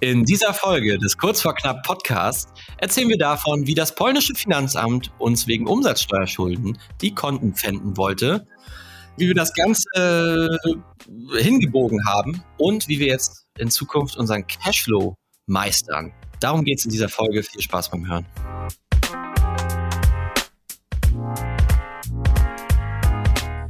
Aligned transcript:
In 0.00 0.24
dieser 0.24 0.52
Folge 0.52 0.98
des 0.98 1.16
Kurz 1.16 1.40
vor 1.40 1.54
Knapp 1.54 1.82
Podcast 1.82 2.50
erzählen 2.76 3.08
wir 3.08 3.16
davon, 3.16 3.66
wie 3.66 3.74
das 3.74 3.94
polnische 3.94 4.34
Finanzamt 4.34 5.10
uns 5.18 5.46
wegen 5.46 5.66
Umsatzsteuerschulden 5.66 6.78
die 7.00 7.14
Konten 7.14 7.54
pfänden 7.54 7.96
wollte, 7.96 8.46
wie 9.16 9.28
wir 9.28 9.34
das 9.34 9.54
Ganze 9.54 9.88
äh, 9.94 11.42
hingebogen 11.42 12.06
haben 12.06 12.44
und 12.58 12.86
wie 12.86 12.98
wir 12.98 13.06
jetzt 13.06 13.46
in 13.58 13.70
Zukunft 13.70 14.16
unseren 14.16 14.46
Cashflow 14.46 15.14
meistern. 15.46 16.12
Darum 16.40 16.64
geht 16.64 16.80
es 16.80 16.84
in 16.84 16.90
dieser 16.90 17.08
Folge. 17.08 17.42
Viel 17.42 17.62
Spaß 17.62 17.90
beim 17.90 18.06
Hören. 18.06 18.26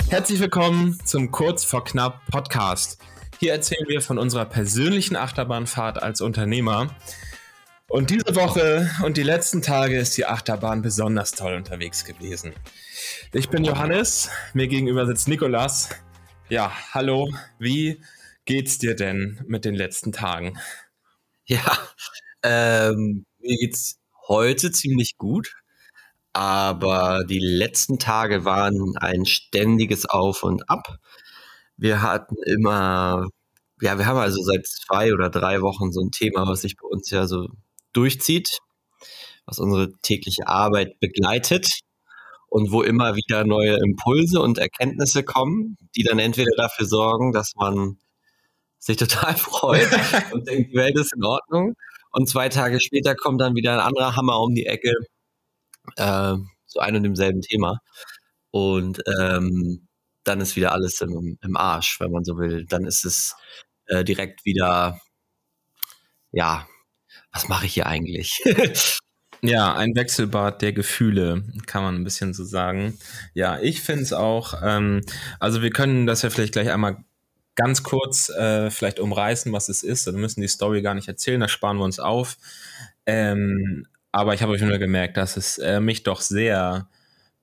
Herzlich 0.09 0.41
willkommen 0.41 0.99
zum 1.05 1.31
Kurz 1.31 1.65
vor 1.65 1.85
Knapp 1.85 2.21
Podcast. 2.31 2.99
Hier 3.41 3.53
erzählen 3.53 3.87
wir 3.89 4.01
von 4.01 4.19
unserer 4.19 4.45
persönlichen 4.45 5.17
Achterbahnfahrt 5.17 6.03
als 6.03 6.21
Unternehmer. 6.21 6.95
Und 7.89 8.11
diese 8.11 8.35
Woche 8.35 8.91
und 9.05 9.17
die 9.17 9.23
letzten 9.23 9.61
Tage 9.61 9.99
ist 9.99 10.17
die 10.17 10.27
Achterbahn 10.27 10.83
besonders 10.83 11.33
toll 11.33 11.55
unterwegs 11.55 12.05
gewesen. 12.05 12.55
Ich 13.33 13.51
bin 13.51 13.65
Johannes, 13.65 14.31
mir 14.53 14.69
gegenüber 14.69 15.07
sitzt 15.07 15.29
Nikolas. 15.29 15.91
Ja, 16.49 16.73
hallo, 16.93 17.33
wie 17.59 18.01
geht's 18.45 18.79
dir 18.79 18.95
denn 18.95 19.41
mit 19.47 19.65
den 19.65 19.75
letzten 19.75 20.13
Tagen? 20.13 20.59
Ja, 21.45 21.79
ähm, 22.43 23.27
mir 23.41 23.57
geht's 23.59 23.99
heute 24.29 24.71
ziemlich 24.71 25.17
gut, 25.19 25.57
aber 26.33 27.25
die 27.29 27.41
letzten 27.41 27.99
Tage 27.99 28.45
waren 28.45 28.95
ein 28.97 29.27
ständiges 29.27 30.07
Auf 30.07 30.43
und 30.43 30.69
Ab. 30.71 30.99
Wir 31.85 32.01
hatten 32.01 32.37
immer, 32.47 33.29
ja, 33.83 33.99
wir 33.99 34.07
haben 34.07 34.17
also 34.17 34.43
seit 34.43 34.67
zwei 34.67 35.13
oder 35.13 35.29
drei 35.29 35.61
Wochen 35.61 35.93
so 35.93 36.01
ein 36.01 36.11
Thema, 36.13 36.49
was 36.49 36.63
sich 36.63 36.77
bei 36.79 36.89
uns 36.89 37.11
ja 37.11 37.27
so 37.27 37.47
durchzieht, 37.93 38.61
was 39.45 39.59
unsere 39.59 39.93
tägliche 40.01 40.49
Arbeit 40.49 40.99
begleitet 40.99 41.69
und 42.49 42.73
wo 42.73 42.81
immer 42.81 43.17
wieder 43.17 43.45
neue 43.45 43.77
Impulse 43.77 44.41
und 44.41 44.57
Erkenntnisse 44.57 45.25
kommen, 45.25 45.77
die 45.95 46.05
dann 46.05 46.19
entweder 46.19 46.53
dafür 46.57 46.87
sorgen, 46.87 47.33
dass 47.33 47.53
man 47.55 47.99
sich 48.79 48.97
total 49.07 49.37
freut 49.37 49.87
und 50.33 50.49
denkt, 50.49 50.73
die 50.73 50.77
Welt 50.77 50.99
ist 50.99 51.13
in 51.15 51.23
Ordnung. 51.23 51.75
Und 52.13 52.31
zwei 52.31 52.49
Tage 52.49 52.81
später 52.81 53.15
kommt 53.15 53.43
dann 53.43 53.57
wieder 53.57 53.75
ein 53.75 53.81
anderer 53.81 54.17
Hammer 54.17 54.41
um 54.41 54.55
die 54.55 54.65
Ecke 54.65 54.95
äh, 55.97 56.35
zu 56.65 56.79
einem 56.79 56.97
und 56.97 57.03
demselben 57.03 57.43
Thema. 57.43 57.81
Und 58.51 59.03
ähm, 59.21 59.87
dann 60.25 60.41
ist 60.41 60.57
wieder 60.57 60.73
alles 60.73 61.01
im, 61.01 61.39
im 61.43 61.57
Arsch, 61.57 62.01
wenn 62.01 62.11
man 62.11 62.25
so 62.25 62.39
will. 62.39 62.67
Dann 62.67 62.85
ist 62.85 63.05
es 63.05 63.37
äh, 63.87 64.05
direkt 64.05 64.45
wieder, 64.45 65.01
ja, 66.33 66.67
was 67.33 67.49
mache 67.49 67.67
ich 67.67 67.75
hier 67.75 67.87
eigentlich? 67.87 68.43
Ja, 69.47 69.75
ein 69.75 69.95
Wechselbad 69.95 70.63
der 70.63 70.73
Gefühle, 70.73 71.45
kann 71.67 71.83
man 71.83 71.97
ein 71.97 72.05
bisschen 72.05 72.33
so 72.33 72.45
sagen. 72.45 72.99
Ja, 73.35 73.59
ich 73.61 73.83
finde 73.83 74.03
es 74.03 74.15
auch, 74.15 74.55
ähm, 74.63 75.03
also 75.39 75.61
wir 75.61 75.69
können 75.69 76.07
das 76.07 76.23
ja 76.23 76.31
vielleicht 76.31 76.55
gleich 76.55 76.71
einmal 76.71 77.05
ganz 77.55 77.83
kurz 77.83 78.31
äh, 78.31 78.71
vielleicht 78.71 79.01
umreißen, 79.01 79.53
was 79.53 79.69
es 79.69 79.83
ist. 79.83 80.07
Wir 80.07 80.15
müssen 80.15 80.41
die 80.41 80.49
Story 80.49 80.81
gar 80.81 80.95
nicht 80.95 81.09
erzählen, 81.09 81.41
das 81.41 81.51
sparen 81.51 81.77
wir 81.77 81.85
uns 81.85 82.01
auf. 82.01 82.39
Ähm, 83.05 83.87
aber 84.13 84.33
ich 84.33 84.41
habe 84.41 84.53
euch 84.53 84.63
nur 84.63 84.79
gemerkt, 84.79 85.19
dass 85.19 85.37
es 85.37 85.59
äh, 85.59 85.79
mich 85.79 86.05
doch 86.05 86.23
sehr 86.23 86.89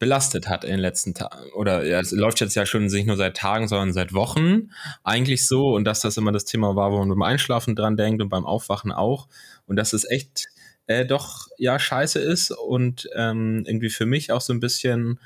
belastet 0.01 0.49
hat 0.49 0.63
in 0.63 0.71
den 0.71 0.79
letzten 0.79 1.13
Tagen. 1.13 1.51
Oder 1.53 1.85
ja, 1.85 1.99
es 1.99 2.11
läuft 2.11 2.39
jetzt 2.39 2.55
ja 2.55 2.65
schon 2.65 2.87
nicht 2.87 3.05
nur 3.05 3.17
seit 3.17 3.37
Tagen, 3.37 3.67
sondern 3.67 3.93
seit 3.93 4.13
Wochen 4.13 4.71
eigentlich 5.03 5.47
so. 5.47 5.75
Und 5.75 5.85
dass 5.85 5.99
das 6.01 6.17
immer 6.17 6.31
das 6.31 6.43
Thema 6.43 6.75
war, 6.75 6.91
wo 6.91 6.97
man 6.97 7.09
beim 7.09 7.21
Einschlafen 7.21 7.75
dran 7.75 7.97
denkt 7.97 8.19
und 8.19 8.29
beim 8.29 8.43
Aufwachen 8.43 8.91
auch. 8.91 9.27
Und 9.67 9.75
dass 9.75 9.93
es 9.93 10.03
echt 10.09 10.47
äh, 10.87 11.05
doch 11.05 11.49
ja 11.59 11.77
scheiße 11.77 12.17
ist 12.17 12.49
und 12.49 13.07
ähm, 13.15 13.63
irgendwie 13.67 13.91
für 13.91 14.07
mich 14.07 14.31
auch 14.31 14.41
so 14.41 14.53
ein 14.53 14.59
bisschen 14.59 15.19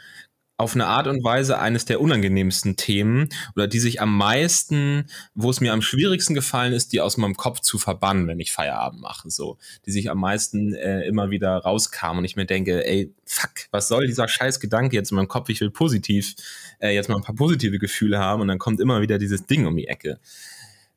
auf 0.58 0.74
eine 0.74 0.88
Art 0.88 1.08
und 1.08 1.24
Weise 1.24 1.60
eines 1.60 1.86
der 1.86 2.00
unangenehmsten 2.00 2.78
Themen 2.78 3.30
oder 3.56 3.68
die 3.68 3.80
sich 3.80 4.02
am 4.02 4.16
meisten, 4.16 5.06
wo 5.34 5.50
es 5.50 5.60
mir 5.60 5.74
am 5.74 5.82
schwierigsten 5.82 6.34
gefallen 6.34 6.72
ist, 6.72 6.94
die 6.94 7.02
aus 7.02 7.18
meinem 7.18 7.36
Kopf 7.36 7.60
zu 7.60 7.78
verbannen, 7.78 8.28
wenn 8.28 8.40
ich 8.40 8.54
Feierabend 8.54 9.02
mache, 9.02 9.30
so, 9.30 9.58
die 9.86 9.92
sich 9.92 10.10
am 10.10 10.20
meisten 10.20 10.74
äh, 10.74 11.02
immer 11.08 11.30
wieder 11.30 11.58
rauskamen 11.58 12.20
und 12.20 12.26
ich 12.26 12.38
mir 12.38 12.46
denke, 12.46 12.86
ey, 12.88 13.14
fuck, 13.26 13.52
was 13.72 13.90
soll 13.90 14.08
dieser 14.08 14.28
scheiß 14.28 14.62
Gedanke 14.62 14.96
jetzt 14.96 15.12
in 15.12 15.18
meinem 15.18 15.28
Kopf? 15.28 15.50
Ich 15.50 15.60
will 15.60 15.72
positiv, 15.72 16.36
äh, 16.80 16.96
jetzt 16.96 17.10
mal 17.10 17.18
ein 17.18 17.24
paar 17.24 17.36
positive 17.36 17.78
Gefühle 17.78 18.20
haben 18.20 18.42
und 18.42 18.48
dann 18.48 18.60
kommt 18.60 18.80
immer 18.80 19.02
wieder 19.02 19.18
dieses 19.18 19.46
Ding 19.46 19.66
um 19.66 19.76
die 19.76 19.88
Ecke. 19.88 20.20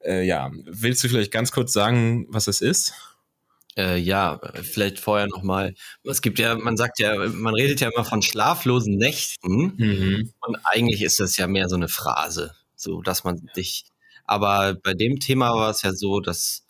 Äh, 0.05 0.25
ja, 0.25 0.53
willst 0.65 1.03
du 1.03 1.09
vielleicht 1.09 1.33
ganz 1.33 1.51
kurz 1.51 1.73
sagen, 1.73 2.27
was 2.29 2.47
es 2.47 2.61
ist? 2.61 2.95
Äh, 3.78 3.99
ja, 3.99 4.41
vielleicht 4.62 4.99
vorher 4.99 5.28
nochmal. 5.28 5.75
Es 6.03 6.21
gibt 6.21 6.41
ja, 6.41 6.56
man 6.56 6.77
sagt 6.77 6.99
ja, 6.99 7.15
man 7.28 7.55
redet 7.55 7.81
ja 7.81 7.89
immer 7.94 8.05
von 8.05 8.22
schlaflosen 8.22 8.97
Nächten. 8.97 9.75
Mhm. 9.77 10.33
Und 10.41 10.56
eigentlich 10.65 11.03
ist 11.03 11.21
das 11.21 11.37
ja 11.37 11.47
mehr 11.47 11.69
so 11.69 11.77
eine 11.77 11.89
Phrase, 11.89 12.56
so 12.75 13.03
dass 13.03 13.22
man 13.22 13.37
dich. 13.56 13.84
Aber 14.25 14.75
bei 14.75 14.94
dem 14.94 15.21
Thema 15.21 15.55
war 15.55 15.71
es 15.71 15.83
ja 15.83 15.93
so, 15.93 16.19
dass, 16.19 16.65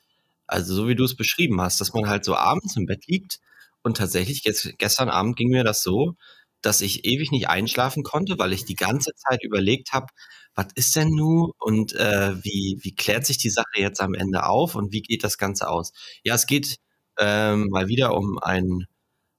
also 0.46 0.74
so 0.74 0.86
wie 0.86 0.94
du 0.96 1.04
es 1.04 1.16
beschrieben 1.16 1.60
hast, 1.62 1.80
dass 1.80 1.94
man 1.94 2.10
halt 2.10 2.26
so 2.26 2.36
abends 2.36 2.76
im 2.76 2.84
Bett 2.84 3.06
liegt 3.06 3.40
und 3.82 3.96
tatsächlich 3.96 4.44
jetzt, 4.44 4.76
gestern 4.78 5.08
Abend 5.08 5.36
ging 5.36 5.48
mir 5.48 5.64
das 5.64 5.82
so, 5.82 6.14
dass 6.60 6.82
ich 6.82 7.06
ewig 7.06 7.30
nicht 7.30 7.48
einschlafen 7.48 8.02
konnte, 8.02 8.38
weil 8.38 8.52
ich 8.52 8.66
die 8.66 8.74
ganze 8.74 9.12
Zeit 9.14 9.42
überlegt 9.44 9.92
habe, 9.92 10.08
was 10.54 10.66
ist 10.74 10.94
denn 10.94 11.08
nun 11.08 11.52
und 11.58 11.94
äh, 11.94 12.34
wie, 12.42 12.78
wie 12.82 12.94
klärt 12.94 13.24
sich 13.24 13.38
die 13.38 13.50
Sache 13.50 13.76
jetzt 13.76 14.00
am 14.02 14.12
Ende 14.14 14.44
auf 14.44 14.74
und 14.74 14.92
wie 14.92 15.02
geht 15.02 15.24
das 15.24 15.38
Ganze 15.38 15.68
aus? 15.70 15.92
Ja, 16.22 16.34
es 16.34 16.46
geht 16.46 16.78
ähm, 17.18 17.68
mal 17.70 17.88
wieder 17.88 18.14
um 18.16 18.38
einen 18.38 18.86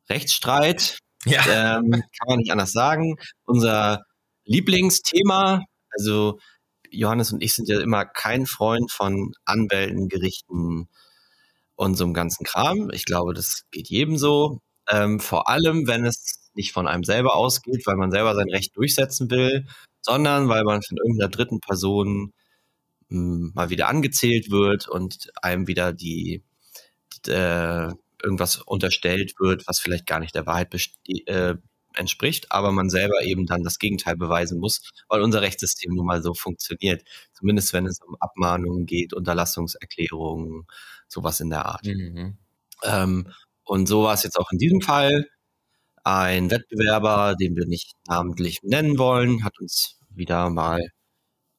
Rechtsstreit. 0.10 1.00
Ja. 1.26 1.78
Ähm, 1.78 1.92
kann 1.92 2.28
man 2.28 2.40
nicht 2.40 2.52
anders 2.52 2.72
sagen. 2.72 3.18
Unser 3.46 4.04
Lieblingsthema, 4.46 5.64
also 5.92 6.40
Johannes 6.92 7.32
und 7.32 7.44
ich 7.44 7.54
sind 7.54 7.68
ja 7.68 7.80
immer 7.80 8.06
kein 8.06 8.46
Freund 8.46 8.92
von 8.92 9.34
Anwälten, 9.46 10.10
Gerichten 10.10 10.88
und 11.76 11.96
so 11.96 12.04
einem 12.04 12.14
ganzen 12.14 12.46
Kram. 12.46 12.90
Ich 12.92 13.06
glaube, 13.06 13.34
das 13.34 13.66
geht 13.72 13.90
jedem 13.90 14.18
so. 14.18 14.62
Ähm, 14.90 15.20
vor 15.20 15.50
allem, 15.50 15.88
wenn 15.88 16.06
es 16.06 16.50
nicht 16.54 16.74
von 16.74 16.88
einem 16.88 17.04
selber 17.04 17.36
ausgeht, 17.36 17.86
weil 17.86 17.96
man 17.96 18.12
selber 18.12 18.36
sein 18.36 18.50
Recht 18.50 18.76
durchsetzen 18.76 19.30
will, 19.30 19.68
sondern 20.02 20.50
weil 20.50 20.64
man 20.64 20.82
von 20.82 20.98
irgendeiner 20.98 21.30
dritten 21.30 21.60
Person 21.60 22.34
mh, 23.10 23.18
hm, 23.18 23.52
mal 23.54 23.70
wieder 23.70 23.88
angezählt 23.88 24.50
wird 24.52 24.88
und 24.88 25.30
einem 25.42 25.68
wieder 25.68 25.94
die 25.94 26.44
äh, 27.28 27.90
irgendwas 28.22 28.58
unterstellt 28.58 29.34
wird, 29.40 29.68
was 29.68 29.80
vielleicht 29.80 30.06
gar 30.06 30.20
nicht 30.20 30.36
der 30.36 30.46
Wahrheit 30.46 30.74
äh, 31.26 31.56
entspricht, 31.96 32.52
aber 32.52 32.72
man 32.72 32.90
selber 32.90 33.24
eben 33.24 33.46
dann 33.46 33.64
das 33.64 33.80
Gegenteil 33.80 34.16
beweisen 34.16 34.60
muss, 34.60 34.82
weil 35.08 35.22
unser 35.22 35.42
Rechtssystem 35.42 35.94
nun 35.94 36.06
mal 36.06 36.22
so 36.22 36.34
funktioniert. 36.34 37.04
Zumindest 37.34 37.74
wenn 37.74 37.86
es 37.86 38.00
um 38.02 38.16
Abmahnungen 38.20 38.86
geht, 38.86 39.14
Unterlassungserklärungen, 39.14 40.68
sowas 41.08 41.40
in 41.40 41.50
der 41.50 41.66
Art. 41.66 41.86
Mhm. 41.86 42.38
Ähm, 42.84 43.32
und 43.64 43.88
so 43.88 44.04
war 44.04 44.14
es 44.14 44.24
jetzt 44.24 44.38
auch 44.38 44.52
in 44.52 44.58
diesem 44.58 44.82
Fall. 44.82 45.28
Ein 46.04 46.50
Wettbewerber, 46.50 47.36
den 47.36 47.56
wir 47.56 47.68
nicht 47.68 47.94
namentlich 48.08 48.60
nennen 48.64 48.98
wollen, 48.98 49.44
hat 49.44 49.60
uns 49.60 50.00
wieder 50.10 50.50
mal 50.50 50.82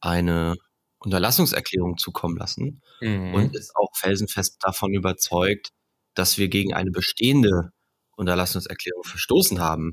eine 0.00 0.56
Unterlassungserklärung 1.00 1.96
zukommen 1.96 2.36
lassen 2.36 2.82
mhm. 3.00 3.34
und 3.34 3.56
ist 3.56 3.74
auch 3.74 3.90
felsenfest 3.96 4.58
davon 4.60 4.92
überzeugt, 4.92 5.70
dass 6.14 6.38
wir 6.38 6.48
gegen 6.48 6.74
eine 6.74 6.90
bestehende 6.90 7.70
Unterlassungserklärung 8.16 9.04
verstoßen 9.04 9.60
haben. 9.60 9.92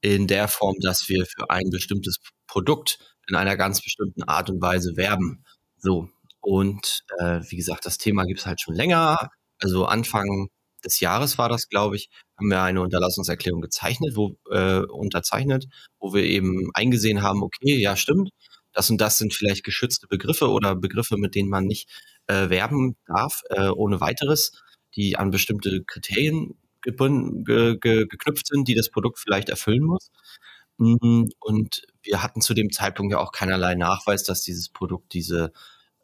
In 0.00 0.26
der 0.26 0.48
Form, 0.48 0.74
dass 0.80 1.08
wir 1.08 1.26
für 1.26 1.50
ein 1.50 1.70
bestimmtes 1.70 2.18
Produkt 2.46 2.98
in 3.28 3.36
einer 3.36 3.56
ganz 3.56 3.80
bestimmten 3.82 4.24
Art 4.24 4.50
und 4.50 4.60
Weise 4.60 4.96
werben. 4.96 5.44
So. 5.76 6.08
Und 6.40 7.04
äh, 7.20 7.40
wie 7.48 7.56
gesagt, 7.56 7.86
das 7.86 7.98
Thema 7.98 8.24
gibt 8.24 8.40
es 8.40 8.46
halt 8.46 8.60
schon 8.60 8.74
länger. 8.74 9.30
Also 9.60 9.84
Anfang 9.84 10.48
des 10.84 10.98
Jahres 10.98 11.38
war 11.38 11.48
das, 11.48 11.68
glaube 11.68 11.94
ich, 11.94 12.08
haben 12.36 12.48
wir 12.48 12.62
eine 12.62 12.80
Unterlassungserklärung 12.80 13.60
gezeichnet, 13.60 14.16
wo 14.16 14.36
äh, 14.50 14.80
unterzeichnet, 14.80 15.66
wo 16.00 16.12
wir 16.14 16.24
eben 16.24 16.70
eingesehen 16.74 17.22
haben, 17.22 17.42
okay, 17.42 17.76
ja, 17.76 17.94
stimmt, 17.94 18.30
das 18.72 18.90
und 18.90 19.00
das 19.00 19.18
sind 19.18 19.34
vielleicht 19.34 19.64
geschützte 19.64 20.06
Begriffe 20.06 20.48
oder 20.48 20.74
Begriffe, 20.74 21.16
mit 21.16 21.34
denen 21.34 21.48
man 21.48 21.66
nicht 21.66 21.88
äh, 22.26 22.48
werben 22.48 22.96
darf, 23.06 23.42
äh, 23.50 23.68
ohne 23.68 24.00
weiteres, 24.00 24.52
die 24.96 25.16
an 25.16 25.30
bestimmte 25.30 25.82
Kriterien 25.84 26.54
ge, 26.82 27.76
ge, 27.78 28.06
geknüpft 28.06 28.46
sind, 28.48 28.68
die 28.68 28.74
das 28.74 28.90
Produkt 28.90 29.18
vielleicht 29.18 29.48
erfüllen 29.48 29.84
muss. 29.84 30.10
Mm, 30.78 31.24
und 31.40 31.82
wir 32.02 32.22
hatten 32.22 32.40
zu 32.40 32.54
dem 32.54 32.72
Zeitpunkt 32.72 33.12
ja 33.12 33.18
auch 33.18 33.32
keinerlei 33.32 33.74
Nachweis, 33.74 34.24
dass 34.24 34.42
dieses 34.42 34.68
Produkt 34.68 35.12
diese 35.14 35.52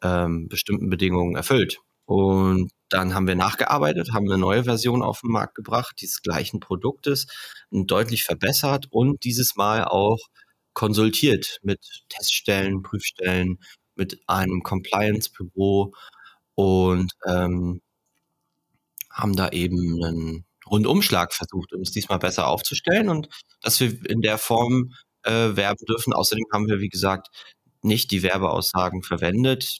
ähm, 0.01 0.47
bestimmten 0.47 0.89
Bedingungen 0.89 1.35
erfüllt. 1.35 1.79
Und 2.05 2.71
dann 2.89 3.13
haben 3.13 3.27
wir 3.27 3.35
nachgearbeitet, 3.35 4.13
haben 4.13 4.25
eine 4.25 4.39
neue 4.39 4.63
Version 4.63 5.03
auf 5.03 5.21
den 5.21 5.31
Markt 5.31 5.55
gebracht, 5.55 5.97
dieses 6.01 6.21
gleichen 6.23 6.59
Produktes, 6.59 7.27
deutlich 7.71 8.23
verbessert 8.23 8.87
und 8.89 9.23
dieses 9.23 9.55
Mal 9.55 9.83
auch 9.83 10.17
konsultiert 10.73 11.59
mit 11.63 11.79
Teststellen, 12.09 12.83
Prüfstellen, 12.83 13.59
mit 13.95 14.19
einem 14.27 14.63
Compliance-Büro 14.63 15.93
und 16.55 17.11
ähm, 17.27 17.81
haben 19.11 19.35
da 19.35 19.49
eben 19.49 20.03
einen 20.03 20.45
Rundumschlag 20.69 21.33
versucht, 21.33 21.73
uns 21.73 21.91
diesmal 21.91 22.19
besser 22.19 22.47
aufzustellen 22.47 23.09
und 23.09 23.27
dass 23.61 23.79
wir 23.79 24.05
in 24.09 24.21
der 24.21 24.37
Form 24.37 24.93
äh, 25.23 25.55
werben 25.55 25.85
dürfen. 25.87 26.13
Außerdem 26.13 26.45
haben 26.53 26.67
wir, 26.67 26.79
wie 26.79 26.89
gesagt, 26.89 27.27
nicht 27.81 28.11
die 28.11 28.23
Werbeaussagen 28.23 29.03
verwendet, 29.03 29.79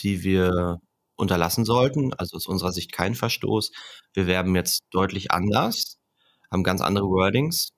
die 0.00 0.22
wir 0.22 0.80
unterlassen 1.16 1.64
sollten. 1.64 2.14
Also 2.14 2.36
aus 2.36 2.46
unserer 2.46 2.72
Sicht 2.72 2.92
kein 2.92 3.14
Verstoß. 3.14 3.72
Wir 4.14 4.26
werben 4.26 4.54
jetzt 4.54 4.82
deutlich 4.90 5.30
anders, 5.30 5.98
haben 6.50 6.62
ganz 6.64 6.80
andere 6.80 7.06
Wordings. 7.06 7.70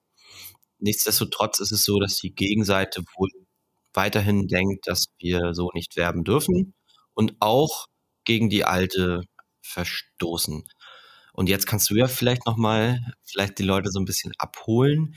Nichtsdestotrotz 0.81 1.61
ist 1.61 1.73
es 1.73 1.85
so, 1.85 1.99
dass 2.01 2.17
die 2.17 2.35
Gegenseite 2.35 3.03
wohl 3.17 3.31
weiterhin 3.93 4.47
denkt, 4.47 4.87
dass 4.87 5.07
wir 5.19 5.55
so 5.55 5.71
nicht 5.75 5.97
werben 5.97 6.25
dürfen 6.25 6.75
und 7.15 7.35
auch 7.41 7.87
gegen 8.25 8.49
die 8.51 8.65
alte 8.65 9.23
verstoßen. 9.63 10.65
Und 11.33 11.49
jetzt 11.49 11.67
kannst 11.67 11.91
du 11.91 11.95
ja 11.95 12.09
vielleicht 12.09 12.47
nochmal, 12.47 13.01
vielleicht 13.25 13.59
die 13.59 13.65
Leute 13.65 13.91
so 13.91 14.01
ein 14.01 14.05
bisschen 14.05 14.33
abholen. 14.39 15.17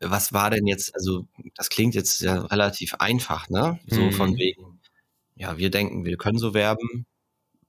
Was 0.00 0.32
war 0.32 0.50
denn 0.50 0.66
jetzt, 0.66 0.94
also 0.94 1.26
das 1.54 1.68
klingt 1.68 1.94
jetzt 1.94 2.20
ja 2.20 2.40
relativ 2.46 2.94
einfach, 2.94 3.48
ne? 3.48 3.78
So 3.86 4.00
mhm. 4.02 4.12
von 4.12 4.36
wegen, 4.38 4.80
ja, 5.34 5.58
wir 5.58 5.70
denken, 5.70 6.04
wir 6.04 6.16
können 6.16 6.38
so 6.38 6.54
werben. 6.54 7.06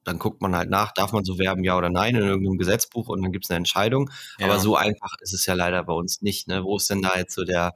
Dann 0.04 0.18
guckt 0.18 0.42
man 0.42 0.56
halt 0.56 0.70
nach, 0.70 0.94
darf 0.94 1.12
man 1.12 1.24
so 1.24 1.38
werben, 1.38 1.64
ja 1.64 1.78
oder 1.78 1.90
nein, 1.90 2.16
in 2.16 2.24
irgendeinem 2.24 2.58
Gesetzbuch 2.58 3.08
und 3.10 3.22
dann 3.22 3.32
gibt 3.32 3.46
es 3.46 3.52
eine 3.52 3.58
Entscheidung. 3.58 4.10
Ja. 4.40 4.48
Aber 4.48 4.60
so 4.60 4.76
einfach 4.76 5.16
ist 5.22 5.34
es 5.34 5.46
ja 5.46 5.54
leider 5.54 5.84
bei 5.84 5.94
uns 5.94 6.22
nicht. 6.22 6.48
Ne? 6.48 6.64
Wo 6.64 6.78
ist 6.78 6.90
denn 6.90 7.02
da 7.02 7.18
jetzt 7.18 7.36
so 7.36 7.44
der, 7.44 7.76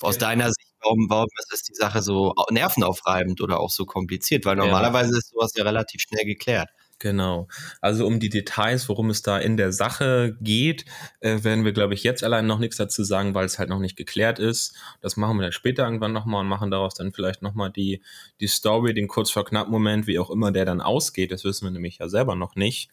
aus 0.00 0.18
deiner 0.18 0.46
Sicht, 0.46 0.74
warum, 0.82 1.06
warum 1.08 1.28
ist 1.52 1.68
die 1.68 1.74
Sache 1.74 2.02
so 2.02 2.34
nervenaufreibend 2.50 3.40
oder 3.40 3.60
auch 3.60 3.70
so 3.70 3.86
kompliziert? 3.86 4.44
Weil 4.44 4.56
normalerweise 4.56 5.12
ja. 5.12 5.18
ist 5.18 5.30
sowas 5.30 5.52
ja 5.56 5.64
relativ 5.64 6.02
schnell 6.02 6.24
geklärt. 6.24 6.68
Genau. 6.98 7.46
Also 7.82 8.06
um 8.06 8.20
die 8.20 8.30
Details, 8.30 8.88
worum 8.88 9.10
es 9.10 9.20
da 9.20 9.38
in 9.38 9.58
der 9.58 9.70
Sache 9.70 10.36
geht, 10.40 10.86
äh, 11.20 11.44
werden 11.44 11.64
wir, 11.66 11.72
glaube 11.72 11.92
ich, 11.92 12.02
jetzt 12.02 12.24
allein 12.24 12.46
noch 12.46 12.58
nichts 12.58 12.78
dazu 12.78 13.04
sagen, 13.04 13.34
weil 13.34 13.44
es 13.44 13.58
halt 13.58 13.68
noch 13.68 13.80
nicht 13.80 13.96
geklärt 13.96 14.38
ist. 14.38 14.74
Das 15.02 15.18
machen 15.18 15.36
wir 15.36 15.42
dann 15.42 15.52
später 15.52 15.84
irgendwann 15.84 16.14
nochmal 16.14 16.40
und 16.40 16.48
machen 16.48 16.70
daraus 16.70 16.94
dann 16.94 17.12
vielleicht 17.12 17.42
nochmal 17.42 17.70
die, 17.70 18.02
die 18.40 18.46
Story, 18.46 18.94
den 18.94 19.08
kurz 19.08 19.30
vor 19.30 19.44
knapp 19.44 19.68
Moment, 19.68 20.06
wie 20.06 20.18
auch 20.18 20.30
immer 20.30 20.52
der 20.52 20.64
dann 20.64 20.80
ausgeht. 20.80 21.32
Das 21.32 21.44
wissen 21.44 21.66
wir 21.66 21.70
nämlich 21.70 21.98
ja 21.98 22.08
selber 22.08 22.34
noch 22.34 22.56
nicht. 22.56 22.90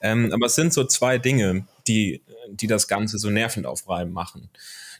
Ähm, 0.00 0.32
aber 0.32 0.46
es 0.46 0.56
sind 0.56 0.72
so 0.72 0.84
zwei 0.84 1.18
Dinge, 1.18 1.66
die, 1.86 2.22
die 2.50 2.66
das 2.66 2.88
Ganze 2.88 3.18
so 3.18 3.30
nervend 3.30 3.66
aufreiben 3.66 4.12
machen. 4.12 4.50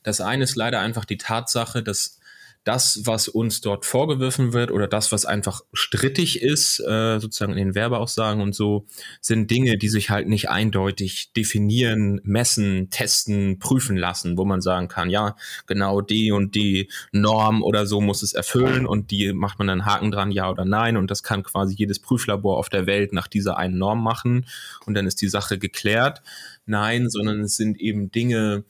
Das 0.04 0.20
eine 0.20 0.44
ist 0.44 0.54
leider 0.54 0.78
einfach 0.78 1.04
die 1.04 1.18
Tatsache, 1.18 1.82
dass 1.82 2.18
das, 2.64 3.06
was 3.06 3.28
uns 3.28 3.60
dort 3.60 3.86
vorgeworfen 3.86 4.52
wird 4.52 4.70
oder 4.70 4.86
das, 4.86 5.10
was 5.10 5.24
einfach 5.24 5.62
strittig 5.72 6.42
ist, 6.42 6.80
äh, 6.80 7.18
sozusagen 7.18 7.52
in 7.52 7.58
den 7.58 7.74
Werbeaussagen 7.74 8.42
und 8.42 8.54
so, 8.54 8.86
sind 9.20 9.50
Dinge, 9.50 9.78
die 9.78 9.88
sich 9.88 10.10
halt 10.10 10.28
nicht 10.28 10.50
eindeutig 10.50 11.32
definieren, 11.32 12.20
messen, 12.24 12.90
testen, 12.90 13.58
prüfen 13.58 13.96
lassen, 13.96 14.36
wo 14.36 14.44
man 14.44 14.60
sagen 14.60 14.88
kann, 14.88 15.08
ja, 15.08 15.36
genau 15.66 16.00
die 16.00 16.30
und 16.30 16.54
die 16.54 16.90
Norm 17.10 17.62
oder 17.62 17.86
so 17.86 18.00
muss 18.00 18.22
es 18.22 18.34
erfüllen 18.34 18.86
und 18.86 19.10
die 19.10 19.32
macht 19.32 19.58
man 19.58 19.68
dann 19.68 19.86
Haken 19.86 20.10
dran, 20.10 20.30
ja 20.30 20.50
oder 20.50 20.64
nein 20.64 20.96
und 20.96 21.10
das 21.10 21.22
kann 21.22 21.42
quasi 21.42 21.74
jedes 21.74 22.00
Prüflabor 22.00 22.58
auf 22.58 22.68
der 22.68 22.86
Welt 22.86 23.12
nach 23.12 23.28
dieser 23.28 23.56
einen 23.56 23.78
Norm 23.78 24.02
machen 24.02 24.46
und 24.84 24.94
dann 24.94 25.06
ist 25.06 25.22
die 25.22 25.28
Sache 25.28 25.58
geklärt. 25.58 26.22
Nein, 26.66 27.08
sondern 27.08 27.40
es 27.40 27.56
sind 27.56 27.80
eben 27.80 28.10
Dinge, 28.10 28.64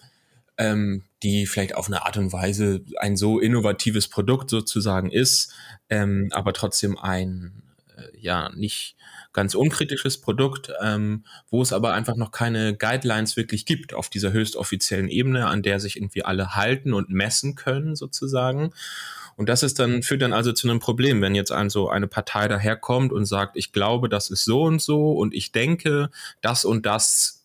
ähm, 0.56 1.02
die 1.22 1.46
vielleicht 1.46 1.74
auf 1.74 1.88
eine 1.88 2.06
Art 2.06 2.16
und 2.16 2.32
Weise 2.32 2.84
ein 2.98 3.16
so 3.16 3.40
innovatives 3.40 4.08
Produkt 4.08 4.50
sozusagen 4.50 5.10
ist, 5.10 5.52
ähm, 5.88 6.28
aber 6.32 6.52
trotzdem 6.52 6.96
ein 6.98 7.62
äh, 7.96 8.02
ja 8.18 8.50
nicht 8.54 8.96
ganz 9.32 9.54
unkritisches 9.54 10.20
Produkt, 10.20 10.72
ähm, 10.82 11.24
wo 11.50 11.62
es 11.62 11.72
aber 11.72 11.92
einfach 11.92 12.16
noch 12.16 12.30
keine 12.30 12.74
Guidelines 12.74 13.36
wirklich 13.36 13.66
gibt 13.66 13.94
auf 13.94 14.08
dieser 14.08 14.32
höchst 14.32 14.56
offiziellen 14.56 15.08
Ebene, 15.08 15.46
an 15.46 15.62
der 15.62 15.80
sich 15.80 15.96
irgendwie 15.96 16.24
alle 16.24 16.54
halten 16.54 16.92
und 16.92 17.10
messen 17.10 17.54
können 17.54 17.94
sozusagen. 17.94 18.72
Und 19.36 19.48
das 19.48 19.62
ist 19.62 19.78
dann, 19.78 20.02
führt 20.02 20.22
dann 20.22 20.32
also 20.32 20.52
zu 20.52 20.68
einem 20.68 20.80
Problem, 20.80 21.22
wenn 21.22 21.36
jetzt 21.36 21.52
also 21.52 21.88
eine 21.88 22.08
Partei 22.08 22.48
daherkommt 22.48 23.12
und 23.12 23.24
sagt, 23.24 23.56
ich 23.56 23.72
glaube, 23.72 24.08
das 24.08 24.30
ist 24.30 24.44
so 24.44 24.62
und 24.64 24.82
so 24.82 25.12
und 25.12 25.32
ich 25.32 25.52
denke, 25.52 26.10
das 26.40 26.64
und 26.64 26.86
das 26.86 27.37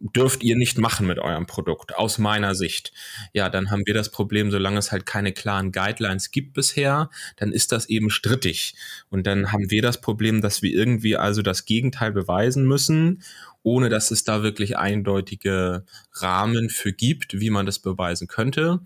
dürft 0.00 0.42
ihr 0.42 0.56
nicht 0.56 0.78
machen 0.78 1.06
mit 1.06 1.18
eurem 1.18 1.46
Produkt, 1.46 1.94
aus 1.94 2.18
meiner 2.18 2.54
Sicht. 2.54 2.92
Ja, 3.32 3.50
dann 3.50 3.70
haben 3.70 3.82
wir 3.84 3.94
das 3.94 4.10
Problem, 4.10 4.50
solange 4.50 4.78
es 4.78 4.92
halt 4.92 5.06
keine 5.06 5.32
klaren 5.32 5.72
Guidelines 5.72 6.30
gibt 6.30 6.54
bisher, 6.54 7.10
dann 7.36 7.52
ist 7.52 7.70
das 7.72 7.88
eben 7.88 8.10
strittig. 8.10 8.74
Und 9.10 9.26
dann 9.26 9.52
haben 9.52 9.70
wir 9.70 9.82
das 9.82 10.00
Problem, 10.00 10.40
dass 10.40 10.62
wir 10.62 10.72
irgendwie 10.72 11.16
also 11.16 11.42
das 11.42 11.66
Gegenteil 11.66 12.12
beweisen 12.12 12.66
müssen, 12.66 13.22
ohne 13.62 13.90
dass 13.90 14.10
es 14.10 14.24
da 14.24 14.42
wirklich 14.42 14.78
eindeutige 14.78 15.84
Rahmen 16.12 16.70
für 16.70 16.92
gibt, 16.92 17.38
wie 17.38 17.50
man 17.50 17.66
das 17.66 17.78
beweisen 17.78 18.26
könnte. 18.26 18.80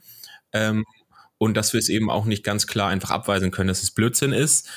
Ähm, 0.53 0.85
und 1.39 1.57
dass 1.57 1.73
wir 1.73 1.79
es 1.79 1.89
eben 1.89 2.11
auch 2.11 2.25
nicht 2.25 2.43
ganz 2.43 2.67
klar 2.67 2.89
einfach 2.89 3.11
abweisen 3.11 3.51
können, 3.51 3.69
dass 3.69 3.83
es 3.83 3.91
Blödsinn 3.91 4.33
ist, 4.33 4.69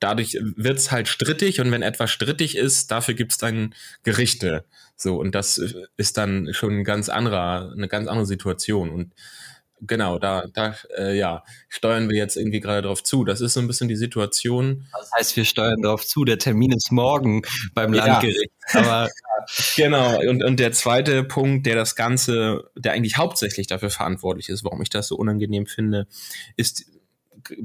dadurch 0.00 0.38
wird 0.40 0.78
es 0.78 0.90
halt 0.92 1.08
strittig 1.08 1.60
und 1.60 1.70
wenn 1.70 1.82
etwas 1.82 2.10
strittig 2.10 2.56
ist, 2.56 2.90
dafür 2.90 3.14
gibt 3.14 3.32
es 3.32 3.38
dann 3.38 3.74
Gerichte. 4.02 4.64
So, 4.96 5.16
und 5.18 5.34
das 5.34 5.60
ist 5.96 6.16
dann 6.16 6.52
schon 6.52 6.78
ein 6.78 6.84
ganz 6.84 7.08
anderer, 7.08 7.72
eine 7.72 7.88
ganz 7.88 8.08
andere 8.08 8.26
Situation. 8.26 8.90
Und 8.90 9.12
genau, 9.80 10.18
da, 10.18 10.46
da 10.52 10.76
äh, 10.96 11.16
ja, 11.16 11.42
steuern 11.68 12.08
wir 12.08 12.16
jetzt 12.16 12.36
irgendwie 12.36 12.60
gerade 12.60 12.82
drauf 12.82 13.02
zu. 13.02 13.24
Das 13.24 13.40
ist 13.40 13.54
so 13.54 13.60
ein 13.60 13.66
bisschen 13.66 13.88
die 13.88 13.96
Situation. 13.96 14.86
Das 14.92 15.10
heißt, 15.16 15.36
wir 15.36 15.44
steuern 15.44 15.82
darauf 15.82 16.06
zu, 16.06 16.24
der 16.24 16.38
Termin 16.38 16.72
ist 16.72 16.92
morgen 16.92 17.42
beim 17.74 17.92
Landgericht. 17.92 18.52
Ja. 18.72 18.80
Aber 18.80 19.10
genau, 19.76 20.20
und, 20.20 20.44
und 20.44 20.60
der 20.60 20.72
zweite 20.72 21.24
Punkt, 21.24 21.66
der 21.66 21.74
das 21.74 21.96
Ganze, 21.96 22.70
der 22.76 22.92
eigentlich 22.92 23.16
hauptsächlich 23.16 23.66
dafür 23.66 23.90
verantwortlich 23.90 24.48
ist, 24.48 24.64
warum 24.64 24.82
ich 24.82 24.90
das 24.90 25.08
so 25.08 25.16
unangenehm 25.16 25.66
finde, 25.66 26.06
ist 26.56 26.86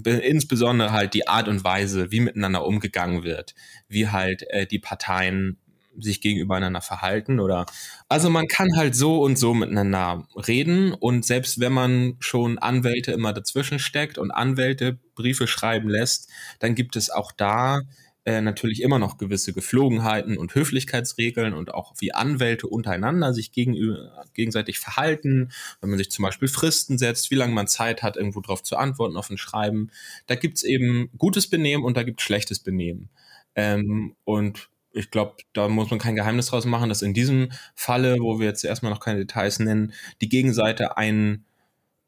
insbesondere 0.04 0.92
halt 0.92 1.14
die 1.14 1.28
Art 1.28 1.48
und 1.48 1.64
Weise, 1.64 2.12
wie 2.12 2.20
miteinander 2.20 2.66
umgegangen 2.66 3.24
wird, 3.24 3.56
wie 3.88 4.10
halt 4.10 4.44
äh, 4.50 4.66
die 4.66 4.80
Parteien 4.80 5.58
sich 5.98 6.22
gegenübereinander 6.22 6.82
verhalten 6.82 7.40
oder 7.40 7.66
also 8.08 8.30
man 8.30 8.48
kann 8.48 8.70
halt 8.76 8.96
so 8.96 9.22
und 9.22 9.38
so 9.38 9.54
miteinander 9.54 10.28
reden 10.36 10.94
und 10.94 11.26
selbst 11.26 11.60
wenn 11.60 11.74
man 11.74 12.16
schon 12.20 12.58
Anwälte 12.58 13.12
immer 13.12 13.34
dazwischen 13.34 13.80
steckt 13.80 14.18
und 14.18 14.32
Anwälte 14.32 15.00
Briefe 15.16 15.48
schreiben 15.48 15.90
lässt, 15.90 16.30
dann 16.60 16.76
gibt 16.76 16.96
es 16.96 17.10
auch 17.10 17.32
da 17.32 17.82
äh, 18.30 18.42
natürlich 18.42 18.84
immer 18.84 19.00
noch 19.00 19.18
gewisse 19.18 19.54
Geflogenheiten 19.54 20.38
und 20.38 20.54
Höflichkeitsregeln 20.54 21.54
und 21.54 21.74
auch 21.74 21.94
wie 22.00 22.14
Anwälte 22.14 22.68
untereinander 22.68 23.34
sich 23.34 23.52
gegenüber, 23.52 24.26
gegenseitig 24.34 24.78
verhalten, 24.78 25.52
wenn 25.82 25.90
man 25.90 25.98
sich 25.98 26.12
zum 26.12 26.24
Beispiel 26.24 26.48
Fristen 26.48 26.98
setzt, 26.98 27.32
wie 27.32 27.36
lange 27.36 27.54
man 27.54 27.68
Zeit 27.68 28.04
hat, 28.04 28.18
irgendwo 28.18 28.42
drauf 28.42 28.62
zu 28.62 28.78
antworten 28.78 29.18
auf 29.18 29.30
ein 29.30 29.38
Schreiben. 29.38 29.90
Da 30.28 30.36
gibt 30.36 30.58
es 30.58 30.64
eben 30.64 31.10
gutes 31.18 31.50
Benehmen 31.50 31.84
und 31.84 31.98
da 31.98 32.04
gibt 32.04 32.20
es 32.20 32.26
schlechtes 32.26 32.60
Benehmen. 32.60 33.10
Ähm, 33.56 34.16
und 34.26 34.70
ich 34.92 35.12
glaube, 35.12 35.38
da 35.54 35.68
muss 35.68 35.90
man 35.90 36.00
kein 36.00 36.16
Geheimnis 36.16 36.48
draus 36.48 36.66
machen, 36.66 36.90
dass 36.90 37.02
in 37.02 37.14
diesem 37.14 37.52
Falle, 37.76 38.18
wo 38.20 38.40
wir 38.40 38.48
jetzt 38.48 38.64
erstmal 38.64 38.92
noch 38.92 39.00
keine 39.00 39.20
Details 39.20 39.60
nennen, 39.60 39.94
die 40.22 40.30
Gegenseite 40.30 40.98
einen 40.98 41.46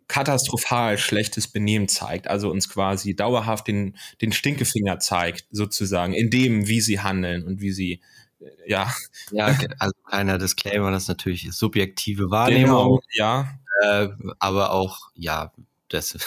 katastrophal 0.08 0.98
schlechtes 0.98 1.48
Benehmen 1.48 1.88
zeigt, 1.88 2.28
also 2.28 2.52
uns 2.52 2.68
quasi 2.68 3.16
dauerhaft 3.16 3.68
den, 3.68 3.96
den 4.22 4.34
Stinkefinger 4.34 5.00
zeigt, 5.00 5.46
sozusagen, 5.52 6.14
in 6.14 6.30
dem, 6.30 6.68
wie 6.68 6.82
sie 6.82 7.00
handeln 7.00 7.46
und 7.46 7.62
wie 7.62 7.72
sie, 7.72 8.02
äh, 8.42 8.70
ja. 8.70 8.94
Ja, 9.32 9.58
also 9.80 9.94
kleiner 10.06 10.38
Disclaimer, 10.38 10.92
das 10.92 11.04
ist 11.04 11.08
natürlich 11.08 11.50
subjektive 11.54 12.30
Wahrnehmung. 12.30 13.00
Genau, 13.00 13.02
ja. 13.14 13.58
Äh, 13.84 14.10
aber 14.40 14.72
auch, 14.72 15.00
ja, 15.16 15.54
das, 15.88 16.18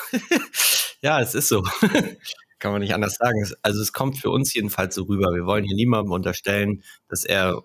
ja, 1.02 1.20
es 1.20 1.34
ist 1.34 1.49
so. 1.49 1.62
Kann 2.58 2.73
man 2.73 2.80
nicht 2.80 2.94
anders 2.94 3.14
sagen. 3.14 3.46
Also 3.62 3.80
es 3.80 3.92
kommt 3.92 4.18
für 4.18 4.30
uns 4.30 4.54
jedenfalls 4.54 4.94
so 4.94 5.04
rüber. 5.04 5.32
Wir 5.34 5.44
wollen 5.46 5.64
hier 5.64 5.76
niemandem 5.76 6.12
unterstellen, 6.12 6.82
dass 7.08 7.25
er 7.25 7.61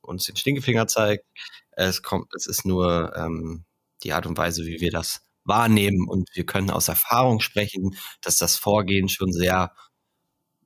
uns 0.00 0.24
den 0.24 0.36
Stinkefinger 0.36 0.86
zeigt. 0.86 1.24
Es 1.72 2.02
kommt, 2.02 2.32
es 2.34 2.46
ist 2.46 2.64
nur 2.64 3.14
ähm, 3.16 3.64
die 4.02 4.12
Art 4.12 4.26
und 4.26 4.38
Weise, 4.38 4.64
wie 4.64 4.80
wir 4.80 4.90
das 4.90 5.22
wahrnehmen. 5.44 6.08
Und 6.08 6.28
wir 6.34 6.46
können 6.46 6.70
aus 6.70 6.88
Erfahrung 6.88 7.40
sprechen, 7.40 7.96
dass 8.20 8.36
das 8.36 8.56
Vorgehen 8.56 9.08
schon 9.08 9.32
sehr 9.32 9.72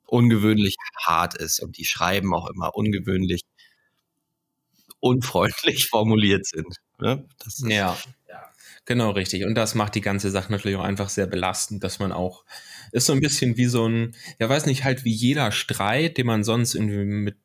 ungewöhnlich 0.07 0.77
hart 1.05 1.35
ist 1.35 1.61
und 1.61 1.77
die 1.77 1.85
Schreiben 1.85 2.35
auch 2.35 2.49
immer 2.49 2.75
ungewöhnlich 2.75 3.43
unfreundlich 5.01 5.87
formuliert 5.91 6.47
sind. 6.47 6.77
Ne? 6.99 7.27
ja. 7.69 7.97
Genau, 8.85 9.11
richtig. 9.11 9.45
Und 9.45 9.55
das 9.55 9.75
macht 9.75 9.95
die 9.95 10.01
ganze 10.01 10.31
Sache 10.31 10.51
natürlich 10.51 10.79
auch 10.79 10.83
einfach 10.85 11.11
sehr 11.11 11.27
belastend, 11.27 11.85
dass 11.85 11.99
man 11.99 12.11
auch, 12.11 12.45
ist 12.93 13.07
so 13.07 13.13
ein 13.13 13.21
bisschen 13.21 13.57
wie 13.57 13.67
so 13.67 13.87
ein, 13.87 14.15
ja 14.39 14.49
weiß 14.49 14.67
nicht, 14.67 14.85
halt 14.85 15.05
wie 15.05 15.13
jeder 15.13 15.53
Streit, 15.53 16.19
den 16.19 16.27
man 16.27 16.45
sonst 16.45 16.75
irgendwie 16.75 17.05
mit 17.05 17.37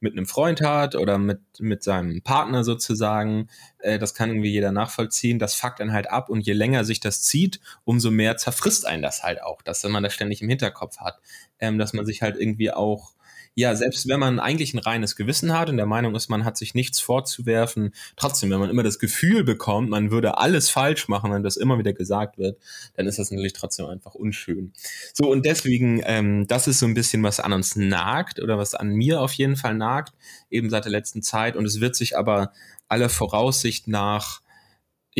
mit 0.00 0.14
einem 0.14 0.26
Freund 0.26 0.62
hat 0.62 0.96
oder 0.96 1.18
mit, 1.18 1.40
mit 1.58 1.82
seinem 1.82 2.22
Partner 2.22 2.64
sozusagen. 2.64 3.48
Äh, 3.78 3.98
das 3.98 4.14
kann 4.14 4.30
irgendwie 4.30 4.50
jeder 4.50 4.72
nachvollziehen. 4.72 5.38
Das 5.38 5.54
fuckt 5.54 5.80
dann 5.80 5.92
halt 5.92 6.10
ab 6.10 6.30
und 6.30 6.40
je 6.40 6.54
länger 6.54 6.84
sich 6.84 7.00
das 7.00 7.22
zieht, 7.22 7.60
umso 7.84 8.10
mehr 8.10 8.38
zerfrisst 8.38 8.86
einen 8.86 9.02
das 9.02 9.22
halt 9.22 9.42
auch, 9.42 9.62
dass 9.62 9.84
man 9.84 10.02
das 10.02 10.14
ständig 10.14 10.40
im 10.40 10.48
Hinterkopf 10.48 10.98
hat. 10.98 11.20
Ähm, 11.58 11.78
dass 11.78 11.92
man 11.92 12.06
sich 12.06 12.22
halt 12.22 12.36
irgendwie 12.38 12.72
auch 12.72 13.12
ja, 13.60 13.76
selbst 13.76 14.08
wenn 14.08 14.18
man 14.18 14.40
eigentlich 14.40 14.72
ein 14.72 14.78
reines 14.78 15.16
Gewissen 15.16 15.56
hat 15.56 15.68
und 15.68 15.76
der 15.76 15.84
Meinung 15.84 16.14
ist, 16.14 16.30
man 16.30 16.46
hat 16.46 16.56
sich 16.56 16.74
nichts 16.74 16.98
vorzuwerfen, 16.98 17.94
trotzdem, 18.16 18.50
wenn 18.50 18.58
man 18.58 18.70
immer 18.70 18.82
das 18.82 18.98
Gefühl 18.98 19.44
bekommt, 19.44 19.90
man 19.90 20.10
würde 20.10 20.38
alles 20.38 20.70
falsch 20.70 21.08
machen, 21.08 21.30
wenn 21.30 21.42
das 21.42 21.58
immer 21.58 21.78
wieder 21.78 21.92
gesagt 21.92 22.38
wird, 22.38 22.58
dann 22.96 23.06
ist 23.06 23.18
das 23.18 23.30
natürlich 23.30 23.52
trotzdem 23.52 23.86
einfach 23.86 24.14
unschön. 24.14 24.72
So, 25.12 25.30
und 25.30 25.44
deswegen, 25.44 26.00
ähm, 26.06 26.46
das 26.46 26.68
ist 26.68 26.78
so 26.78 26.86
ein 26.86 26.94
bisschen, 26.94 27.22
was 27.22 27.38
an 27.38 27.52
uns 27.52 27.76
nagt 27.76 28.40
oder 28.40 28.56
was 28.56 28.74
an 28.74 28.92
mir 28.92 29.20
auf 29.20 29.34
jeden 29.34 29.56
Fall 29.56 29.74
nagt, 29.74 30.14
eben 30.50 30.70
seit 30.70 30.84
der 30.84 30.92
letzten 30.92 31.22
Zeit. 31.22 31.54
Und 31.54 31.66
es 31.66 31.80
wird 31.80 31.94
sich 31.94 32.16
aber 32.16 32.52
aller 32.88 33.10
Voraussicht 33.10 33.88
nach 33.88 34.40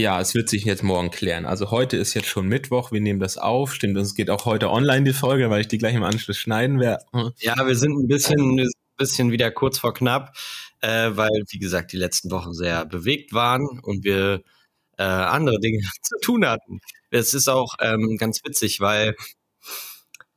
ja, 0.00 0.20
es 0.20 0.34
wird 0.34 0.48
sich 0.48 0.64
jetzt 0.64 0.82
morgen 0.82 1.10
klären. 1.10 1.46
Also 1.46 1.70
heute 1.70 1.96
ist 1.96 2.14
jetzt 2.14 2.28
schon 2.28 2.46
Mittwoch, 2.46 2.92
wir 2.92 3.00
nehmen 3.00 3.20
das 3.20 3.38
auf. 3.38 3.74
Stimmt, 3.74 3.96
es 3.98 4.14
geht 4.14 4.30
auch 4.30 4.44
heute 4.44 4.70
online 4.70 5.04
die 5.04 5.12
Folge, 5.12 5.50
weil 5.50 5.60
ich 5.60 5.68
die 5.68 5.78
gleich 5.78 5.94
im 5.94 6.02
Anschluss 6.02 6.38
schneiden 6.38 6.80
werde. 6.80 7.04
Ja, 7.38 7.66
wir 7.66 7.76
sind 7.76 7.92
ein 7.92 8.08
bisschen, 8.08 8.58
ein 8.58 8.70
bisschen 8.96 9.30
wieder 9.30 9.50
kurz 9.50 9.78
vor 9.78 9.94
knapp, 9.94 10.36
äh, 10.80 11.10
weil, 11.12 11.44
wie 11.48 11.58
gesagt, 11.58 11.92
die 11.92 11.96
letzten 11.96 12.30
Wochen 12.30 12.52
sehr 12.52 12.84
bewegt 12.86 13.32
waren 13.32 13.80
und 13.80 14.04
wir 14.04 14.42
äh, 14.98 15.02
andere 15.02 15.60
Dinge 15.60 15.80
zu 16.02 16.18
tun 16.20 16.46
hatten. 16.46 16.80
Es 17.10 17.34
ist 17.34 17.48
auch 17.48 17.74
ähm, 17.80 18.16
ganz 18.18 18.44
witzig, 18.44 18.80
weil 18.80 19.14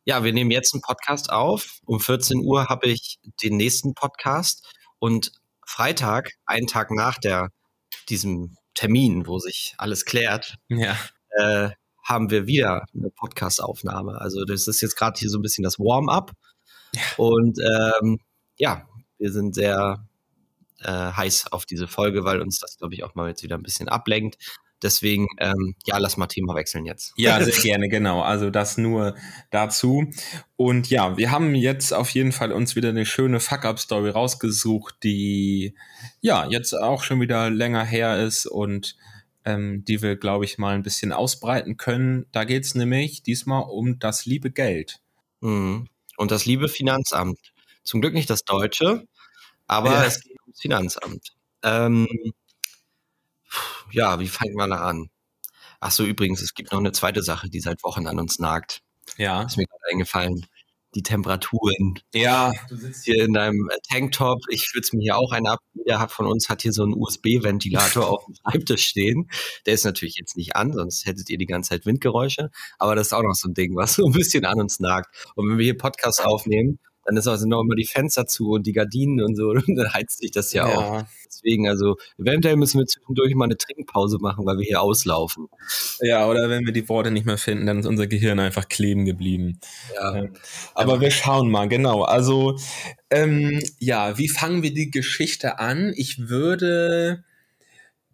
ja, 0.06 0.24
wir 0.24 0.34
nehmen 0.34 0.52
jetzt 0.52 0.74
einen 0.74 0.82
Podcast 0.82 1.32
auf. 1.32 1.80
Um 1.86 2.00
14 2.00 2.40
Uhr 2.40 2.68
habe 2.68 2.88
ich 2.88 3.20
den 3.42 3.58
nächsten 3.58 3.94
Podcast 3.94 4.68
und 5.00 5.32
Freitag, 5.66 6.32
einen 6.46 6.68
Tag 6.68 6.92
nach 6.92 7.18
der 7.18 7.50
diesem 8.10 8.58
Termin, 8.76 9.28
wo 9.28 9.40
sich 9.40 9.76
alles 9.78 10.06
klärt, 10.06 10.58
ja. 10.70 10.98
äh, 11.32 11.70
haben 12.04 12.30
wir 12.30 12.48
wieder 12.48 12.86
eine 12.94 13.10
Podcast-Aufnahme. 13.10 14.20
Also 14.20 14.44
das 14.46 14.68
ist 14.68 14.82
jetzt 14.82 14.98
gerade 14.98 15.18
hier 15.18 15.30
so 15.30 15.38
ein 15.38 15.42
bisschen 15.42 15.64
das 15.64 15.80
Warm-up. 15.80 16.32
Ja. 16.94 17.02
Und 17.18 17.60
ähm, 17.60 18.20
ja, 18.58 18.88
wir 19.18 19.32
sind 19.32 19.56
sehr 19.56 20.06
äh, 20.80 20.92
heiß 20.92 21.52
auf 21.52 21.66
diese 21.66 21.88
Folge, 21.88 22.24
weil 22.26 22.42
uns 22.42 22.60
das, 22.60 22.78
glaube 22.78 22.94
ich, 22.94 23.04
auch 23.04 23.16
mal 23.16 23.30
jetzt 23.30 23.44
wieder 23.44 23.58
ein 23.58 23.64
bisschen 23.64 23.88
ablenkt. 23.88 24.38
Deswegen, 24.84 25.28
ähm, 25.40 25.76
ja, 25.86 25.98
lass 25.98 26.18
mal 26.18 26.28
Thema 26.28 26.56
wechseln 26.56 26.86
jetzt. 26.86 27.14
Ja, 27.16 27.42
sehr 27.44 27.54
gerne, 27.62 27.90
genau. 27.90 28.22
Also 28.22 28.50
das 28.50 28.78
nur 28.78 29.16
dazu. 29.50 30.12
Und 30.58 30.90
ja, 30.90 31.18
wir 31.18 31.32
haben 31.32 31.56
jetzt 31.56 31.94
auf 31.94 32.10
jeden 32.10 32.32
Fall 32.32 32.52
uns 32.52 32.76
wieder 32.76 32.90
eine 32.90 33.06
schöne 33.06 33.40
Fuck-Up-Story 33.40 34.10
rausgesucht, 34.10 34.96
die 35.04 35.74
ja 36.22 36.48
jetzt 36.50 36.74
auch 36.74 37.04
schon 37.04 37.22
wieder 37.22 37.50
länger 37.50 37.86
her 37.86 38.22
ist 38.22 38.46
und 38.46 38.96
ähm, 39.46 39.84
die 39.86 40.02
wir, 40.02 40.16
glaube 40.16 40.46
ich, 40.46 40.58
mal 40.58 40.76
ein 40.76 40.84
bisschen 40.84 41.12
ausbreiten 41.12 41.78
können. 41.78 42.26
Da 42.32 42.44
geht 42.44 42.66
es 42.66 42.76
nämlich 42.76 43.24
diesmal 43.24 43.64
um 43.64 44.00
das 44.00 44.26
liebe 44.26 44.52
Geld. 44.52 45.00
Mhm. 45.42 45.88
Und 46.18 46.32
das 46.32 46.46
liebe 46.46 46.68
Finanzamt. 46.70 47.40
Zum 47.84 48.02
Glück 48.02 48.14
nicht 48.14 48.30
das 48.30 48.46
Deutsche, 48.46 49.08
aber 49.68 49.92
ja. 49.92 50.06
es 50.06 50.22
geht 50.22 50.40
ums 50.46 50.62
Finanzamt. 50.62 51.34
Ähm, 51.64 52.08
ja, 53.92 54.20
wie 54.20 54.28
fängt 54.28 54.56
man 54.56 54.70
da 54.70 54.78
an? 54.78 55.10
Ach 55.80 55.92
so, 55.92 56.06
übrigens, 56.06 56.42
es 56.42 56.54
gibt 56.54 56.72
noch 56.72 56.80
eine 56.80 56.94
zweite 56.94 57.22
Sache, 57.22 57.50
die 57.50 57.60
seit 57.60 57.84
Wochen 57.84 58.08
an 58.08 58.20
uns 58.20 58.40
nagt. 58.40 58.82
Ja. 59.18 59.44
Ist 59.44 59.58
mir 59.58 59.66
gerade 59.66 59.84
eingefallen. 59.92 60.46
Die 60.96 61.04
Temperaturen. 61.04 62.00
Ja. 62.14 62.52
Du 62.70 62.76
sitzt 62.76 63.04
hier 63.04 63.26
in 63.26 63.34
deinem 63.34 63.70
äh, 63.70 63.78
Tanktop. 63.92 64.40
Ich 64.50 64.64
schwitze 64.64 64.96
mir 64.96 65.02
hier 65.02 65.18
auch 65.18 65.32
einen 65.32 65.48
ab. 65.48 65.60
Jeder 65.74 66.08
von 66.08 66.28
uns 66.28 66.50
hat 66.50 66.62
hier 66.62 66.72
so 66.72 66.84
einen 66.84 66.94
USB-Ventilator 66.94 68.10
auf 68.10 68.26
dem 68.26 68.36
Schreibtisch 68.36 68.86
stehen. 68.86 69.30
Der 69.66 69.74
ist 69.74 69.84
natürlich 69.84 70.16
jetzt 70.16 70.38
nicht 70.38 70.56
an, 70.56 70.72
sonst 70.72 71.06
hättet 71.06 71.30
ihr 71.30 71.38
die 71.38 71.48
ganze 71.48 71.72
Zeit 71.72 71.86
Windgeräusche. 71.86 72.50
Aber 72.78 72.96
das 72.96 73.08
ist 73.08 73.14
auch 73.14 73.24
noch 73.24 73.34
so 73.34 73.50
ein 73.50 73.54
Ding, 73.54 73.76
was 73.76 73.96
so 73.96 74.06
ein 74.06 74.14
bisschen 74.14 74.46
an 74.46 74.62
uns 74.62 74.80
nagt. 74.80 75.14
Und 75.36 75.50
wenn 75.50 75.58
wir 75.58 75.66
hier 75.66 75.78
Podcasts 75.78 76.22
aufnehmen, 76.22 76.80
dann 77.06 77.18
ist 77.18 77.28
also 77.28 77.48
noch 77.48 77.62
immer 77.62 77.76
die 77.76 77.86
Fenster 77.86 78.26
zu 78.26 78.52
und 78.52 78.66
die 78.66 78.74
Gardinen 78.74 79.22
und 79.22 79.36
so, 79.36 79.50
und 79.68 79.76
dann 79.76 79.94
heizt 79.94 80.20
sich 80.20 80.32
das 80.32 80.54
ja, 80.54 80.68
ja. 80.68 80.76
auch. 80.76 81.04
Deswegen, 81.26 81.68
also 81.68 81.98
eventuell 82.18 82.56
müssen 82.56 82.80
wir 82.80 82.86
zwischendurch 82.86 83.34
mal 83.36 83.46
eine 83.46 83.58
Trinkpause 83.58 84.18
machen, 84.20 84.46
weil 84.46 84.58
wir 84.58 84.66
hier 84.66 84.82
auslaufen. 84.82 85.48
Ja, 86.00 86.28
oder 86.28 86.50
wenn 86.50 86.66
wir 86.66 86.74
die 86.74 86.88
Worte 86.90 87.12
nicht 87.12 87.26
mehr 87.26 87.38
finden, 87.38 87.66
dann 87.66 87.80
ist 87.80 87.86
unser 87.86 88.08
Gehirn 88.08 88.40
einfach 88.40 88.70
kleben 88.70 89.06
geblieben. 89.06 89.60
Ja. 89.96 90.28
Aber 90.74 90.96
ja. 90.96 91.02
wir 91.02 91.12
schauen 91.12 91.50
mal, 91.50 91.68
genau. 91.68 92.04
Also, 92.04 92.58
ähm, 93.10 93.62
ja, 93.80 94.18
wie 94.18 94.30
fangen 94.30 94.64
wir 94.64 94.74
die 94.74 94.92
Geschichte 94.92 95.60
an? 95.60 95.94
Ich 95.96 96.30
würde 96.30 97.24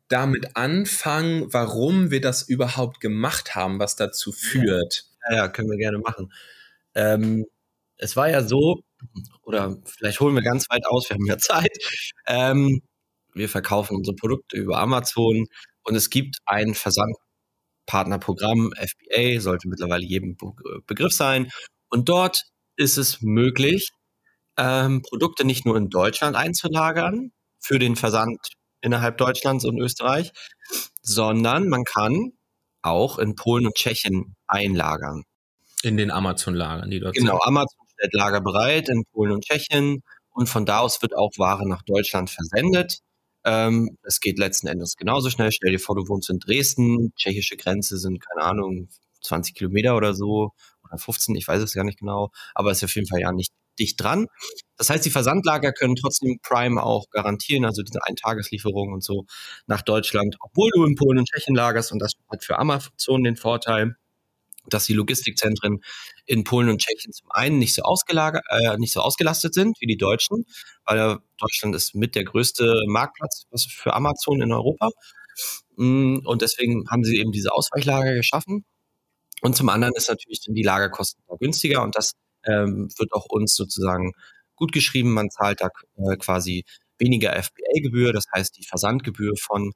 damit 0.08 0.56
anfangen, 0.56 1.54
warum 1.54 2.10
wir 2.12 2.20
das 2.20 2.42
überhaupt 2.42 3.00
gemacht 3.00 3.56
haben, 3.56 3.80
was 3.80 3.96
dazu 3.96 4.32
führt. 4.32 5.06
Ja, 5.30 5.36
ja 5.36 5.48
können 5.48 5.70
wir 5.70 5.78
gerne 5.78 6.00
machen. 6.00 6.34
Ähm, 6.96 7.46
es 8.00 8.16
war 8.16 8.30
ja 8.30 8.44
so, 8.44 8.82
oder 9.44 9.78
vielleicht 9.86 10.20
holen 10.20 10.36
wir 10.36 10.42
ganz 10.42 10.70
weit 10.70 10.86
aus, 10.88 11.10
wir 11.10 11.16
haben 11.16 11.26
ja 11.26 11.38
Zeit. 11.38 11.78
Ähm, 12.28 12.82
wir 13.34 13.50
verkaufen 13.50 13.96
unsere 13.96 14.16
Produkte 14.16 14.58
über 14.58 14.80
Amazon 14.80 15.46
und 15.84 15.96
es 15.96 16.10
gibt 16.10 16.38
ein 16.46 16.74
Versandpartnerprogramm, 16.74 18.74
FBA, 18.76 19.40
sollte 19.40 19.68
mittlerweile 19.68 20.06
jedem 20.06 20.36
Begriff 20.88 21.14
sein. 21.14 21.52
Und 21.90 22.10
dort 22.10 22.42
ist 22.76 22.98
es 22.98 23.22
möglich, 23.22 23.90
ähm, 24.58 25.02
Produkte 25.04 25.46
nicht 25.46 25.66
nur 25.66 25.78
in 25.78 25.90
Deutschland 25.90 26.36
einzulagern 26.36 27.32
für 27.60 27.80
den 27.80 27.96
Versand 27.96 28.40
innerhalb 28.82 29.18
Deutschlands 29.18 29.66
und 29.66 29.80
Österreich, 29.80 30.32
sondern 31.02 31.68
man 31.68 31.84
kann 31.84 32.32
auch 32.82 33.20
in 33.20 33.36
Polen 33.36 33.66
und 33.66 33.76
Tschechien 33.76 34.36
einlagern. 34.48 35.24
In 35.84 35.98
den 35.98 36.12
Amazon-Lagern, 36.12 36.90
die 36.90 37.00
dort 37.00 37.16
genau, 37.16 37.32
sind. 37.32 37.40
Genau, 37.40 37.46
Amazon 37.46 37.89
stellt 38.00 38.14
Lager 38.14 38.42
bereit 38.42 38.90
in 38.90 39.04
Polen 39.12 39.32
und 39.32 39.44
Tschechien 39.44 40.02
und 40.30 40.48
von 40.48 40.66
da 40.66 40.80
aus 40.80 41.02
wird 41.02 41.16
auch 41.16 41.32
Ware 41.38 41.68
nach 41.68 41.82
Deutschland 41.84 42.30
versendet. 42.30 43.00
Ähm, 43.46 43.98
es 44.04 44.20
geht 44.20 44.38
letzten 44.38 44.68
Endes 44.68 44.96
genauso 44.96 45.30
schnell. 45.30 45.52
Stell 45.52 45.72
dir 45.72 45.80
vor, 45.80 45.96
du 45.96 46.08
wohnst 46.08 46.30
in 46.30 46.40
Dresden, 46.40 47.14
tschechische 47.16 47.58
Grenze 47.58 47.98
sind, 47.98 48.20
keine 48.20 48.46
Ahnung, 48.46 48.90
20 49.22 49.54
Kilometer 49.56 49.96
oder 49.96 50.14
so 50.14 50.52
oder 50.86 50.98
15, 50.98 51.36
ich 51.36 51.48
weiß 51.48 51.62
es 51.62 51.74
gar 51.74 51.84
nicht 51.84 52.00
genau, 52.00 52.32
aber 52.54 52.72
es 52.72 52.78
ist 52.80 52.86
auf 52.86 52.96
jeden 52.96 53.08
Fall 53.08 53.20
ja 53.20 53.32
nicht 53.32 53.52
dicht 53.80 54.02
dran. 54.02 54.28
Das 54.78 54.90
heißt, 54.90 55.06
die 55.06 55.10
Versandlager 55.10 55.72
können 55.72 55.96
trotzdem 55.96 56.40
Prime 56.42 56.82
auch 56.82 57.10
garantieren, 57.12 57.66
also 57.66 57.82
diese 57.82 58.00
Eintageslieferung 58.04 58.94
und 58.94 59.04
so 59.04 59.26
nach 59.68 59.82
Deutschland, 59.82 60.36
obwohl 60.40 60.70
du 60.74 60.86
in 60.86 60.96
Polen 60.96 61.20
und 61.20 61.28
Tschechien 61.30 61.56
lagerst 61.56 61.92
und 61.92 62.00
das 62.00 62.14
hat 62.30 62.44
für 62.44 62.58
Amazon 62.60 63.24
den 63.24 63.38
Vorteil, 63.38 63.96
dass 64.74 64.86
die 64.86 64.94
Logistikzentren 64.94 65.82
in 66.26 66.44
Polen 66.44 66.70
und 66.70 66.82
Tschechien 66.82 67.14
zum 67.14 67.30
einen 67.32 67.60
nicht 67.60 67.74
so, 67.74 67.82
ausgelagert, 67.84 68.44
äh, 68.50 68.78
nicht 68.78 68.94
so 68.94 69.02
ausgelastet 69.02 69.54
sind 69.54 69.78
wie 69.80 69.88
die 69.88 69.98
Deutschen, 69.98 70.46
weil 70.86 71.18
Deutschland 71.38 71.76
ist 71.76 71.96
mit 71.96 72.16
der 72.16 72.24
größte 72.24 72.84
Marktplatz 72.88 73.46
für 73.70 73.94
Amazon 73.94 74.42
in 74.42 74.52
Europa. 74.52 74.90
Mm, 75.78 76.20
und 76.26 76.42
deswegen 76.42 76.90
haben 76.90 77.04
sie 77.04 77.18
eben 77.18 77.32
diese 77.32 77.54
Ausweichlager 77.54 78.14
geschaffen. 78.14 78.66
Und 79.42 79.56
zum 79.56 79.70
anderen 79.70 79.94
ist 79.96 80.10
natürlich 80.10 80.42
die 80.42 80.64
Lagerkosten 80.64 81.24
günstiger 81.40 81.84
und 81.84 81.96
das 81.96 82.14
ähm, 82.46 82.90
wird 82.98 83.14
auch 83.14 83.26
uns 83.30 83.56
sozusagen 83.56 84.12
gut 84.56 84.72
geschrieben. 84.72 85.14
Man 85.14 85.30
zahlt 85.30 85.62
da 85.62 85.70
äh, 85.98 86.18
quasi 86.18 86.66
weniger 86.98 87.32
FBA-Gebühr, 87.42 88.12
das 88.14 88.26
heißt 88.36 88.58
die 88.58 88.66
Versandgebühr 88.66 89.34
von 89.42 89.72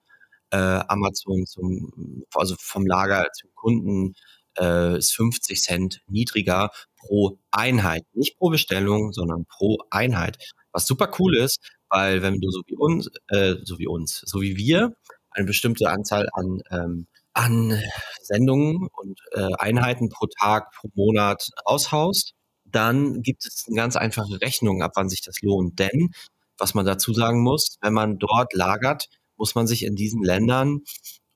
äh, 0.51 0.57
Amazon 0.57 1.45
zum, 1.45 2.25
also 2.33 2.55
vom 2.59 2.85
Lager 2.85 3.27
zum 3.33 3.49
Kunden 3.55 4.13
äh, 4.59 4.97
ist 4.97 5.15
50 5.15 5.61
Cent 5.61 6.01
niedriger 6.07 6.71
pro 6.97 7.39
Einheit. 7.51 8.03
Nicht 8.13 8.37
pro 8.37 8.49
Bestellung, 8.49 9.13
sondern 9.13 9.45
pro 9.45 9.77
Einheit. 9.89 10.37
Was 10.71 10.87
super 10.87 11.11
cool 11.19 11.35
ist, 11.37 11.59
weil 11.89 12.21
wenn 12.21 12.39
du 12.39 12.49
so 12.49 12.61
wie 12.67 12.75
uns, 12.75 13.09
äh, 13.27 13.55
so 13.63 13.79
wie 13.79 13.87
uns, 13.87 14.23
so 14.25 14.41
wie 14.41 14.57
wir 14.57 14.93
eine 15.31 15.45
bestimmte 15.45 15.89
Anzahl 15.89 16.27
an 16.33 16.61
ähm, 16.71 17.07
an 17.33 17.81
Sendungen 18.21 18.87
und 18.91 19.19
äh, 19.31 19.49
Einheiten 19.57 20.09
pro 20.09 20.27
Tag, 20.27 20.71
pro 20.71 20.89
Monat 20.93 21.49
aushaust, 21.65 22.33
dann 22.65 23.21
gibt 23.21 23.45
es 23.45 23.65
eine 23.67 23.75
ganz 23.75 23.95
einfache 23.95 24.41
Rechnung, 24.41 24.81
ab 24.81 24.93
wann 24.95 25.09
sich 25.09 25.21
das 25.21 25.41
lohnt. 25.41 25.79
Denn, 25.79 26.11
was 26.57 26.73
man 26.73 26.85
dazu 26.85 27.13
sagen 27.13 27.41
muss, 27.41 27.77
wenn 27.81 27.93
man 27.93 28.19
dort 28.19 28.53
lagert, 28.53 29.07
muss 29.37 29.55
man 29.55 29.67
sich 29.67 29.83
in 29.83 29.95
diesen 29.95 30.23
Ländern 30.23 30.81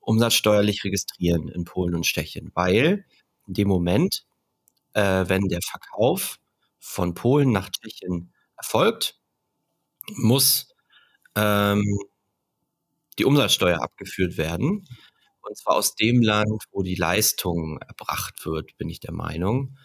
umsatzsteuerlich 0.08 0.84
registrieren 0.84 1.48
in 1.48 1.64
Polen 1.64 1.94
und 1.94 2.04
Tschechien, 2.04 2.50
weil 2.54 3.04
in 3.46 3.52
dem 3.52 3.68
Moment, 3.68 4.24
äh, 4.94 5.26
wenn 5.28 5.48
der 5.48 5.60
Verkauf 5.60 6.38
von 6.78 7.12
Polen 7.12 7.52
nach 7.52 7.68
Tschechien 7.68 8.32
erfolgt, 8.56 9.20
muss 10.14 10.68
ähm, 11.34 11.84
die 13.18 13.26
Umsatzsteuer 13.26 13.82
abgeführt 13.82 14.38
werden. 14.38 14.88
Und 15.42 15.58
zwar 15.58 15.76
aus 15.76 15.94
dem 15.94 16.22
Land, 16.22 16.64
wo 16.72 16.82
die 16.82 16.94
Leistung 16.94 17.78
erbracht 17.86 18.46
wird, 18.46 18.78
bin 18.78 18.88
ich 18.88 19.00
der 19.00 19.12
Meinung. 19.12 19.76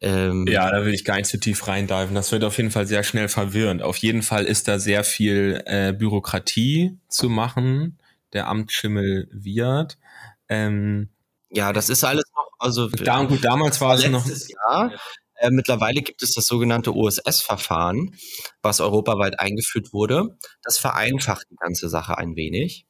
Ähm, 0.00 0.46
ja, 0.46 0.70
da 0.70 0.84
will 0.84 0.94
ich 0.94 1.04
gar 1.04 1.16
nicht 1.16 1.26
zu 1.26 1.40
tief 1.40 1.66
reindiven. 1.66 2.14
Das 2.14 2.30
wird 2.30 2.44
auf 2.44 2.56
jeden 2.56 2.70
Fall 2.70 2.86
sehr 2.86 3.02
schnell 3.02 3.28
verwirrend. 3.28 3.82
Auf 3.82 3.96
jeden 3.96 4.22
Fall 4.22 4.44
ist 4.44 4.68
da 4.68 4.78
sehr 4.78 5.02
viel 5.02 5.60
äh, 5.66 5.92
Bürokratie 5.92 6.96
zu 7.08 7.28
machen 7.28 7.98
der 8.32 8.48
Amtsschimmel 8.48 9.28
wird. 9.32 9.98
Ähm, 10.48 11.10
ja, 11.50 11.72
das 11.72 11.88
ist 11.88 12.04
alles 12.04 12.24
noch, 12.34 12.50
also 12.58 12.88
da, 12.88 13.22
gut, 13.24 13.44
damals 13.44 13.80
war 13.80 13.94
es 13.94 14.08
noch. 14.08 14.26
Jahr. 14.26 14.92
Äh, 15.38 15.50
mittlerweile 15.50 16.02
gibt 16.02 16.22
es 16.22 16.32
das 16.32 16.46
sogenannte 16.46 16.94
OSS-Verfahren, 16.94 18.16
was 18.62 18.80
europaweit 18.80 19.38
eingeführt 19.38 19.92
wurde. 19.92 20.38
Das 20.62 20.78
vereinfacht 20.78 21.46
die 21.50 21.56
ganze 21.56 21.88
Sache 21.88 22.16
ein 22.16 22.36
wenig. 22.36 22.86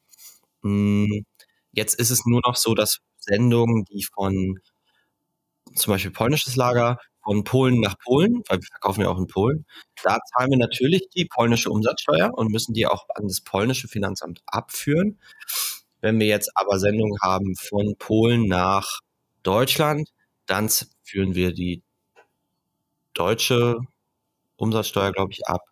Hm, 0.62 1.25
jetzt 1.73 1.95
ist 1.95 2.11
es 2.11 2.25
nur 2.25 2.40
noch 2.47 2.57
so, 2.57 2.75
dass 2.75 2.99
Sendungen, 3.19 3.85
die 3.85 4.05
von 4.14 4.59
zum 5.75 5.93
Beispiel 5.93 6.12
polnisches 6.12 6.57
Lager, 6.57 6.99
von 7.26 7.42
Polen 7.42 7.80
nach 7.80 7.99
Polen, 7.99 8.45
weil 8.47 8.61
wir 8.61 8.68
verkaufen 8.68 9.00
ja 9.00 9.09
auch 9.09 9.18
in 9.18 9.26
Polen, 9.26 9.66
da 10.04 10.18
zahlen 10.33 10.52
wir 10.52 10.59
natürlich 10.59 11.09
die 11.09 11.25
polnische 11.25 11.71
Umsatzsteuer 11.71 12.33
und 12.33 12.52
müssen 12.52 12.73
die 12.73 12.87
auch 12.87 13.09
an 13.16 13.26
das 13.26 13.40
polnische 13.40 13.88
Finanzamt 13.88 14.42
abführen. 14.47 15.18
Wenn 16.00 16.21
wir 16.21 16.28
jetzt 16.28 16.56
aber 16.56 16.78
Sendungen 16.78 17.18
haben 17.21 17.56
von 17.56 17.97
Polen 17.99 18.47
nach 18.47 19.00
Deutschland, 19.42 20.11
dann 20.47 20.71
führen 21.02 21.35
wir 21.35 21.52
die 21.52 21.83
deutsche 23.12 23.80
Umsatzsteuer, 24.54 25.11
glaube 25.11 25.33
ich, 25.33 25.49
ab. 25.49 25.62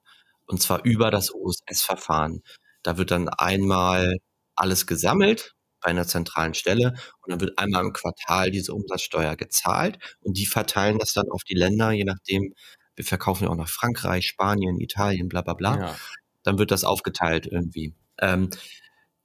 Und 0.46 0.60
zwar 0.60 0.84
über 0.84 1.12
das 1.12 1.32
OSS-Verfahren. 1.32 2.42
Da 2.82 2.98
wird 2.98 3.12
dann 3.12 3.28
einmal 3.28 4.16
alles 4.56 4.88
gesammelt 4.88 5.54
bei 5.84 5.90
einer 5.90 6.06
zentralen 6.06 6.54
Stelle 6.54 6.94
und 7.20 7.30
dann 7.30 7.40
wird 7.40 7.58
einmal 7.58 7.84
im 7.84 7.92
Quartal 7.92 8.50
diese 8.50 8.74
Umsatzsteuer 8.74 9.36
gezahlt 9.36 9.98
und 10.22 10.36
die 10.36 10.46
verteilen 10.46 10.98
das 10.98 11.12
dann 11.12 11.28
auf 11.30 11.44
die 11.44 11.54
Länder, 11.54 11.92
je 11.92 12.04
nachdem, 12.04 12.54
wir 12.96 13.04
verkaufen 13.04 13.44
ja 13.44 13.50
auch 13.50 13.56
nach 13.56 13.68
Frankreich, 13.68 14.26
Spanien, 14.26 14.80
Italien, 14.80 15.28
bla 15.28 15.42
bla 15.42 15.54
bla. 15.54 15.78
Ja. 15.78 15.96
Dann 16.42 16.58
wird 16.58 16.70
das 16.70 16.84
aufgeteilt 16.84 17.46
irgendwie. 17.46 17.94
Ähm, 18.18 18.50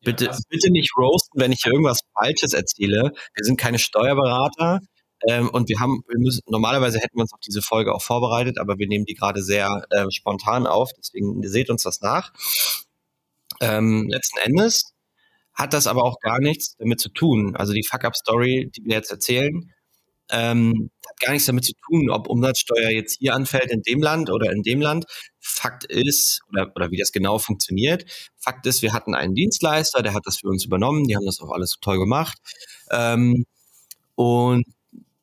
bitte, 0.02 0.26
ja, 0.26 0.38
bitte 0.50 0.72
nicht 0.72 0.92
roasten, 0.98 1.40
wenn 1.40 1.52
ich 1.52 1.62
hier 1.64 1.72
irgendwas 1.72 2.02
Falsches 2.14 2.54
erzähle. 2.54 3.12
Wir 3.36 3.44
sind 3.44 3.58
keine 3.60 3.80
Steuerberater. 3.80 4.80
Ähm, 5.28 5.50
und 5.50 5.70
wir 5.70 5.80
haben, 5.80 6.02
wir 6.08 6.18
müssen, 6.18 6.42
normalerweise 6.48 6.98
hätten 7.00 7.18
wir 7.18 7.22
uns 7.22 7.34
auf 7.34 7.42
diese 7.42 7.62
Folge 7.62 7.94
auch 7.94 8.02
vorbereitet, 8.02 8.58
aber 8.58 8.80
wir 8.80 8.88
nehmen 8.88 9.06
die 9.06 9.16
gerade 9.16 9.44
sehr 9.44 9.86
äh, 9.90 10.06
spontan 10.12 10.66
auf, 10.66 10.92
deswegen 10.98 11.44
seht 11.44 11.70
uns 11.70 11.84
das 11.84 12.00
nach. 12.00 12.32
Ähm, 13.60 14.08
letzten 14.10 14.40
Endes 14.40 14.94
hat 15.60 15.74
das 15.74 15.88
aber 15.88 16.04
auch 16.04 16.20
gar 16.22 16.40
nichts 16.40 16.76
damit 16.78 17.00
zu 17.00 17.10
tun. 17.10 17.56
Also 17.56 17.74
die 17.74 17.84
Fuck-Up-Story, 17.84 18.72
die 18.76 18.86
wir 18.86 18.96
jetzt 18.96 19.12
erzählen, 19.12 19.72
ähm, 20.32 20.90
hat 21.08 21.20
gar 21.20 21.34
nichts 21.34 21.48
damit 21.48 21.66
zu 21.66 21.74
tun, 21.88 22.10
ob 22.10 22.28
Umsatzsteuer 22.28 22.90
jetzt 22.90 23.18
hier 23.20 23.34
anfällt 23.34 23.72
in 23.72 23.82
dem 23.82 24.02
Land 24.02 24.30
oder 24.30 24.52
in 24.52 24.64
dem 24.64 24.80
Land. 24.80 25.06
Fakt 25.40 25.84
ist, 25.86 26.42
oder, 26.50 26.72
oder 26.76 26.92
wie 26.92 26.98
das 26.98 27.12
genau 27.12 27.40
funktioniert, 27.40 28.06
Fakt 28.38 28.66
ist, 28.68 28.82
wir 28.82 28.94
hatten 28.94 29.16
einen 29.16 29.36
Dienstleister, 29.36 30.02
der 30.02 30.14
hat 30.14 30.24
das 30.26 30.38
für 30.38 30.48
uns 30.48 30.64
übernommen, 30.66 31.06
die 31.06 31.16
haben 31.16 31.26
das 31.26 31.42
auch 31.42 31.52
alles 31.52 31.76
toll 31.82 32.00
gemacht. 32.00 32.38
Ähm, 32.92 33.46
und 34.16 34.66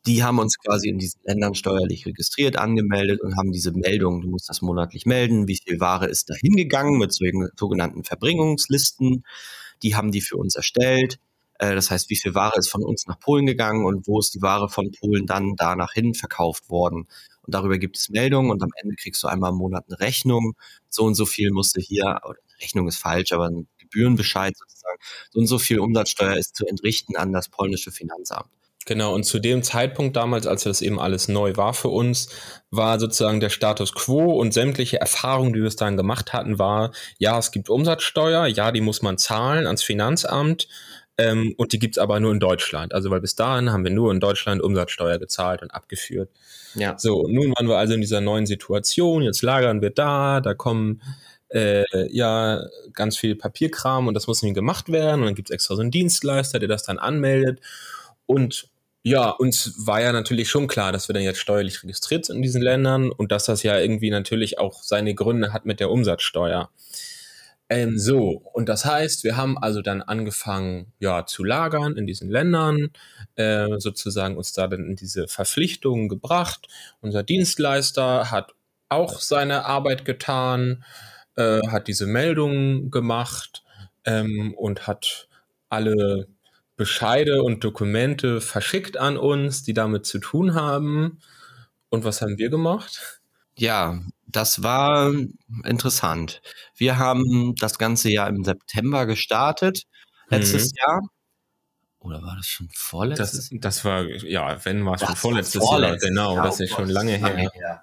die 0.07 0.23
haben 0.23 0.38
uns 0.38 0.59
quasi 0.59 0.88
in 0.88 0.99
diesen 0.99 1.21
Ländern 1.25 1.55
steuerlich 1.55 2.07
registriert, 2.07 2.57
angemeldet 2.57 3.21
und 3.23 3.37
haben 3.37 3.52
diese 3.52 3.73
Meldung, 3.73 4.23
du 4.23 4.28
musst 4.28 4.49
das 4.49 4.62
monatlich 4.62 5.07
melden, 5.07 5.49
wie 5.49 5.59
viel 5.62 5.81
Ware 5.81 6.07
ist 6.07 6.31
da 6.31 6.35
hingegangen 6.35 6.99
mit 6.99 7.12
sogenannten 7.12 8.05
Verbringungslisten. 8.05 9.25
Die 9.83 9.95
haben 9.95 10.11
die 10.12 10.21
für 10.21 10.37
uns 10.37 10.54
erstellt. 10.54 11.18
Äh, 11.59 11.75
das 11.75 11.90
heißt, 11.90 12.11
wie 12.11 12.16
viel 12.16 12.35
Ware 12.35 12.59
ist 12.59 12.71
von 12.71 12.85
uns 12.85 13.06
nach 13.06 13.18
Polen 13.18 13.47
gegangen 13.47 13.85
und 13.85 14.06
wo 14.06 14.18
ist 14.21 14.35
die 14.35 14.42
Ware 14.42 14.68
von 14.68 14.90
Polen 14.92 15.26
dann 15.26 15.54
danach 15.56 15.92
hin 15.92 16.14
verkauft 16.14 16.68
worden. 16.71 17.09
Und 17.42 17.54
darüber 17.54 17.78
gibt 17.78 17.97
es 17.97 18.09
Meldungen 18.09 18.50
und 18.50 18.62
am 18.62 18.71
Ende 18.83 18.97
kriegst 18.97 19.23
du 19.23 19.28
einmal 19.28 19.52
im 19.52 19.59
Monat 19.59 19.85
eine 19.88 20.00
Rechnung. 20.00 20.54
So 20.88 21.04
und 21.04 21.14
so 21.14 21.26
viel 21.26 21.50
musste 21.52 21.80
hier, 21.80 22.21
Rechnung 22.61 22.88
ist 22.88 22.99
falsch, 22.99 23.33
aber 23.33 23.49
ein 23.49 23.68
Gebührenbescheid 23.78 24.56
sozusagen, 24.56 24.99
so 25.30 25.40
und 25.40 25.47
so 25.47 25.59
viel 25.59 25.78
Umsatzsteuer 25.80 26.37
ist 26.37 26.56
zu 26.56 26.66
entrichten 26.66 27.16
an 27.16 27.33
das 27.33 27.49
polnische 27.49 27.92
Finanzamt. 27.92 28.50
Genau, 28.87 29.12
und 29.14 29.25
zu 29.25 29.40
dem 29.40 29.64
Zeitpunkt 29.64 30.16
damals, 30.16 30.47
als 30.47 30.62
das 30.62 30.81
eben 30.81 31.00
alles 31.00 31.26
neu 31.26 31.57
war 31.57 31.75
für 31.75 31.88
uns, 31.88 32.28
war 32.71 33.00
sozusagen 33.00 33.40
der 33.40 33.50
Status 33.50 33.93
quo 33.93 34.33
und 34.40 34.55
sämtliche 34.55 35.00
Erfahrungen, 35.00 35.52
die 35.52 35.59
wir 35.59 35.64
bis 35.64 35.75
dahin 35.75 35.97
gemacht 35.97 36.33
hatten, 36.33 36.61
war, 36.61 36.93
ja, 37.19 37.37
es 37.37 37.50
gibt 37.50 37.69
Umsatzsteuer, 37.69 38.47
ja, 38.47 38.71
die 38.71 38.80
muss 38.80 39.02
man 39.02 39.19
zahlen 39.19 39.67
ans 39.67 39.82
Finanzamt 39.82 40.69
ähm, 41.19 41.52
und 41.56 41.73
die 41.73 41.80
gibt's 41.80 41.99
aber 41.99 42.21
nur 42.21 42.30
in 42.30 42.39
Deutschland. 42.39 42.95
Also 42.95 43.10
weil 43.10 43.21
bis 43.21 43.34
dahin 43.34 43.73
haben 43.73 43.82
wir 43.82 43.91
nur 43.91 44.13
in 44.13 44.21
Deutschland 44.21 44.63
Umsatzsteuer 44.63 45.19
gezahlt 45.19 45.63
und 45.63 45.73
abgeführt. 45.73 46.30
Ja. 46.76 46.97
So, 46.97 47.26
nun 47.26 47.54
waren 47.56 47.67
wir 47.67 47.78
also 47.78 47.95
in 47.95 48.00
dieser 48.00 48.21
neuen 48.21 48.47
Situation, 48.47 49.23
jetzt 49.23 49.43
lagern 49.43 49.82
wir 49.82 49.91
da, 49.91 50.41
da 50.41 50.54
kommen 50.54 51.02
äh, 51.49 51.82
ja 52.15 52.63
ganz 52.93 53.17
viel 53.17 53.34
Papierkram 53.34 54.06
und 54.06 54.15
das 54.15 54.28
muss 54.28 54.45
irgendwie 54.45 54.60
gemacht 54.60 54.93
werden 54.93 55.23
und 55.23 55.26
dann 55.26 55.34
gibt's 55.34 55.50
extra 55.50 55.75
so 55.75 55.80
einen 55.80 55.91
Dienstleister, 55.91 56.60
der 56.60 56.69
das 56.69 56.84
dann 56.84 56.99
anmeldet 57.00 57.60
und 58.26 58.69
ja, 59.06 59.30
uns 59.30 59.86
war 59.86 60.02
ja 60.02 60.10
natürlich 60.10 60.50
schon 60.50 60.66
klar, 60.66 60.90
dass 60.90 61.08
wir 61.08 61.12
dann 61.12 61.23
jetzt 61.23 61.38
steuerlich 61.38 61.80
registriert 61.80 62.25
sind 62.25 62.36
in 62.38 62.42
diesen 62.42 62.60
Ländern 62.60 63.12
und 63.12 63.30
dass 63.30 63.45
das 63.45 63.62
ja 63.62 63.78
irgendwie 63.78 64.10
natürlich 64.10 64.58
auch 64.58 64.82
seine 64.82 65.14
Gründe 65.14 65.52
hat 65.52 65.64
mit 65.64 65.78
der 65.78 65.92
Umsatzsteuer. 65.92 66.71
Ähm, 67.69 68.00
so, 68.00 68.42
und 68.52 68.69
das 68.69 68.84
heißt, 68.84 69.23
wir 69.23 69.36
haben 69.36 69.58
also 69.58 69.80
dann 69.80 70.02
angefangen, 70.02 70.92
ja, 70.99 71.25
zu 71.25 71.45
lagern 71.45 71.97
in 71.97 72.08
diesen 72.08 72.28
Ländern, 72.28 72.90
äh, 73.36 73.78
sozusagen 73.78 74.36
uns 74.36 74.52
da 74.54 74.66
dann 74.66 74.84
in 74.84 74.97
diese 74.97 75.28
Verpflichtungen 75.28 76.08
gebracht. 76.08 76.66
Unser 77.00 77.23
Dienstleister 77.23 78.32
hat 78.32 78.54
auch 78.88 79.21
seine 79.21 79.66
Arbeit 79.66 80.04
getan, 80.04 80.84
äh, 81.36 81.60
hat 81.69 81.86
diese 81.86 82.06
Meldungen 82.06 82.90
gemacht 82.90 83.62
ähm, 84.04 84.52
und 84.56 84.88
hat 84.88 85.28
alle 85.69 86.26
Bescheide 86.76 87.43
und 87.43 87.65
Dokumente 87.65 88.41
verschickt 88.41 88.97
an 88.97 89.17
uns, 89.17 89.62
die 89.62 89.73
damit 89.73 90.06
zu 90.06 90.19
tun 90.19 90.54
haben. 90.54 91.21
Und 91.89 92.04
was 92.04 92.21
haben 92.21 92.36
wir 92.39 92.50
gemacht? 92.50 93.21
Ja, 93.56 94.00
das 94.26 94.62
war 94.62 95.12
interessant. 95.65 96.43
Wir 96.75 96.99
haben 96.99 97.54
das 97.58 97.78
ganze 97.78 98.10
Jahr 98.10 98.28
im 98.28 98.45
September 98.45 99.06
gestartet, 99.06 99.84
letztes 100.28 100.73
mhm. 100.73 100.78
Jahr. 100.78 101.00
Oder 102.00 102.23
war 102.23 102.36
das 102.36 102.47
schon 102.47 102.69
vorletztes? 102.73 103.49
Das, 103.50 103.60
das 103.60 103.84
war, 103.84 104.04
ja, 104.04 104.65
wenn 104.65 104.84
war 104.84 104.95
es 104.95 105.00
schon 105.00 105.17
vorletztes, 105.17 105.62
vorletztes 105.62 106.02
Jahr, 106.02 106.10
genau, 106.10 106.34
Jahr, 106.34 106.45
das 106.45 106.60
ist 106.60 106.71
schon 106.71 106.89
lange 106.89 107.12
her. 107.12 107.36
her. 107.36 107.82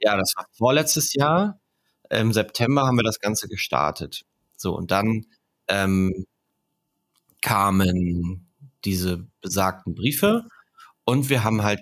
Ja, 0.00 0.16
das 0.16 0.32
war 0.36 0.46
vorletztes 0.56 1.12
Jahr. 1.12 1.60
Im 2.08 2.32
September 2.32 2.86
haben 2.86 2.96
wir 2.96 3.04
das 3.04 3.20
Ganze 3.20 3.46
gestartet. 3.46 4.22
So, 4.56 4.74
und 4.74 4.90
dann 4.90 5.26
ähm, 5.68 6.26
kamen 7.42 8.48
diese 8.84 9.26
besagten 9.40 9.94
Briefe 9.94 10.44
und 11.04 11.28
wir 11.28 11.44
haben 11.44 11.62
halt 11.62 11.80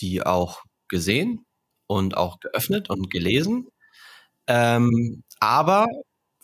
die 0.00 0.22
auch 0.22 0.62
gesehen 0.88 1.44
und 1.86 2.16
auch 2.16 2.40
geöffnet 2.40 2.90
und 2.90 3.10
gelesen. 3.10 3.68
Ähm, 4.46 5.22
aber 5.40 5.86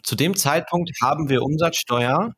zu 0.02 0.16
dem 0.16 0.36
Zeitpunkt 0.36 0.90
haben 1.02 1.28
wir 1.28 1.42
Umsatzsteuer 1.42 2.34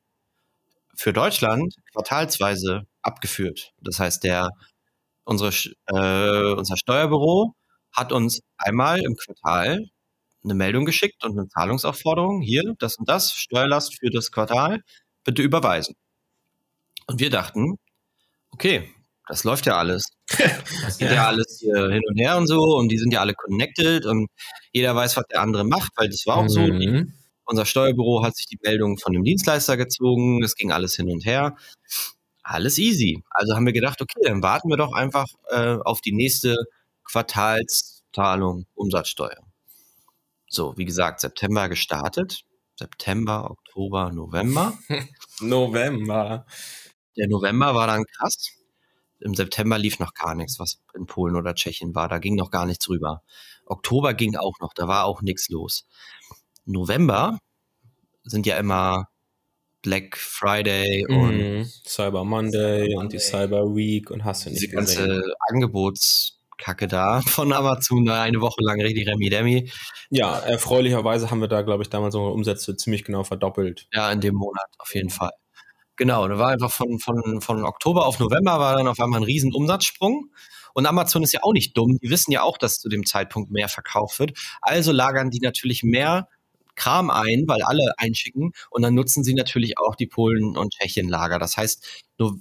für 0.96 1.12
Deutschland 1.12 1.74
quartalsweise 1.92 2.82
abgeführt. 3.02 3.72
Das 3.80 3.98
heißt, 3.98 4.24
der, 4.24 4.50
unsere, 5.24 5.50
äh, 5.86 6.54
unser 6.54 6.76
Steuerbüro 6.76 7.54
hat 7.92 8.12
uns 8.12 8.40
einmal 8.58 9.00
im 9.00 9.16
Quartal 9.16 9.86
eine 10.44 10.54
Meldung 10.54 10.84
geschickt 10.84 11.24
und 11.24 11.38
eine 11.38 11.48
Zahlungsaufforderung. 11.48 12.42
Hier, 12.42 12.74
das 12.78 12.96
und 12.96 13.08
das, 13.08 13.32
Steuerlast 13.32 13.98
für 13.98 14.10
das 14.10 14.30
Quartal 14.30 14.82
bitte 15.24 15.42
überweisen. 15.42 15.94
Und 17.06 17.20
wir 17.20 17.30
dachten, 17.30 17.78
okay, 18.50 18.88
das 19.26 19.44
läuft 19.44 19.66
ja 19.66 19.76
alles. 19.76 20.08
Das 20.82 20.98
geht 20.98 21.12
ja. 21.12 21.26
alles 21.28 21.58
hier 21.60 21.88
hin 21.90 22.02
und 22.06 22.18
her 22.18 22.36
und 22.36 22.46
so 22.46 22.76
und 22.76 22.88
die 22.88 22.98
sind 22.98 23.12
ja 23.12 23.20
alle 23.20 23.34
connected 23.34 24.04
und 24.04 24.28
jeder 24.72 24.94
weiß, 24.94 25.16
was 25.16 25.24
der 25.30 25.40
andere 25.40 25.64
macht, 25.64 25.92
weil 25.96 26.08
das 26.08 26.26
war 26.26 26.36
auch 26.36 26.42
mhm. 26.42 26.48
so. 26.48 26.66
Die, 26.66 27.06
unser 27.44 27.64
Steuerbüro 27.64 28.22
hat 28.22 28.36
sich 28.36 28.46
die 28.46 28.58
Meldung 28.62 28.98
von 28.98 29.12
dem 29.12 29.24
Dienstleister 29.24 29.76
gezogen, 29.76 30.42
es 30.42 30.56
ging 30.56 30.72
alles 30.72 30.96
hin 30.96 31.10
und 31.10 31.24
her. 31.24 31.56
Alles 32.42 32.78
easy. 32.78 33.22
Also 33.30 33.54
haben 33.54 33.64
wir 33.64 33.72
gedacht, 33.72 34.00
okay, 34.02 34.20
dann 34.24 34.42
warten 34.42 34.68
wir 34.68 34.76
doch 34.76 34.92
einfach 34.92 35.26
äh, 35.50 35.76
auf 35.84 36.00
die 36.00 36.12
nächste 36.12 36.56
Quartalszahlung 37.04 38.66
Umsatzsteuer. 38.74 39.42
So, 40.48 40.76
wie 40.76 40.84
gesagt, 40.84 41.20
September 41.20 41.68
gestartet. 41.68 42.44
September, 42.78 43.50
Oktober, 43.74 44.12
November. 44.12 44.78
November. 45.40 46.46
Der 47.16 47.26
November 47.26 47.74
war 47.74 47.88
dann 47.88 48.04
krass. 48.04 48.52
Im 49.18 49.34
September 49.34 49.78
lief 49.78 49.98
noch 49.98 50.14
gar 50.14 50.36
nichts, 50.36 50.60
was 50.60 50.80
in 50.94 51.06
Polen 51.06 51.34
oder 51.34 51.56
Tschechien 51.56 51.92
war. 51.92 52.08
Da 52.08 52.18
ging 52.18 52.36
noch 52.36 52.52
gar 52.52 52.66
nichts 52.66 52.88
rüber. 52.88 53.22
Oktober 53.66 54.14
ging 54.14 54.36
auch 54.36 54.60
noch, 54.60 54.74
da 54.74 54.86
war 54.86 55.06
auch 55.06 55.22
nichts 55.22 55.48
los. 55.48 55.88
November 56.64 57.40
sind 58.22 58.46
ja 58.46 58.58
immer 58.58 59.08
Black 59.82 60.16
Friday 60.18 61.04
und 61.08 61.62
mm, 61.62 61.64
Cyber 61.84 62.24
Monday, 62.24 62.86
Cyber 62.86 63.00
und 63.00 63.12
die 63.12 63.18
Cyber 63.18 63.74
Week 63.74 64.08
und 64.08 64.24
hast 64.24 64.46
du 64.46 64.50
nicht 64.50 64.62
Diese 64.62 64.72
ganze 64.72 65.04
gesehen. 65.04 65.32
Angebots 65.48 66.38
Kacke 66.64 66.88
da 66.88 67.20
von 67.26 67.52
Amazon, 67.52 68.06
da 68.06 68.22
eine 68.22 68.40
Woche 68.40 68.62
lang 68.62 68.80
richtig 68.80 69.06
Remi-Demi. 69.06 69.70
Ja, 70.10 70.38
erfreulicherweise 70.38 71.30
haben 71.30 71.40
wir 71.40 71.48
da, 71.48 71.60
glaube 71.62 71.82
ich, 71.82 71.90
damals 71.90 72.14
unsere 72.14 72.32
Umsätze 72.32 72.74
ziemlich 72.76 73.04
genau 73.04 73.22
verdoppelt. 73.22 73.86
Ja, 73.92 74.10
in 74.10 74.20
dem 74.20 74.34
Monat 74.34 74.66
auf 74.78 74.94
jeden 74.94 75.10
Fall. 75.10 75.32
Genau, 75.96 76.26
da 76.26 76.38
war 76.38 76.48
einfach 76.48 76.72
von, 76.72 76.98
von, 76.98 77.40
von 77.40 77.64
Oktober 77.64 78.06
auf 78.06 78.18
November 78.18 78.58
war 78.58 78.76
dann 78.76 78.88
auf 78.88 78.98
einmal 78.98 79.20
ein 79.20 79.24
riesen 79.24 79.52
Umsatzsprung. 79.52 80.30
Und 80.72 80.86
Amazon 80.86 81.22
ist 81.22 81.32
ja 81.32 81.40
auch 81.42 81.52
nicht 81.52 81.76
dumm. 81.76 81.98
Die 82.02 82.10
wissen 82.10 82.32
ja 82.32 82.42
auch, 82.42 82.58
dass 82.58 82.80
zu 82.80 82.88
dem 82.88 83.06
Zeitpunkt 83.06 83.52
mehr 83.52 83.68
verkauft 83.68 84.18
wird. 84.18 84.32
Also 84.60 84.90
lagern 84.90 85.30
die 85.30 85.40
natürlich 85.40 85.84
mehr 85.84 86.28
Kram 86.74 87.10
ein, 87.10 87.44
weil 87.46 87.62
alle 87.62 87.92
einschicken. 87.98 88.52
Und 88.70 88.82
dann 88.82 88.94
nutzen 88.94 89.22
sie 89.22 89.34
natürlich 89.34 89.78
auch 89.78 89.94
die 89.94 90.08
Polen- 90.08 90.56
und 90.56 90.72
Tschechien-Lager. 90.72 91.38
Das 91.38 91.56
heißt, 91.56 92.04
nur 92.18 92.40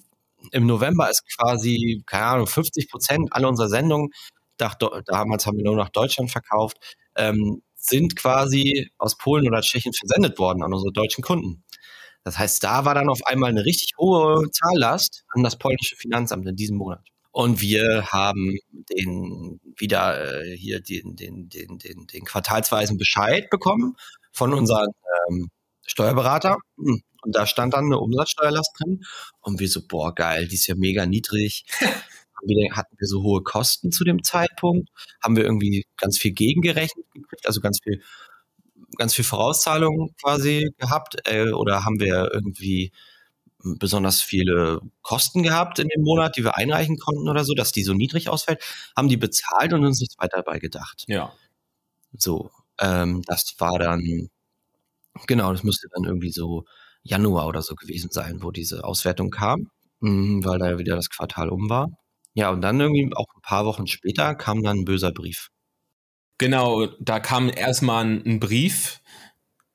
im 0.52 0.66
November 0.66 1.10
ist 1.10 1.24
quasi, 1.36 2.04
keine 2.06 2.26
Ahnung, 2.26 2.48
50 2.48 2.90
Prozent 2.90 3.34
aller 3.34 3.50
unserer 3.50 3.70
Sendungen, 3.70 4.10
damals 4.58 5.46
haben 5.46 5.58
wir 5.58 5.64
nur 5.64 5.76
nach 5.76 5.90
Deutschland 5.90 6.32
verkauft, 6.32 6.78
ähm, 7.16 7.62
sind 7.76 8.16
quasi 8.16 8.90
aus 8.98 9.18
Polen 9.18 9.48
oder 9.48 9.62
Tschechien 9.62 9.94
versendet 9.94 10.40
worden 10.40 10.64
an 10.64 10.74
unsere 10.74 10.94
deutschen 10.94 11.24
Kunden. 11.24 11.64
Das 12.24 12.40
heißt, 12.40 12.64
da 12.64 12.86
war 12.86 12.96
dann 12.96 13.10
auf 13.10 13.26
einmal 13.26 13.50
eine 13.50 13.66
richtig 13.66 13.92
hohe 13.98 14.50
Zahllast 14.52 15.26
an 15.30 15.44
das 15.44 15.58
polnische 15.58 15.98
Finanzamt 15.98 16.48
in 16.48 16.56
diesem 16.56 16.78
Monat. 16.78 17.02
Und 17.32 17.62
wir 17.62 18.06
haben 18.12 18.58
den 18.72 19.60
wieder 19.76 20.44
äh, 20.44 20.56
hier 20.56 20.80
den, 20.82 21.16
den, 21.16 21.50
den, 21.50 21.80
den, 21.80 22.08
den 22.08 22.24
quartalsweisen 22.24 22.98
Bescheid 22.98 23.50
bekommen 23.50 23.96
von 24.32 24.54
unserem 24.54 24.92
ähm, 25.30 25.50
Steuerberater. 25.86 26.58
Und 26.78 27.04
da 27.24 27.46
stand 27.46 27.74
dann 27.74 27.86
eine 27.86 28.00
Umsatzsteuerlast 28.00 28.72
drin. 28.80 29.04
Und 29.42 29.60
wir 29.60 29.70
so, 29.70 29.82
boah, 29.88 30.14
geil, 30.14 30.48
die 30.48 30.56
ist 30.56 30.68
ja 30.68 30.76
mega 30.76 31.06
niedrig. 31.06 31.66
hatten 32.72 32.96
wir 32.98 33.08
so 33.08 33.24
hohe 33.24 33.42
Kosten 33.42 33.92
zu 33.92 34.04
dem 34.04 34.24
Zeitpunkt? 34.24 34.90
Haben 35.24 35.36
wir 35.36 35.44
irgendwie 35.44 35.86
ganz 35.98 36.18
viel 36.18 36.34
gegengerechnet 36.34 37.06
gekriegt, 37.14 37.48
also 37.48 37.62
ganz 37.62 37.80
viel, 37.82 38.02
ganz 38.98 39.14
viel 39.14 39.26
Vorauszahlungen 39.26 40.14
quasi 40.22 40.74
gehabt? 40.78 41.18
Äh, 41.26 41.52
oder 41.52 41.86
haben 41.86 42.00
wir 42.00 42.32
irgendwie 42.34 42.92
besonders 43.64 44.22
viele 44.22 44.82
Kosten 45.02 45.42
gehabt 45.42 45.80
in 45.80 45.88
dem 45.88 46.04
Monat, 46.04 46.36
die 46.36 46.44
wir 46.44 46.58
einreichen 46.58 46.98
konnten 46.98 47.30
oder 47.30 47.46
so, 47.46 47.54
dass 47.54 47.72
die 47.72 47.84
so 47.84 47.94
niedrig 47.94 48.28
ausfällt, 48.30 48.62
haben 48.96 49.08
die 49.08 49.18
bezahlt 49.18 49.74
und 49.74 49.86
uns 49.86 50.02
nichts 50.02 50.18
weiter 50.18 50.44
dabei 50.44 50.60
gedacht. 50.60 51.06
Ja. 51.08 51.34
So, 52.18 52.52
ähm, 52.80 53.22
das 53.26 53.56
war 53.60 53.80
dann, 53.80 54.30
genau, 55.28 55.52
das 55.52 55.64
müsste 55.64 55.88
dann 55.94 56.06
irgendwie 56.06 56.32
so 56.32 56.66
Januar 57.04 57.48
oder 57.48 57.62
so 57.62 57.76
gewesen 57.76 58.10
sein, 58.12 58.42
wo 58.42 58.52
diese 58.52 58.84
Auswertung 58.84 59.30
kam, 59.30 59.70
mh, 60.00 60.46
weil 60.46 60.60
da 60.60 60.72
ja 60.72 60.78
wieder 60.80 60.96
das 60.96 61.10
Quartal 61.10 61.50
um 61.50 61.70
war. 61.70 61.90
Ja, 62.34 62.50
und 62.50 62.62
dann 62.62 62.80
irgendwie 62.80 63.12
auch 63.16 63.28
ein 63.36 63.42
paar 63.42 63.66
Wochen 63.66 63.88
später 63.88 64.36
kam 64.36 64.64
dann 64.64 64.80
ein 64.80 64.86
böser 64.86 65.12
Brief. 65.12 65.50
Genau, 66.40 66.88
da 67.00 67.20
kam 67.20 67.50
erstmal 67.50 68.06
ein 68.06 68.40
Brief 68.40 69.02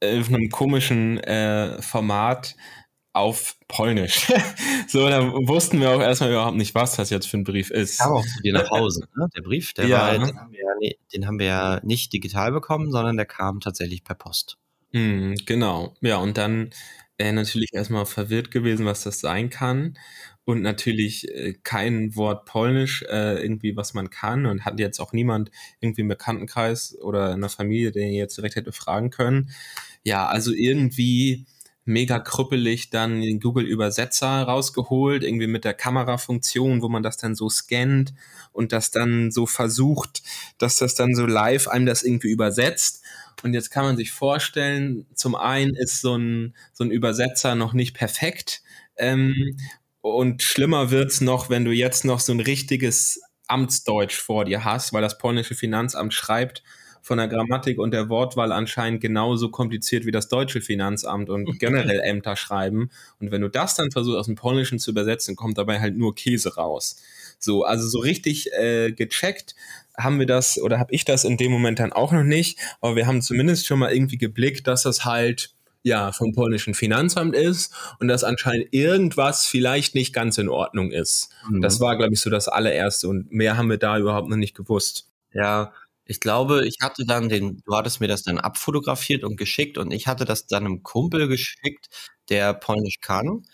äh, 0.00 0.20
auf 0.20 0.28
einem 0.28 0.48
komischen 0.50 1.18
äh, 1.18 1.80
Format, 1.80 2.56
auf 3.12 3.56
Polnisch. 3.68 4.26
so, 4.88 5.08
da 5.08 5.32
wussten 5.32 5.80
wir 5.80 5.90
auch 5.90 6.00
erstmal 6.00 6.30
überhaupt 6.30 6.56
nicht, 6.56 6.74
was 6.74 6.96
das 6.96 7.10
jetzt 7.10 7.26
für 7.26 7.38
ein 7.38 7.44
Brief 7.44 7.70
ist. 7.70 7.98
Kam 7.98 8.12
auch 8.12 8.24
zu 8.24 8.42
dir 8.42 8.52
nach 8.52 8.70
Hause, 8.70 9.06
ne? 9.16 9.26
Der 9.36 9.42
Brief, 9.42 9.72
der 9.74 9.86
ja. 9.86 9.98
war, 9.98 10.12
den 10.12 10.22
haben, 10.22 10.52
wir 10.52 10.92
den 11.12 11.26
haben 11.26 11.38
wir 11.38 11.46
ja 11.46 11.80
nicht 11.82 12.12
digital 12.12 12.52
bekommen, 12.52 12.90
sondern 12.90 13.16
der 13.16 13.26
kam 13.26 13.60
tatsächlich 13.60 14.04
per 14.04 14.14
Post. 14.14 14.56
Mm, 14.92 15.34
genau. 15.46 15.94
Ja, 16.00 16.16
und 16.18 16.38
dann 16.38 16.70
äh, 17.18 17.32
natürlich 17.32 17.72
erstmal 17.74 18.06
verwirrt 18.06 18.50
gewesen, 18.50 18.86
was 18.86 19.02
das 19.02 19.20
sein 19.20 19.50
kann. 19.50 19.98
Und 20.44 20.62
natürlich 20.62 21.28
äh, 21.28 21.54
kein 21.62 22.16
Wort 22.16 22.46
Polnisch, 22.46 23.02
äh, 23.02 23.42
irgendwie, 23.42 23.76
was 23.76 23.92
man 23.92 24.08
kann. 24.10 24.46
Und 24.46 24.64
hat 24.64 24.80
jetzt 24.80 24.98
auch 25.00 25.12
niemand 25.12 25.50
irgendwie 25.80 26.00
im 26.02 26.08
Bekanntenkreis 26.08 26.96
oder 27.02 27.32
in 27.34 27.40
der 27.40 27.50
Familie, 27.50 27.92
den 27.92 28.08
ihr 28.12 28.18
jetzt 28.18 28.36
direkt 28.38 28.56
hätte 28.56 28.72
fragen 28.72 29.10
können. 29.10 29.50
Ja, 30.04 30.26
also 30.26 30.52
irgendwie 30.52 31.46
mega 31.84 32.18
krüppelig 32.18 32.90
dann 32.90 33.20
den 33.22 33.40
Google 33.40 33.64
Übersetzer 33.64 34.42
rausgeholt, 34.42 35.22
irgendwie 35.24 35.46
mit 35.46 35.64
der 35.64 35.72
Kamerafunktion, 35.74 36.82
wo 36.82 36.88
man 36.88 37.02
das 37.02 37.16
dann 37.16 37.34
so 37.34 37.48
scannt 37.48 38.12
und 38.52 38.72
das 38.72 38.90
dann 38.90 39.30
so 39.30 39.46
versucht, 39.46 40.22
dass 40.58 40.76
das 40.78 40.94
dann 40.94 41.14
so 41.14 41.24
live 41.26 41.66
einem 41.68 41.86
das 41.86 42.02
irgendwie 42.02 42.30
übersetzt. 42.30 43.02
Und 43.42 43.54
jetzt 43.54 43.70
kann 43.70 43.84
man 43.84 43.96
sich 43.96 44.10
vorstellen, 44.10 45.06
zum 45.14 45.34
einen 45.34 45.74
ist 45.74 46.00
so 46.00 46.16
ein, 46.16 46.54
so 46.72 46.84
ein 46.84 46.90
Übersetzer 46.90 47.54
noch 47.54 47.72
nicht 47.72 47.94
perfekt. 47.94 48.62
Ähm, 48.96 49.56
und 50.00 50.42
schlimmer 50.42 50.90
wird's 50.90 51.20
noch, 51.20 51.50
wenn 51.50 51.64
du 51.64 51.72
jetzt 51.72 52.04
noch 52.04 52.20
so 52.20 52.32
ein 52.32 52.40
richtiges 52.40 53.20
Amtsdeutsch 53.46 54.16
vor 54.16 54.44
dir 54.44 54.64
hast, 54.64 54.92
weil 54.92 55.02
das 55.02 55.18
polnische 55.18 55.54
Finanzamt 55.54 56.14
schreibt 56.14 56.62
von 57.02 57.18
der 57.18 57.28
Grammatik 57.28 57.78
und 57.78 57.92
der 57.92 58.08
Wortwahl 58.08 58.52
anscheinend 58.52 59.00
genauso 59.00 59.50
kompliziert 59.50 60.04
wie 60.04 60.10
das 60.10 60.28
deutsche 60.28 60.60
Finanzamt 60.60 61.30
und 61.30 61.46
generell 61.58 62.00
Ämter 62.00 62.36
schreiben. 62.36 62.90
Und 63.18 63.30
wenn 63.30 63.40
du 63.40 63.48
das 63.48 63.74
dann 63.74 63.90
versuchst 63.90 64.18
aus 64.18 64.26
dem 64.26 64.34
Polnischen 64.34 64.78
zu 64.78 64.90
übersetzen, 64.90 65.36
kommt 65.36 65.58
dabei 65.58 65.80
halt 65.80 65.96
nur 65.96 66.14
Käse 66.14 66.54
raus. 66.56 67.00
So, 67.38 67.64
also 67.64 67.88
so 67.88 67.98
richtig 68.00 68.52
äh, 68.52 68.92
gecheckt 68.92 69.54
haben 69.96 70.18
wir 70.18 70.26
das 70.26 70.60
oder 70.60 70.78
habe 70.78 70.94
ich 70.94 71.04
das 71.04 71.24
in 71.24 71.36
dem 71.36 71.50
Moment 71.50 71.80
dann 71.80 71.92
auch 71.92 72.12
noch 72.12 72.22
nicht, 72.22 72.58
aber 72.80 72.96
wir 72.96 73.06
haben 73.06 73.20
zumindest 73.20 73.66
schon 73.66 73.80
mal 73.80 73.92
irgendwie 73.92 74.18
geblickt, 74.18 74.66
dass 74.66 74.84
das 74.84 75.04
halt 75.04 75.50
ja 75.82 76.12
vom 76.12 76.32
polnischen 76.32 76.74
Finanzamt 76.74 77.34
ist 77.34 77.72
und 77.98 78.08
dass 78.08 78.24
anscheinend 78.24 78.72
irgendwas 78.72 79.46
vielleicht 79.46 79.94
nicht 79.94 80.12
ganz 80.12 80.38
in 80.38 80.48
Ordnung 80.48 80.90
ist. 80.92 81.30
Mhm. 81.48 81.62
Das 81.62 81.80
war, 81.80 81.96
glaube 81.96 82.14
ich, 82.14 82.20
so 82.20 82.30
das 82.30 82.48
allererste 82.48 83.08
und 83.08 83.32
mehr 83.32 83.56
haben 83.56 83.70
wir 83.70 83.78
da 83.78 83.98
überhaupt 83.98 84.28
noch 84.28 84.36
nicht 84.36 84.56
gewusst. 84.56 85.08
Ja, 85.32 85.72
ich 86.04 86.20
glaube, 86.20 86.66
ich 86.66 86.78
hatte 86.80 87.04
dann 87.06 87.28
den, 87.28 87.62
du 87.66 87.76
hattest 87.76 88.00
mir 88.00 88.08
das 88.08 88.22
dann 88.22 88.38
abfotografiert 88.38 89.24
und 89.24 89.36
geschickt 89.36 89.78
und 89.78 89.92
ich 89.92 90.06
hatte 90.06 90.24
das 90.24 90.46
dann 90.46 90.64
einem 90.64 90.82
Kumpel 90.82 91.28
geschickt, 91.28 91.88
der 92.30 92.54
Polnisch 92.54 93.00
kann. 93.00 93.44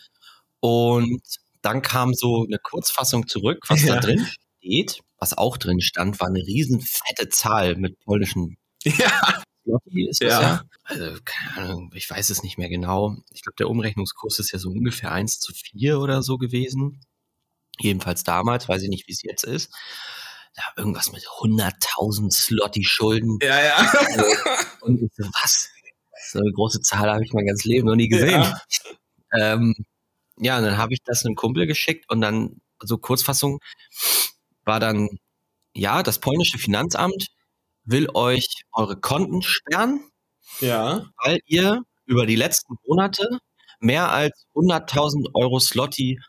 Und 0.61 1.23
dann 1.65 1.83
kam 1.83 2.15
so 2.15 2.45
eine 2.45 2.59
Kurzfassung 2.59 3.27
zurück, 3.27 3.65
was 3.69 3.83
ja. 3.83 3.95
da 3.95 4.01
drin 4.01 4.27
steht. 4.59 5.01
Was 5.19 5.37
auch 5.37 5.57
drin 5.57 5.81
stand, 5.81 6.21
war 6.21 6.29
eine 6.29 6.41
riesen 6.41 6.81
fette 6.81 7.29
Zahl 7.29 7.77
mit 7.77 7.99
polnischen. 8.01 8.57
Ja. 8.85 9.43
Ist 9.87 10.21
ja. 10.21 10.43
ja. 10.43 10.63
Also, 10.83 11.17
keine 11.25 11.57
Ahnung, 11.57 11.91
ich 11.95 12.11
weiß 12.11 12.29
es 12.29 12.43
nicht 12.43 12.59
mehr 12.59 12.69
genau. 12.69 13.17
Ich 13.31 13.41
glaube, 13.41 13.57
der 13.59 13.71
Umrechnungskurs 13.71 14.39
ist 14.39 14.53
ja 14.53 14.59
so 14.59 14.69
ungefähr 14.69 15.11
1 15.11 15.41
zu 15.41 15.55
4 15.55 15.99
oder 15.99 16.23
so 16.23 16.37
gewesen. 16.37 17.01
Jedenfalls 17.81 18.25
damals, 18.25 18.69
weiß 18.69 18.83
ich 18.83 18.91
nicht, 18.91 19.09
wie 19.09 19.13
es 19.13 19.23
jetzt 19.23 19.45
ist 19.45 19.73
da 20.55 20.63
irgendwas 20.77 21.13
mit 21.13 21.27
100.000 21.27 22.33
Slotty-Schulden. 22.33 23.39
Ja, 23.43 23.63
ja. 23.63 23.91
Und 24.81 25.03
ich 25.03 25.11
so, 25.15 25.25
was? 25.25 25.69
So 26.31 26.39
eine 26.39 26.53
große 26.53 26.81
Zahl 26.81 27.11
habe 27.11 27.25
ich 27.25 27.33
mein 27.33 27.47
ganzes 27.47 27.65
Leben 27.65 27.87
noch 27.87 27.97
nie 27.97 28.09
gesehen. 28.09 28.43
Ja, 28.43 28.61
ähm, 29.37 29.75
ja 30.39 30.59
und 30.59 30.65
dann 30.65 30.79
habe 30.79 30.95
ich 30.95 31.01
das 31.05 31.25
einem 31.25 31.35
Kumpel 31.37 31.67
geschickt 31.67 32.11
und 32.11 32.21
dann, 32.21 32.61
so 32.81 32.99
Kurzfassung, 32.99 33.61
war 34.65 34.81
dann, 34.81 35.09
ja, 35.75 36.03
das 36.03 36.19
polnische 36.21 36.59
Finanzamt 36.59 37.29
will 37.85 38.09
euch 38.15 38.65
eure 38.73 38.99
Konten 39.01 39.43
sperren, 39.43 40.01
ja. 40.61 41.07
weil 41.25 41.41
ihr 41.47 41.83
über 42.07 42.27
die 42.27 42.37
letzten 42.37 42.77
Monate 42.87 43.39
mehr 43.81 44.11
als 44.11 44.47
100.000 44.55 45.35
Euro 45.35 45.61
Slotty 45.61 46.21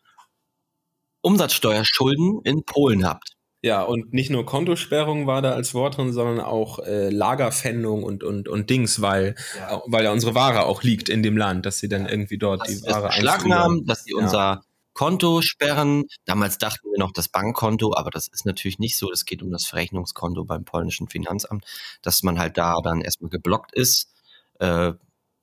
Umsatzsteuerschulden 1.22 2.42
in 2.44 2.64
Polen 2.66 3.06
habt. 3.06 3.35
Ja, 3.66 3.82
und 3.82 4.14
nicht 4.14 4.30
nur 4.30 4.46
Kontosperrung 4.46 5.26
war 5.26 5.42
da 5.42 5.54
als 5.54 5.74
Wort 5.74 5.98
drin, 5.98 6.14
sondern 6.14 6.40
auch 6.40 6.78
äh, 6.78 7.10
Lagerpfändung 7.10 8.04
und, 8.04 8.24
und, 8.24 8.48
und 8.48 8.70
Dings, 8.70 9.02
weil, 9.02 9.34
ja. 9.58 9.82
weil 9.88 10.04
ja 10.04 10.12
unsere 10.12 10.36
Ware 10.36 10.68
auch 10.68 10.84
liegt 10.84 11.10
in 11.10 11.24
dem 11.24 11.36
Land, 11.36 11.66
dass 11.66 11.80
sie 11.80 11.90
dann 11.90 12.06
irgendwie 12.06 12.38
dort 12.38 12.62
das 12.62 12.68
die 12.68 12.88
Ware 12.88 13.10
einschlagen. 13.10 13.84
dass 13.88 14.04
sie 14.04 14.12
ja. 14.12 14.22
unser 14.22 14.62
Konto 14.94 15.42
sperren. 15.42 16.04
Damals 16.26 16.60
dachten 16.60 16.92
wir 16.92 17.00
noch 17.00 17.12
das 17.12 17.28
Bankkonto, 17.28 17.96
aber 17.96 18.12
das 18.12 18.28
ist 18.28 18.46
natürlich 18.46 18.78
nicht 18.78 18.98
so. 18.98 19.12
Es 19.12 19.26
geht 19.26 19.42
um 19.42 19.50
das 19.50 19.66
Verrechnungskonto 19.66 20.46
beim 20.46 20.64
polnischen 20.64 21.10
Finanzamt, 21.10 21.66
dass 22.04 22.22
man 22.22 22.38
halt 22.38 22.60
da 22.60 22.76
dann 22.84 23.02
erstmal 23.02 23.32
geblockt 23.32 23.74
ist. 23.74 24.14
Äh, 24.60 24.94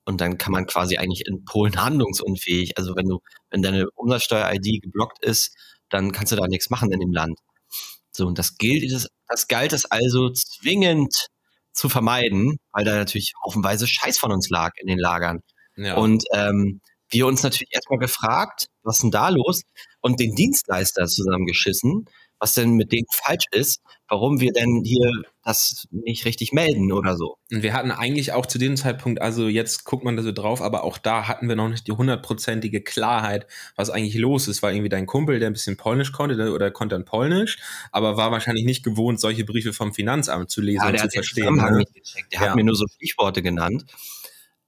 und 0.05 0.21
dann 0.21 0.37
kann 0.37 0.53
man 0.53 0.65
quasi 0.65 0.95
eigentlich 0.95 1.27
in 1.27 1.43
Polen 1.43 1.75
handlungsunfähig. 1.75 2.77
Also 2.77 2.95
wenn 2.95 3.09
du, 3.09 3.19
wenn 3.49 3.61
deine 3.61 3.89
Umsatzsteuer-ID 3.95 4.81
geblockt 4.81 5.21
ist, 5.25 5.57
dann 5.89 6.13
kannst 6.13 6.31
du 6.31 6.37
da 6.37 6.47
nichts 6.47 6.69
machen 6.69 6.89
in 6.93 7.01
dem 7.01 7.11
Land. 7.11 7.37
So, 8.15 8.27
und 8.27 8.37
das 8.37 8.57
gilt, 8.57 8.91
das, 8.91 9.07
das 9.27 9.47
galt 9.47 9.73
es 9.73 9.85
also 9.85 10.31
zwingend 10.31 11.27
zu 11.73 11.89
vermeiden, 11.89 12.57
weil 12.71 12.85
da 12.85 12.95
natürlich 12.95 13.33
haufenweise 13.43 13.87
Scheiß 13.87 14.19
von 14.19 14.31
uns 14.31 14.49
lag 14.49 14.71
in 14.77 14.87
den 14.87 14.99
Lagern. 14.99 15.39
Ja. 15.75 15.95
Und 15.95 16.23
ähm, 16.33 16.81
wir 17.09 17.27
uns 17.27 17.43
natürlich 17.43 17.71
erstmal 17.71 17.99
gefragt, 17.99 18.67
was 18.83 18.99
denn 18.99 19.11
da 19.11 19.29
los? 19.29 19.61
Und 20.01 20.19
den 20.19 20.35
Dienstleister 20.35 21.05
zusammengeschissen, 21.07 22.05
was 22.39 22.53
denn 22.53 22.73
mit 22.73 22.91
denen 22.91 23.07
falsch 23.11 23.45
ist, 23.51 23.79
warum 24.13 24.39
wir 24.39 24.53
denn 24.53 24.83
hier 24.85 25.23
das 25.43 25.87
nicht 25.89 26.25
richtig 26.25 26.53
melden 26.53 26.91
oder 26.91 27.17
so. 27.17 27.37
Und 27.51 27.63
wir 27.63 27.73
hatten 27.73 27.89
eigentlich 27.89 28.31
auch 28.31 28.45
zu 28.45 28.59
dem 28.59 28.77
Zeitpunkt, 28.77 29.21
also 29.23 29.47
jetzt 29.47 29.85
guckt 29.85 30.03
man 30.03 30.15
da 30.15 30.21
so 30.21 30.31
drauf, 30.31 30.61
aber 30.61 30.83
auch 30.83 30.99
da 30.99 31.27
hatten 31.27 31.49
wir 31.49 31.55
noch 31.55 31.67
nicht 31.67 31.87
die 31.87 31.93
hundertprozentige 31.93 32.81
Klarheit, 32.81 33.47
was 33.75 33.89
eigentlich 33.89 34.13
los 34.13 34.47
ist. 34.47 34.61
War 34.61 34.71
irgendwie 34.71 34.89
dein 34.89 35.07
Kumpel, 35.07 35.39
der 35.39 35.49
ein 35.49 35.53
bisschen 35.53 35.77
Polnisch 35.77 36.11
konnte 36.11 36.53
oder 36.53 36.69
konnte 36.69 36.93
dann 36.93 37.05
Polnisch, 37.05 37.57
aber 37.91 38.15
war 38.15 38.31
wahrscheinlich 38.31 38.65
nicht 38.65 38.83
gewohnt, 38.83 39.19
solche 39.19 39.45
Briefe 39.45 39.73
vom 39.73 39.95
Finanzamt 39.95 40.51
zu 40.51 40.61
lesen 40.61 40.83
ja, 40.83 40.89
und 40.91 40.99
zu 40.99 41.09
verstehen. 41.09 41.55
Ne? 41.55 41.83
Der 42.31 42.39
ja. 42.39 42.39
hat 42.41 42.55
mir 42.55 42.63
nur 42.63 42.75
so 42.75 42.85
Stichworte 42.87 43.41
genannt. 43.41 43.85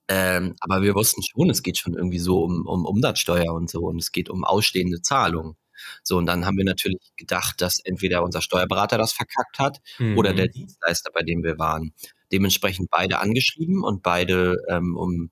Ähm, 0.08 0.56
aber 0.60 0.82
wir 0.82 0.96
wussten 0.96 1.22
schon, 1.22 1.52
es 1.52 1.62
geht 1.62 1.78
schon 1.78 1.94
irgendwie 1.94 2.20
so 2.20 2.44
um, 2.44 2.66
um 2.66 2.86
Umsatzsteuer 2.86 3.54
und 3.54 3.70
so 3.70 3.82
und 3.82 4.02
es 4.02 4.12
geht 4.12 4.30
um 4.30 4.44
ausstehende 4.44 5.02
Zahlungen. 5.02 5.56
So, 6.04 6.18
und 6.18 6.26
dann 6.26 6.46
haben 6.46 6.58
wir 6.58 6.66
natürlich 6.66 7.00
gedacht, 7.16 7.62
dass 7.62 7.80
entweder 7.80 8.24
unser 8.24 8.42
Steuerberater 8.42 8.98
das 8.98 9.14
verkackt 9.14 9.60
hat 9.60 9.80
mhm. 10.00 10.18
oder 10.18 10.34
der 10.34 10.48
Dienstleister, 10.48 11.12
bei 11.14 11.22
dem 11.22 11.44
wir 11.44 11.58
waren. 11.60 11.94
Dementsprechend 12.32 12.90
beide 12.90 13.20
angeschrieben 13.20 13.84
und 13.84 14.04
beide 14.04 14.58
ähm, 14.70 14.96
um, 14.98 15.32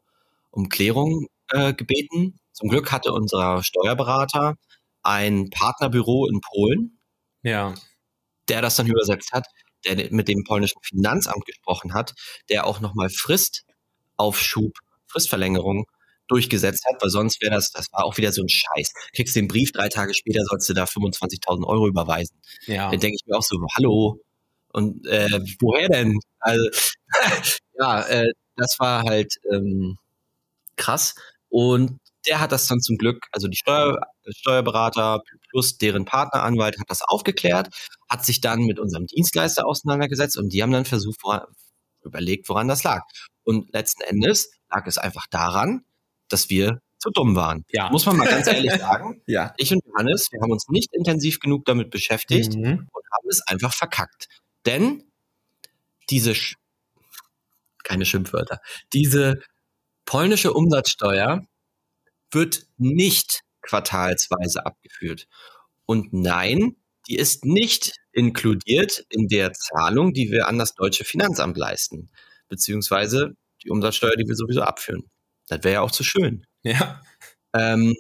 um 0.52 0.70
Klärung 0.70 1.28
äh, 1.50 1.74
gebeten. 1.74 2.40
Zum 2.52 2.70
Glück 2.70 2.92
hatte 2.92 3.12
unser 3.12 3.64
Steuerberater 3.64 4.56
ein 5.02 5.50
Partnerbüro 5.50 6.28
in 6.28 6.40
Polen, 6.42 7.00
ja. 7.42 7.74
der 8.48 8.62
das 8.62 8.76
dann 8.76 8.88
übersetzt 8.88 9.32
hat, 9.34 9.46
der 9.86 10.12
mit 10.12 10.28
dem 10.28 10.44
polnischen 10.44 10.82
Finanzamt 10.82 11.46
gesprochen 11.46 11.94
hat, 11.94 12.14
der 12.50 12.66
auch 12.66 12.80
nochmal 12.80 13.10
Fristaufschub, 13.10 14.78
Fristverlängerung 15.08 15.86
durchgesetzt 16.28 16.86
hat, 16.88 17.02
weil 17.02 17.10
sonst 17.10 17.42
wäre 17.42 17.56
das, 17.56 17.72
das 17.72 17.92
war 17.92 18.06
auch 18.06 18.18
wieder 18.18 18.32
so 18.32 18.42
ein 18.42 18.50
Scheiß. 18.50 18.94
Kriegst 19.16 19.36
den 19.36 19.48
Brief, 19.48 19.72
drei 19.72 19.90
Tage 19.90 20.14
später 20.14 20.42
sollst 20.46 20.70
du 20.70 20.74
da 20.74 20.86
25.000 20.86 21.66
Euro 21.66 21.88
überweisen. 21.88 22.38
Ja. 22.66 22.90
Dann 22.92 23.00
denke 23.00 23.18
ich 23.20 23.26
mir 23.26 23.38
auch 23.38 23.44
so, 23.44 23.58
hallo, 23.76 24.20
und 24.74 25.06
äh, 25.08 25.40
woher 25.62 25.88
denn? 25.88 26.20
Also, 26.40 26.68
ja, 27.80 28.02
äh, 28.08 28.32
das 28.58 28.76
war 28.80 29.04
halt 29.04 29.34
ähm, 29.52 29.98
krass. 30.76 31.16
Und 31.50 32.00
der 32.28 32.40
hat 32.40 32.52
das 32.52 32.68
dann 32.68 32.82
zum 32.82 32.98
Glück, 32.98 33.26
also 33.32 33.48
die 33.48 33.58
Steuer, 33.58 34.00
Steuerberater 34.30 35.22
plus 35.50 35.78
deren 35.78 36.06
Partneranwalt 36.06 36.80
hat 36.80 36.90
das 36.90 37.02
aufgeklärt, 37.04 37.70
hat 38.10 38.26
sich 38.26 38.42
dann 38.42 38.62
mit 38.62 38.80
unserem 38.80 39.06
Dienstleister 39.06 39.68
auseinandergesetzt 39.68 40.38
und 40.38 40.50
die 40.54 40.64
haben 40.64 40.72
dann 40.72 40.86
versucht, 40.86 41.20
woran, 41.22 41.44
überlegt, 42.04 42.50
woran 42.50 42.68
das 42.68 42.84
lag. 42.84 43.04
Und 43.44 43.72
letzten 43.74 44.04
Endes 44.04 44.52
lag 44.72 44.88
es 44.88 44.98
einfach 44.98 45.28
daran, 45.30 45.86
dass 46.34 46.50
wir 46.50 46.82
zu 46.98 47.10
dumm 47.12 47.36
waren. 47.36 47.66
Ja. 47.70 47.90
Muss 47.90 48.06
man 48.06 48.18
mal 48.18 48.28
ganz 48.28 48.48
ehrlich 48.48 48.72
sagen. 48.80 49.22
ja. 49.28 49.54
Ich 49.58 49.72
und 49.72 49.84
Johannes, 49.86 50.32
wir 50.32 50.42
haben 50.42 50.52
uns 50.52 50.68
nicht 50.70 50.94
intensiv 50.94 51.40
genug 51.40 51.66
damit 51.66 51.92
beschäftigt 51.92 52.56
mhm. 52.56 52.90
und 52.92 53.04
haben 53.12 53.30
es 53.30 53.42
einfach 53.46 53.74
verkackt. 53.74 54.28
Denn 54.66 55.04
diese, 56.10 56.34
Sch 56.34 56.56
keine 57.84 58.06
Schimpfwörter, 58.06 58.62
diese 58.94 59.42
polnische 60.06 60.54
Umsatzsteuer 60.54 61.46
wird 62.32 62.66
nicht 62.78 63.42
quartalsweise 63.62 64.66
abgeführt. 64.66 65.28
Und 65.86 66.14
nein, 66.14 66.78
die 67.08 67.18
ist 67.18 67.44
nicht 67.44 67.94
inkludiert 68.14 69.06
in 69.10 69.28
der 69.28 69.52
Zahlung, 69.52 70.14
die 70.14 70.32
wir 70.32 70.48
an 70.48 70.58
das 70.58 70.74
deutsche 70.74 71.04
Finanzamt 71.04 71.58
leisten, 71.58 72.10
beziehungsweise 72.48 73.36
die 73.64 73.70
Umsatzsteuer, 73.70 74.16
die 74.16 74.28
wir 74.28 74.36
sowieso 74.36 74.62
abführen. 74.62 75.10
Das 75.48 75.64
wäre 75.64 75.74
ja 75.76 75.82
auch 75.82 75.92
zu 75.92 76.04
schön. 76.04 76.46
Ja. 76.64 77.02
Ähm, 77.54 77.96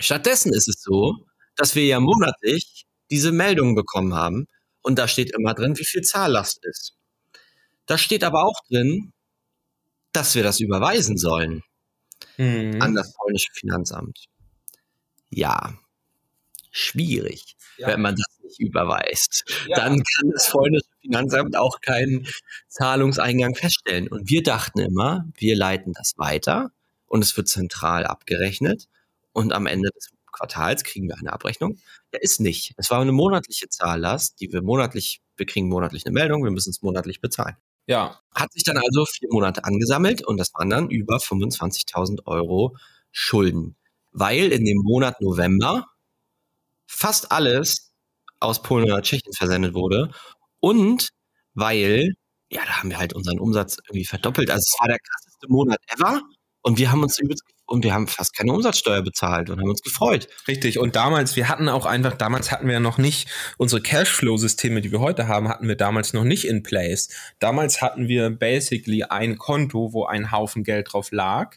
stattdessen 0.00 0.52
ist 0.52 0.68
es 0.68 0.80
so, 0.82 1.26
dass 1.56 1.74
wir 1.74 1.84
ja 1.84 2.00
monatlich 2.00 2.86
diese 3.10 3.32
Meldungen 3.32 3.74
bekommen 3.74 4.14
haben 4.14 4.46
und 4.82 4.98
da 4.98 5.08
steht 5.08 5.32
immer 5.32 5.54
drin, 5.54 5.76
wie 5.76 5.84
viel 5.84 6.02
Zahllast 6.02 6.64
ist. 6.64 6.94
Da 7.86 7.98
steht 7.98 8.22
aber 8.22 8.44
auch 8.44 8.60
drin, 8.68 9.12
dass 10.12 10.34
wir 10.34 10.42
das 10.42 10.60
überweisen 10.60 11.16
sollen 11.16 11.62
mhm. 12.36 12.80
an 12.80 12.94
das 12.94 13.12
polnische 13.14 13.52
Finanzamt. 13.52 14.26
Ja, 15.30 15.78
schwierig, 16.70 17.56
ja. 17.76 17.88
wenn 17.88 18.00
man 18.00 18.16
das 18.16 18.37
nicht 18.48 18.60
überweist. 18.60 19.44
Ja. 19.68 19.76
Dann 19.76 20.02
kann 20.02 20.30
das 20.32 20.50
polnische 20.50 20.88
Finanzamt 21.00 21.56
auch 21.56 21.80
keinen 21.80 22.26
Zahlungseingang 22.68 23.54
feststellen. 23.54 24.08
Und 24.08 24.28
wir 24.28 24.42
dachten 24.42 24.80
immer, 24.80 25.26
wir 25.34 25.56
leiten 25.56 25.92
das 25.92 26.14
weiter 26.16 26.70
und 27.06 27.22
es 27.22 27.36
wird 27.36 27.48
zentral 27.48 28.04
abgerechnet 28.04 28.88
und 29.32 29.52
am 29.52 29.66
Ende 29.66 29.90
des 29.94 30.10
Quartals 30.32 30.84
kriegen 30.84 31.08
wir 31.08 31.18
eine 31.18 31.32
Abrechnung. 31.32 31.78
Der 32.12 32.22
ist 32.22 32.40
nicht. 32.40 32.74
Es 32.76 32.90
war 32.90 33.00
eine 33.00 33.12
monatliche 33.12 33.68
Zahllast, 33.68 34.40
die 34.40 34.52
wir 34.52 34.62
monatlich, 34.62 35.20
wir 35.36 35.46
kriegen 35.46 35.68
monatlich 35.68 36.06
eine 36.06 36.12
Meldung, 36.12 36.44
wir 36.44 36.50
müssen 36.50 36.70
es 36.70 36.82
monatlich 36.82 37.20
bezahlen. 37.20 37.56
Ja. 37.86 38.20
Hat 38.34 38.52
sich 38.52 38.64
dann 38.64 38.76
also 38.76 39.06
vier 39.06 39.28
Monate 39.32 39.64
angesammelt 39.64 40.22
und 40.22 40.36
das 40.36 40.52
waren 40.54 40.70
dann 40.70 40.90
über 40.90 41.16
25.000 41.16 42.26
Euro 42.26 42.76
Schulden. 43.10 43.76
Weil 44.12 44.52
in 44.52 44.64
dem 44.64 44.78
Monat 44.78 45.20
November 45.20 45.86
fast 46.86 47.32
alles 47.32 47.87
aus 48.40 48.62
Polen 48.62 48.84
oder 48.84 49.02
Tschechien 49.02 49.32
versendet 49.32 49.74
wurde 49.74 50.10
und 50.60 51.10
weil, 51.54 52.14
ja, 52.50 52.62
da 52.64 52.78
haben 52.78 52.90
wir 52.90 52.98
halt 52.98 53.12
unseren 53.12 53.38
Umsatz 53.38 53.78
irgendwie 53.88 54.04
verdoppelt. 54.04 54.50
Also 54.50 54.64
es 54.64 54.80
war 54.80 54.88
der 54.88 54.98
krasseste 54.98 55.48
Monat 55.48 55.78
ever 55.88 56.22
und 56.62 56.78
wir 56.78 56.90
haben 56.90 57.02
uns 57.02 57.18
und 57.68 57.84
wir 57.84 57.92
haben 57.92 58.06
fast 58.06 58.34
keine 58.34 58.52
Umsatzsteuer 58.52 59.02
bezahlt 59.02 59.50
und 59.50 59.60
haben 59.60 59.68
uns 59.68 59.82
gefreut. 59.82 60.26
Richtig. 60.48 60.78
Und 60.78 60.96
damals, 60.96 61.36
wir 61.36 61.48
hatten 61.48 61.68
auch 61.68 61.84
einfach, 61.84 62.14
damals 62.14 62.50
hatten 62.50 62.66
wir 62.66 62.74
ja 62.74 62.80
noch 62.80 62.96
nicht 62.96 63.28
unsere 63.58 63.82
Cashflow-Systeme, 63.82 64.80
die 64.80 64.90
wir 64.90 65.00
heute 65.00 65.28
haben, 65.28 65.48
hatten 65.48 65.68
wir 65.68 65.76
damals 65.76 66.14
noch 66.14 66.24
nicht 66.24 66.46
in 66.46 66.62
place. 66.62 67.10
Damals 67.38 67.82
hatten 67.82 68.08
wir 68.08 68.30
basically 68.30 69.04
ein 69.04 69.36
Konto, 69.36 69.92
wo 69.92 70.06
ein 70.06 70.32
Haufen 70.32 70.64
Geld 70.64 70.92
drauf 70.92 71.12
lag. 71.12 71.56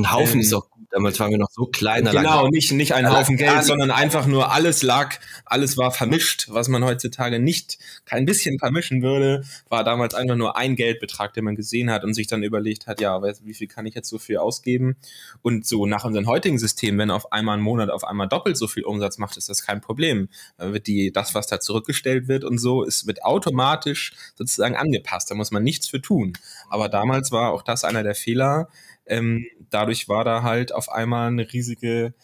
Ein 0.00 0.12
Haufen 0.12 0.34
ähm, 0.34 0.40
ist 0.40 0.54
auch 0.54 0.66
Damals 0.90 1.20
waren 1.20 1.30
wir 1.30 1.38
noch 1.38 1.50
so 1.50 1.66
klein. 1.66 2.06
Genau, 2.06 2.48
nicht, 2.48 2.72
nicht 2.72 2.94
ein 2.94 3.10
Haufen 3.10 3.36
Geld, 3.36 3.62
sondern 3.64 3.90
einfach 3.90 4.26
nur 4.26 4.52
alles 4.52 4.82
lag, 4.82 5.16
alles 5.44 5.76
war 5.76 5.92
vermischt, 5.92 6.46
was 6.48 6.68
man 6.68 6.82
heutzutage 6.82 7.38
nicht 7.38 7.78
kein 8.06 8.24
bisschen 8.24 8.58
vermischen 8.58 9.02
würde, 9.02 9.44
war 9.68 9.84
damals 9.84 10.14
einfach 10.14 10.36
nur 10.36 10.56
ein 10.56 10.76
Geldbetrag, 10.76 11.34
den 11.34 11.44
man 11.44 11.56
gesehen 11.56 11.90
hat 11.90 12.04
und 12.04 12.14
sich 12.14 12.26
dann 12.26 12.42
überlegt 12.42 12.86
hat, 12.86 13.02
ja, 13.02 13.20
wie 13.22 13.52
viel 13.52 13.66
kann 13.66 13.84
ich 13.84 13.94
jetzt 13.94 14.08
so 14.08 14.18
viel 14.18 14.38
ausgeben? 14.38 14.96
Und 15.42 15.66
so 15.66 15.84
nach 15.84 16.04
unserem 16.04 16.26
heutigen 16.26 16.58
System, 16.58 16.96
wenn 16.96 17.10
auf 17.10 17.32
einmal 17.32 17.58
ein 17.58 17.62
Monat 17.62 17.90
auf 17.90 18.04
einmal 18.04 18.28
doppelt 18.28 18.56
so 18.56 18.66
viel 18.66 18.84
Umsatz 18.84 19.18
macht, 19.18 19.36
ist 19.36 19.50
das 19.50 19.62
kein 19.62 19.82
Problem. 19.82 20.30
Dann 20.56 20.72
wird 20.72 20.86
die, 20.86 21.12
das, 21.12 21.34
was 21.34 21.48
da 21.48 21.60
zurückgestellt 21.60 22.28
wird 22.28 22.44
und 22.44 22.56
so, 22.56 22.82
ist, 22.82 23.06
wird 23.06 23.24
automatisch 23.24 24.14
sozusagen 24.36 24.74
angepasst. 24.74 25.30
Da 25.30 25.34
muss 25.34 25.50
man 25.50 25.62
nichts 25.62 25.86
für 25.86 26.00
tun. 26.00 26.32
Aber 26.70 26.88
damals 26.88 27.30
war 27.30 27.52
auch 27.52 27.62
das 27.62 27.84
einer 27.84 28.02
der 28.02 28.14
Fehler, 28.14 28.68
ähm, 29.08 29.46
dadurch 29.70 30.08
war 30.08 30.24
da 30.24 30.42
halt 30.42 30.72
auf 30.74 30.90
einmal 30.90 31.28
eine 31.28 31.52
riesige, 31.52 32.14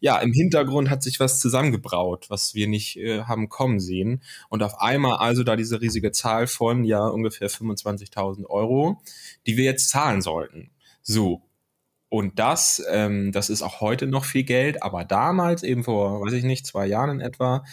ja, 0.00 0.18
im 0.18 0.32
Hintergrund 0.32 0.90
hat 0.90 1.02
sich 1.02 1.20
was 1.20 1.40
zusammengebraut, 1.40 2.26
was 2.30 2.54
wir 2.54 2.68
nicht 2.68 2.96
äh, 2.98 3.22
haben 3.24 3.48
kommen 3.48 3.80
sehen. 3.80 4.22
Und 4.48 4.62
auf 4.62 4.80
einmal 4.80 5.16
also 5.18 5.42
da 5.42 5.56
diese 5.56 5.80
riesige 5.80 6.12
Zahl 6.12 6.46
von, 6.46 6.84
ja, 6.84 7.06
ungefähr 7.06 7.50
25.000 7.50 8.46
Euro, 8.46 9.00
die 9.46 9.56
wir 9.56 9.64
jetzt 9.64 9.88
zahlen 9.90 10.22
sollten. 10.22 10.70
So. 11.02 11.42
Und 12.08 12.38
das, 12.38 12.82
ähm, 12.90 13.32
das 13.32 13.50
ist 13.50 13.62
auch 13.62 13.80
heute 13.80 14.06
noch 14.06 14.24
viel 14.24 14.44
Geld, 14.44 14.82
aber 14.82 15.04
damals, 15.04 15.62
eben 15.62 15.84
vor, 15.84 16.20
weiß 16.22 16.34
ich 16.34 16.44
nicht, 16.44 16.66
zwei 16.66 16.86
Jahren 16.86 17.10
in 17.10 17.20
etwa, 17.20 17.64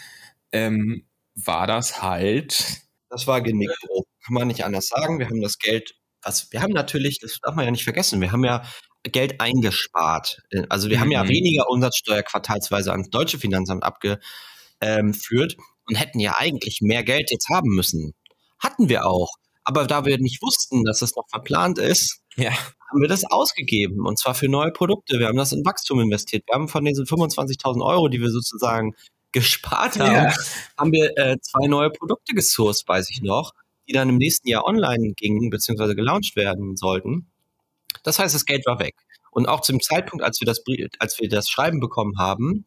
ähm, 0.52 1.06
war 1.34 1.66
das 1.66 2.02
halt. 2.02 2.82
Das 3.10 3.26
war 3.26 3.40
Genickbruch. 3.42 4.04
Kann 4.24 4.34
man 4.34 4.48
nicht 4.48 4.64
anders 4.64 4.88
sagen. 4.88 5.18
Wir 5.18 5.28
haben 5.28 5.40
das 5.40 5.58
Geld 5.58 5.94
was, 6.24 6.52
wir 6.52 6.62
haben 6.62 6.72
natürlich, 6.72 7.18
das 7.18 7.38
darf 7.40 7.54
man 7.54 7.64
ja 7.64 7.70
nicht 7.70 7.84
vergessen, 7.84 8.20
wir 8.20 8.32
haben 8.32 8.44
ja 8.44 8.62
Geld 9.02 9.40
eingespart. 9.40 10.42
Also 10.68 10.88
wir 10.88 10.96
mhm. 10.96 11.00
haben 11.00 11.10
ja 11.10 11.24
mhm. 11.24 11.28
weniger 11.28 11.68
Umsatzsteuer 11.68 12.22
quartalsweise 12.22 12.92
ans 12.92 13.10
deutsche 13.10 13.38
Finanzamt 13.38 13.84
abgeführt 13.84 15.56
und 15.86 15.94
hätten 15.96 16.20
ja 16.20 16.36
eigentlich 16.38 16.80
mehr 16.80 17.04
Geld 17.04 17.30
jetzt 17.30 17.48
haben 17.48 17.68
müssen. 17.68 18.14
Hatten 18.58 18.88
wir 18.88 19.06
auch. 19.06 19.30
Aber 19.64 19.86
da 19.86 20.04
wir 20.04 20.18
nicht 20.18 20.42
wussten, 20.42 20.84
dass 20.84 21.00
das 21.00 21.14
noch 21.16 21.28
verplant 21.30 21.78
ist, 21.78 22.20
ja. 22.36 22.50
haben 22.50 23.00
wir 23.00 23.08
das 23.08 23.24
ausgegeben. 23.24 24.06
Und 24.06 24.18
zwar 24.18 24.34
für 24.34 24.48
neue 24.48 24.72
Produkte. 24.72 25.18
Wir 25.18 25.26
haben 25.26 25.36
das 25.36 25.52
in 25.52 25.64
Wachstum 25.64 26.00
investiert. 26.00 26.44
Wir 26.46 26.54
haben 26.54 26.68
von 26.68 26.84
diesen 26.84 27.06
25.000 27.06 27.84
Euro, 27.84 28.08
die 28.08 28.20
wir 28.20 28.30
sozusagen 28.30 28.94
gespart 29.32 29.98
haben, 29.98 30.14
ja. 30.14 30.34
haben 30.78 30.92
wir 30.92 31.10
äh, 31.18 31.36
zwei 31.40 31.66
neue 31.66 31.90
Produkte 31.90 32.34
gesourced, 32.34 32.86
weiß 32.86 33.10
ich 33.10 33.20
noch 33.20 33.52
die 33.88 33.92
dann 33.92 34.08
im 34.08 34.16
nächsten 34.16 34.48
Jahr 34.48 34.64
online 34.64 35.12
gingen, 35.16 35.50
beziehungsweise 35.50 35.94
gelauncht 35.94 36.36
werden 36.36 36.76
sollten. 36.76 37.30
Das 38.02 38.18
heißt, 38.18 38.34
das 38.34 38.44
Geld 38.44 38.66
war 38.66 38.78
weg. 38.78 38.94
Und 39.30 39.46
auch 39.46 39.60
zum 39.60 39.80
Zeitpunkt, 39.80 40.24
als 40.24 40.40
wir 40.40 40.46
das, 40.46 40.62
als 40.98 41.18
wir 41.18 41.28
das 41.28 41.48
Schreiben 41.48 41.80
bekommen 41.80 42.18
haben, 42.18 42.66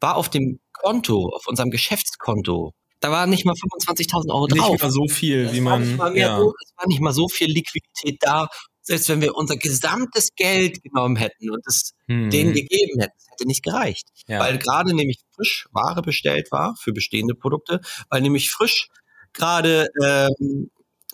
war 0.00 0.16
auf 0.16 0.28
dem 0.28 0.60
Konto, 0.72 1.30
auf 1.34 1.46
unserem 1.46 1.70
Geschäftskonto, 1.70 2.74
da 3.00 3.10
war 3.10 3.26
nicht 3.26 3.44
mal 3.44 3.54
25.000 3.54 4.30
Euro 4.30 4.46
drauf. 4.46 4.72
Nicht 4.72 4.82
mal 4.82 4.90
so 4.90 5.06
viel, 5.06 5.44
das 5.44 5.52
wie 5.52 5.60
man. 5.60 6.16
Ja. 6.16 6.38
So, 6.38 6.52
es 6.62 6.72
war 6.76 6.88
nicht 6.88 7.00
mal 7.00 7.12
so 7.12 7.28
viel 7.28 7.50
Liquidität 7.50 8.18
da. 8.20 8.48
Selbst 8.82 9.08
wenn 9.08 9.20
wir 9.20 9.34
unser 9.36 9.56
gesamtes 9.56 10.30
Geld 10.34 10.82
genommen 10.82 11.16
hätten 11.16 11.50
und 11.50 11.62
es 11.66 11.92
hm. 12.06 12.30
denen 12.30 12.54
gegeben 12.54 13.00
hätten, 13.00 13.14
es 13.18 13.26
hätte 13.30 13.46
nicht 13.46 13.62
gereicht. 13.62 14.08
Ja. 14.26 14.40
Weil 14.40 14.58
gerade 14.58 14.94
nämlich 14.94 15.18
frisch 15.34 15.68
Ware 15.72 16.02
bestellt 16.02 16.50
war 16.50 16.74
für 16.80 16.92
bestehende 16.92 17.34
Produkte, 17.34 17.80
weil 18.08 18.22
nämlich 18.22 18.50
frisch 18.50 18.88
gerade 19.32 19.88
ähm, 20.04 20.70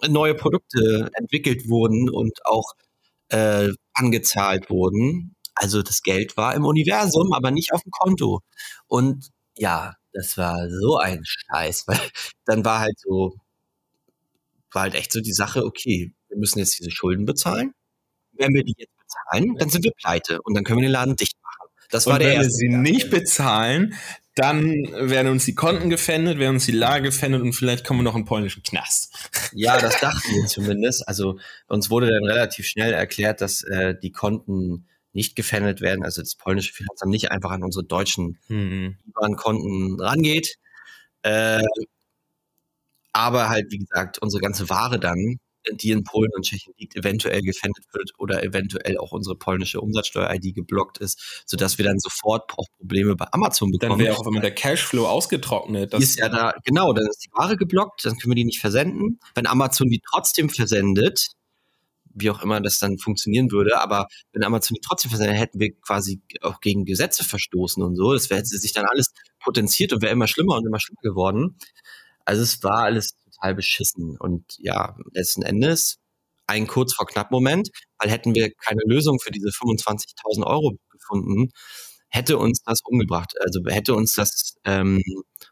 neue 0.09 0.35
Produkte 0.35 1.11
entwickelt 1.15 1.69
wurden 1.69 2.11
und 2.11 2.45
auch 2.45 2.73
äh, 3.29 3.69
angezahlt 3.95 4.71
wurden. 4.71 5.35
Also 5.55 5.83
das 5.83 6.03
Geld 6.03 6.37
war 6.37 6.55
im 6.55 6.65
Universum, 6.65 7.33
aber 7.33 7.51
nicht 7.51 7.73
auf 7.73 7.83
dem 7.83 7.93
Konto. 7.93 8.41
Und 8.87 9.29
ja, 9.57 9.95
das 10.13 10.37
war 10.37 10.69
so 10.71 10.97
ein 10.99 11.23
Scheiß, 11.25 11.87
weil 11.87 11.99
dann 12.45 12.65
war 12.65 12.81
halt 12.81 12.99
so, 12.99 13.37
war 14.73 14.83
halt 14.83 14.95
echt 14.95 15.13
so 15.13 15.21
die 15.21 15.33
Sache, 15.33 15.65
okay, 15.65 16.13
wir 16.29 16.39
müssen 16.39 16.59
jetzt 16.59 16.79
diese 16.79 16.91
Schulden 16.91 17.27
bezahlen. 17.27 17.73
Wenn 18.33 18.53
wir 18.55 18.65
die 18.65 18.75
jetzt 18.77 18.97
bezahlen, 18.99 19.55
dann 19.57 19.69
sind 19.69 19.85
wir 19.85 19.93
pleite 19.93 20.43
und 20.43 20.55
dann 20.55 20.65
können 20.65 20.81
wir 20.81 20.89
den 20.89 20.93
Laden 20.93 21.17
dicht 21.17 21.37
machen. 21.43 21.71
Das 21.91 22.07
war 22.07 22.15
und 22.15 22.21
der 22.23 22.31
wenn 22.31 22.37
erste 22.39 22.49
wir 22.49 22.57
sie 22.57 22.67
Gedanke. 22.67 22.91
nicht 22.91 23.11
bezahlen, 23.11 23.95
dann 24.35 24.73
werden 24.93 25.31
uns 25.31 25.45
die 25.45 25.55
Konten 25.55 25.91
gefändet, 25.91 26.39
werden 26.39 26.57
uns 26.57 26.67
die 26.67 26.73
Lage 26.73 27.05
gefändet 27.05 27.43
und 27.43 27.53
vielleicht 27.53 27.85
kommen 27.85 28.01
wir 28.01 28.05
noch 28.05 28.17
in 28.17 28.25
polnischen 28.25 28.63
Knast. 28.63 29.15
Ja, 29.53 29.79
das 29.79 30.01
dachten 30.01 30.35
wir 30.35 30.47
zumindest. 30.47 31.07
Also 31.07 31.39
uns 31.69 31.89
wurde 31.91 32.11
dann 32.11 32.25
relativ 32.25 32.67
schnell 32.67 32.93
erklärt, 32.93 33.41
dass 33.41 33.63
äh, 33.63 33.95
die 34.01 34.11
Konten 34.11 34.89
nicht 35.13 35.37
gefändet 35.37 35.81
werden, 35.81 36.05
also 36.05 36.21
das 36.21 36.35
polnische 36.35 36.73
Finanzamt 36.73 37.11
nicht 37.11 37.31
einfach 37.31 37.53
an 37.53 37.63
unsere 37.63 37.85
deutschen 37.85 38.39
mhm. 38.49 38.97
Konten 39.37 40.01
rangeht. 40.01 40.57
Äh, 41.23 41.63
aber 43.13 43.49
halt, 43.49 43.71
wie 43.71 43.79
gesagt, 43.79 44.19
unsere 44.19 44.43
ganze 44.43 44.69
Ware 44.69 44.99
dann 44.99 45.39
die 45.73 45.91
in 45.91 46.05
Polen 46.05 46.31
und 46.35 46.45
Tschechien 46.45 46.75
liegt, 46.79 46.97
eventuell 46.97 47.41
gefändet 47.43 47.85
wird 47.93 48.13
oder 48.19 48.43
eventuell 48.43 48.99
auch 48.99 49.13
unsere 49.13 49.37
polnische 49.37 49.81
Umsatzsteuer-ID 49.81 50.55
geblockt 50.55 50.99
ist, 50.99 51.45
sodass 51.47 51.79
wir 51.79 51.85
dann 51.85 51.99
sofort 51.99 52.53
auch 52.57 52.67
Probleme 52.79 53.17
bei 53.17 53.27
Amazon 53.33 53.71
bekommen. 53.71 53.99
Dann 53.99 54.07
wäre 54.07 54.19
auch 54.19 54.27
immer 54.27 54.41
der 54.41 54.55
Cashflow 54.55 55.07
ausgetrocknet. 55.07 55.95
Ist 55.95 56.19
ja 56.19 56.29
da, 56.29 56.55
genau, 56.65 56.93
dann 56.93 57.07
ist 57.07 57.25
die 57.25 57.31
Ware 57.33 57.57
geblockt, 57.57 58.05
dann 58.05 58.17
können 58.19 58.33
wir 58.33 58.37
die 58.37 58.45
nicht 58.45 58.61
versenden. 58.61 59.19
Wenn 59.35 59.47
Amazon 59.47 59.89
die 59.89 60.01
trotzdem 60.11 60.51
versendet, 60.51 61.29
wie 62.15 62.31
auch 62.31 62.43
immer 62.43 62.61
das 62.61 62.79
dann 62.79 62.99
funktionieren 62.99 63.51
würde, 63.51 63.81
aber 63.81 64.07
wenn 64.33 64.45
Amazon 64.45 64.77
die 64.77 64.87
trotzdem 64.87 65.11
versendet, 65.11 65.37
hätten 65.37 65.59
wir 65.59 65.75
quasi 65.81 66.21
auch 66.43 66.61
gegen 66.61 66.85
Gesetze 66.85 67.25
verstoßen 67.25 67.83
und 67.83 67.97
so. 67.97 68.13
Das 68.13 68.31
wäre 68.31 68.45
sich 68.45 68.73
dann 68.73 68.85
alles 68.85 69.13
potenziert 69.43 69.93
und 69.93 70.03
wäre 70.03 70.13
immer 70.13 70.29
schlimmer 70.29 70.57
und 70.57 70.67
immer 70.67 70.79
schlimmer 70.79 71.03
geworden. 71.03 71.57
Also 72.25 72.43
es 72.43 72.63
war 72.63 72.85
alles 72.85 73.17
total 73.45 73.55
beschissen. 73.55 74.17
Und 74.19 74.45
ja, 74.59 74.97
letzten 75.13 75.43
Endes 75.43 75.99
ein 76.47 76.67
kurz 76.67 76.95
vor 76.95 77.07
knapp 77.07 77.31
Moment, 77.31 77.71
weil 77.99 78.11
hätten 78.11 78.35
wir 78.35 78.51
keine 78.53 78.83
Lösung 78.87 79.19
für 79.19 79.31
diese 79.31 79.49
25.000 79.49 80.45
Euro 80.47 80.73
gefunden, 80.91 81.51
hätte 82.09 82.39
uns 82.39 82.63
das 82.63 82.81
umgebracht. 82.85 83.33
Also 83.41 83.61
hätte 83.67 83.95
uns 83.95 84.13
das 84.13 84.55
ähm, 84.65 85.03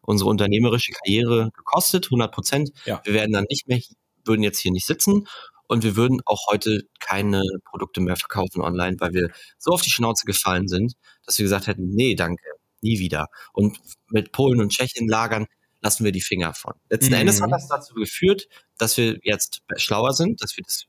unsere 0.02 0.30
unternehmerische 0.30 0.92
Karriere 0.92 1.50
gekostet, 1.56 2.06
100 2.06 2.32
Prozent. 2.32 2.70
Ja. 2.84 3.00
Wir 3.04 3.14
werden 3.14 3.32
dann 3.32 3.46
nicht 3.48 3.68
mehr, 3.68 3.80
würden 4.24 4.42
jetzt 4.42 4.58
hier 4.58 4.70
nicht 4.70 4.86
sitzen 4.86 5.26
und 5.66 5.82
wir 5.82 5.96
würden 5.96 6.20
auch 6.26 6.46
heute 6.50 6.82
keine 7.00 7.42
Produkte 7.64 8.00
mehr 8.00 8.16
verkaufen 8.16 8.60
online, 8.60 8.96
weil 9.00 9.14
wir 9.14 9.30
so 9.58 9.72
auf 9.72 9.82
die 9.82 9.90
Schnauze 9.90 10.26
gefallen 10.26 10.68
sind, 10.68 10.92
dass 11.24 11.38
wir 11.38 11.44
gesagt 11.44 11.66
hätten, 11.68 11.88
nee, 11.88 12.14
danke, 12.14 12.44
nie 12.82 12.98
wieder. 12.98 13.26
Und 13.54 13.78
mit 14.10 14.32
Polen 14.32 14.60
und 14.60 14.70
Tschechien 14.70 15.08
lagern 15.08 15.46
lassen 15.82 16.04
wir 16.04 16.12
die 16.12 16.20
Finger 16.20 16.54
von. 16.54 16.74
Letzten 16.88 17.12
mhm. 17.12 17.20
Endes 17.20 17.42
hat 17.42 17.50
das 17.50 17.68
dazu 17.68 17.94
geführt, 17.94 18.48
dass 18.78 18.96
wir 18.96 19.18
jetzt 19.22 19.60
schlauer 19.76 20.14
sind, 20.14 20.42
dass 20.42 20.56
wir 20.56 20.64
das, 20.64 20.84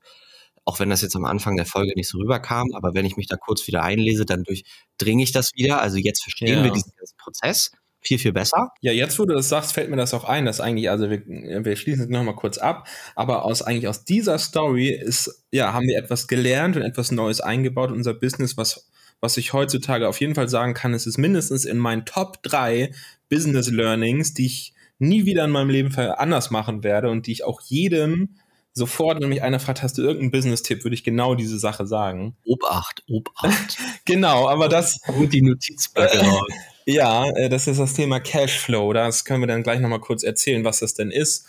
auch 0.64 0.80
wenn 0.80 0.90
das 0.90 1.02
jetzt 1.02 1.16
am 1.16 1.26
Anfang 1.26 1.58
der 1.58 1.66
Folge 1.66 1.94
nicht 1.96 2.08
so 2.08 2.20
rüberkam, 2.20 2.68
aber 2.74 2.94
wenn 2.94 3.06
ich 3.06 3.18
mich 3.18 3.28
da 3.28 3.36
kurz 3.36 3.68
wieder 3.68 3.84
einlese, 3.84 4.26
dann 4.26 4.44
durchdringe 4.44 5.24
ich 5.24 5.32
das 5.32 5.52
wieder. 5.56 5.82
Also 5.82 5.98
jetzt 5.98 6.24
verstehen 6.24 6.60
ja. 6.60 6.64
wir 6.64 6.72
diesen 6.72 6.94
Prozess 7.18 7.72
viel, 8.02 8.20
viel 8.20 8.34
besser. 8.34 8.70
Ja, 8.82 8.92
jetzt, 8.92 9.18
wo 9.18 9.26
du 9.26 9.34
das 9.34 9.50
sagst, 9.50 9.74
fällt 9.74 9.90
mir 9.90 9.96
das 9.96 10.14
auch 10.14 10.26
ein, 10.26 10.46
dass 10.46 10.60
eigentlich, 10.60 10.90
also 10.90 11.10
wir, 11.10 11.26
wir 11.26 11.76
schließen 11.76 12.04
es 12.04 12.10
nochmal 12.10 12.36
kurz 12.36 12.58
ab, 12.58 12.88
aber 13.16 13.46
aus 13.46 13.62
eigentlich 13.62 13.88
aus 13.88 14.04
dieser 14.04 14.38
Story 14.38 14.90
ist, 14.90 15.44
ja, 15.52 15.74
haben 15.74 15.88
wir 15.88 15.98
etwas 15.98 16.28
gelernt 16.28 16.76
und 16.76 16.82
etwas 16.82 17.12
Neues 17.12 17.40
eingebaut 17.42 17.90
in 17.90 17.96
unser 17.96 18.14
Business, 18.14 18.58
was 18.58 18.90
was 19.24 19.38
ich 19.38 19.54
heutzutage 19.54 20.10
auf 20.10 20.20
jeden 20.20 20.36
Fall 20.36 20.50
sagen 20.50 20.74
kann, 20.74 20.94
es 20.94 21.08
ist 21.08 21.18
mindestens 21.18 21.64
in 21.64 21.78
meinen 21.78 22.04
Top 22.04 22.44
3 22.44 22.92
Business 23.30 23.72
Learnings, 23.72 24.34
die 24.34 24.48
ich 24.48 24.74
nie 25.04 25.26
wieder 25.26 25.46
in 25.46 25.52
meinem 25.52 25.70
Leben 25.70 25.96
anders 25.96 26.52
machen 26.52 26.84
werde 26.84 27.10
und 27.10 27.28
die 27.28 27.32
ich 27.32 27.44
auch 27.44 27.62
jedem 27.62 28.36
sofort, 28.74 29.22
wenn 29.22 29.30
mich 29.30 29.44
einer 29.44 29.60
fragt, 29.60 29.84
hast 29.84 29.98
du 29.98 30.02
irgendeinen 30.02 30.32
Business-Tipp, 30.32 30.84
würde 30.84 30.96
ich 30.96 31.04
genau 31.04 31.36
diese 31.36 31.60
Sache 31.60 31.86
sagen. 31.86 32.36
Obacht, 32.44 33.04
Obacht. 33.08 33.78
genau, 34.06 34.48
aber 34.48 34.68
das. 34.68 35.00
Und 35.08 35.32
die 35.32 35.42
Notizblöcke 35.42 36.20
raus. 36.20 36.48
Ja, 36.86 37.30
äh, 37.30 37.48
das 37.48 37.68
ist 37.68 37.80
das 37.80 37.94
Thema 37.94 38.20
Cashflow. 38.20 38.92
Das 38.92 39.24
können 39.24 39.42
wir 39.42 39.48
dann 39.48 39.63
gleich 39.63 39.80
nochmal 39.80 40.02
kurz 40.02 40.22
erzählen, 40.22 40.66
was 40.66 40.80
das 40.80 40.94
denn 40.94 41.12
ist. 41.12 41.48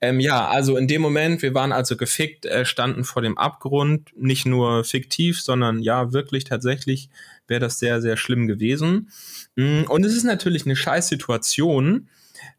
Ähm, 0.00 0.20
ja, 0.20 0.48
also 0.48 0.78
in 0.78 0.88
dem 0.88 1.02
Moment, 1.02 1.42
wir 1.42 1.52
waren 1.52 1.72
also 1.72 1.98
gefickt, 1.98 2.46
äh, 2.46 2.64
standen 2.64 3.04
vor 3.04 3.20
dem 3.20 3.36
Abgrund, 3.36 4.10
nicht 4.16 4.46
nur 4.46 4.82
fiktiv, 4.84 5.42
sondern 5.42 5.80
ja, 5.80 6.14
wirklich 6.14 6.44
tatsächlich 6.44 7.10
wäre 7.46 7.60
das 7.60 7.78
sehr, 7.78 8.00
sehr 8.00 8.16
schlimm 8.16 8.46
gewesen. 8.46 9.10
Mm, 9.56 9.82
und 9.82 10.06
es 10.06 10.14
ist 10.14 10.24
natürlich 10.24 10.64
eine 10.64 10.76
Scheißsituation, 10.76 12.08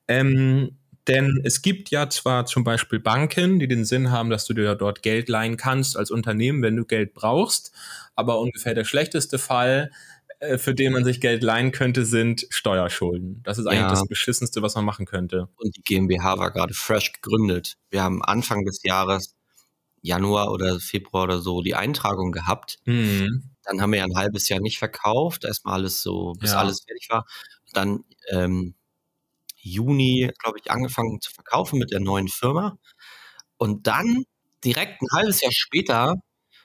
ähm, 0.08 0.78
denn 1.08 1.42
es 1.44 1.62
gibt 1.62 1.90
ja 1.90 2.10
zwar 2.10 2.46
zum 2.46 2.64
Beispiel 2.64 3.00
Banken, 3.00 3.60
die 3.60 3.68
den 3.68 3.86
Sinn 3.86 4.12
haben, 4.12 4.30
dass 4.30 4.46
du 4.46 4.54
dir 4.54 4.76
dort 4.76 5.02
Geld 5.02 5.30
leihen 5.30 5.58
kannst 5.58 5.98
als 5.98 6.12
Unternehmen, 6.12 6.62
wenn 6.62 6.76
du 6.76 6.86
Geld 6.86 7.14
brauchst, 7.14 7.72
aber 8.16 8.40
ungefähr 8.40 8.76
der 8.76 8.84
schlechteste 8.84 9.40
Fall, 9.40 9.92
äh, 10.40 10.58
für 10.58 10.76
den 10.76 10.94
man 10.94 11.04
sich 11.04 11.20
Geld 11.20 11.44
leihen 11.44 11.72
könnte, 11.72 12.06
sind 12.06 12.46
Steuerschulden. 12.50 13.42
Das 13.44 13.58
ist 13.58 13.66
eigentlich 13.66 13.82
ja. 13.82 13.90
das 13.90 14.08
Beschissenste, 14.08 14.62
was 14.62 14.76
man 14.76 14.86
machen 14.86 15.06
könnte. 15.06 15.48
Und 15.56 15.76
die 15.76 15.82
GmbH 15.82 16.38
war 16.38 16.52
gerade 16.52 16.74
fresh 16.74 17.14
gegründet. 17.14 17.78
Wir 17.90 18.04
haben 18.04 18.24
Anfang 18.24 18.64
des 18.64 18.82
Jahres, 18.84 19.36
Januar 20.04 20.52
oder 20.52 20.80
Februar 20.80 21.24
oder 21.24 21.42
so, 21.42 21.62
die 21.62 21.76
Eintragung 21.76 22.32
gehabt. 22.32 22.78
Mhm. 22.86 23.52
Dann 23.64 23.82
haben 23.82 23.92
wir 23.92 24.00
ja 24.00 24.06
ein 24.06 24.16
halbes 24.16 24.50
Jahr 24.50 24.60
nicht 24.60 24.80
verkauft, 24.80 25.46
erstmal 25.46 25.76
alles 25.76 26.02
so, 26.02 26.34
bis 26.40 26.52
ja. 26.52 26.60
alles 26.60 26.84
fertig 26.84 27.08
war. 27.10 27.26
Dann 27.74 28.04
ähm, 28.30 28.76
Juni, 29.62 30.32
glaube 30.40 30.60
ich, 30.60 30.72
angefangen 30.72 31.22
zu 31.22 31.32
verkaufen 31.32 31.80
mit 31.80 31.92
der 31.92 32.00
neuen 32.00 32.28
Firma. 32.28 32.78
Und 33.58 33.88
dann 33.88 34.24
direkt 34.64 35.02
ein 35.02 35.08
halbes 35.14 35.42
Jahr 35.42 35.52
später 35.52 36.16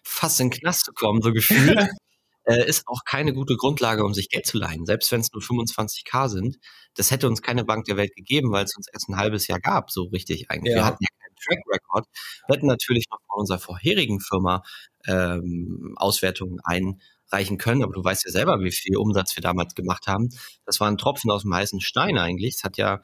fast 0.02 0.40
in 0.40 0.50
den 0.50 0.60
Knast 0.60 0.84
zu 0.84 0.92
kommen, 0.92 1.20
so 1.22 1.32
gefühlt, 1.32 1.76
äh, 2.44 2.66
ist 2.66 2.86
auch 2.86 3.00
keine 3.04 3.32
gute 3.32 3.56
Grundlage, 3.56 4.04
um 4.04 4.14
sich 4.14 4.28
Geld 4.28 4.46
zu 4.46 4.58
leihen. 4.58 4.86
Selbst 4.86 5.10
wenn 5.12 5.20
es 5.20 5.32
nur 5.32 5.42
25k 5.42 6.28
sind, 6.28 6.56
das 6.94 7.10
hätte 7.10 7.26
uns 7.28 7.42
keine 7.42 7.64
Bank 7.64 7.84
der 7.86 7.96
Welt 7.96 8.14
gegeben, 8.14 8.52
weil 8.52 8.64
es 8.64 8.76
uns 8.76 8.88
erst 8.92 9.08
ein 9.08 9.16
halbes 9.16 9.46
Jahr 9.46 9.60
gab, 9.60 9.90
so 9.90 10.04
richtig 10.04 10.50
eigentlich. 10.50 10.72
Ja. 10.72 10.78
Wir 10.78 10.84
hatten 10.86 11.04
ja 11.04 11.08
keinen 11.20 11.36
Track 11.36 11.64
Record. 11.72 12.06
Wir 12.46 12.56
hätten 12.56 12.66
natürlich 12.66 13.04
noch 13.10 13.18
von 13.28 13.40
unserer 13.40 13.58
vorherigen 13.58 14.20
Firma 14.20 14.62
ähm, 15.06 15.94
Auswertungen 15.96 16.60
ein 16.64 17.00
reichen 17.30 17.58
können. 17.58 17.82
Aber 17.82 17.92
du 17.92 18.04
weißt 18.04 18.24
ja 18.24 18.30
selber, 18.30 18.60
wie 18.60 18.72
viel 18.72 18.96
Umsatz 18.96 19.36
wir 19.36 19.42
damals 19.42 19.74
gemacht 19.74 20.06
haben. 20.06 20.30
Das 20.64 20.80
war 20.80 20.88
ein 20.88 20.98
Tropfen 20.98 21.30
aus 21.30 21.42
dem 21.42 21.54
heißen 21.54 21.80
Stein 21.80 22.18
eigentlich. 22.18 22.56
Es 22.56 22.64
hat 22.64 22.76
ja 22.76 23.02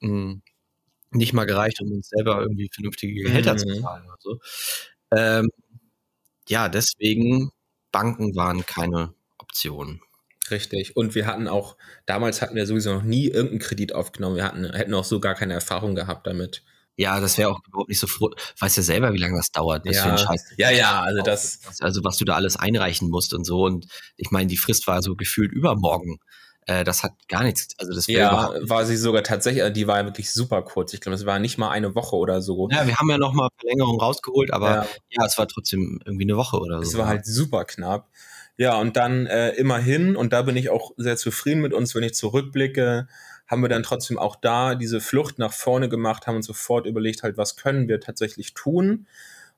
mh, 0.00 0.08
hm, 0.08 0.42
nicht 1.10 1.32
mal 1.32 1.44
gereicht, 1.44 1.80
um 1.82 1.92
uns 1.92 2.08
selber 2.08 2.40
irgendwie 2.40 2.70
vernünftige 2.72 3.22
Gehälter 3.22 3.54
mhm. 3.54 3.58
zu 3.58 3.80
zahlen. 3.80 4.08
Also, 4.10 4.40
ähm, 5.14 5.50
ja, 6.48 6.68
deswegen 6.68 7.50
Banken 7.92 8.34
waren 8.34 8.64
keine 8.66 9.14
Option. 9.38 10.00
Richtig. 10.50 10.96
Und 10.96 11.14
wir 11.14 11.26
hatten 11.26 11.46
auch, 11.46 11.76
damals 12.06 12.42
hatten 12.42 12.56
wir 12.56 12.66
sowieso 12.66 12.92
noch 12.94 13.02
nie 13.02 13.26
irgendeinen 13.28 13.60
Kredit 13.60 13.94
aufgenommen. 13.94 14.36
Wir 14.36 14.44
hatten, 14.44 14.72
hätten 14.72 14.94
auch 14.94 15.04
so 15.04 15.20
gar 15.20 15.34
keine 15.34 15.54
Erfahrung 15.54 15.94
gehabt 15.94 16.26
damit. 16.26 16.64
Ja, 16.96 17.20
das 17.20 17.38
wäre 17.38 17.50
auch 17.50 17.60
überhaupt 17.66 17.88
nicht 17.88 17.98
so 17.98 18.06
froh. 18.06 18.30
Weißt 18.58 18.76
ja 18.76 18.82
selber, 18.82 19.12
wie 19.12 19.18
lange 19.18 19.36
das 19.36 19.50
dauert, 19.50 19.84
bis 19.84 19.96
ja. 19.96 20.10
du 20.10 20.18
Scheiß. 20.18 20.52
Ja, 20.58 20.70
ja, 20.70 21.00
also 21.00 21.22
das. 21.22 21.60
Also 21.80 22.04
was 22.04 22.18
du 22.18 22.24
da 22.24 22.34
alles 22.34 22.56
einreichen 22.56 23.08
musst 23.08 23.32
und 23.34 23.44
so. 23.44 23.64
Und 23.64 23.86
ich 24.16 24.30
meine, 24.30 24.46
die 24.46 24.58
Frist 24.58 24.86
war 24.86 25.02
so 25.02 25.16
gefühlt 25.16 25.52
übermorgen. 25.52 26.18
Äh, 26.66 26.84
das 26.84 27.02
hat 27.02 27.12
gar 27.28 27.42
nichts. 27.42 27.68
Also 27.78 27.92
das 27.92 28.06
ja, 28.06 28.54
war 28.60 28.84
sie 28.84 28.96
sogar 28.96 29.24
tatsächlich, 29.24 29.62
also 29.62 29.72
die 29.72 29.86
war 29.86 30.04
wirklich 30.04 30.32
super 30.32 30.62
kurz. 30.62 30.92
Ich 30.92 31.00
glaube, 31.00 31.16
es 31.16 31.26
war 31.26 31.38
nicht 31.38 31.58
mal 31.58 31.70
eine 31.70 31.94
Woche 31.94 32.14
oder 32.16 32.40
so. 32.40 32.68
Ja, 32.70 32.86
wir 32.86 32.96
haben 32.96 33.10
ja 33.10 33.18
noch 33.18 33.32
mal 33.32 33.48
Verlängerung 33.58 33.98
rausgeholt, 34.00 34.52
aber 34.52 34.70
ja. 34.70 34.86
ja, 35.10 35.26
es 35.26 35.38
war 35.38 35.48
trotzdem 35.48 36.00
irgendwie 36.04 36.24
eine 36.24 36.36
Woche 36.36 36.58
oder 36.58 36.82
so. 36.82 36.90
Es 36.90 36.98
war 36.98 37.08
halt 37.08 37.26
super 37.26 37.64
knapp. 37.64 38.08
Ja, 38.58 38.78
und 38.78 38.96
dann 38.96 39.26
äh, 39.26 39.50
immerhin, 39.52 40.14
und 40.14 40.32
da 40.32 40.42
bin 40.42 40.56
ich 40.56 40.68
auch 40.68 40.92
sehr 40.96 41.16
zufrieden 41.16 41.62
mit 41.62 41.72
uns, 41.72 41.94
wenn 41.94 42.04
ich 42.04 42.14
zurückblicke, 42.14 43.08
haben 43.52 43.60
wir 43.60 43.68
dann 43.68 43.82
trotzdem 43.82 44.18
auch 44.18 44.36
da 44.36 44.74
diese 44.74 44.98
Flucht 44.98 45.38
nach 45.38 45.52
vorne 45.52 45.90
gemacht, 45.90 46.26
haben 46.26 46.36
uns 46.36 46.46
sofort 46.46 46.86
überlegt, 46.86 47.22
halt, 47.22 47.36
was 47.36 47.54
können 47.54 47.86
wir 47.86 48.00
tatsächlich 48.00 48.54
tun 48.54 49.06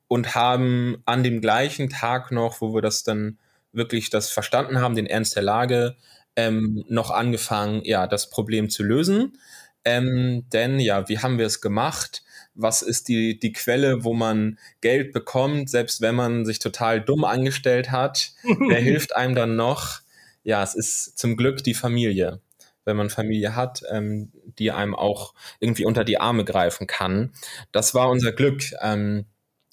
und 0.08 0.34
haben 0.34 1.00
an 1.04 1.22
dem 1.22 1.40
gleichen 1.40 1.90
Tag 1.90 2.32
noch, 2.32 2.60
wo 2.60 2.74
wir 2.74 2.82
das 2.82 3.04
dann 3.04 3.38
wirklich 3.72 4.10
das 4.10 4.30
verstanden 4.30 4.80
haben, 4.80 4.96
den 4.96 5.06
Ernst 5.06 5.36
der 5.36 5.44
Lage, 5.44 5.94
ähm, 6.34 6.84
noch 6.88 7.12
angefangen, 7.12 7.82
ja, 7.84 8.08
das 8.08 8.30
Problem 8.30 8.68
zu 8.68 8.82
lösen. 8.82 9.38
Ähm, 9.84 10.44
denn 10.52 10.80
ja, 10.80 11.08
wie 11.08 11.20
haben 11.20 11.38
wir 11.38 11.46
es 11.46 11.60
gemacht? 11.60 12.24
Was 12.56 12.82
ist 12.82 13.06
die, 13.06 13.38
die 13.38 13.52
Quelle, 13.52 14.02
wo 14.02 14.12
man 14.12 14.58
Geld 14.80 15.12
bekommt, 15.12 15.70
selbst 15.70 16.00
wenn 16.00 16.16
man 16.16 16.44
sich 16.44 16.58
total 16.58 17.00
dumm 17.00 17.22
angestellt 17.24 17.92
hat? 17.92 18.32
Wer 18.42 18.80
hilft 18.80 19.14
einem 19.14 19.36
dann 19.36 19.54
noch? 19.54 20.00
Ja, 20.42 20.64
es 20.64 20.74
ist 20.74 21.16
zum 21.16 21.36
Glück 21.36 21.62
die 21.62 21.74
Familie 21.74 22.40
wenn 22.84 22.96
man 22.96 23.10
Familie 23.10 23.56
hat, 23.56 23.82
ähm, 23.90 24.32
die 24.58 24.70
einem 24.70 24.94
auch 24.94 25.34
irgendwie 25.60 25.84
unter 25.84 26.04
die 26.04 26.18
Arme 26.18 26.44
greifen 26.44 26.86
kann. 26.86 27.32
Das 27.72 27.94
war 27.94 28.10
unser 28.10 28.32
Glück, 28.32 28.62
ähm, 28.80 29.26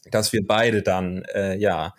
dass 0.10 0.34
wir 0.34 0.46
beide 0.46 0.82
dann, 0.82 1.24
äh, 1.34 1.56
ja, 1.58 1.94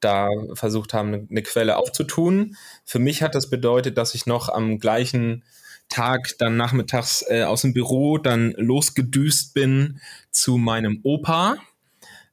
da 0.00 0.28
versucht 0.54 0.94
haben, 0.94 1.08
eine, 1.08 1.26
eine 1.30 1.42
Quelle 1.42 1.76
aufzutun. 1.76 2.56
Für 2.84 2.98
mich 2.98 3.22
hat 3.22 3.34
das 3.34 3.50
bedeutet, 3.50 3.98
dass 3.98 4.14
ich 4.14 4.26
noch 4.26 4.48
am 4.48 4.78
gleichen 4.78 5.44
Tag 5.88 6.36
dann 6.38 6.56
nachmittags 6.56 7.24
äh, 7.28 7.42
aus 7.42 7.62
dem 7.62 7.74
Büro 7.74 8.18
dann 8.18 8.52
losgedüst 8.52 9.54
bin 9.54 10.00
zu 10.30 10.56
meinem 10.56 11.00
Opa. 11.02 11.56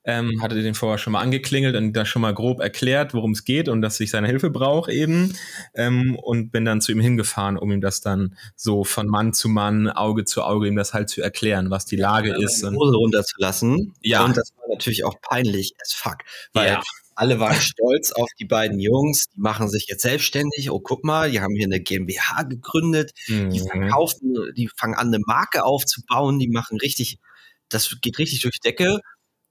Ähm, 0.06 0.41
hatte 0.41 0.62
den 0.62 0.74
vorher 0.74 0.97
schon 0.97 1.14
mal 1.14 1.22
angeklingelt 1.22 1.76
und 1.76 1.93
da 1.93 2.06
schon 2.06 2.22
mal 2.22 2.34
grob 2.34 2.62
erklärt, 2.62 3.14
worum 3.14 3.32
es 3.32 3.43
geht 3.43 3.68
und 3.68 3.82
dass 3.82 4.00
ich 4.00 4.10
seine 4.10 4.28
Hilfe 4.28 4.50
brauche 4.50 4.91
eben. 4.91 5.36
Ähm, 5.76 6.16
und 6.16 6.52
bin 6.52 6.66
dann 6.66 6.82
zu 6.82 6.91
ihm 6.91 7.02
hingefahren, 7.02 7.58
um 7.58 7.72
ihm 7.72 7.82
das 7.82 8.02
dann 8.02 8.36
so 8.56 8.84
von 8.84 9.08
Mann 9.08 9.34
zu 9.34 9.50
Mann, 9.50 9.89
Auge 9.89 10.26
zu 10.26 10.43
Auge, 10.43 10.68
ihm 10.68 10.76
das 10.76 10.93
halt 10.93 11.10
zu 11.10 11.22
erklären, 11.22 11.70
was 11.70 11.86
die 11.86 11.97
Lage 11.97 12.30
ja, 12.30 12.39
ist. 12.39 12.64
Die 12.64 12.68
Hose 12.68 12.95
runterzulassen. 12.95 13.93
Ja. 14.02 14.24
Und 14.24 14.38
das 14.38 14.52
war 14.58 14.70
natürlich 14.70 15.04
auch 15.04 15.16
peinlich 15.22 15.74
as 15.82 15.93
fuck. 15.93 16.18
Weil 16.54 16.74
ja. 16.74 16.82
alle 17.16 17.39
waren 17.39 17.56
stolz 17.62 18.12
auf 18.12 18.30
die 18.39 18.45
beiden 18.45 18.80
Jungs, 18.80 19.26
die 19.36 19.41
machen 19.41 19.70
sich 19.70 19.88
jetzt 19.89 20.02
selbstständig. 20.02 20.72
Oh, 20.72 20.80
guck 20.80 21.04
mal, 21.04 21.30
die 21.30 21.41
haben 21.41 21.56
hier 21.56 21.66
eine 21.66 21.82
GmbH 21.82 22.43
gegründet, 22.43 23.12
mhm. 23.28 23.50
die 23.50 23.60
verkaufen, 23.60 24.34
die 24.56 24.70
fangen 24.76 24.95
an, 24.95 25.08
eine 25.08 25.20
Marke 25.26 25.66
aufzubauen, 25.66 26.39
die 26.39 26.47
machen 26.47 26.78
richtig, 26.78 27.20
das 27.68 27.97
geht 28.02 28.18
richtig 28.18 28.41
durch 28.41 28.60
die 28.60 28.70
Decke. 28.70 29.02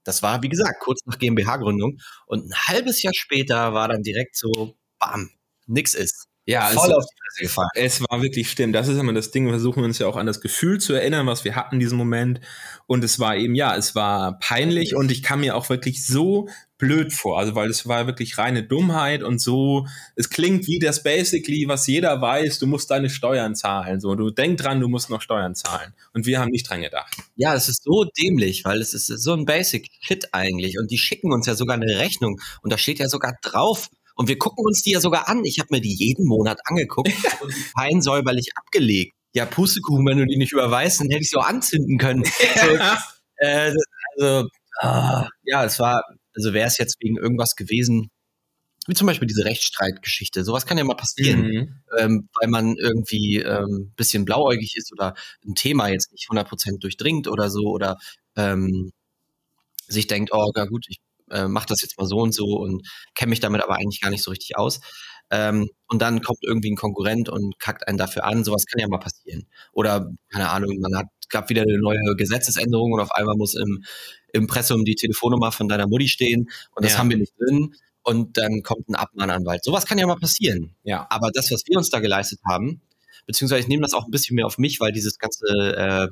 Das 0.09 0.23
war, 0.23 0.41
wie 0.41 0.49
gesagt, 0.49 0.79
kurz 0.79 1.05
nach 1.05 1.19
GmbH-Gründung. 1.19 1.99
Und 2.25 2.49
ein 2.49 2.55
halbes 2.67 3.03
Jahr 3.03 3.13
später 3.13 3.75
war 3.75 3.89
dann 3.89 4.01
direkt 4.01 4.35
so, 4.35 4.75
bam, 4.97 5.29
nix 5.67 5.93
ist. 5.93 6.28
Ja, 6.49 6.61
voll 6.61 6.89
es, 6.89 6.95
auf 6.95 7.05
die 7.05 7.15
Fresse 7.21 7.43
gefallen. 7.43 7.69
Es 7.75 8.01
war 8.01 8.21
wirklich 8.23 8.49
stimmt. 8.49 8.73
Das 8.73 8.87
ist 8.87 8.97
immer 8.97 9.13
das 9.13 9.29
Ding. 9.29 9.45
Wir 9.45 9.51
versuchen 9.51 9.83
uns 9.83 9.99
ja 9.99 10.07
auch 10.07 10.15
an 10.17 10.25
das 10.25 10.41
Gefühl 10.41 10.79
zu 10.79 10.93
erinnern, 10.93 11.27
was 11.27 11.43
wir 11.43 11.55
hatten 11.55 11.75
in 11.75 11.79
diesem 11.79 11.97
Moment. 11.99 12.41
Und 12.87 13.03
es 13.03 13.19
war 13.19 13.37
eben, 13.37 13.53
ja, 13.53 13.75
es 13.75 13.93
war 13.93 14.39
peinlich 14.39 14.95
und 14.95 15.11
ich 15.11 15.21
kam 15.21 15.41
mir 15.41 15.55
auch 15.55 15.69
wirklich 15.69 16.03
so 16.03 16.49
blöd 16.79 17.13
vor. 17.13 17.37
Also, 17.37 17.53
weil 17.53 17.69
es 17.69 17.87
war 17.87 18.07
wirklich 18.07 18.39
reine 18.39 18.63
Dummheit 18.63 19.21
und 19.21 19.39
so. 19.39 19.85
Es 20.15 20.31
klingt 20.31 20.65
wie 20.65 20.79
das 20.79 21.03
basically, 21.03 21.65
was 21.67 21.85
jeder 21.85 22.19
weiß. 22.19 22.57
Du 22.57 22.65
musst 22.65 22.89
deine 22.89 23.11
Steuern 23.11 23.53
zahlen. 23.53 23.99
So, 23.99 24.15
du 24.15 24.31
denk 24.31 24.57
dran, 24.57 24.79
du 24.79 24.87
musst 24.87 25.11
noch 25.11 25.21
Steuern 25.21 25.53
zahlen. 25.53 25.93
Und 26.13 26.25
wir 26.25 26.39
haben 26.39 26.49
nicht 26.49 26.67
dran 26.67 26.81
gedacht. 26.81 27.15
Ja, 27.35 27.53
es 27.53 27.69
ist 27.69 27.83
so 27.83 28.05
dämlich, 28.05 28.65
weil 28.65 28.81
es 28.81 28.95
ist 28.95 29.05
so 29.05 29.33
ein 29.33 29.45
Basic 29.45 29.87
Shit 29.99 30.29
eigentlich. 30.31 30.79
Und 30.79 30.89
die 30.89 30.97
schicken 30.97 31.31
uns 31.31 31.45
ja 31.45 31.53
sogar 31.53 31.75
eine 31.75 31.99
Rechnung. 31.99 32.39
Und 32.63 32.73
da 32.73 32.77
steht 32.79 32.97
ja 32.97 33.07
sogar 33.07 33.37
drauf, 33.43 33.89
und 34.19 34.27
wir 34.27 34.37
gucken 34.37 34.65
uns 34.65 34.81
die 34.81 34.91
ja 34.91 34.99
sogar 34.99 35.29
an. 35.29 35.45
Ich 35.45 35.59
habe 35.59 35.69
mir 35.71 35.79
die 35.79 35.93
jeden 35.93 36.25
Monat 36.25 36.59
angeguckt 36.65 37.09
und 37.41 37.53
fein 37.53 38.01
säuberlich 38.01 38.49
abgelegt. 38.55 39.13
Ja, 39.33 39.45
Pustekuchen, 39.45 40.05
wenn 40.05 40.17
du 40.17 40.25
die 40.25 40.35
nicht 40.35 40.51
überweist, 40.51 40.99
dann 40.99 41.09
hätte 41.09 41.21
ich 41.21 41.29
sie 41.29 41.37
auch 41.37 41.47
anzünden 41.47 41.97
können. 41.97 42.25
so, 42.61 42.75
äh, 43.37 43.71
also, 44.17 44.49
ah, 44.81 45.25
ja, 45.45 45.63
es 45.63 45.79
war, 45.79 46.03
also 46.35 46.51
wäre 46.51 46.67
es 46.67 46.77
jetzt 46.79 46.97
wegen 46.99 47.15
irgendwas 47.15 47.55
gewesen, 47.55 48.09
wie 48.87 48.93
zum 48.93 49.07
Beispiel 49.07 49.27
diese 49.27 49.45
Rechtsstreitgeschichte. 49.45 50.43
Sowas 50.43 50.65
kann 50.65 50.77
ja 50.77 50.83
mal 50.83 50.95
passieren, 50.95 51.41
mhm. 51.43 51.81
ähm, 51.97 52.29
weil 52.41 52.49
man 52.49 52.75
irgendwie 52.75 53.37
ähm, 53.37 53.93
bisschen 53.95 54.25
blauäugig 54.25 54.75
ist 54.75 54.91
oder 54.91 55.15
ein 55.47 55.55
Thema 55.55 55.87
jetzt 55.87 56.11
nicht 56.11 56.27
100% 56.29 56.81
durchdringt 56.81 57.29
oder 57.29 57.49
so 57.49 57.67
oder 57.67 57.97
ähm, 58.35 58.91
sich 59.87 60.07
denkt, 60.07 60.31
oh, 60.33 60.51
ja 60.53 60.65
gut, 60.65 60.87
ich 60.89 60.97
äh, 61.31 61.47
mach 61.47 61.65
das 61.65 61.81
jetzt 61.81 61.97
mal 61.97 62.05
so 62.05 62.17
und 62.17 62.33
so 62.33 62.45
und 62.57 62.87
kenne 63.15 63.29
mich 63.29 63.39
damit 63.39 63.63
aber 63.63 63.75
eigentlich 63.75 64.01
gar 64.01 64.09
nicht 64.09 64.23
so 64.23 64.31
richtig 64.31 64.57
aus. 64.57 64.79
Ähm, 65.31 65.69
und 65.87 66.01
dann 66.01 66.21
kommt 66.21 66.39
irgendwie 66.41 66.71
ein 66.71 66.75
Konkurrent 66.75 67.29
und 67.29 67.59
kackt 67.59 67.87
einen 67.87 67.97
dafür 67.97 68.25
an. 68.25 68.43
Sowas 68.43 68.65
kann 68.65 68.79
ja 68.79 68.87
mal 68.87 68.97
passieren. 68.99 69.45
Oder, 69.73 70.11
keine 70.29 70.49
Ahnung, 70.49 70.79
man 70.79 70.95
hat, 70.97 71.07
gab 71.29 71.49
wieder 71.49 71.61
eine 71.61 71.77
neue 71.79 71.99
Gesetzesänderung 72.15 72.93
und 72.93 72.99
auf 72.99 73.11
einmal 73.11 73.35
muss 73.35 73.53
im 73.53 73.83
Impressum 74.33 74.85
die 74.85 74.95
Telefonnummer 74.95 75.51
von 75.51 75.67
deiner 75.67 75.87
Mutti 75.87 76.07
stehen 76.07 76.49
und 76.75 76.83
das 76.83 76.93
ja. 76.93 76.99
haben 76.99 77.09
wir 77.09 77.17
nicht 77.17 77.33
drin. 77.39 77.75
Und 78.01 78.37
dann 78.37 78.63
kommt 78.63 78.89
ein 78.89 78.95
Abmahnanwalt. 78.95 79.63
Sowas 79.63 79.85
kann 79.85 79.99
ja 79.99 80.07
mal 80.07 80.15
passieren. 80.15 80.73
Ja. 80.83 81.05
Aber 81.09 81.29
das, 81.31 81.51
was 81.51 81.63
wir 81.67 81.77
uns 81.77 81.89
da 81.89 81.99
geleistet 81.99 82.39
haben, 82.47 82.81
beziehungsweise 83.27 83.61
ich 83.61 83.67
nehme 83.67 83.83
das 83.83 83.93
auch 83.93 84.05
ein 84.05 84.11
bisschen 84.11 84.35
mehr 84.35 84.47
auf 84.47 84.57
mich, 84.57 84.79
weil 84.79 84.91
dieses 84.91 85.19
ganze 85.19 85.45
äh, 85.75 86.07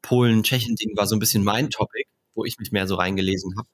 Polen-Tschechien-Ding 0.00 0.96
war 0.96 1.06
so 1.06 1.14
ein 1.14 1.20
bisschen 1.20 1.44
mein 1.44 1.70
Topic, 1.70 2.08
wo 2.34 2.44
ich 2.44 2.58
mich 2.58 2.72
mehr 2.72 2.88
so 2.88 2.96
reingelesen 2.96 3.54
habe 3.56 3.68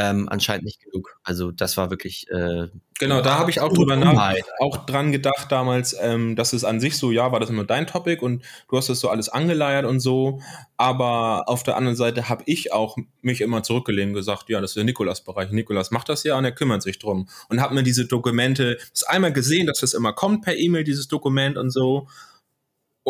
ähm, 0.00 0.28
anscheinend 0.30 0.64
nicht 0.64 0.80
genug. 0.80 1.18
Also 1.22 1.50
das 1.50 1.76
war 1.76 1.90
wirklich. 1.90 2.26
Äh, 2.30 2.68
genau, 2.98 3.20
da 3.20 3.38
habe 3.38 3.50
ich 3.50 3.60
auch 3.60 3.70
drüber 3.70 3.96
nach, 3.96 4.34
auch 4.58 4.86
dran 4.86 5.12
gedacht 5.12 5.52
damals, 5.52 5.94
ähm, 6.00 6.36
dass 6.36 6.54
es 6.54 6.64
an 6.64 6.80
sich 6.80 6.96
so, 6.96 7.10
ja, 7.10 7.32
war 7.32 7.40
das 7.40 7.50
immer 7.50 7.64
dein 7.64 7.86
Topic 7.86 8.24
und 8.24 8.42
du 8.70 8.78
hast 8.78 8.88
das 8.88 9.00
so 9.00 9.10
alles 9.10 9.28
angeleiert 9.28 9.84
und 9.84 10.00
so. 10.00 10.40
Aber 10.78 11.48
auf 11.48 11.64
der 11.64 11.76
anderen 11.76 11.96
Seite 11.96 12.30
habe 12.30 12.42
ich 12.46 12.72
auch 12.72 12.96
mich 13.20 13.42
immer 13.42 13.62
zurückgelehnt 13.62 14.10
und 14.10 14.14
gesagt, 14.14 14.48
ja, 14.48 14.60
das 14.62 14.70
ist 14.70 14.76
der 14.76 14.84
Nikolas-Bereich. 14.84 15.50
Nikolas 15.50 15.90
macht 15.90 16.08
das 16.08 16.24
ja 16.24 16.38
und 16.38 16.46
er 16.46 16.52
kümmert 16.52 16.82
sich 16.82 16.98
drum. 16.98 17.28
Und 17.50 17.60
habe 17.60 17.74
mir 17.74 17.82
diese 17.82 18.06
Dokumente, 18.06 18.78
das 18.92 19.02
einmal 19.02 19.34
gesehen, 19.34 19.66
dass 19.66 19.80
das 19.80 19.92
immer 19.92 20.14
kommt 20.14 20.42
per 20.42 20.56
E-Mail, 20.56 20.84
dieses 20.84 21.08
Dokument 21.08 21.58
und 21.58 21.70
so 21.70 22.08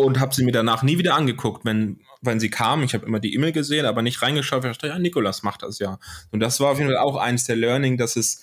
und 0.01 0.21
habe 0.21 0.35
sie 0.35 0.45
mir 0.45 0.53
danach 0.53 0.83
nie 0.83 0.99
wieder 0.99 1.15
angeguckt, 1.15 1.65
wenn, 1.65 2.01
wenn 2.21 2.41
sie 2.41 2.51
kam. 2.51 2.83
Ich 2.83 2.95
habe 2.95 3.07
immer 3.07 3.21
die 3.21 3.35
E-Mail 3.35 3.53
gesehen, 3.53 3.87
aber 3.87 4.03
nicht 4.03 4.23
reingeschaut. 4.23 4.65
Ich 4.65 4.71
dachte, 4.73 4.89
ja, 4.89 4.99
Nikolas 4.99 5.43
macht 5.43 5.63
das 5.63 5.79
ja. 5.79 5.99
Und 6.31 6.41
das 6.41 6.61
war 6.61 6.71
auf 6.71 6.79
jeden 6.79 6.91
Fall 6.91 6.99
auch 6.99 7.17
eins 7.17 7.45
der 7.45 7.57
Learning, 7.57 7.97
dass 7.97 8.17
es 8.17 8.43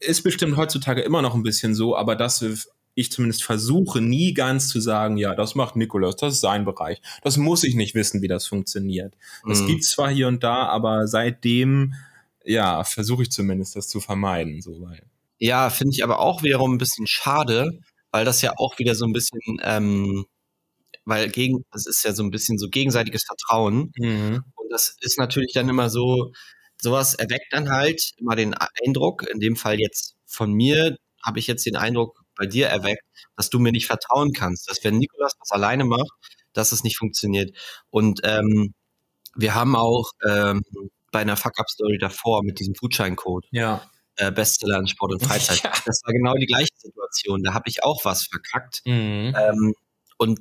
ist 0.00 0.22
bestimmt 0.22 0.56
heutzutage 0.56 1.02
immer 1.02 1.22
noch 1.22 1.34
ein 1.34 1.42
bisschen 1.42 1.74
so, 1.74 1.96
aber 1.96 2.14
dass 2.16 2.44
ich 2.94 3.10
zumindest 3.10 3.42
versuche, 3.42 4.00
nie 4.00 4.34
ganz 4.34 4.68
zu 4.68 4.80
sagen, 4.80 5.16
ja, 5.16 5.34
das 5.34 5.54
macht 5.54 5.76
Nikolas, 5.76 6.16
das 6.16 6.34
ist 6.34 6.40
sein 6.40 6.64
Bereich. 6.64 7.00
Das 7.22 7.36
muss 7.36 7.64
ich 7.64 7.74
nicht 7.74 7.94
wissen, 7.94 8.20
wie 8.22 8.28
das 8.28 8.46
funktioniert. 8.46 9.14
Das 9.46 9.62
mhm. 9.62 9.68
gibt 9.68 9.84
zwar 9.84 10.10
hier 10.10 10.28
und 10.28 10.44
da, 10.44 10.66
aber 10.66 11.06
seitdem, 11.06 11.94
ja, 12.44 12.84
versuche 12.84 13.22
ich 13.22 13.30
zumindest, 13.30 13.76
das 13.76 13.88
zu 13.88 14.00
vermeiden. 14.00 14.60
So. 14.60 14.88
Ja, 15.38 15.70
finde 15.70 15.94
ich 15.94 16.04
aber 16.04 16.20
auch 16.20 16.42
wiederum 16.42 16.74
ein 16.74 16.78
bisschen 16.78 17.06
schade, 17.06 17.80
weil 18.10 18.24
das 18.24 18.42
ja 18.42 18.52
auch 18.58 18.78
wieder 18.78 18.94
so 18.94 19.06
ein 19.06 19.12
bisschen 19.12 19.40
ähm, 19.62 20.26
weil 21.04 21.30
gegen, 21.30 21.64
es 21.74 21.86
ist 21.86 22.04
ja 22.04 22.12
so 22.12 22.22
ein 22.22 22.30
bisschen 22.30 22.58
so 22.58 22.68
gegenseitiges 22.68 23.24
Vertrauen. 23.24 23.92
Mhm. 23.96 24.44
Und 24.54 24.68
das 24.70 24.96
ist 25.00 25.18
natürlich 25.18 25.52
dann 25.52 25.68
immer 25.68 25.90
so, 25.90 26.32
sowas 26.80 27.14
erweckt 27.14 27.52
dann 27.52 27.70
halt 27.70 28.12
immer 28.16 28.36
den 28.36 28.54
Eindruck, 28.84 29.28
in 29.28 29.40
dem 29.40 29.56
Fall 29.56 29.78
jetzt 29.80 30.14
von 30.26 30.52
mir, 30.52 30.96
habe 31.24 31.38
ich 31.38 31.46
jetzt 31.46 31.66
den 31.66 31.76
Eindruck 31.76 32.22
bei 32.36 32.46
dir 32.46 32.68
erweckt, 32.68 33.04
dass 33.36 33.50
du 33.50 33.58
mir 33.58 33.72
nicht 33.72 33.86
vertrauen 33.86 34.32
kannst, 34.32 34.68
dass 34.68 34.82
wenn 34.84 34.98
Nikolas 34.98 35.34
was 35.38 35.50
alleine 35.50 35.84
macht, 35.84 36.10
dass 36.52 36.72
es 36.72 36.84
nicht 36.84 36.98
funktioniert. 36.98 37.56
Und 37.90 38.20
ähm, 38.24 38.74
wir 39.34 39.54
haben 39.54 39.76
auch 39.76 40.10
ähm, 40.26 40.62
bei 41.10 41.20
einer 41.20 41.36
Fuck-Up-Story 41.36 41.98
davor 41.98 42.42
mit 42.42 42.58
diesem 42.58 42.74
Gutscheincode. 42.74 43.46
Ja. 43.50 43.88
Äh, 44.16 44.32
Bestseller 44.32 44.78
in 44.78 44.86
Sport 44.86 45.12
und 45.12 45.22
Freizeit. 45.26 45.62
Ja. 45.62 45.72
Das 45.84 46.02
war 46.04 46.12
genau 46.12 46.34
die 46.34 46.46
gleiche 46.46 46.74
Situation. 46.76 47.42
Da 47.42 47.54
habe 47.54 47.64
ich 47.68 47.84
auch 47.84 48.04
was 48.04 48.24
verkackt. 48.24 48.82
Mhm. 48.84 49.34
Ähm, 49.38 49.74
und 50.18 50.40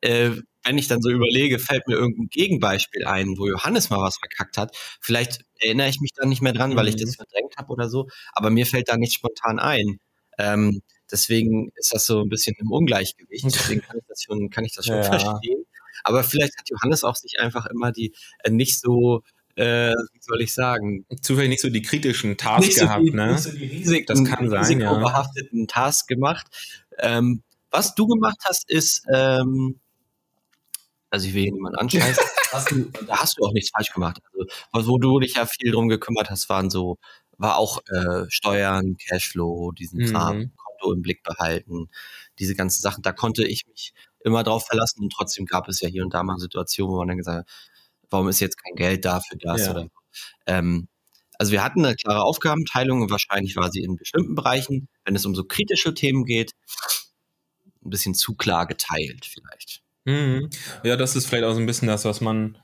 äh, 0.00 0.30
wenn 0.64 0.78
ich 0.78 0.88
dann 0.88 1.00
so 1.00 1.10
überlege, 1.10 1.58
fällt 1.58 1.86
mir 1.86 1.94
irgendein 1.94 2.28
Gegenbeispiel 2.28 3.06
ein, 3.06 3.38
wo 3.38 3.46
Johannes 3.46 3.88
mal 3.88 4.00
was 4.00 4.18
verkackt 4.18 4.58
hat. 4.58 4.76
Vielleicht 5.00 5.42
erinnere 5.60 5.88
ich 5.88 6.00
mich 6.00 6.10
dann 6.14 6.28
nicht 6.28 6.42
mehr 6.42 6.52
dran, 6.52 6.72
mhm. 6.72 6.76
weil 6.76 6.88
ich 6.88 6.96
das 6.96 7.10
mhm. 7.10 7.14
verdrängt 7.14 7.56
habe 7.56 7.72
oder 7.72 7.88
so. 7.88 8.08
Aber 8.32 8.50
mir 8.50 8.66
fällt 8.66 8.88
da 8.88 8.96
nicht 8.96 9.14
spontan 9.14 9.58
ein. 9.58 9.98
Ähm, 10.38 10.82
deswegen 11.10 11.70
ist 11.76 11.94
das 11.94 12.06
so 12.06 12.20
ein 12.20 12.28
bisschen 12.28 12.56
im 12.58 12.70
Ungleichgewicht. 12.70 13.44
Deswegen 13.44 13.80
kann 13.80 13.98
ich 13.98 14.04
das 14.08 14.22
schon, 14.22 14.50
kann 14.50 14.64
ich 14.64 14.74
das 14.74 14.84
schon 14.86 14.96
ja. 14.96 15.02
verstehen. 15.04 15.64
Aber 16.02 16.24
vielleicht 16.24 16.58
hat 16.58 16.68
Johannes 16.68 17.04
auch 17.04 17.16
sich 17.16 17.40
einfach 17.40 17.66
immer 17.66 17.92
die 17.92 18.12
äh, 18.42 18.50
nicht 18.50 18.80
so 18.80 19.22
äh, 19.54 19.94
wie 20.12 20.20
soll 20.20 20.42
ich 20.42 20.52
sagen? 20.52 21.06
Zufällig 21.22 21.48
nicht 21.48 21.62
so 21.62 21.70
die 21.70 21.80
kritischen 21.80 22.36
Tasks 22.36 22.78
gehabt, 22.78 23.00
so 23.00 23.04
die, 23.04 23.16
ne? 23.16 23.32
Nicht 23.32 23.42
so 23.42 23.52
die 23.52 23.64
Risiken, 23.64 24.06
das 24.06 24.24
kann 24.24 24.50
sein, 24.50 24.60
risikobehafteten 24.60 25.60
ja. 25.60 25.66
Tasks 25.66 26.06
gemacht. 26.06 26.46
Ähm, 26.98 27.42
was 27.70 27.94
du 27.94 28.06
gemacht 28.06 28.38
hast, 28.44 28.70
ist, 28.70 29.04
ähm, 29.12 29.80
also 31.10 31.28
ich 31.28 31.34
will 31.34 31.42
hier 31.42 31.52
niemanden 31.52 31.78
anscheißen, 31.78 32.24
hast 32.52 32.70
du, 32.70 32.90
da 33.06 33.18
hast 33.18 33.38
du 33.38 33.44
auch 33.44 33.52
nichts 33.52 33.70
falsch 33.70 33.92
gemacht. 33.92 34.20
Also, 34.72 34.90
wo 34.90 34.98
du 34.98 35.20
dich 35.20 35.34
ja 35.34 35.46
viel 35.46 35.72
drum 35.72 35.88
gekümmert 35.88 36.30
hast, 36.30 36.48
waren 36.48 36.70
so, 36.70 36.98
war 37.38 37.56
auch 37.56 37.82
äh, 37.86 38.26
Steuern, 38.28 38.96
Cashflow, 38.96 39.72
diesen 39.72 40.00
mhm. 40.00 40.12
Kram, 40.12 40.52
Konto 40.56 40.92
im 40.92 41.02
Blick 41.02 41.22
behalten, 41.22 41.88
diese 42.38 42.54
ganzen 42.54 42.82
Sachen. 42.82 43.02
Da 43.02 43.12
konnte 43.12 43.44
ich 43.44 43.66
mich 43.66 43.92
immer 44.20 44.42
drauf 44.42 44.66
verlassen 44.66 45.02
und 45.02 45.12
trotzdem 45.12 45.46
gab 45.46 45.68
es 45.68 45.80
ja 45.80 45.88
hier 45.88 46.02
und 46.02 46.14
da 46.14 46.22
mal 46.22 46.38
Situationen, 46.38 46.92
wo 46.92 46.98
man 46.98 47.08
dann 47.08 47.18
gesagt 47.18 47.38
hat, 47.38 47.48
warum 48.10 48.28
ist 48.28 48.40
jetzt 48.40 48.62
kein 48.62 48.74
Geld 48.74 49.04
da 49.04 49.20
für 49.20 49.36
das 49.36 49.66
ja. 49.66 49.70
oder 49.70 49.88
ähm, 50.46 50.88
also 51.38 51.52
wir 51.52 51.62
hatten 51.62 51.84
eine 51.84 51.96
klare 51.96 52.22
Aufgabenteilung 52.22 53.02
und 53.02 53.10
wahrscheinlich 53.10 53.56
war 53.56 53.70
sie 53.70 53.82
in 53.82 53.96
bestimmten 53.96 54.34
Bereichen, 54.34 54.88
wenn 55.04 55.14
es 55.14 55.26
um 55.26 55.34
so 55.34 55.44
kritische 55.44 55.92
Themen 55.92 56.24
geht, 56.24 56.52
ein 57.84 57.90
bisschen 57.90 58.14
zu 58.14 58.34
klar 58.34 58.66
geteilt 58.66 59.26
vielleicht. 59.26 59.82
Mhm. 60.06 60.48
Ja, 60.84 60.96
das 60.96 61.16
ist 61.16 61.26
vielleicht 61.26 61.44
auch 61.44 61.52
so 61.52 61.60
ein 61.60 61.66
bisschen 61.66 61.88
das, 61.88 62.04
was 62.04 62.20
man, 62.20 62.56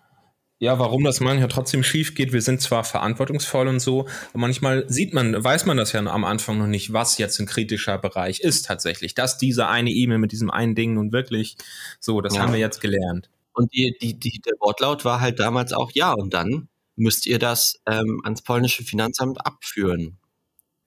ja, 0.59 0.79
warum 0.79 1.05
das 1.05 1.21
manchmal 1.21 1.49
trotzdem 1.49 1.83
schief 1.83 2.15
geht. 2.15 2.33
Wir 2.33 2.41
sind 2.41 2.61
zwar 2.61 2.85
verantwortungsvoll 2.85 3.67
und 3.67 3.81
so, 3.81 4.07
aber 4.31 4.39
manchmal 4.39 4.89
sieht 4.89 5.13
man, 5.13 5.43
weiß 5.43 5.67
man 5.67 5.77
das 5.77 5.93
ja 5.93 6.01
am 6.01 6.25
Anfang 6.25 6.59
noch 6.59 6.69
nicht, 6.69 6.93
was 6.93 7.19
jetzt 7.19 7.39
ein 7.41 7.47
kritischer 7.47 7.99
Bereich 7.99 8.41
ist 8.41 8.65
tatsächlich. 8.65 9.15
Dass 9.15 9.39
diese 9.39 9.67
eine 9.67 9.91
E-Mail 9.91 10.19
mit 10.19 10.33
diesem 10.33 10.51
einen 10.51 10.77
Ding 10.77 10.95
nun 10.95 11.13
wirklich 11.13 11.57
so, 11.99 12.21
das 12.21 12.37
ja. 12.37 12.43
haben 12.43 12.53
wir 12.53 12.61
jetzt 12.61 12.81
gelernt. 12.81 13.29
Und 13.55 13.75
die, 13.75 13.95
die, 14.01 14.19
die, 14.19 14.41
der 14.41 14.55
Wortlaut 14.61 15.05
war 15.05 15.21
halt 15.21 15.41
damals 15.41 15.73
auch, 15.73 15.91
ja, 15.93 16.13
und 16.13 16.33
dann 16.33 16.69
müsst 16.95 17.27
ihr 17.27 17.39
das 17.39 17.81
ähm, 17.87 18.21
ans 18.25 18.43
polnische 18.43 18.85
Finanzamt 18.85 19.45
abführen. 19.45 20.19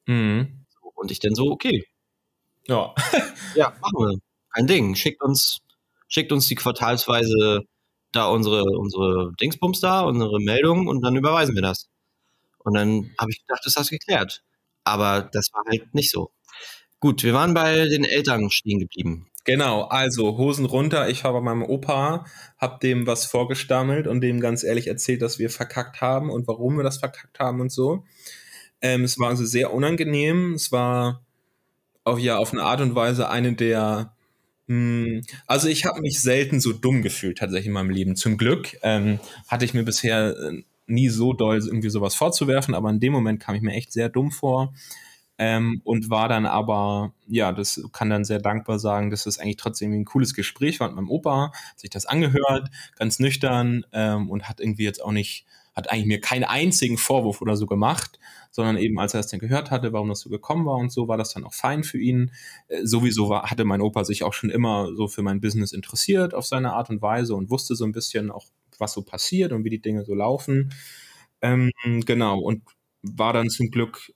Mhm. 0.07 0.65
Und 0.93 1.11
ich 1.11 1.19
dann 1.19 1.35
so, 1.35 1.51
okay. 1.51 1.85
Ja. 2.67 2.95
ja, 3.55 3.73
machen 3.81 3.99
wir 3.99 4.19
kein 4.53 4.67
Ding. 4.67 4.95
Schickt 4.95 5.21
uns, 5.21 5.59
schickt 6.07 6.31
uns 6.31 6.47
die 6.47 6.55
quartalsweise 6.55 7.61
da 8.11 8.27
unsere, 8.27 8.63
unsere 8.63 9.33
Dingsbums 9.41 9.79
da, 9.79 10.01
unsere 10.01 10.39
Meldung 10.39 10.87
und 10.87 11.01
dann 11.01 11.15
überweisen 11.15 11.55
wir 11.55 11.61
das. 11.61 11.89
Und 12.59 12.75
dann 12.75 13.11
habe 13.19 13.31
ich 13.31 13.45
gedacht, 13.45 13.61
das 13.65 13.75
hast 13.75 13.91
du 13.91 13.95
geklärt. 13.95 14.43
Aber 14.83 15.29
das 15.31 15.49
war 15.53 15.63
halt 15.67 15.93
nicht 15.93 16.11
so. 16.11 16.31
Gut, 16.99 17.23
wir 17.23 17.33
waren 17.33 17.53
bei 17.53 17.87
den 17.87 18.03
Eltern 18.03 18.49
stehen 18.49 18.79
geblieben. 18.79 19.27
Genau, 19.43 19.83
also 19.83 20.37
Hosen 20.37 20.65
runter. 20.65 21.07
Ich 21.07 21.23
war 21.23 21.33
bei 21.33 21.41
meinem 21.41 21.61
Opa, 21.61 22.25
hab 22.57 22.79
dem 22.79 23.05
was 23.05 23.25
vorgestammelt 23.25 24.07
und 24.07 24.21
dem 24.21 24.39
ganz 24.39 24.63
ehrlich 24.63 24.87
erzählt, 24.87 25.21
dass 25.21 25.37
wir 25.37 25.51
verkackt 25.51 26.01
haben 26.01 26.31
und 26.31 26.47
warum 26.47 26.77
wir 26.77 26.83
das 26.83 26.97
verkackt 26.97 27.39
haben 27.39 27.61
und 27.61 27.71
so. 27.71 28.05
Ähm, 28.81 29.03
es 29.03 29.19
war 29.19 29.29
also 29.29 29.45
sehr 29.45 29.71
unangenehm. 29.71 30.53
Es 30.53 30.71
war 30.71 31.23
auf, 32.03 32.17
ja, 32.17 32.37
auf 32.37 32.53
eine 32.53 32.63
Art 32.63 32.81
und 32.81 32.95
Weise 32.95 33.29
eine 33.29 33.53
der 33.53 34.14
also 34.67 35.67
ich 35.67 35.85
habe 35.85 36.01
mich 36.01 36.21
selten 36.21 36.59
so 36.59 36.73
dumm 36.73 37.01
gefühlt 37.01 37.37
tatsächlich 37.37 37.67
in 37.67 37.73
meinem 37.73 37.91
Leben. 37.91 38.15
Zum 38.15 38.37
Glück 38.37 38.77
ähm, 38.81 39.19
hatte 39.47 39.65
ich 39.65 39.73
mir 39.73 39.83
bisher 39.83 40.35
äh, 40.37 40.63
nie 40.87 41.09
so 41.09 41.33
doll 41.33 41.57
irgendwie 41.65 41.89
sowas 41.89 42.15
vorzuwerfen, 42.15 42.73
aber 42.73 42.89
in 42.89 42.99
dem 42.99 43.13
Moment 43.13 43.39
kam 43.39 43.55
ich 43.55 43.61
mir 43.61 43.73
echt 43.73 43.91
sehr 43.91 44.09
dumm 44.09 44.31
vor. 44.31 44.73
Ähm, 45.37 45.81
und 45.83 46.09
war 46.09 46.29
dann 46.29 46.45
aber, 46.45 47.13
ja, 47.27 47.51
das 47.51 47.81
kann 47.91 48.09
dann 48.09 48.23
sehr 48.23 48.39
dankbar 48.39 48.79
sagen, 48.79 49.09
dass 49.09 49.25
das 49.25 49.37
eigentlich 49.37 49.57
trotzdem 49.57 49.91
ein 49.91 50.05
cooles 50.05 50.33
Gespräch 50.33 50.79
war 50.79 50.87
mit 50.87 50.95
meinem 50.95 51.09
Opa, 51.09 51.51
hat 51.51 51.79
sich 51.79 51.89
das 51.89 52.05
angehört, 52.05 52.69
ganz 52.95 53.19
nüchtern 53.19 53.85
ähm, 53.91 54.29
und 54.29 54.47
hat 54.47 54.61
irgendwie 54.61 54.85
jetzt 54.85 55.03
auch 55.03 55.11
nicht, 55.11 55.45
hat 55.75 55.91
eigentlich 55.91 56.05
mir 56.05 56.21
keinen 56.21 56.45
einzigen 56.45 56.97
Vorwurf 56.97 57.41
oder 57.41 57.57
so 57.57 57.65
gemacht, 57.65 58.19
sondern 58.51 58.77
eben 58.77 58.97
als 58.99 59.13
er 59.13 59.19
es 59.19 59.27
dann 59.27 59.39
gehört 59.39 59.71
hatte, 59.71 59.91
warum 59.93 60.09
das 60.09 60.21
so 60.21 60.29
gekommen 60.29 60.65
war 60.65 60.77
und 60.77 60.91
so, 60.91 61.07
war 61.07 61.17
das 61.17 61.33
dann 61.33 61.43
auch 61.43 61.53
fein 61.53 61.83
für 61.83 61.99
ihn. 61.99 62.31
Äh, 62.67 62.85
sowieso 62.85 63.29
war, 63.29 63.43
hatte 63.51 63.65
mein 63.65 63.81
Opa 63.81 64.03
sich 64.05 64.23
auch 64.23 64.33
schon 64.33 64.49
immer 64.49 64.89
so 64.95 65.07
für 65.07 65.21
mein 65.21 65.41
Business 65.41 65.73
interessiert 65.73 66.33
auf 66.33 66.45
seine 66.45 66.73
Art 66.73 66.89
und 66.89 67.01
Weise 67.01 67.35
und 67.35 67.49
wusste 67.49 67.75
so 67.75 67.85
ein 67.85 67.91
bisschen 67.91 68.31
auch, 68.31 68.45
was 68.79 68.93
so 68.93 69.01
passiert 69.03 69.51
und 69.51 69.63
wie 69.65 69.69
die 69.69 69.81
Dinge 69.81 70.05
so 70.05 70.13
laufen. 70.13 70.73
Ähm, 71.41 71.71
genau, 72.05 72.39
und 72.39 72.63
war 73.03 73.33
dann 73.33 73.49
zum 73.49 73.69
Glück, 73.71 74.11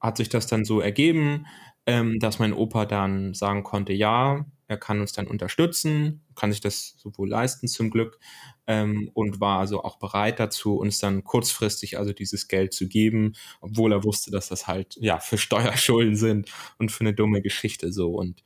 hat 0.00 0.16
sich 0.16 0.28
das 0.28 0.46
dann 0.46 0.64
so 0.64 0.80
ergeben, 0.80 1.46
ähm, 1.86 2.18
dass 2.18 2.38
mein 2.38 2.52
Opa 2.52 2.86
dann 2.86 3.34
sagen 3.34 3.62
konnte, 3.64 3.92
ja, 3.92 4.46
er 4.72 4.78
kann 4.78 5.00
uns 5.00 5.12
dann 5.12 5.26
unterstützen, 5.26 6.24
kann 6.34 6.50
sich 6.50 6.60
das 6.60 6.94
sowohl 6.96 7.28
leisten 7.28 7.68
zum 7.68 7.90
Glück 7.90 8.18
ähm, 8.66 9.10
und 9.12 9.38
war 9.38 9.60
also 9.60 9.84
auch 9.84 9.98
bereit 9.98 10.40
dazu, 10.40 10.76
uns 10.76 10.98
dann 10.98 11.24
kurzfristig 11.24 11.98
also 11.98 12.12
dieses 12.12 12.48
Geld 12.48 12.72
zu 12.72 12.88
geben, 12.88 13.34
obwohl 13.60 13.92
er 13.92 14.02
wusste, 14.02 14.30
dass 14.30 14.48
das 14.48 14.66
halt 14.66 14.96
ja 14.98 15.18
für 15.18 15.38
Steuerschulden 15.38 16.16
sind 16.16 16.50
und 16.78 16.90
für 16.90 17.00
eine 17.00 17.14
dumme 17.14 17.42
Geschichte 17.42 17.92
so 17.92 18.12
und 18.12 18.42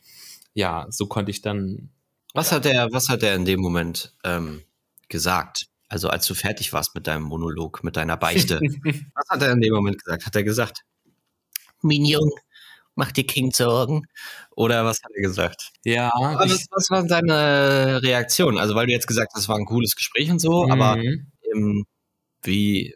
ja, 0.52 0.86
so 0.90 1.06
konnte 1.06 1.30
ich 1.30 1.42
dann. 1.42 1.90
Was 2.34 2.50
hat 2.50 2.66
er, 2.66 2.88
was 2.90 3.08
hat 3.08 3.22
er 3.22 3.34
in 3.34 3.44
dem 3.44 3.60
Moment 3.60 4.14
ähm, 4.24 4.62
gesagt? 5.08 5.66
Also 5.88 6.08
als 6.08 6.26
du 6.26 6.34
fertig 6.34 6.72
warst 6.72 6.94
mit 6.94 7.06
deinem 7.06 7.22
Monolog, 7.22 7.84
mit 7.84 7.96
deiner 7.96 8.16
Beichte, 8.16 8.60
was 9.14 9.28
hat 9.28 9.42
er 9.42 9.52
in 9.52 9.60
dem 9.60 9.72
Moment 9.72 10.02
gesagt? 10.02 10.26
Hat 10.26 10.34
er 10.34 10.42
gesagt, 10.42 10.82
Minion, 11.82 12.30
mach 12.96 13.12
dir 13.12 13.24
King 13.24 13.52
Sorgen? 13.52 14.06
Oder 14.56 14.84
was 14.84 15.02
hat 15.02 15.12
er 15.14 15.22
gesagt? 15.22 15.70
Ja. 15.84 16.10
Was, 16.16 16.66
was 16.70 16.90
war 16.90 17.06
seine 17.06 18.02
Reaktion? 18.02 18.58
Also, 18.58 18.74
weil 18.74 18.86
du 18.86 18.92
jetzt 18.92 19.06
gesagt 19.06 19.32
hast, 19.34 19.42
es 19.42 19.48
war 19.48 19.56
ein 19.56 19.66
cooles 19.66 19.94
Gespräch 19.94 20.30
und 20.30 20.40
so, 20.40 20.64
mhm. 20.64 20.72
aber 20.72 20.98
ähm, 21.52 21.84
wie, 22.42 22.94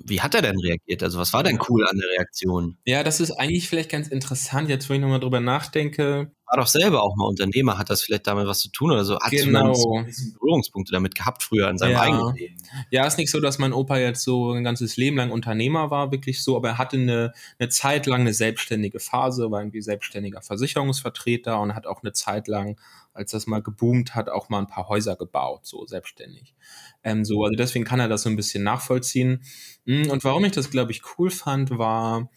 wie 0.00 0.20
hat 0.20 0.34
er 0.34 0.42
denn 0.42 0.58
reagiert? 0.58 1.02
Also, 1.02 1.18
was 1.18 1.32
war 1.32 1.42
denn 1.42 1.58
cool 1.68 1.86
an 1.86 1.96
der 1.96 2.10
Reaktion? 2.10 2.76
Ja, 2.84 3.02
das 3.02 3.20
ist 3.20 3.30
eigentlich 3.32 3.68
vielleicht 3.68 3.90
ganz 3.90 4.08
interessant, 4.08 4.68
jetzt 4.68 4.90
wo 4.90 4.94
ich 4.94 5.00
nochmal 5.00 5.20
drüber 5.20 5.40
nachdenke. 5.40 6.32
War 6.46 6.58
doch 6.58 6.66
selber 6.66 7.02
auch 7.02 7.16
mal 7.16 7.26
Unternehmer, 7.26 7.78
hat 7.78 7.88
das 7.90 8.02
vielleicht 8.02 8.26
damit 8.26 8.46
was 8.46 8.60
zu 8.60 8.68
tun 8.68 8.92
oder 8.92 9.04
so? 9.04 9.18
Hat 9.18 9.30
genau. 9.30 9.72
du 9.72 10.06
Berührungspunkte 10.38 10.92
damit 10.92 11.14
gehabt 11.14 11.42
früher 11.42 11.70
in 11.70 11.78
seinem 11.78 11.92
ja. 11.92 12.00
eigenen 12.00 12.34
Leben? 12.34 12.56
Ja, 12.90 13.06
ist 13.06 13.16
nicht 13.18 13.30
so, 13.30 13.40
dass 13.40 13.58
mein 13.58 13.72
Opa 13.72 13.96
jetzt 13.96 14.22
so 14.22 14.52
ein 14.52 14.62
ganzes 14.62 14.96
Leben 14.96 15.16
lang 15.16 15.30
Unternehmer 15.30 15.90
war, 15.90 16.12
wirklich 16.12 16.42
so, 16.42 16.56
aber 16.56 16.68
er 16.70 16.78
hatte 16.78 16.96
eine, 16.96 17.32
eine 17.58 17.70
Zeit 17.70 18.06
lang 18.06 18.20
eine 18.20 18.34
selbstständige 18.34 19.00
Phase, 19.00 19.50
war 19.50 19.60
irgendwie 19.60 19.80
selbstständiger 19.80 20.42
Versicherungsvertreter 20.42 21.58
und 21.60 21.74
hat 21.74 21.86
auch 21.86 22.02
eine 22.02 22.12
Zeit 22.12 22.46
lang 22.46 22.76
als 23.14 23.30
das 23.30 23.46
mal 23.46 23.62
geboomt 23.62 24.14
hat, 24.14 24.28
auch 24.28 24.48
mal 24.48 24.58
ein 24.58 24.66
paar 24.66 24.88
Häuser 24.88 25.16
gebaut, 25.16 25.60
so 25.64 25.86
selbstständig. 25.86 26.54
Ähm, 27.04 27.24
so, 27.24 27.44
also 27.44 27.54
deswegen 27.56 27.84
kann 27.84 28.00
er 28.00 28.08
das 28.08 28.22
so 28.22 28.28
ein 28.28 28.36
bisschen 28.36 28.64
nachvollziehen. 28.64 29.42
Hm, 29.86 30.10
und 30.10 30.24
warum 30.24 30.44
ich 30.44 30.52
das, 30.52 30.70
glaube 30.70 30.90
ich, 30.90 31.02
cool 31.16 31.30
fand, 31.30 31.78
war, 31.78 32.28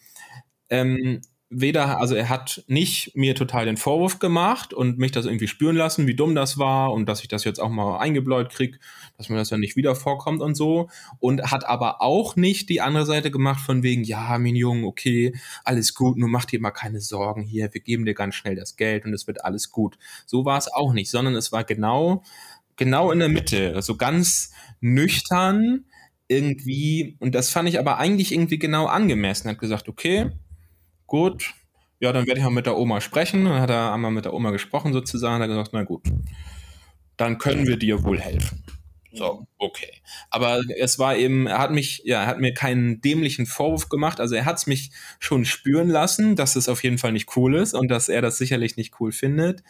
ähm, 0.69 1.21
weder, 1.49 1.99
also 1.99 2.15
er 2.15 2.27
hat 2.27 2.63
nicht 2.67 3.15
mir 3.15 3.33
total 3.33 3.65
den 3.65 3.77
Vorwurf 3.77 4.19
gemacht 4.19 4.73
und 4.73 4.97
mich 4.97 5.11
das 5.13 5.25
irgendwie 5.25 5.47
spüren 5.47 5.77
lassen, 5.77 6.05
wie 6.05 6.15
dumm 6.15 6.35
das 6.35 6.57
war 6.57 6.91
und 6.91 7.07
dass 7.07 7.21
ich 7.21 7.29
das 7.29 7.45
jetzt 7.45 7.59
auch 7.59 7.69
mal 7.69 7.99
eingebläut 7.99 8.49
krieg, 8.49 8.79
dass 9.17 9.29
mir 9.29 9.37
das 9.37 9.49
ja 9.49 9.57
nicht 9.57 9.77
wieder 9.77 9.95
vorkommt 9.95 10.41
und 10.41 10.55
so. 10.55 10.89
Und 11.19 11.49
hat 11.49 11.65
aber 11.65 12.01
auch 12.01 12.35
nicht 12.35 12.67
die 12.69 12.81
andere 12.81 13.05
Seite 13.05 13.31
gemacht 13.31 13.61
von 13.61 13.81
wegen, 13.81 14.03
ja, 14.03 14.37
mein 14.37 14.55
Junge, 14.55 14.85
okay, 14.85 15.33
alles 15.63 15.93
gut, 15.93 16.17
nur 16.17 16.27
mach 16.27 16.45
dir 16.45 16.59
mal 16.59 16.71
keine 16.71 16.99
Sorgen 16.99 17.43
hier, 17.43 17.73
wir 17.73 17.81
geben 17.81 18.05
dir 18.05 18.13
ganz 18.13 18.35
schnell 18.35 18.55
das 18.55 18.75
Geld 18.75 19.05
und 19.05 19.13
es 19.13 19.25
wird 19.25 19.45
alles 19.45 19.71
gut. 19.71 19.97
So 20.25 20.43
war 20.43 20.57
es 20.57 20.71
auch 20.71 20.91
nicht, 20.91 21.09
sondern 21.09 21.35
es 21.35 21.53
war 21.53 21.63
genau, 21.63 22.23
genau 22.75 23.11
in 23.11 23.19
der 23.19 23.29
Mitte, 23.29 23.73
also 23.73 23.95
ganz 23.95 24.51
nüchtern 24.81 25.85
irgendwie, 26.27 27.15
und 27.19 27.35
das 27.35 27.51
fand 27.51 27.69
ich 27.69 27.79
aber 27.79 27.99
eigentlich 27.99 28.33
irgendwie 28.33 28.59
genau 28.59 28.87
angemessen, 28.87 29.49
hat 29.49 29.59
gesagt, 29.59 29.87
okay, 29.87 30.31
gut, 31.07 31.53
ja, 31.99 32.13
dann 32.13 32.27
werde 32.27 32.39
ich 32.39 32.43
mal 32.43 32.51
mit 32.51 32.65
der 32.65 32.77
Oma 32.77 33.01
sprechen. 33.01 33.45
Dann 33.45 33.59
hat 33.59 33.69
er 33.69 33.93
einmal 33.93 34.11
mit 34.11 34.25
der 34.25 34.33
Oma 34.33 34.51
gesprochen 34.51 34.93
sozusagen, 34.93 35.41
hat 35.41 35.49
gesagt, 35.49 35.71
na 35.73 35.83
gut, 35.83 36.03
dann 37.17 37.37
können 37.37 37.65
wir 37.65 37.77
dir 37.77 38.03
wohl 38.03 38.19
helfen. 38.19 38.63
So, 39.13 39.47
okay. 39.57 40.01
Aber 40.29 40.61
es 40.77 40.99
war 40.99 41.15
eben, 41.15 41.47
er 41.47 41.57
hat 41.57 41.71
mich, 41.71 42.03
ja, 42.05 42.21
er 42.21 42.27
hat 42.27 42.39
mir 42.39 42.53
keinen 42.53 43.01
dämlichen 43.01 43.47
Vorwurf 43.47 43.89
gemacht. 43.89 44.19
Also 44.19 44.35
er 44.35 44.45
hat 44.45 44.57
es 44.57 44.67
mich 44.67 44.91
schon 45.19 45.43
spüren 45.43 45.89
lassen, 45.89 46.35
dass 46.35 46.55
es 46.55 46.69
auf 46.69 46.83
jeden 46.83 46.99
Fall 46.99 47.13
nicht 47.13 47.35
cool 47.35 47.55
ist 47.55 47.73
und 47.73 47.87
dass 47.87 48.09
er 48.09 48.21
das 48.21 48.37
sicherlich 48.37 48.77
nicht 48.77 48.99
cool 48.99 49.11
findet 49.11 49.63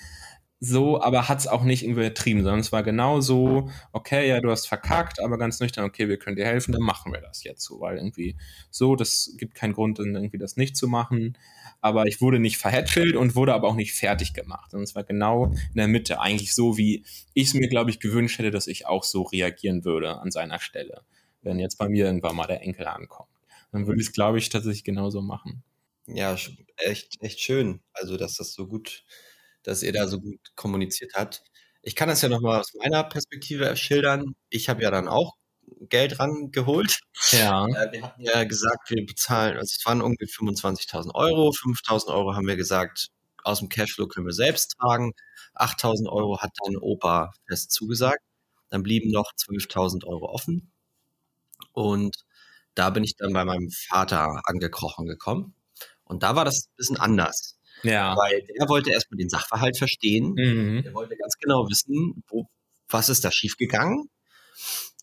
so, 0.60 1.02
aber 1.02 1.30
hat 1.30 1.40
es 1.40 1.48
auch 1.48 1.64
nicht 1.64 1.84
irgendwie 1.84 2.04
ertrieben, 2.04 2.42
sondern 2.42 2.62
es 2.62 2.72
war 2.72 2.82
genau 2.82 3.22
so, 3.22 3.70
okay, 3.92 4.28
ja, 4.28 4.42
du 4.42 4.50
hast 4.50 4.68
verkackt, 4.68 5.22
aber 5.22 5.38
ganz 5.38 5.60
nüchtern, 5.60 5.86
okay, 5.86 6.10
wir 6.10 6.18
können 6.18 6.36
dir 6.36 6.46
helfen, 6.46 6.72
dann 6.72 6.82
machen 6.82 7.14
wir 7.14 7.22
das 7.22 7.44
jetzt 7.44 7.64
so, 7.64 7.80
weil 7.80 7.98
irgendwie 7.98 8.38
so, 8.72 8.96
das 8.96 9.34
gibt 9.38 9.54
keinen 9.54 9.74
Grund, 9.74 10.00
dann 10.00 10.16
irgendwie 10.16 10.40
das 10.40 10.58
nicht 10.58 10.76
zu 10.76 10.88
machen. 10.88 11.38
Aber 11.80 12.08
ich 12.08 12.22
wurde 12.22 12.40
nicht 12.40 12.58
verhätschelt 12.58 13.16
und 13.16 13.36
wurde 13.36 13.54
aber 13.54 13.68
auch 13.68 13.76
nicht 13.76 13.94
fertig 13.94 14.34
gemacht. 14.34 14.74
Und 14.74 14.82
es 14.82 14.96
war 14.96 15.04
genau 15.04 15.46
in 15.46 15.76
der 15.76 15.88
Mitte, 15.88 16.20
eigentlich 16.20 16.56
so, 16.56 16.76
wie 16.76 17.06
ich 17.36 17.50
es 17.50 17.54
mir, 17.54 17.68
glaube 17.68 17.92
ich, 17.92 18.00
gewünscht 18.00 18.40
hätte, 18.40 18.50
dass 18.50 18.66
ich 18.66 18.88
auch 18.88 19.04
so 19.04 19.22
reagieren 19.22 19.86
würde 19.86 20.18
an 20.18 20.32
seiner 20.32 20.60
Stelle, 20.60 21.04
wenn 21.44 21.60
jetzt 21.60 21.78
bei 21.78 21.88
mir 21.88 22.06
irgendwann 22.06 22.36
mal 22.36 22.48
der 22.48 22.62
Enkel 22.62 22.88
ankommt. 22.88 23.30
Dann 23.72 23.86
würde 23.86 24.02
ich 24.02 24.08
es, 24.08 24.14
glaube 24.14 24.40
ich, 24.40 24.50
tatsächlich 24.50 24.84
genauso 24.84 25.22
machen. 25.22 25.64
Ja, 26.08 26.36
echt, 26.78 27.22
echt 27.22 27.42
schön. 27.42 27.82
Also, 27.94 28.18
dass 28.18 28.38
das 28.38 28.54
so 28.54 28.66
gut 28.66 29.04
dass 29.68 29.84
ihr 29.84 29.92
da 29.92 30.08
so 30.08 30.22
gut 30.22 30.40
kommuniziert 30.56 31.12
habt. 31.16 31.44
Ich 31.82 31.94
kann 31.96 32.08
das 32.08 32.22
ja 32.22 32.30
nochmal 32.30 32.62
aus 32.62 32.74
meiner 32.74 33.04
Perspektive 33.04 33.76
schildern. 33.76 34.34
Ich 34.50 34.70
habe 34.70 34.82
ja 34.82 34.92
dann 34.92 35.10
auch 35.10 35.36
Geld 35.90 36.20
rangeholt. 36.20 37.00
Ja. 37.32 37.66
Äh, 37.66 37.92
wir 37.92 38.04
hatten 38.04 38.22
ja 38.22 38.46
gesagt, 38.46 38.90
wir 38.90 39.06
bezahlen, 39.06 39.58
also 39.58 39.76
es 39.78 39.86
waren 39.86 40.00
irgendwie 40.00 40.26
25.000 40.26 41.14
Euro. 41.16 41.50
5.000 41.50 42.08
Euro 42.08 42.34
haben 42.34 42.48
wir 42.48 42.56
gesagt, 42.56 43.10
aus 43.44 43.60
dem 43.60 43.68
Cashflow 43.68 44.08
können 44.08 44.26
wir 44.26 44.34
selbst 44.34 44.78
tragen. 44.80 45.12
8.000 45.56 46.10
Euro 46.10 46.40
hat 46.40 46.52
dann 46.64 46.78
Opa 46.78 47.34
fest 47.50 47.72
zugesagt. 47.72 48.24
Dann 48.70 48.84
blieben 48.84 49.12
noch 49.12 49.34
12.000 49.34 50.06
Euro 50.06 50.30
offen. 50.30 50.72
Und 51.74 52.16
da 52.74 52.90
bin 52.90 53.04
ich 53.04 53.18
dann 53.18 53.34
bei 53.34 53.44
meinem 53.44 53.70
Vater 53.70 54.42
angekrochen 54.46 55.08
gekommen. 55.08 55.56
Und 56.06 56.24
da 56.24 56.38
war 56.38 56.46
das 56.46 56.68
ein 56.68 56.76
bisschen 56.78 56.98
anders. 56.98 57.57
Ja. 57.84 58.16
Weil 58.18 58.44
der 58.44 58.68
wollte 58.70 58.92
erstmal 58.92 59.18
den 59.18 59.30
Sachverhalt 59.30 59.78
verstehen. 59.78 60.34
Mhm. 60.36 60.84
Der 60.84 60.94
wollte 60.94 61.16
ganz 61.16 61.36
genau 61.38 61.68
wissen, 61.70 62.24
wo, 62.28 62.48
was 62.90 63.10
ist 63.10 63.24
da 63.24 63.32
schiefgegangen. 63.32 64.10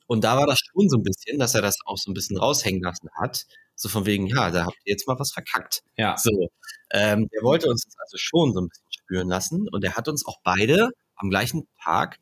Und 0.06 0.24
da 0.24 0.36
war 0.36 0.46
das 0.46 0.58
schon 0.60 0.88
so 0.88 0.98
ein 0.98 1.02
bisschen, 1.02 1.38
dass 1.38 1.54
er 1.54 1.62
das 1.62 1.78
auch 1.86 1.96
so 1.96 2.10
ein 2.10 2.14
bisschen 2.14 2.36
raushängen 2.36 2.82
lassen 2.82 3.08
hat. 3.20 3.46
So 3.74 3.88
von 3.88 4.06
wegen, 4.06 4.26
ja, 4.26 4.50
da 4.50 4.66
habt 4.66 4.76
ihr 4.84 4.92
jetzt 4.92 5.08
mal 5.08 5.18
was 5.18 5.32
verkackt. 5.32 5.82
Ja. 5.96 6.16
So. 6.16 6.48
Ähm, 6.90 7.28
der 7.32 7.42
wollte 7.42 7.68
uns 7.68 7.84
das 7.84 7.94
also 7.98 8.16
schon 8.18 8.52
so 8.52 8.60
ein 8.60 8.68
bisschen 8.68 8.92
spüren 8.92 9.28
lassen. 9.28 9.68
Und 9.68 9.82
er 9.84 9.96
hat 9.96 10.08
uns 10.08 10.26
auch 10.26 10.38
beide 10.44 10.90
am 11.16 11.30
gleichen 11.30 11.66
Tag 11.82 12.18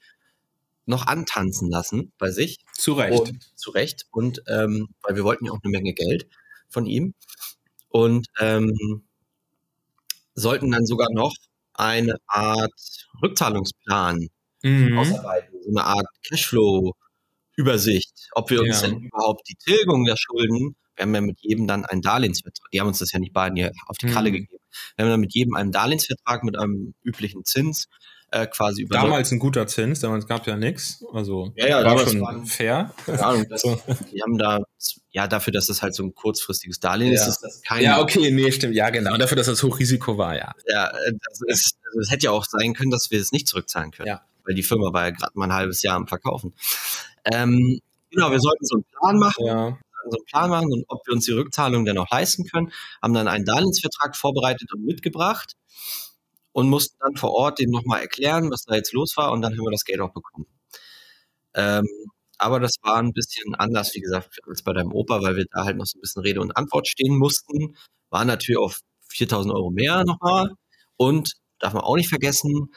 noch 0.87 1.07
antanzen 1.07 1.71
lassen 1.71 2.13
bei 2.19 2.31
sich. 2.31 2.59
Zu 2.73 2.95
Recht. 2.95 3.21
Und, 3.21 3.59
zu 3.59 3.71
Recht. 3.71 4.07
Und 4.11 4.43
ähm, 4.49 4.89
weil 5.03 5.17
wir 5.17 5.25
wollten 5.25 5.47
ja 5.47 5.53
auch 5.53 5.61
eine 5.63 5.71
Menge 5.71 5.93
Geld 5.93 6.29
von 6.69 6.87
ihm. 6.87 7.15
Und 7.89 8.29
ähm, 8.41 9.05
sollten 10.35 10.71
dann 10.71 10.87
sogar 10.87 11.09
noch 11.13 11.35
eine 11.75 12.17
Art 12.27 12.73
Rückzahlungsplan 13.23 14.29
mhm. 14.63 14.99
ausarbeiten, 14.99 15.55
so 15.63 15.71
eine 15.71 15.85
Art 15.85 16.07
Cashflow-Übersicht, 16.29 18.29
ob 18.33 18.51
wir 18.51 18.63
uns 18.63 18.83
ja. 18.83 18.89
denn 18.89 19.01
überhaupt 19.01 19.49
die 19.49 19.57
Tilgung 19.57 20.05
der 20.05 20.17
Schulden, 20.17 20.77
wir 20.97 21.05
haben 21.05 21.15
ja 21.15 21.21
mit 21.23 21.39
jedem 21.41 21.67
dann 21.67 21.85
einen 21.85 22.03
Darlehensvertrag, 22.03 22.71
die 22.73 22.81
haben 22.81 22.89
uns 22.89 22.99
das 22.99 23.13
ja 23.13 23.19
nicht 23.19 23.33
beiden 23.33 23.57
hier 23.57 23.73
auf 23.87 23.97
die 23.97 24.07
Kralle 24.07 24.31
mhm. 24.31 24.35
gegeben, 24.35 24.63
wir 24.97 25.05
haben 25.05 25.11
dann 25.11 25.21
mit 25.21 25.35
jedem 25.35 25.55
einen 25.55 25.73
Darlehensvertrag 25.73 26.45
mit 26.45 26.59
einem 26.59 26.95
üblichen 27.03 27.45
Zins 27.45 27.89
äh, 28.33 28.47
quasi 28.47 28.83
über. 28.83 28.97
Damals 28.97 29.31
ein 29.31 29.39
guter 29.39 29.67
Zins, 29.67 30.01
damals 30.01 30.27
gab 30.27 30.41
es 30.41 30.47
ja 30.47 30.57
nichts. 30.57 31.05
Also 31.13 31.53
ja, 31.57 31.69
ja, 31.69 31.85
war 31.85 31.99
schon 31.99 32.21
waren, 32.21 32.47
fair. 32.47 32.93
Keine 33.05 33.25
Ahnung, 33.25 33.47
das, 33.49 33.63
die 34.13 34.23
haben 34.23 34.39
da, 34.39 34.61
ja, 35.11 35.29
dafür, 35.29 35.53
dass 35.53 35.67
das 35.67 35.83
halt 35.83 35.95
so 35.95 36.03
ein 36.03 36.15
kurzfristiges 36.15 36.81
Darlehen 36.81 37.13
ja. 37.13 37.21
ist, 37.21 37.29
ist 37.29 37.41
das 37.41 37.63
kein. 37.63 37.83
Ja, 37.83 38.01
okay, 38.01 38.31
nee, 38.31 38.51
stimmt, 38.51 38.75
ja, 38.75 38.91
genau. 38.91 39.17
Dafür, 39.17 39.37
dass 39.37 39.47
das 39.47 39.63
Hochrisiko 39.63 40.19
war, 40.19 40.35
ja. 40.35 40.53
Ja, 40.67 40.89
äh, 40.89 41.13
das, 41.29 41.41
ist, 41.47 41.77
also 41.87 42.01
es 42.01 42.11
hätte 42.11 42.25
ja 42.25 42.31
auch 42.31 42.45
sein 42.45 42.75
können, 42.75 42.91
dass 42.91 43.11
wir 43.11 43.21
es 43.21 43.33
nicht 43.33 43.47
zurückzahlen 43.47 43.91
können. 43.91 44.09
Ja. 44.09 44.23
Weil 44.45 44.55
die 44.55 44.63
Firma 44.63 44.93
war 44.93 45.05
ja 45.05 45.11
gerade 45.11 45.33
mal 45.35 45.45
ein 45.45 45.53
halbes 45.53 45.83
Jahr 45.83 45.97
am 45.97 46.09
Verkaufen. 46.09 46.55
Ähm, 47.25 47.81
genau, 48.11 48.31
wir 48.31 48.41
sollten 48.41 48.65
so 48.65 48.77
einen 48.77 48.85
Plan 48.85 49.19
machen. 49.19 49.47
Ja 49.47 49.79
so 50.11 50.17
einen 50.17 50.27
Plan 50.27 50.51
machen 50.51 50.73
und 50.73 50.85
ob 50.89 51.07
wir 51.07 51.15
uns 51.15 51.27
die 51.27 51.31
Rückzahlung 51.31 51.85
dann 51.85 51.97
auch 51.97 52.11
leisten 52.11 52.45
können, 52.45 52.73
haben 53.01 53.15
dann 53.15 53.29
einen 53.29 53.45
Darlehensvertrag 53.45 54.17
vorbereitet 54.17 54.73
und 54.73 54.85
mitgebracht 54.85 55.55
und 56.53 56.69
mussten 56.69 56.97
dann 57.01 57.17
vor 57.17 57.33
Ort 57.33 57.59
dem 57.59 57.71
nochmal 57.71 58.01
erklären, 58.01 58.51
was 58.51 58.65
da 58.65 58.75
jetzt 58.75 58.93
los 58.93 59.17
war 59.17 59.33
und 59.33 59.43
dann 59.43 59.53
haben 59.53 59.65
wir 59.65 59.71
das 59.71 59.85
Geld 59.85 60.01
auch 60.01 60.13
bekommen. 60.13 60.47
Ähm, 61.55 61.87
aber 62.39 62.61
das 62.61 62.75
war 62.83 62.97
ein 62.97 63.13
bisschen 63.13 63.55
anders, 63.55 63.95
wie 63.95 64.01
gesagt, 64.01 64.41
als 64.49 64.63
bei 64.63 64.73
deinem 64.73 64.93
Opa, 64.93 65.23
weil 65.23 65.37
wir 65.37 65.45
da 65.51 65.65
halt 65.65 65.77
noch 65.77 65.87
so 65.87 65.99
ein 65.99 66.01
bisschen 66.01 66.23
Rede 66.23 66.41
und 66.41 66.57
Antwort 66.57 66.89
stehen 66.89 67.17
mussten. 67.17 67.77
War 68.11 68.25
natürlich 68.25 68.59
auf 68.59 68.81
4000 69.09 69.55
Euro 69.55 69.71
mehr 69.71 70.05
nochmal. 70.05 70.51
Und 70.97 71.35
darf 71.61 71.73
man 71.73 71.83
auch 71.83 71.97
nicht 71.97 72.09
vergessen, 72.09 72.73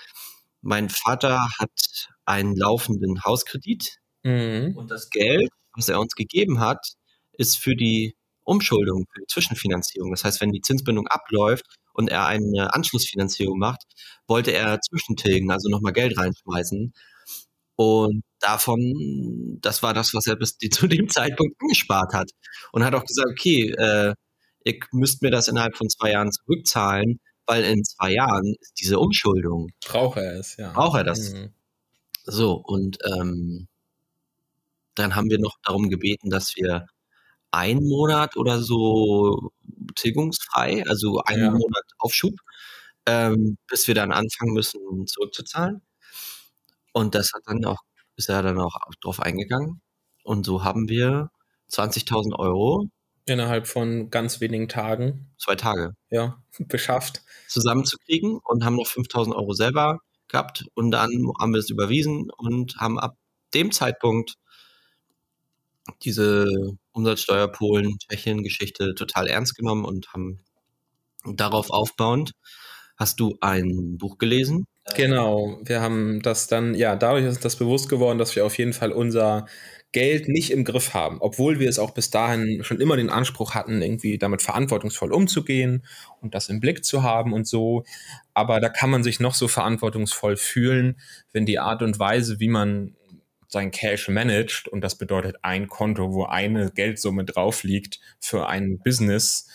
mein 0.61 0.89
Vater 0.89 1.47
hat 1.59 2.09
einen 2.25 2.55
laufenden 2.55 3.23
Hauskredit 3.23 3.97
mhm. 4.23 4.73
und 4.75 4.91
das 4.91 5.09
Geld, 5.09 5.49
was 5.75 5.89
er 5.89 5.99
uns 5.99 6.15
gegeben 6.15 6.59
hat, 6.59 6.93
ist 7.33 7.57
für 7.57 7.75
die 7.75 8.15
Umschuldung, 8.43 9.05
für 9.11 9.21
die 9.21 9.27
Zwischenfinanzierung. 9.27 10.11
Das 10.11 10.23
heißt, 10.23 10.41
wenn 10.41 10.51
die 10.51 10.61
Zinsbindung 10.61 11.07
abläuft, 11.07 11.65
und 11.95 12.09
er 12.09 12.25
eine 12.25 12.73
Anschlussfinanzierung 12.73 13.57
macht, 13.57 13.83
wollte 14.27 14.51
er 14.51 14.79
zwischentilgen, 14.81 15.49
also 15.51 15.69
nochmal 15.69 15.93
Geld 15.93 16.17
reinschmeißen. 16.17 16.93
Und 17.77 18.23
davon, 18.39 19.57
das 19.61 19.83
war 19.83 19.93
das, 19.93 20.13
was 20.13 20.27
er 20.27 20.35
bis 20.35 20.57
zu 20.71 20.87
dem 20.87 21.09
Zeitpunkt 21.09 21.55
angespart 21.61 22.13
hat. 22.13 22.29
Und 22.71 22.83
hat 22.83 22.95
auch 22.95 23.05
gesagt, 23.05 23.29
okay, 23.31 23.71
äh, 23.71 24.13
ihr 24.63 24.79
müsst 24.91 25.21
mir 25.21 25.31
das 25.31 25.47
innerhalb 25.47 25.75
von 25.75 25.89
zwei 25.89 26.11
Jahren 26.11 26.31
zurückzahlen, 26.31 27.19
weil 27.45 27.63
in 27.63 27.83
zwei 27.83 28.13
Jahren 28.13 28.55
ist 28.59 28.73
diese 28.79 28.99
Umschuldung. 28.99 29.69
Braucht 29.85 30.17
er 30.17 30.39
es, 30.39 30.57
ja. 30.57 30.71
Braucht 30.71 30.97
er 30.97 31.03
das. 31.03 31.33
Mhm. 31.33 31.53
So, 32.23 32.53
und 32.53 32.97
ähm, 33.05 33.67
dann 34.95 35.15
haben 35.15 35.29
wir 35.29 35.39
noch 35.39 35.57
darum 35.63 35.89
gebeten, 35.89 36.29
dass 36.29 36.55
wir 36.55 36.87
einen 37.55 37.87
Monat 37.87 38.35
oder 38.37 38.61
so 38.61 39.51
tilgungsfrei, 39.95 40.83
also 40.87 41.21
einen 41.25 41.45
ja. 41.45 41.51
Monat 41.51 41.83
Aufschub, 41.97 42.33
ähm, 43.05 43.57
bis 43.67 43.87
wir 43.87 43.95
dann 43.95 44.11
anfangen 44.11 44.53
müssen 44.53 45.07
zurückzuzahlen. 45.07 45.81
Und 46.91 47.15
das 47.15 47.31
hat 47.33 47.43
dann 47.45 47.63
auch, 47.65 47.79
ist 48.15 48.29
er 48.29 48.43
dann 48.43 48.59
auch 48.59 48.75
drauf 49.01 49.19
eingegangen. 49.19 49.81
Und 50.23 50.45
so 50.45 50.63
haben 50.63 50.89
wir 50.89 51.29
20.000 51.71 52.37
Euro. 52.37 52.87
Innerhalb 53.25 53.67
von 53.67 54.09
ganz 54.09 54.39
wenigen 54.39 54.69
Tagen. 54.69 55.31
Zwei 55.37 55.55
Tage. 55.55 55.95
Ja, 56.09 56.41
beschafft. 56.59 57.21
Zusammenzukriegen 57.47 58.39
und 58.43 58.63
haben 58.65 58.75
noch 58.75 58.87
5.000 58.87 59.35
Euro 59.35 59.53
selber 59.53 59.99
gehabt. 60.27 60.65
Und 60.73 60.91
dann 60.91 61.09
haben 61.39 61.53
wir 61.53 61.59
es 61.59 61.69
überwiesen 61.69 62.29
und 62.31 62.77
haben 62.77 62.99
ab 62.99 63.17
dem 63.53 63.71
Zeitpunkt 63.71 64.35
diese 66.01 66.77
Umsatzsteuer 66.95 67.47
Polen, 67.49 67.97
Tschechien 67.99 68.43
Geschichte 68.43 68.95
total 68.95 69.27
ernst 69.27 69.55
genommen 69.55 69.85
und 69.85 70.07
haben 70.13 70.39
darauf 71.25 71.69
aufbauend 71.69 72.31
hast 72.97 73.19
du 73.19 73.37
ein 73.41 73.97
Buch 73.97 74.17
gelesen. 74.17 74.65
Genau, 74.95 75.59
wir 75.63 75.81
haben 75.81 76.21
das 76.21 76.47
dann, 76.47 76.75
ja, 76.75 76.95
dadurch 76.95 77.25
ist 77.25 77.43
das 77.43 77.55
bewusst 77.55 77.89
geworden, 77.89 78.19
dass 78.19 78.35
wir 78.35 78.45
auf 78.45 78.57
jeden 78.57 78.73
Fall 78.73 78.91
unser 78.91 79.47
Geld 79.91 80.27
nicht 80.27 80.51
im 80.51 80.63
Griff 80.63 80.93
haben, 80.93 81.17
obwohl 81.21 81.59
wir 81.59 81.69
es 81.69 81.79
auch 81.79 81.91
bis 81.91 82.09
dahin 82.11 82.63
schon 82.63 82.79
immer 82.79 82.95
den 82.95 83.09
Anspruch 83.09 83.55
hatten, 83.55 83.81
irgendwie 83.81 84.17
damit 84.17 84.41
verantwortungsvoll 84.41 85.11
umzugehen 85.11 85.85
und 86.21 86.35
das 86.35 86.49
im 86.49 86.59
Blick 86.59 86.85
zu 86.85 87.01
haben 87.01 87.33
und 87.33 87.47
so. 87.47 87.83
Aber 88.33 88.59
da 88.59 88.69
kann 88.69 88.89
man 88.89 89.03
sich 89.03 89.19
noch 89.19 89.33
so 89.33 89.47
verantwortungsvoll 89.47 90.37
fühlen, 90.37 90.99
wenn 91.31 91.45
die 91.45 91.59
Art 91.59 91.81
und 91.81 91.97
Weise, 91.97 92.39
wie 92.39 92.49
man 92.49 92.95
sein 93.55 93.71
Cash 93.71 94.09
managt 94.09 94.67
und 94.67 94.81
das 94.81 94.97
bedeutet 94.97 95.37
ein 95.41 95.67
Konto, 95.67 96.13
wo 96.13 96.25
eine 96.25 96.71
Geldsumme 96.71 97.23
drauf 97.23 97.63
liegt 97.63 97.99
für 98.19 98.47
ein 98.47 98.79
Business, 98.83 99.47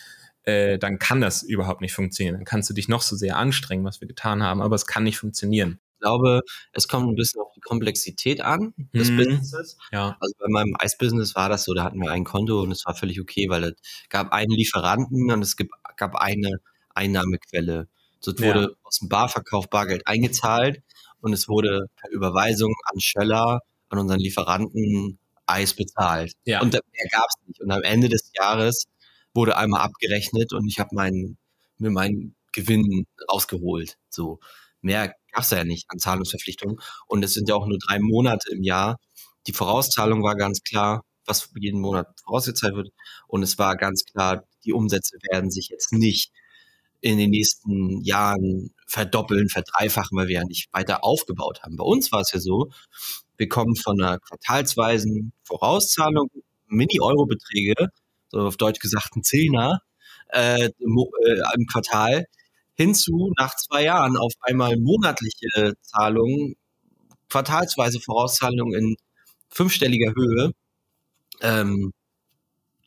äh, 0.43 0.79
dann 0.79 0.97
kann 0.97 1.21
das 1.21 1.43
überhaupt 1.43 1.81
nicht 1.81 1.93
funktionieren. 1.93 2.35
Dann 2.35 2.45
kannst 2.45 2.69
du 2.69 2.73
dich 2.73 2.87
noch 2.87 3.03
so 3.03 3.15
sehr 3.15 3.37
anstrengen, 3.37 3.85
was 3.85 4.01
wir 4.01 4.07
getan 4.07 4.41
haben, 4.41 4.61
aber 4.61 4.75
es 4.75 4.87
kann 4.87 5.03
nicht 5.03 5.19
funktionieren. 5.19 5.79
Ich 5.93 5.99
glaube, 6.01 6.41
es 6.73 6.87
kommt 6.87 7.09
ein 7.09 7.15
bisschen 7.15 7.41
auf 7.41 7.53
die 7.55 7.61
Komplexität 7.61 8.41
an 8.41 8.73
des 8.91 9.11
mhm. 9.11 9.17
Businesses. 9.17 9.77
Ja. 9.91 10.17
Also 10.19 10.33
bei 10.39 10.47
meinem 10.49 10.75
Eisbusiness 10.79 11.35
war 11.35 11.47
das 11.47 11.63
so, 11.63 11.75
da 11.75 11.83
hatten 11.83 11.99
wir 11.99 12.09
ein 12.09 12.23
Konto 12.23 12.59
und 12.59 12.71
es 12.71 12.83
war 12.87 12.95
völlig 12.95 13.21
okay, 13.21 13.49
weil 13.49 13.63
es 13.65 13.73
gab 14.09 14.33
einen 14.33 14.49
Lieferanten 14.49 15.31
und 15.31 15.43
es 15.43 15.55
gab 15.95 16.15
eine 16.15 16.57
Einnahmequelle. 16.95 17.87
So 18.19 18.31
wurde 18.39 18.61
ja. 18.61 18.69
aus 18.81 18.97
dem 18.97 19.09
Barverkauf 19.09 19.69
Bargeld 19.69 20.07
eingezahlt 20.07 20.81
und 21.19 21.33
es 21.33 21.47
wurde 21.47 21.85
per 21.97 22.09
Überweisung 22.09 22.73
an 22.91 22.99
Schöller 22.99 23.61
an 23.91 23.99
unseren 23.99 24.19
Lieferanten 24.19 25.19
Eis 25.45 25.73
bezahlt. 25.73 26.33
Ja. 26.45 26.61
Und 26.61 26.73
mehr 26.73 26.81
gab 27.11 27.25
es 27.27 27.47
nicht. 27.47 27.61
Und 27.61 27.71
am 27.71 27.83
Ende 27.83 28.09
des 28.09 28.31
Jahres 28.33 28.87
wurde 29.33 29.57
einmal 29.57 29.81
abgerechnet 29.81 30.53
und 30.53 30.67
ich 30.67 30.79
habe 30.79 30.95
meinen, 30.95 31.37
mir 31.77 31.91
meinen 31.91 32.35
Gewinn 32.51 33.05
rausgeholt. 33.31 33.97
So 34.09 34.39
mehr 34.81 35.13
gab 35.31 35.43
es 35.43 35.49
ja 35.51 35.63
nicht 35.63 35.85
an 35.89 35.99
Zahlungsverpflichtungen. 35.99 36.77
Und 37.07 37.23
es 37.23 37.33
sind 37.33 37.49
ja 37.49 37.55
auch 37.55 37.67
nur 37.67 37.77
drei 37.79 37.99
Monate 37.99 38.51
im 38.51 38.63
Jahr. 38.63 38.97
Die 39.47 39.53
Vorauszahlung 39.53 40.23
war 40.23 40.35
ganz 40.35 40.61
klar, 40.63 41.03
was 41.25 41.49
jeden 41.55 41.79
Monat 41.79 42.07
vorausgezahlt 42.23 42.75
wird. 42.75 42.89
Und 43.27 43.43
es 43.43 43.57
war 43.57 43.75
ganz 43.77 44.05
klar, 44.05 44.43
die 44.65 44.73
Umsätze 44.73 45.17
werden 45.31 45.51
sich 45.51 45.69
jetzt 45.69 45.93
nicht 45.93 46.31
in 47.01 47.17
den 47.17 47.31
nächsten 47.31 48.01
Jahren 48.03 48.73
verdoppeln, 48.87 49.49
verdreifachen, 49.49 50.17
weil 50.17 50.27
wir 50.27 50.35
ja 50.35 50.45
nicht 50.45 50.71
weiter 50.71 51.03
aufgebaut 51.03 51.63
haben. 51.63 51.75
Bei 51.75 51.83
uns 51.83 52.11
war 52.11 52.21
es 52.21 52.31
ja 52.31 52.39
so, 52.39 52.71
wir 53.37 53.49
kommen 53.49 53.75
von 53.75 54.01
einer 54.01 54.19
quartalsweisen 54.19 55.33
Vorauszahlung, 55.43 56.29
Mini-Euro-Beträge, 56.67 57.89
so 58.29 58.41
auf 58.41 58.57
Deutsch 58.57 58.79
gesagt 58.79 59.15
ein 59.15 59.23
Zehner 59.23 59.81
äh, 60.29 60.69
im, 60.79 60.97
äh, 61.25 61.41
im 61.55 61.65
Quartal, 61.65 62.25
hinzu 62.75 63.33
nach 63.37 63.55
zwei 63.55 63.83
Jahren 63.83 64.15
auf 64.17 64.33
einmal 64.41 64.77
monatliche 64.77 65.73
Zahlungen, 65.81 66.55
quartalsweise 67.29 67.99
Vorauszahlungen 67.99 68.73
in 68.73 68.95
fünfstelliger 69.49 70.13
Höhe. 70.15 70.51
Ähm, 71.41 71.93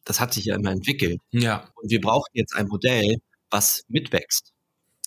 das 0.05 0.21
hat 0.21 0.35
sich 0.35 0.47
ja 0.47 0.57
immer 0.57 0.71
entwickelt. 0.71 1.21
Ja. 1.31 1.69
Und 1.75 1.91
wir 1.91 2.01
brauchen 2.01 2.31
jetzt 2.35 2.55
ein 2.55 2.69
Modell, 2.69 3.17
was 3.55 3.85
mitwächst. 3.89 4.53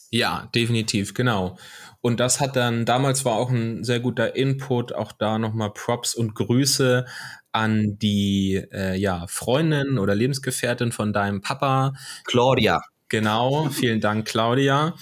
Ja, 0.09 0.49
definitiv, 0.55 1.13
genau. 1.13 1.57
Und 1.99 2.21
das 2.21 2.39
hat 2.39 2.55
dann, 2.55 2.85
damals 2.85 3.25
war 3.25 3.33
auch 3.33 3.49
ein 3.49 3.83
sehr 3.83 3.99
guter 3.99 4.37
Input, 4.37 4.93
auch 4.93 5.11
da 5.11 5.37
nochmal 5.37 5.73
Props 5.73 6.15
und 6.15 6.33
Grüße 6.33 7.05
an 7.51 7.97
die 7.99 8.63
äh, 8.71 8.95
ja, 8.95 9.25
Freundin 9.27 9.97
oder 9.97 10.15
Lebensgefährtin 10.15 10.93
von 10.93 11.11
deinem 11.11 11.41
Papa. 11.41 11.93
Claudia. 12.23 12.81
Genau, 13.09 13.69
vielen 13.69 13.99
Dank, 13.99 14.27
Claudia. 14.27 14.95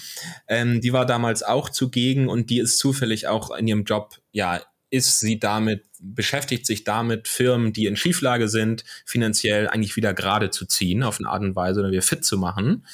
Ähm, 0.48 0.82
die 0.82 0.94
war 0.94 1.06
damals 1.06 1.44
auch 1.44 1.70
zugegen 1.70 2.28
und 2.28 2.50
die 2.50 2.60
ist 2.60 2.78
zufällig 2.78 3.28
auch 3.28 3.56
in 3.56 3.68
ihrem 3.68 3.84
Job, 3.84 4.16
ja, 4.32 4.62
ist 4.96 5.20
sie 5.20 5.40
damit, 5.40 5.84
beschäftigt 6.00 6.66
sich 6.66 6.84
damit, 6.84 7.28
Firmen, 7.28 7.74
die 7.74 7.86
in 7.86 7.96
Schieflage 7.96 8.48
sind, 8.48 8.84
finanziell 9.06 9.68
eigentlich 9.68 9.96
wieder 9.96 10.14
gerade 10.14 10.50
zu 10.50 10.66
ziehen, 10.66 11.04
auf 11.04 11.20
eine 11.20 11.30
Art 11.30 11.42
und 11.42 11.56
Weise 11.56 11.82
oder 11.82 11.92
wieder 11.92 12.02
fit 12.02 12.26
zu 12.26 12.38
machen. 12.38 12.86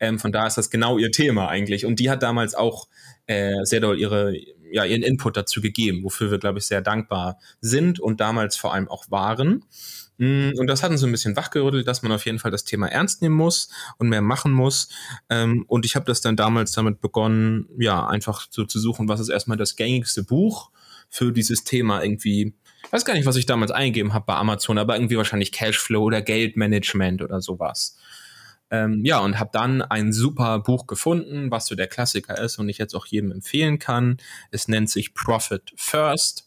Ähm, 0.00 0.18
von 0.18 0.32
da 0.32 0.46
ist 0.46 0.56
das 0.56 0.70
genau 0.70 0.98
ihr 0.98 1.10
Thema 1.10 1.48
eigentlich. 1.48 1.84
Und 1.84 1.98
die 1.98 2.10
hat 2.10 2.22
damals 2.22 2.54
auch 2.54 2.88
äh, 3.26 3.64
sehr 3.64 3.80
doll 3.80 3.98
ihre, 3.98 4.34
ja, 4.70 4.84
ihren 4.84 5.02
Input 5.02 5.36
dazu 5.36 5.60
gegeben, 5.60 6.04
wofür 6.04 6.30
wir, 6.30 6.38
glaube 6.38 6.58
ich, 6.58 6.66
sehr 6.66 6.82
dankbar 6.82 7.38
sind 7.60 8.00
und 8.00 8.20
damals 8.20 8.56
vor 8.56 8.72
allem 8.74 8.88
auch 8.88 9.10
waren. 9.10 9.64
Mm, 10.18 10.50
und 10.56 10.66
das 10.66 10.82
hat 10.82 10.90
uns 10.90 11.00
so 11.00 11.06
ein 11.06 11.12
bisschen 11.12 11.36
wachgerüttelt, 11.36 11.86
dass 11.86 12.02
man 12.02 12.12
auf 12.12 12.26
jeden 12.26 12.38
Fall 12.38 12.50
das 12.50 12.64
Thema 12.64 12.88
ernst 12.88 13.22
nehmen 13.22 13.36
muss 13.36 13.70
und 13.98 14.08
mehr 14.08 14.22
machen 14.22 14.52
muss. 14.52 14.88
Ähm, 15.30 15.64
und 15.68 15.86
ich 15.86 15.94
habe 15.94 16.06
das 16.06 16.20
dann 16.20 16.36
damals 16.36 16.72
damit 16.72 17.00
begonnen, 17.00 17.68
ja, 17.78 18.06
einfach 18.06 18.46
so 18.50 18.64
zu 18.64 18.78
suchen, 18.78 19.08
was 19.08 19.20
ist 19.20 19.28
erstmal 19.28 19.56
das 19.56 19.76
gängigste 19.76 20.22
Buch 20.22 20.70
für 21.08 21.32
dieses 21.32 21.64
Thema 21.64 22.02
irgendwie. 22.02 22.54
Weiß 22.90 23.04
gar 23.04 23.14
nicht, 23.14 23.26
was 23.26 23.36
ich 23.36 23.46
damals 23.46 23.70
eingegeben 23.70 24.14
habe 24.14 24.26
bei 24.26 24.34
Amazon, 24.34 24.78
aber 24.78 24.96
irgendwie 24.96 25.16
wahrscheinlich 25.16 25.52
Cashflow 25.52 26.02
oder 26.02 26.22
Geldmanagement 26.22 27.22
oder 27.22 27.40
sowas. 27.40 27.96
Ähm, 28.70 29.02
ja, 29.04 29.18
und 29.20 29.38
habe 29.38 29.50
dann 29.52 29.82
ein 29.82 30.12
super 30.12 30.58
Buch 30.60 30.86
gefunden, 30.86 31.50
was 31.50 31.66
so 31.66 31.74
der 31.74 31.86
Klassiker 31.86 32.38
ist 32.38 32.58
und 32.58 32.68
ich 32.68 32.78
jetzt 32.78 32.94
auch 32.94 33.06
jedem 33.06 33.32
empfehlen 33.32 33.78
kann. 33.78 34.18
Es 34.50 34.68
nennt 34.68 34.90
sich 34.90 35.14
Profit 35.14 35.72
First 35.76 36.46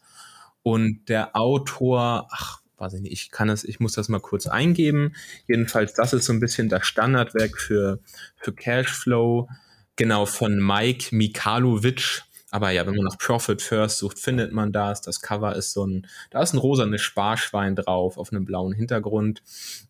und 0.63 1.09
der 1.09 1.35
Autor, 1.35 2.27
ach, 2.31 2.61
weiß 2.77 2.93
ich 2.93 3.01
nicht, 3.01 3.13
ich 3.13 3.31
kann 3.31 3.49
es, 3.49 3.63
ich 3.63 3.79
muss 3.79 3.93
das 3.93 4.09
mal 4.09 4.19
kurz 4.19 4.47
eingeben. 4.47 5.15
Jedenfalls, 5.47 5.93
das 5.93 6.13
ist 6.13 6.25
so 6.25 6.33
ein 6.33 6.39
bisschen 6.39 6.69
das 6.69 6.85
Standardwerk 6.85 7.57
für, 7.57 7.99
für 8.37 8.53
Cashflow, 8.53 9.49
genau 9.95 10.25
von 10.25 10.59
Mike 10.59 11.15
Mikalowitsch 11.15 12.23
Aber 12.51 12.69
ja, 12.71 12.85
wenn 12.85 12.95
man 12.95 13.05
nach 13.05 13.17
Profit 13.17 13.61
First 13.61 13.97
sucht, 13.97 14.19
findet 14.19 14.51
man 14.51 14.71
das. 14.71 15.01
Das 15.01 15.21
Cover 15.21 15.55
ist 15.55 15.71
so 15.71 15.85
ein, 15.85 16.07
da 16.29 16.41
ist 16.41 16.53
ein 16.53 16.57
rosanes 16.57 17.01
Sparschwein 17.01 17.75
drauf 17.75 18.17
auf 18.17 18.31
einem 18.31 18.45
blauen 18.45 18.73
Hintergrund. 18.73 19.41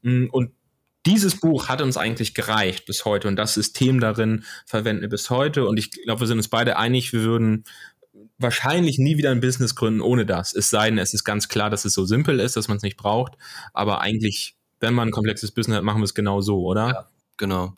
Mm, 0.03 0.27
und 0.31 0.51
dieses 1.07 1.39
Buch 1.39 1.67
hat 1.67 1.81
uns 1.81 1.97
eigentlich 1.97 2.35
gereicht 2.35 2.85
bis 2.85 3.05
heute 3.05 3.27
und 3.27 3.35
das 3.35 3.55
System 3.55 3.99
darin 3.99 4.43
verwenden 4.67 5.01
wir 5.01 5.09
bis 5.09 5.31
heute. 5.31 5.65
Und 5.65 5.77
ich 5.77 5.89
glaube, 5.91 6.21
wir 6.21 6.27
sind 6.27 6.37
uns 6.37 6.47
beide 6.47 6.77
einig, 6.77 7.11
wir 7.11 7.23
würden 7.23 7.63
wahrscheinlich 8.37 8.99
nie 8.99 9.17
wieder 9.17 9.31
ein 9.31 9.41
Business 9.41 9.75
gründen 9.75 10.01
ohne 10.01 10.27
das. 10.27 10.53
Es 10.53 10.69
sei 10.69 10.89
denn, 10.89 10.99
es 10.99 11.15
ist 11.15 11.23
ganz 11.23 11.47
klar, 11.47 11.71
dass 11.71 11.85
es 11.85 11.93
so 11.93 12.05
simpel 12.05 12.39
ist, 12.39 12.55
dass 12.55 12.67
man 12.67 12.77
es 12.77 12.83
nicht 12.83 12.97
braucht. 12.97 13.33
Aber 13.73 14.01
eigentlich, 14.01 14.55
wenn 14.79 14.93
man 14.93 15.09
ein 15.09 15.11
komplexes 15.11 15.51
Business 15.51 15.77
hat, 15.77 15.83
machen 15.83 16.01
wir 16.01 16.05
es 16.05 16.13
genau 16.13 16.41
so, 16.41 16.63
oder? 16.63 16.87
Ja, 16.87 17.09
genau. 17.37 17.77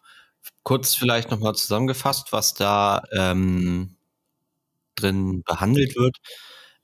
Kurz 0.64 0.96
vielleicht 0.96 1.32
nochmal 1.32 1.56
zusammengefasst, 1.56 2.34
was 2.34 2.54
da 2.54 3.04
ähm, 3.14 3.96
drin 4.96 5.44
behandelt 5.44 5.96
wird. 5.96 6.18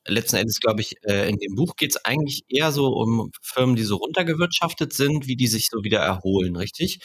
Letzten 0.08 0.38
Endes, 0.38 0.60
glaube 0.60 0.82
ich, 0.82 0.96
äh, 1.04 1.30
in 1.30 1.38
dem 1.38 1.56
Buch 1.56 1.76
geht 1.76 1.92
es 1.92 2.06
eigentlich 2.06 2.44
eher 2.48 2.72
so 2.72 2.88
um 2.88 3.32
Firmen, 3.42 3.76
die 3.76 3.84
so 3.84 3.98
runtergewirtschaftet 3.98 4.94
sind, 4.94 5.28
wie 5.28 5.36
die 5.36 5.48
sich 5.48 5.68
so 5.70 5.84
wieder 5.84 6.00
erholen, 6.00 6.56
richtig? 6.56 7.00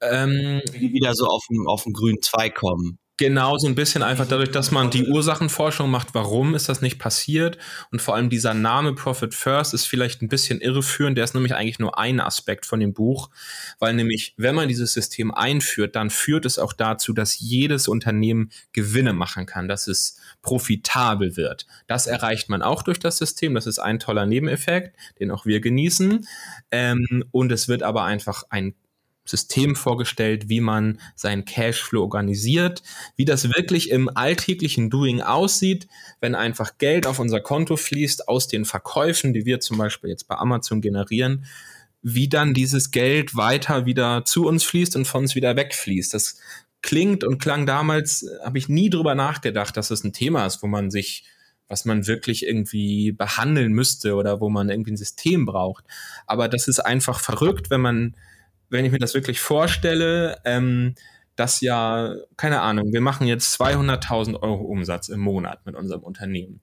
Ähm, 0.00 0.62
wie 0.72 0.78
die 0.78 0.92
wieder 0.94 1.14
so 1.14 1.26
auf 1.26 1.44
den, 1.50 1.66
auf 1.66 1.84
den 1.84 1.92
grünen 1.92 2.22
Zweig 2.22 2.54
kommen. 2.54 2.98
Genau, 3.20 3.58
so 3.58 3.66
ein 3.66 3.74
bisschen 3.74 4.02
einfach 4.02 4.26
dadurch, 4.26 4.50
dass 4.50 4.70
man 4.70 4.88
die 4.88 5.06
Ursachenforschung 5.06 5.90
macht, 5.90 6.14
warum 6.14 6.54
ist 6.54 6.70
das 6.70 6.80
nicht 6.80 6.98
passiert 6.98 7.58
und 7.92 8.00
vor 8.00 8.14
allem 8.14 8.30
dieser 8.30 8.54
Name 8.54 8.94
Profit 8.94 9.34
First 9.34 9.74
ist 9.74 9.84
vielleicht 9.84 10.22
ein 10.22 10.28
bisschen 10.28 10.62
irreführend, 10.62 11.18
der 11.18 11.24
ist 11.24 11.34
nämlich 11.34 11.54
eigentlich 11.54 11.78
nur 11.78 11.98
ein 11.98 12.18
Aspekt 12.18 12.64
von 12.64 12.80
dem 12.80 12.94
Buch, 12.94 13.28
weil 13.78 13.92
nämlich, 13.92 14.32
wenn 14.38 14.54
man 14.54 14.68
dieses 14.68 14.94
System 14.94 15.34
einführt, 15.34 15.96
dann 15.96 16.08
führt 16.08 16.46
es 16.46 16.58
auch 16.58 16.72
dazu, 16.72 17.12
dass 17.12 17.38
jedes 17.38 17.88
Unternehmen 17.88 18.52
Gewinne 18.72 19.12
machen 19.12 19.44
kann, 19.44 19.68
dass 19.68 19.86
es 19.86 20.16
profitabel 20.42 21.36
wird. 21.36 21.66
Das 21.86 22.06
erreicht 22.06 22.48
man 22.48 22.62
auch 22.62 22.82
durch 22.82 22.98
das 22.98 23.18
System, 23.18 23.54
das 23.54 23.66
ist 23.66 23.78
ein 23.78 23.98
toller 23.98 24.26
Nebeneffekt, 24.26 24.96
den 25.18 25.30
auch 25.30 25.46
wir 25.46 25.60
genießen 25.60 26.26
ähm, 26.70 27.24
und 27.30 27.52
es 27.52 27.68
wird 27.68 27.82
aber 27.82 28.04
einfach 28.04 28.44
ein 28.50 28.74
System 29.30 29.76
vorgestellt, 29.76 30.48
wie 30.48 30.60
man 30.60 31.00
seinen 31.14 31.44
Cashflow 31.44 32.02
organisiert, 32.02 32.82
wie 33.16 33.24
das 33.24 33.48
wirklich 33.48 33.90
im 33.90 34.08
alltäglichen 34.14 34.90
Doing 34.90 35.20
aussieht, 35.20 35.86
wenn 36.20 36.34
einfach 36.34 36.78
Geld 36.78 37.06
auf 37.06 37.18
unser 37.18 37.40
Konto 37.40 37.76
fließt 37.76 38.28
aus 38.28 38.48
den 38.48 38.64
Verkäufen, 38.64 39.32
die 39.32 39.44
wir 39.46 39.60
zum 39.60 39.78
Beispiel 39.78 40.10
jetzt 40.10 40.26
bei 40.26 40.36
Amazon 40.36 40.80
generieren, 40.80 41.46
wie 42.02 42.28
dann 42.28 42.54
dieses 42.54 42.90
Geld 42.90 43.36
weiter 43.36 43.86
wieder 43.86 44.24
zu 44.24 44.46
uns 44.46 44.64
fließt 44.64 44.96
und 44.96 45.06
von 45.06 45.22
uns 45.22 45.34
wieder 45.34 45.54
wegfließt. 45.54 46.14
Das 46.14 46.38
klingt 46.82 47.24
und 47.24 47.38
klang 47.38 47.66
damals, 47.66 48.26
habe 48.44 48.58
ich 48.58 48.68
nie 48.68 48.90
drüber 48.90 49.14
nachgedacht, 49.14 49.76
dass 49.76 49.90
es 49.90 50.04
ein 50.04 50.12
Thema 50.12 50.46
ist, 50.46 50.62
wo 50.62 50.66
man 50.66 50.90
sich 50.90 51.24
was 51.70 51.84
man 51.84 52.08
wirklich 52.08 52.44
irgendwie 52.44 53.12
behandeln 53.12 53.72
müsste 53.72 54.16
oder 54.16 54.40
wo 54.40 54.48
man 54.48 54.70
irgendwie 54.70 54.90
ein 54.90 54.96
System 54.96 55.46
braucht. 55.46 55.84
Aber 56.26 56.48
das 56.48 56.66
ist 56.66 56.80
einfach 56.80 57.20
verrückt, 57.20 57.70
wenn 57.70 57.80
man 57.80 58.16
wenn 58.70 58.84
ich 58.84 58.92
mir 58.92 58.98
das 58.98 59.14
wirklich 59.14 59.40
vorstelle, 59.40 60.38
ähm, 60.44 60.94
dass 61.36 61.60
ja, 61.60 62.14
keine 62.36 62.60
Ahnung, 62.60 62.92
wir 62.92 63.00
machen 63.00 63.26
jetzt 63.26 63.60
200.000 63.60 64.40
Euro 64.42 64.62
Umsatz 64.62 65.08
im 65.08 65.20
Monat 65.20 65.64
mit 65.66 65.74
unserem 65.74 66.02
Unternehmen. 66.02 66.60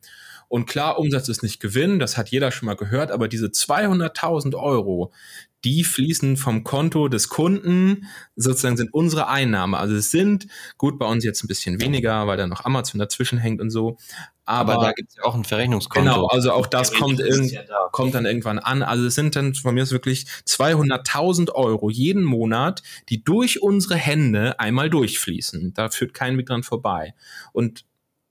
Und 0.49 0.65
klar, 0.65 0.97
Umsatz 0.97 1.27
ist 1.27 1.43
nicht 1.43 1.59
Gewinn, 1.59 1.99
das 1.99 2.15
hat 2.15 2.29
jeder 2.29 2.51
schon 2.51 2.67
mal 2.67 2.75
gehört, 2.75 3.11
aber 3.11 3.27
diese 3.27 3.47
200.000 3.47 4.55
Euro, 4.55 5.11
die 5.63 5.83
fließen 5.83 6.37
vom 6.37 6.63
Konto 6.63 7.07
des 7.07 7.29
Kunden, 7.29 8.07
sozusagen 8.35 8.77
sind 8.77 8.93
unsere 8.93 9.27
Einnahme. 9.27 9.77
Also 9.77 9.95
es 9.95 10.11
sind, 10.11 10.47
gut, 10.77 10.99
bei 10.99 11.05
uns 11.05 11.23
jetzt 11.23 11.43
ein 11.43 11.47
bisschen 11.47 11.81
weniger, 11.81 12.27
weil 12.27 12.37
da 12.37 12.47
noch 12.47 12.65
Amazon 12.65 12.99
dazwischen 12.99 13.39
hängt 13.39 13.59
und 13.59 13.69
so. 13.69 13.97
Aber, 14.45 14.75
aber 14.75 14.85
da 14.85 14.91
gibt 14.93 15.09
es 15.09 15.17
ja 15.17 15.23
auch 15.23 15.35
ein 15.35 15.43
Verrechnungskonto. 15.43 16.09
Genau, 16.09 16.27
also 16.27 16.53
auch 16.53 16.67
das 16.67 16.93
kommt, 16.93 17.19
ja 17.19 17.63
da. 17.63 17.89
kommt 17.91 18.15
dann 18.15 18.25
irgendwann 18.25 18.59
an. 18.59 18.81
Also 18.81 19.05
es 19.05 19.15
sind 19.15 19.35
dann 19.35 19.53
von 19.55 19.75
mir 19.75 19.83
ist 19.83 19.91
wirklich 19.91 20.25
200.000 20.45 21.51
Euro 21.51 21.89
jeden 21.89 22.23
Monat, 22.23 22.81
die 23.09 23.23
durch 23.23 23.61
unsere 23.61 23.95
Hände 23.95 24.57
einmal 24.59 24.89
durchfließen. 24.89 25.73
Da 25.73 25.89
führt 25.89 26.13
kein 26.13 26.37
Weg 26.37 26.45
dran 26.45 26.63
vorbei. 26.63 27.13
Und 27.51 27.83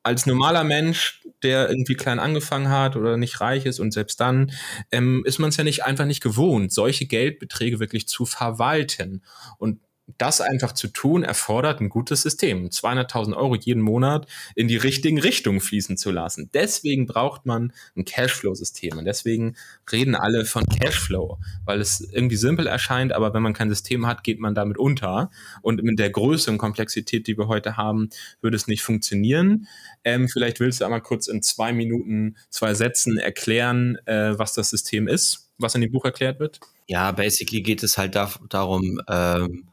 als 0.03 0.25
normaler 0.25 0.65
Mensch, 0.65 1.26
der 1.43 1.69
irgendwie 1.69 1.95
klein 1.95 2.19
angefangen 2.19 2.69
hat 2.69 2.97
oder 2.97 3.17
nicht 3.17 3.41
reich 3.41 3.67
ist 3.67 3.79
und 3.79 3.93
selbst 3.93 4.21
dann, 4.21 4.53
ähm, 4.91 5.23
ist 5.27 5.39
man 5.39 5.51
es 5.51 5.57
ja 5.57 5.65
nicht 5.65 5.85
einfach 5.85 6.07
nicht 6.07 6.23
gewohnt, 6.23 6.73
solche 6.73 7.07
Geldbeträge 7.07 7.79
wirklich 7.81 8.09
zu 8.09 8.27
verwalten. 8.27 9.23
Und 9.59 9.81
das 10.19 10.41
einfach 10.41 10.73
zu 10.73 10.89
tun, 10.89 11.25
erfordert 11.25 11.81
ein 11.81 11.89
gutes 11.89 12.23
System. 12.23 12.69
200.000 12.69 13.37
Euro 13.37 13.57
jeden 13.57 13.83
Monat 13.83 14.27
in 14.55 14.69
die 14.69 14.77
richtigen 14.77 15.19
Richtungen 15.19 15.61
fließen 15.61 15.97
zu 15.97 16.13
lassen. 16.13 16.49
Deswegen 16.55 17.07
braucht 17.07 17.45
man 17.45 17.73
ein 17.97 18.05
Cashflow-System. 18.05 18.99
Und 18.99 19.05
deswegen 19.05 19.57
reden 19.91 20.15
alle 20.15 20.45
von 20.45 20.65
Cashflow, 20.65 21.39
weil 21.65 21.81
es 21.81 22.01
irgendwie 22.01 22.37
simpel 22.37 22.69
erscheint, 22.69 23.13
aber 23.13 23.35
wenn 23.35 23.43
man 23.43 23.53
kein 23.53 23.69
System 23.69 24.07
hat, 24.07 24.23
geht 24.23 24.39
man 24.39 24.55
damit 24.55 24.79
unter. 24.79 25.31
Und 25.61 25.83
mit 25.83 25.99
der 25.99 26.11
Größe 26.11 26.51
und 26.53 26.59
Komplexität, 26.59 27.27
die 27.27 27.37
wir 27.37 27.49
heute 27.49 27.77
haben, 27.77 28.11
würde 28.41 28.57
es 28.57 28.69
nicht 28.69 28.83
funktionieren. 28.83 29.67
Ähm, 30.05 30.29
vielleicht 30.29 30.61
willst 30.61 30.81
du 30.81 30.85
einmal 30.85 31.03
kurz 31.03 31.27
in 31.27 31.43
zwei 31.43 31.73
Minuten, 31.73 32.37
zwei 32.49 32.75
Sätzen 32.75 33.19
erklären, 33.19 33.99
äh, 34.07 34.39
was 34.39 34.53
das 34.53 34.71
System 34.71 35.09
ist, 35.09 35.51
was 35.59 35.75
in 35.75 35.81
dem 35.81 35.91
Buch 35.91 36.05
erklärt 36.05 36.39
wird. 36.39 36.61
Ja, 36.87 37.11
basically 37.11 37.63
geht 37.63 37.83
es 37.83 37.99
halt 37.99 38.15
da, 38.15 38.31
darum, 38.49 39.01
ähm 39.09 39.67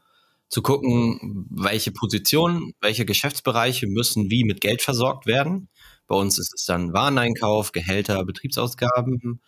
zu 0.48 0.62
gucken, 0.62 1.46
welche 1.50 1.90
Positionen, 1.90 2.72
welche 2.80 3.04
Geschäftsbereiche 3.04 3.86
müssen 3.86 4.30
wie 4.30 4.44
mit 4.44 4.60
Geld 4.60 4.82
versorgt 4.82 5.26
werden. 5.26 5.68
Bei 6.06 6.14
uns 6.14 6.38
ist 6.38 6.52
es 6.54 6.64
dann 6.64 6.92
Wareneinkauf, 6.92 7.72
Gehälter, 7.72 8.24
Betriebsausgaben, 8.24 9.40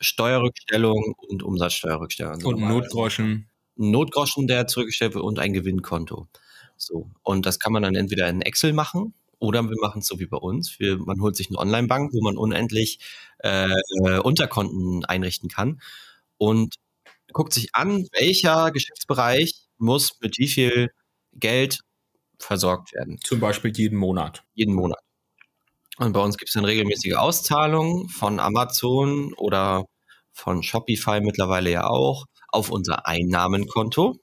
Steuerrückstellung 0.00 1.14
und 1.28 1.42
Umsatzsteuerrückstellung. 1.42 2.34
Also 2.34 2.48
und 2.48 2.60
Notgroschen. 2.60 3.48
Notgroschen, 3.76 4.46
der 4.46 4.66
zurückgestellt 4.66 5.14
wird 5.14 5.24
und 5.24 5.38
ein 5.38 5.52
Gewinnkonto. 5.52 6.28
So. 6.76 7.10
Und 7.22 7.46
das 7.46 7.58
kann 7.58 7.72
man 7.72 7.82
dann 7.82 7.94
entweder 7.94 8.28
in 8.28 8.42
Excel 8.42 8.72
machen 8.72 9.14
oder 9.38 9.62
wir 9.62 9.76
machen 9.80 10.00
es 10.00 10.06
so 10.06 10.18
wie 10.18 10.26
bei 10.26 10.38
uns. 10.38 10.78
Wir, 10.78 10.98
man 10.98 11.20
holt 11.20 11.36
sich 11.36 11.48
eine 11.48 11.58
Online-Bank, 11.58 12.12
wo 12.12 12.22
man 12.22 12.36
unendlich 12.36 12.98
äh, 13.38 13.70
Unterkonten 14.22 15.04
einrichten 15.04 15.48
kann 15.48 15.80
und 16.38 16.76
guckt 17.32 17.52
sich 17.52 17.74
an, 17.74 18.06
welcher 18.12 18.70
Geschäftsbereich 18.70 19.65
muss 19.78 20.18
mit 20.20 20.38
wie 20.38 20.48
viel 20.48 20.90
Geld 21.32 21.80
versorgt 22.38 22.92
werden. 22.94 23.18
Zum 23.24 23.40
Beispiel 23.40 23.72
jeden 23.74 23.98
Monat. 23.98 24.44
Jeden 24.54 24.74
Monat. 24.74 25.00
Und 25.98 26.12
bei 26.12 26.20
uns 26.20 26.36
gibt 26.36 26.50
es 26.50 26.54
dann 26.54 26.64
regelmäßige 26.64 27.14
Auszahlungen 27.14 28.08
von 28.08 28.38
Amazon 28.38 29.32
oder 29.34 29.86
von 30.32 30.62
Shopify 30.62 31.20
mittlerweile 31.20 31.70
ja 31.70 31.86
auch 31.86 32.26
auf 32.48 32.70
unser 32.70 33.06
Einnahmenkonto. 33.06 34.16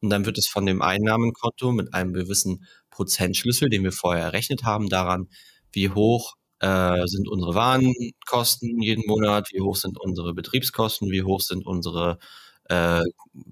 Und 0.00 0.10
dann 0.10 0.26
wird 0.26 0.38
es 0.38 0.48
von 0.48 0.66
dem 0.66 0.82
Einnahmenkonto 0.82 1.72
mit 1.72 1.94
einem 1.94 2.12
gewissen 2.12 2.66
Prozentschlüssel, 2.90 3.70
den 3.70 3.84
wir 3.84 3.92
vorher 3.92 4.24
errechnet 4.24 4.64
haben, 4.64 4.88
daran, 4.88 5.28
wie 5.72 5.90
hoch 5.90 6.34
äh, 6.58 7.06
sind 7.06 7.28
unsere 7.28 7.54
Warenkosten 7.54 8.80
jeden 8.82 9.04
Monat, 9.06 9.48
wie 9.52 9.60
hoch 9.60 9.76
sind 9.76 9.98
unsere 10.00 10.34
Betriebskosten, 10.34 11.10
wie 11.10 11.22
hoch 11.22 11.40
sind 11.40 11.64
unsere 11.66 12.18
äh, 12.68 13.02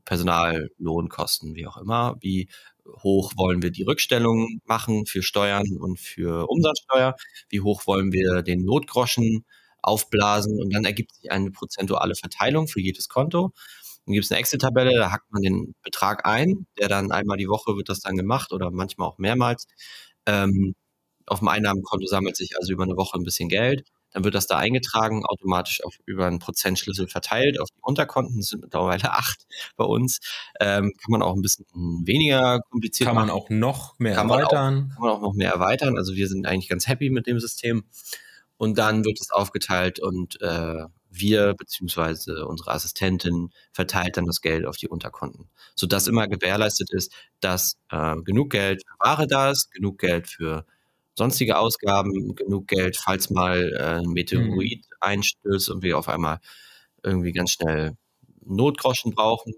Personallohnkosten, 0.05 1.55
wie 1.55 1.67
auch 1.67 1.77
immer, 1.77 2.17
wie 2.21 2.49
hoch 3.03 3.33
wollen 3.37 3.63
wir 3.63 3.71
die 3.71 3.85
Rückstellung 3.85 4.61
machen 4.65 5.07
für 5.07 5.23
Steuern 5.23 5.67
und 5.79 6.01
für 6.01 6.49
Umsatzsteuer, 6.49 7.15
wie 7.49 7.61
hoch 7.61 7.87
wollen 7.87 8.13
wir 8.13 8.43
den 8.43 8.65
Notgroschen 8.65 9.45
aufblasen 9.83 10.61
und 10.61 10.73
dann 10.73 10.85
ergibt 10.85 11.15
sich 11.15 11.31
eine 11.31 11.51
prozentuale 11.51 12.15
Verteilung 12.15 12.69
für 12.69 12.81
jedes 12.81 13.09
Konto. 13.09 13.53
Dann 14.07 14.15
gibt 14.15 14.25
es 14.25 14.31
eine 14.33 14.41
Excel-Tabelle, 14.41 14.97
da 14.97 15.13
hackt 15.13 15.31
man 15.33 15.43
den 15.43 15.75
Betrag 15.83 16.27
ein, 16.27 16.67
der 16.79 16.89
dann 16.89 17.13
einmal 17.13 17.37
die 17.37 17.49
Woche 17.49 17.77
wird 17.77 17.89
das 17.89 18.01
dann 18.01 18.17
gemacht 18.17 18.53
oder 18.53 18.71
manchmal 18.71 19.09
auch 19.09 19.19
mehrmals. 19.19 19.67
Ähm, 20.27 20.75
auf 21.27 21.39
dem 21.41 21.49
Einnahmenkonto 21.49 22.07
sammelt 22.07 22.37
sich 22.37 22.57
also 22.59 22.73
über 22.73 22.85
eine 22.85 22.97
Woche 22.97 23.19
ein 23.19 23.25
bisschen 23.25 23.49
Geld. 23.49 23.85
Dann 24.13 24.25
wird 24.25 24.35
das 24.35 24.47
da 24.47 24.59
eingetragen, 24.59 25.25
automatisch 25.25 25.83
auf, 25.85 25.95
über 26.07 26.27
einen 26.27 26.39
Prozentschlüssel 26.39 27.09
verteilt 27.09 27.61
auf 27.61 27.69
die 27.71 27.81
Unterkonten. 27.81 28.39
Das 28.39 28.49
sind 28.49 28.63
mittlerweile 28.63 29.13
acht 29.13 29.47
bei 29.77 29.85
uns. 29.85 30.21
Ähm, 30.61 30.93
kann 30.99 31.11
man 31.11 31.23
auch 31.23 31.35
ein 31.35 31.43
bisschen 31.43 31.67
weniger 32.05 32.61
kompliziert 32.71 33.09
kann 33.09 33.17
machen. 33.17 33.29
Kann 33.29 33.37
man 33.37 33.43
auch 33.45 33.51
noch 33.51 33.99
mehr 33.99 34.15
kann 34.15 34.31
erweitern. 34.31 34.75
Man 34.75 34.85
auch, 34.85 34.95
kann 34.95 35.03
man 35.03 35.11
auch 35.11 35.21
noch 35.21 35.35
mehr 35.35 35.53
erweitern. 35.53 35.97
Also 35.97 36.15
wir 36.15 36.29
sind 36.29 36.47
eigentlich 36.47 36.69
ganz 36.69 36.87
happy 36.87 37.11
mit 37.11 37.27
dem 37.27 37.41
System. 37.41 37.85
Und 38.57 38.79
dann 38.79 39.05
wird 39.05 39.21
es 39.21 39.31
aufgeteilt 39.31 39.99
und 39.99 40.41
äh, 40.41 40.85
wir 41.13 41.55
beziehungsweise 41.55 42.47
unsere 42.47 42.71
Assistentin 42.71 43.51
verteilt 43.73 44.17
dann 44.17 44.27
das 44.27 44.41
Geld 44.41 44.67
auf 44.67 44.77
die 44.77 44.89
Unterkonten, 44.89 45.51
sodass 45.75 46.07
immer 46.07 46.27
gewährleistet 46.27 46.93
ist, 46.93 47.13
dass 47.41 47.77
äh, 47.91 48.17
genug 48.23 48.51
Geld 48.51 48.83
für 48.87 49.05
Ware 49.05 49.27
da 49.27 49.51
ist, 49.51 49.71
genug 49.73 49.99
Geld 49.99 50.29
für 50.29 50.65
sonstige 51.15 51.59
Ausgaben, 51.59 52.35
genug 52.35 52.69
Geld, 52.69 52.97
falls 52.97 53.31
mal 53.31 53.73
äh, 53.73 54.01
ein 54.01 54.11
Meteorit 54.11 54.85
mhm. 54.87 54.97
einstößt 55.01 55.71
und 55.71 55.83
wir 55.83 55.99
auf 55.99 56.09
einmal 56.09 56.39
irgendwie 57.03 57.33
ganz 57.33 57.53
schnell 57.53 57.97
Notgroschen 58.45 59.13
brauchen, 59.13 59.53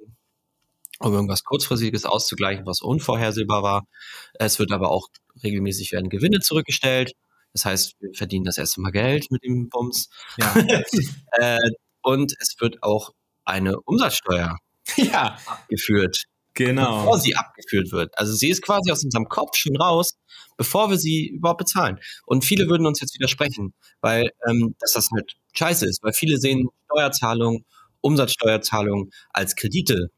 um 0.98 1.12
irgendwas 1.12 1.44
kurzfristiges 1.44 2.04
auszugleichen, 2.04 2.66
was 2.66 2.80
unvorhersehbar 2.80 3.62
war. 3.62 3.86
Es 4.34 4.58
wird 4.58 4.72
aber 4.72 4.90
auch 4.90 5.08
regelmäßig 5.42 5.92
werden 5.92 6.08
Gewinne 6.08 6.40
zurückgestellt. 6.40 7.12
Das 7.52 7.64
heißt, 7.64 7.94
wir 8.00 8.14
verdienen 8.14 8.44
das 8.44 8.58
erste 8.58 8.80
Mal 8.80 8.90
Geld 8.90 9.30
mit 9.30 9.44
dem 9.44 9.68
Bums. 9.68 10.08
Ja. 10.38 10.54
äh, 11.32 11.58
und 12.02 12.34
es 12.40 12.56
wird 12.58 12.82
auch 12.82 13.10
eine 13.44 13.80
Umsatzsteuer 13.80 14.58
ja. 14.96 15.38
abgeführt. 15.46 16.24
Genau. 16.54 16.98
Bevor 17.00 17.18
sie 17.18 17.34
abgeführt 17.34 17.90
wird. 17.90 18.16
Also 18.16 18.32
sie 18.32 18.48
ist 18.48 18.62
quasi 18.62 18.90
aus 18.90 19.04
unserem 19.04 19.28
Kopf 19.28 19.56
schon 19.56 19.76
raus, 19.76 20.16
bevor 20.56 20.88
wir 20.88 20.98
sie 20.98 21.26
überhaupt 21.28 21.58
bezahlen. 21.58 21.98
Und 22.26 22.44
viele 22.44 22.68
würden 22.68 22.86
uns 22.86 23.00
jetzt 23.00 23.14
widersprechen, 23.14 23.74
weil 24.00 24.30
ähm, 24.48 24.76
dass 24.78 24.92
das 24.92 25.08
halt 25.12 25.32
scheiße 25.52 25.86
ist, 25.86 26.02
weil 26.02 26.12
viele 26.12 26.38
sehen 26.38 26.68
Steuerzahlungen, 26.86 27.64
Umsatzsteuerzahlungen 28.00 29.10
als 29.30 29.56
Kredite. 29.56 30.10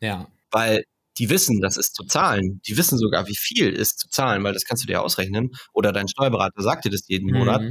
Ja. 0.00 0.28
Weil 0.50 0.84
die 1.18 1.30
wissen, 1.30 1.60
das 1.60 1.76
ist 1.76 1.94
zu 1.94 2.04
zahlen. 2.04 2.60
Die 2.66 2.76
wissen 2.76 2.98
sogar, 2.98 3.28
wie 3.28 3.36
viel 3.36 3.70
ist 3.70 3.98
zu 3.98 4.08
zahlen, 4.08 4.42
weil 4.42 4.52
das 4.52 4.64
kannst 4.64 4.82
du 4.82 4.86
dir 4.86 5.02
ausrechnen. 5.02 5.50
Oder 5.72 5.92
dein 5.92 6.08
Steuerberater 6.08 6.62
sagt 6.62 6.86
dir 6.86 6.90
das 6.90 7.06
jeden 7.08 7.30
mhm. 7.30 7.38
Monat, 7.38 7.62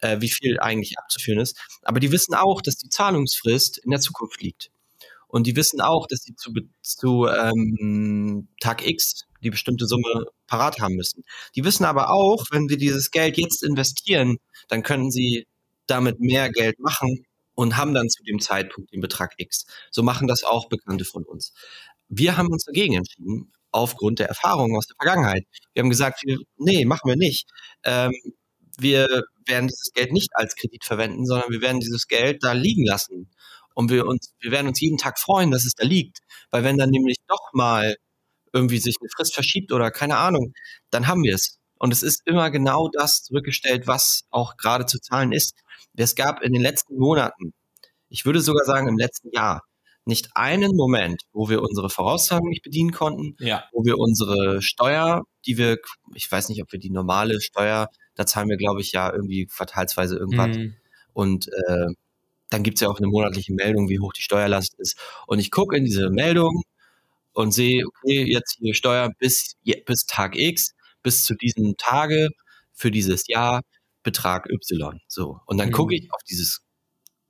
äh, 0.00 0.20
wie 0.20 0.30
viel 0.30 0.58
eigentlich 0.60 0.98
abzuführen 0.98 1.40
ist. 1.40 1.58
Aber 1.82 2.00
die 2.00 2.12
wissen 2.12 2.34
auch, 2.34 2.62
dass 2.62 2.76
die 2.76 2.88
Zahlungsfrist 2.88 3.78
in 3.78 3.90
der 3.90 4.00
Zukunft 4.00 4.40
liegt. 4.42 4.70
Und 5.28 5.46
die 5.46 5.56
wissen 5.56 5.80
auch, 5.80 6.06
dass 6.06 6.22
sie 6.22 6.34
zu, 6.34 6.52
zu 6.82 7.26
ähm, 7.26 8.48
Tag 8.60 8.86
X 8.86 9.24
die 9.42 9.50
bestimmte 9.50 9.86
Summe 9.86 10.26
parat 10.46 10.80
haben 10.80 10.96
müssen. 10.96 11.22
Die 11.54 11.64
wissen 11.64 11.84
aber 11.84 12.10
auch, 12.10 12.44
wenn 12.50 12.68
sie 12.68 12.76
dieses 12.76 13.10
Geld 13.10 13.36
jetzt 13.36 13.62
investieren, 13.62 14.38
dann 14.68 14.82
können 14.82 15.10
sie 15.10 15.46
damit 15.86 16.20
mehr 16.20 16.50
Geld 16.50 16.78
machen 16.80 17.24
und 17.54 17.76
haben 17.76 17.94
dann 17.94 18.08
zu 18.08 18.22
dem 18.22 18.40
Zeitpunkt 18.40 18.92
den 18.92 19.00
Betrag 19.00 19.34
X. 19.36 19.66
So 19.90 20.02
machen 20.02 20.28
das 20.28 20.44
auch 20.44 20.68
Bekannte 20.68 21.04
von 21.04 21.24
uns. 21.24 21.52
Wir 22.08 22.36
haben 22.36 22.48
uns 22.48 22.64
dagegen 22.64 22.94
entschieden, 22.94 23.52
aufgrund 23.70 24.18
der 24.18 24.28
Erfahrungen 24.28 24.76
aus 24.76 24.86
der 24.86 24.96
Vergangenheit. 24.96 25.44
Wir 25.74 25.82
haben 25.82 25.90
gesagt, 25.90 26.22
wir, 26.24 26.38
nee, 26.56 26.84
machen 26.84 27.08
wir 27.08 27.16
nicht. 27.16 27.48
Ähm, 27.84 28.12
wir 28.78 29.24
werden 29.46 29.68
dieses 29.68 29.92
Geld 29.92 30.12
nicht 30.12 30.30
als 30.34 30.54
Kredit 30.54 30.84
verwenden, 30.84 31.26
sondern 31.26 31.50
wir 31.50 31.60
werden 31.60 31.80
dieses 31.80 32.06
Geld 32.06 32.44
da 32.44 32.52
liegen 32.52 32.84
lassen. 32.86 33.30
Und 33.78 33.92
wir 33.92 34.08
uns, 34.08 34.34
wir 34.40 34.50
werden 34.50 34.66
uns 34.66 34.80
jeden 34.80 34.98
Tag 34.98 35.20
freuen, 35.20 35.52
dass 35.52 35.64
es 35.64 35.74
da 35.76 35.86
liegt. 35.86 36.18
Weil 36.50 36.64
wenn 36.64 36.78
dann 36.78 36.90
nämlich 36.90 37.14
doch 37.28 37.52
mal 37.52 37.94
irgendwie 38.52 38.78
sich 38.78 38.96
eine 39.00 39.08
Frist 39.14 39.34
verschiebt 39.34 39.70
oder 39.70 39.92
keine 39.92 40.16
Ahnung, 40.16 40.52
dann 40.90 41.06
haben 41.06 41.22
wir 41.22 41.36
es. 41.36 41.58
Und 41.78 41.92
es 41.92 42.02
ist 42.02 42.22
immer 42.24 42.50
genau 42.50 42.88
das 42.92 43.22
zurückgestellt, 43.22 43.86
was 43.86 44.24
auch 44.30 44.56
gerade 44.56 44.86
zu 44.86 44.98
zahlen 44.98 45.30
ist. 45.30 45.54
Es 45.94 46.16
gab 46.16 46.42
in 46.42 46.52
den 46.52 46.60
letzten 46.60 46.98
Monaten, 46.98 47.54
ich 48.08 48.26
würde 48.26 48.40
sogar 48.40 48.64
sagen 48.64 48.88
im 48.88 48.98
letzten 48.98 49.30
Jahr, 49.30 49.62
nicht 50.04 50.30
einen 50.34 50.74
Moment, 50.74 51.22
wo 51.32 51.48
wir 51.48 51.62
unsere 51.62 51.88
Vorauszahlung 51.88 52.48
nicht 52.48 52.64
bedienen 52.64 52.90
konnten, 52.90 53.36
ja. 53.38 53.62
wo 53.70 53.84
wir 53.84 53.96
unsere 53.98 54.60
Steuer, 54.60 55.22
die 55.46 55.56
wir, 55.56 55.76
ich 56.16 56.28
weiß 56.28 56.48
nicht, 56.48 56.60
ob 56.64 56.72
wir 56.72 56.80
die 56.80 56.90
normale 56.90 57.40
Steuer, 57.40 57.86
da 58.16 58.26
zahlen 58.26 58.48
wir, 58.48 58.56
glaube 58.56 58.80
ich, 58.80 58.90
ja 58.90 59.12
irgendwie 59.12 59.46
quartalsweise 59.46 60.16
irgendwas. 60.16 60.56
Mhm. 60.56 60.74
Und 61.12 61.46
äh, 61.46 61.86
dann 62.50 62.62
gibt's 62.62 62.80
ja 62.80 62.88
auch 62.88 62.98
eine 62.98 63.08
monatliche 63.08 63.52
Meldung, 63.52 63.88
wie 63.88 63.98
hoch 63.98 64.12
die 64.12 64.22
Steuerlast 64.22 64.74
ist. 64.78 64.98
Und 65.26 65.38
ich 65.38 65.50
gucke 65.50 65.76
in 65.76 65.84
diese 65.84 66.10
Meldung 66.10 66.62
und 67.32 67.52
sehe, 67.52 67.84
okay, 67.86 68.24
jetzt 68.24 68.56
hier 68.58 68.74
Steuer 68.74 69.10
bis, 69.18 69.56
bis 69.86 70.06
Tag 70.06 70.36
X, 70.36 70.74
bis 71.02 71.24
zu 71.24 71.34
diesem 71.34 71.76
Tage 71.76 72.28
für 72.72 72.90
dieses 72.90 73.26
Jahr 73.28 73.62
Betrag 74.02 74.48
Y. 74.50 75.00
So. 75.08 75.40
Und 75.46 75.58
dann 75.58 75.68
mhm. 75.68 75.72
gucke 75.72 75.94
ich 75.94 76.08
auf 76.12 76.22
dieses 76.28 76.60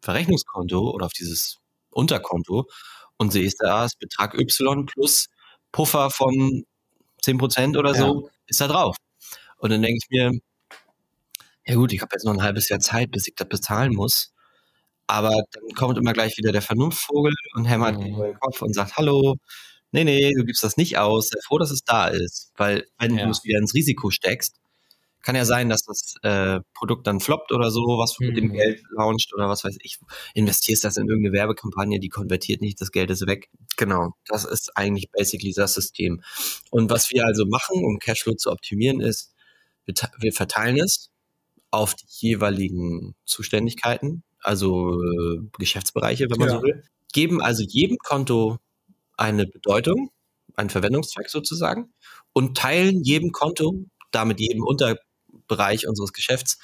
Verrechnungskonto 0.01 0.91
oder 0.91 1.07
auf 1.07 1.13
dieses 1.13 1.59
Unterkonto 1.91 2.69
und 3.17 3.33
sehe 3.33 3.51
da 3.59 3.85
ist 3.85 3.99
Betrag 3.99 4.35
Y 4.35 4.87
plus 4.87 5.27
Puffer 5.73 6.11
von 6.11 6.65
10% 7.25 7.77
oder 7.77 7.95
so, 7.95 8.23
ja. 8.25 8.31
ist 8.47 8.61
da 8.61 8.69
drauf. 8.69 8.97
Und 9.59 9.71
dann 9.71 9.83
denke 9.83 9.99
ich 10.03 10.09
mir, 10.11 10.39
ja 11.67 11.75
gut, 11.75 11.93
ich 11.93 12.01
habe 12.01 12.11
jetzt 12.13 12.25
noch 12.25 12.33
ein 12.33 12.43
halbes 12.43 12.69
Jahr 12.69 12.79
Zeit, 12.79 13.11
bis 13.11 13.27
ich 13.29 13.35
das 13.35 13.49
bezahlen 13.49 13.95
muss. 13.95 14.33
Aber 15.09 15.31
dann 15.31 15.75
kommt 15.75 15.99
immer 15.99 16.13
gleich 16.13 16.37
wieder 16.37 16.53
der 16.53 16.63
Vernunftvogel 16.63 17.33
und 17.55 17.65
hämmert 17.65 17.99
mhm. 17.99 18.21
den 18.21 18.35
Kopf 18.39 18.63
und 18.63 18.75
sagt, 18.75 18.97
hallo, 18.97 19.37
nee, 19.91 20.05
nee, 20.05 20.33
du 20.35 20.45
gibst 20.45 20.63
das 20.63 20.77
nicht 20.77 20.99
aus, 20.99 21.31
sei 21.31 21.41
froh, 21.47 21.59
dass 21.59 21.71
es 21.71 21.83
da 21.83 22.09
ist. 22.09 22.53
Weil 22.57 22.87
wenn 22.99 23.17
ja. 23.17 23.25
du 23.25 23.31
es 23.31 23.43
wieder 23.43 23.59
ins 23.59 23.75
Risiko 23.75 24.11
steckst, 24.11 24.57
kann 25.23 25.35
ja 25.35 25.47
sein, 25.47 25.69
dass 25.69 25.83
das 25.83 26.15
äh, 26.23 26.61
Produkt 26.75 27.07
dann 27.07 27.21
floppt 27.21 27.53
oder 27.53 27.71
so, 27.71 27.81
was 27.99 28.15
du 28.15 28.25
mhm. 28.25 28.29
mit 28.29 28.37
dem 28.37 28.49
mhm. 28.49 28.53
Geld 28.53 28.83
launcht 28.91 29.33
oder 29.35 29.49
was 29.49 29.65
weiß 29.65 29.79
ich. 29.83 29.99
Investierst 30.35 30.85
das 30.85 30.99
in 30.99 31.09
irgendeine 31.09 31.35
Werbekampagne, 31.35 31.99
die 32.01 32.09
konvertiert 32.11 32.61
nicht, 32.61 32.81
das 32.81 32.93
Geld 32.93 33.11
ist 33.11 33.27
weg. 33.27 33.49
Genau, 33.77 34.13
das 34.27 34.45
ist 34.45 34.77
eigentlich 34.77 35.11
basically 35.11 35.53
das 35.55 35.75
System. 35.75 36.23
Und 36.71 36.91
was 36.91 37.11
wir 37.11 37.25
also 37.25 37.47
machen, 37.47 37.83
um 37.85 37.99
Cashflow 37.99 38.35
zu 38.35 38.51
optimieren, 38.51 39.01
ist, 39.01 39.33
wir, 39.87 39.95
wir 40.19 40.33
verteilen 40.33 40.79
es 40.79 41.11
auf 41.71 41.95
die 41.95 42.07
jeweiligen 42.09 43.15
Zuständigkeiten, 43.25 44.23
also 44.41 45.03
äh, 45.03 45.41
Geschäftsbereiche, 45.59 46.27
wenn 46.31 46.39
man 46.39 46.49
ja. 46.49 46.57
so 46.57 46.63
will. 46.63 46.83
Geben 47.13 47.41
also 47.41 47.63
jedem 47.63 47.99
Konto 47.99 48.59
eine 49.17 49.47
Bedeutung, 49.47 50.11
einen 50.55 50.71
Verwendungszweck 50.71 51.29
sozusagen 51.29 51.93
und 52.33 52.57
teilen 52.57 53.03
jedem 53.03 53.33
Konto, 53.33 53.85
damit 54.11 54.41
jedem 54.41 54.63
Unterbereich 54.65 55.87
unseres 55.87 56.13
Geschäfts, 56.13 56.59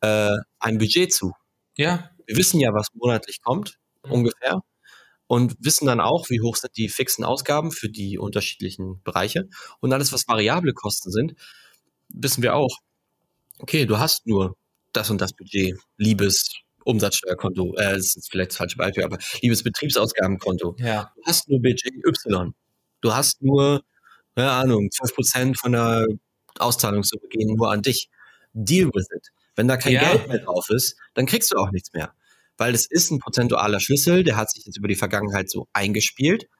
äh, 0.00 0.36
ein 0.58 0.78
Budget 0.78 1.12
zu. 1.12 1.32
Ja. 1.76 2.10
Wir 2.26 2.36
wissen 2.36 2.60
ja, 2.60 2.72
was 2.72 2.88
monatlich 2.94 3.42
kommt, 3.42 3.78
mhm. 4.04 4.12
ungefähr. 4.12 4.60
Und 5.26 5.56
wissen 5.58 5.86
dann 5.86 6.00
auch, 6.00 6.28
wie 6.28 6.42
hoch 6.42 6.56
sind 6.56 6.76
die 6.76 6.90
fixen 6.90 7.24
Ausgaben 7.24 7.72
für 7.72 7.88
die 7.88 8.18
unterschiedlichen 8.18 9.02
Bereiche. 9.02 9.48
Und 9.80 9.92
alles, 9.92 10.12
was 10.12 10.28
variable 10.28 10.74
Kosten 10.74 11.10
sind, 11.10 11.34
wissen 12.08 12.42
wir 12.42 12.54
auch. 12.54 12.80
Okay, 13.64 13.86
du 13.86 13.98
hast 13.98 14.26
nur 14.26 14.58
das 14.92 15.08
und 15.08 15.22
das 15.22 15.32
Budget, 15.32 15.78
liebes 15.96 16.52
Umsatzsteuerkonto, 16.84 17.74
äh, 17.76 17.94
das 17.94 18.14
ist 18.14 18.30
vielleicht 18.30 18.50
das 18.50 18.58
falsche 18.58 18.76
Beispiel, 18.76 19.04
aber 19.04 19.16
liebes 19.40 19.62
Betriebsausgabenkonto. 19.62 20.76
Ja. 20.78 21.10
Du 21.16 21.22
hast 21.24 21.48
nur 21.48 21.62
Budget 21.62 21.94
Y. 22.06 22.52
Du 23.00 23.14
hast 23.14 23.40
nur, 23.40 23.82
keine 24.36 24.50
Ahnung, 24.50 24.90
12 24.90 25.14
Prozent 25.14 25.58
von 25.58 25.72
der 25.72 26.06
Auszahlungssumme 26.58 27.26
gehen 27.30 27.56
nur 27.56 27.72
an 27.72 27.80
dich. 27.80 28.10
Deal 28.52 28.90
with 28.92 29.06
it. 29.16 29.28
Wenn 29.56 29.66
da 29.66 29.78
kein 29.78 29.94
ja. 29.94 30.12
Geld 30.12 30.28
mehr 30.28 30.40
drauf 30.40 30.68
ist, 30.68 30.98
dann 31.14 31.24
kriegst 31.24 31.50
du 31.50 31.56
auch 31.56 31.70
nichts 31.70 31.94
mehr. 31.94 32.12
Weil 32.58 32.74
es 32.74 32.84
ist 32.84 33.10
ein 33.12 33.18
prozentualer 33.18 33.80
Schlüssel, 33.80 34.24
der 34.24 34.36
hat 34.36 34.50
sich 34.50 34.66
jetzt 34.66 34.76
über 34.76 34.88
die 34.88 34.94
Vergangenheit 34.94 35.48
so 35.48 35.68
eingespielt 35.72 36.50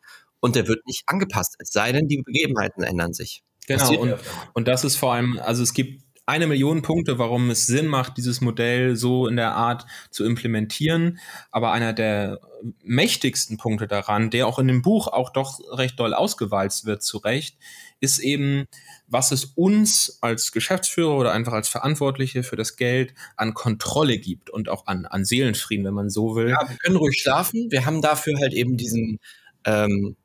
und 0.40 0.57
der 0.57 0.68
wird 0.68 0.86
nicht 0.86 1.02
angepasst, 1.05 1.57
es 1.59 1.68
sei 1.68 1.92
denn, 1.92 2.09
die 2.09 2.22
Begebenheiten 2.22 2.82
ändern 2.82 3.12
sich. 3.12 3.42
Genau, 3.66 3.94
und, 3.94 4.14
und 4.55 4.68
das 4.68 4.84
ist 4.84 4.96
vor 4.96 5.12
allem, 5.12 5.38
also 5.38 5.62
es 5.62 5.74
gibt 5.74 6.03
eine 6.27 6.47
Million 6.47 6.83
Punkte, 6.83 7.18
warum 7.18 7.51
es 7.51 7.66
Sinn 7.66 7.87
macht, 7.87 8.16
dieses 8.16 8.41
Modell 8.41 8.97
so 8.97 9.27
in 9.27 9.37
der 9.37 9.55
Art 9.55 9.87
zu 10.11 10.25
implementieren. 10.25 11.18
Aber 11.51 11.72
einer 11.72 11.93
der 11.93 12.41
mächtigsten 12.83 13.59
Punkte 13.59 13.87
daran, 13.87 14.31
der 14.31 14.47
auch 14.47 14.59
in 14.59 14.68
dem 14.68 14.81
Buch 14.81 15.09
auch 15.09 15.31
doch 15.31 15.61
recht 15.77 16.01
doll 16.01 16.14
ausgewalzt 16.14 16.87
wird, 16.87 17.03
zu 17.03 17.18
Recht, 17.18 17.59
ist 18.01 18.18
eben, 18.18 18.66
was 19.07 19.33
es 19.33 19.45
uns 19.45 20.18
als 20.22 20.51
Geschäftsführer 20.53 21.16
oder 21.16 21.33
einfach 21.33 21.53
als 21.53 21.68
Verantwortliche 21.68 22.43
für 22.43 22.57
das 22.57 22.77
Geld 22.77 23.14
an 23.37 23.53
Kontrolle 23.53 24.18
gibt 24.18 24.49
und 24.49 24.70
auch 24.70 24.87
an, 24.87 25.05
an 25.05 25.27
Seelenfrieden, 25.27 25.85
wenn 25.85 25.95
man 25.95 26.09
so 26.09 26.37
will. 26.37 26.51
Ja, 26.51 26.68
wir 26.68 26.77
können 26.77 26.97
ruhig 26.97 27.20
schlafen. 27.20 27.70
Wir 27.70 27.85
haben 27.85 28.01
dafür 28.01 28.39
halt 28.39 28.55
eben 28.55 28.79
diesen, 28.79 29.20
ähm, 29.66 30.16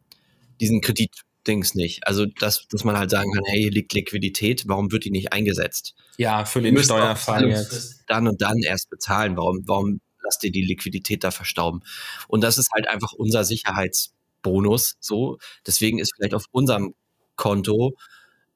diesen 0.61 0.79
Kredit 0.79 1.25
Dings 1.47 1.75
nicht. 1.75 2.05
Also, 2.07 2.25
dass, 2.25 2.67
dass 2.67 2.83
man 2.83 2.97
halt 2.97 3.09
sagen 3.09 3.31
kann, 3.31 3.43
hey, 3.45 3.63
hier 3.63 3.71
liegt 3.71 3.93
Liquidität, 3.93 4.63
warum 4.67 4.91
wird 4.91 5.05
die 5.05 5.11
nicht 5.11 5.33
eingesetzt? 5.33 5.95
Ja, 6.17 6.45
für 6.45 6.61
den 6.61 6.77
Steuerfall 6.83 7.49
jetzt. 7.49 8.03
Dann 8.07 8.27
und 8.27 8.41
dann 8.41 8.59
erst 8.59 8.89
bezahlen. 8.89 9.37
Warum, 9.37 9.63
warum 9.65 10.01
lasst 10.23 10.43
ihr 10.43 10.51
die 10.51 10.63
Liquidität 10.63 11.23
da 11.23 11.31
verstauben? 11.31 11.81
Und 12.27 12.41
das 12.41 12.57
ist 12.57 12.71
halt 12.73 12.87
einfach 12.87 13.13
unser 13.13 13.43
Sicherheitsbonus. 13.43 14.97
So, 14.99 15.37
deswegen 15.65 15.99
ist 15.99 16.13
vielleicht 16.15 16.33
auf 16.33 16.45
unserem 16.51 16.93
Konto 17.35 17.95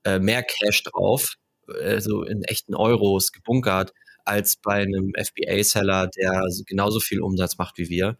äh, 0.04 0.20
mehr 0.20 0.44
Cash 0.44 0.84
drauf, 0.84 1.36
also 1.68 2.24
in 2.24 2.44
echten 2.44 2.76
Euros 2.76 3.32
gebunkert, 3.32 3.94
als 4.26 4.58
bei 4.58 4.82
einem 4.82 5.14
FBA-Seller, 5.18 6.08
der 6.08 6.44
genauso 6.66 7.00
viel 7.00 7.22
Umsatz 7.22 7.58
macht 7.58 7.78
wie 7.78 7.90
wir, 7.90 8.18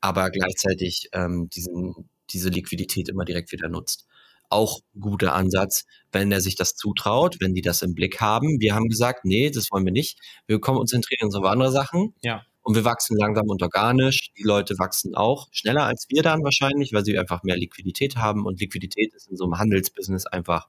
aber 0.00 0.30
gleichzeitig 0.30 1.08
ähm, 1.12 1.48
diesen 1.50 2.08
diese 2.30 2.48
Liquidität 2.48 3.08
immer 3.08 3.24
direkt 3.24 3.52
wieder 3.52 3.68
nutzt. 3.68 4.06
Auch 4.50 4.80
guter 4.98 5.34
Ansatz, 5.34 5.84
wenn 6.10 6.32
er 6.32 6.40
sich 6.40 6.56
das 6.56 6.74
zutraut, 6.74 7.36
wenn 7.40 7.54
die 7.54 7.60
das 7.60 7.82
im 7.82 7.94
Blick 7.94 8.20
haben. 8.20 8.60
Wir 8.60 8.74
haben 8.74 8.88
gesagt, 8.88 9.24
nee, 9.24 9.50
das 9.50 9.70
wollen 9.70 9.84
wir 9.84 9.92
nicht. 9.92 10.18
Wir 10.46 10.58
konzentrieren 10.58 11.26
uns 11.26 11.34
auf 11.34 11.44
andere 11.44 11.70
Sachen. 11.70 12.14
Ja. 12.22 12.44
Und 12.62 12.74
wir 12.74 12.84
wachsen 12.84 13.16
langsam 13.16 13.48
und 13.48 13.62
organisch. 13.62 14.30
Die 14.38 14.42
Leute 14.42 14.78
wachsen 14.78 15.14
auch 15.14 15.48
schneller 15.52 15.84
als 15.84 16.06
wir 16.10 16.22
dann 16.22 16.42
wahrscheinlich, 16.44 16.92
weil 16.92 17.04
sie 17.04 17.18
einfach 17.18 17.42
mehr 17.42 17.56
Liquidität 17.56 18.16
haben. 18.16 18.46
Und 18.46 18.60
Liquidität 18.60 19.14
ist 19.14 19.28
in 19.28 19.36
so 19.36 19.44
einem 19.44 19.58
Handelsbusiness 19.58 20.26
einfach 20.26 20.68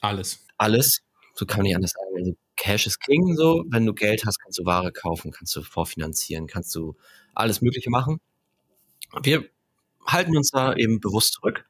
alles. 0.00 0.44
Alles. 0.56 1.02
So 1.34 1.46
kann 1.46 1.58
man 1.58 1.64
nicht 1.64 1.76
anders 1.76 1.92
sagen. 1.92 2.18
Also 2.18 2.36
Cash 2.56 2.86
ist 2.86 3.00
King 3.00 3.34
so. 3.36 3.64
Wenn 3.68 3.86
du 3.86 3.94
Geld 3.94 4.24
hast, 4.26 4.38
kannst 4.40 4.58
du 4.58 4.64
Ware 4.64 4.92
kaufen, 4.92 5.30
kannst 5.30 5.54
du 5.56 5.62
vorfinanzieren, 5.62 6.46
kannst 6.46 6.74
du 6.74 6.96
alles 7.34 7.62
Mögliche 7.62 7.90
machen. 7.90 8.20
Wir 9.22 9.48
halten 10.08 10.36
uns 10.36 10.50
da 10.50 10.74
eben 10.74 11.00
bewusst 11.00 11.34
zurück 11.34 11.64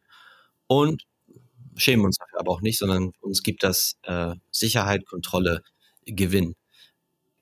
und 0.67 1.05
schämen 1.77 2.05
uns 2.05 2.17
dafür 2.17 2.41
aber 2.41 2.53
auch 2.53 2.61
nicht, 2.61 2.79
sondern 2.79 3.13
uns 3.21 3.43
gibt 3.43 3.63
das 3.63 3.97
äh, 4.03 4.35
Sicherheit, 4.51 5.07
Kontrolle, 5.07 5.63
Gewinn. 6.07 6.55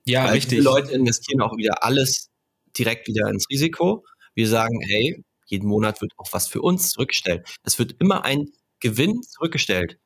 Ja, 0.05 0.24
Weil 0.24 0.34
richtig. 0.34 0.59
Die 0.59 0.64
Leute 0.64 0.92
investieren 0.92 1.40
auch 1.40 1.57
wieder 1.57 1.84
alles 1.84 2.30
direkt 2.78 3.09
wieder 3.09 3.28
ins 3.28 3.49
Risiko. 3.51 4.05
Wir 4.34 4.49
sagen, 4.49 4.80
hey, 4.82 5.24
jeden 5.47 5.68
Monat 5.68 6.01
wird 6.01 6.12
auch 6.16 6.32
was 6.32 6.49
für 6.49 6.61
uns 6.61 6.90
zurückgestellt. 6.90 7.47
Es 7.64 7.78
wird 7.78 7.97
immer 8.01 8.24
ein 8.24 8.47
Gewinn 8.80 9.22
zurückgestellt. 9.22 9.99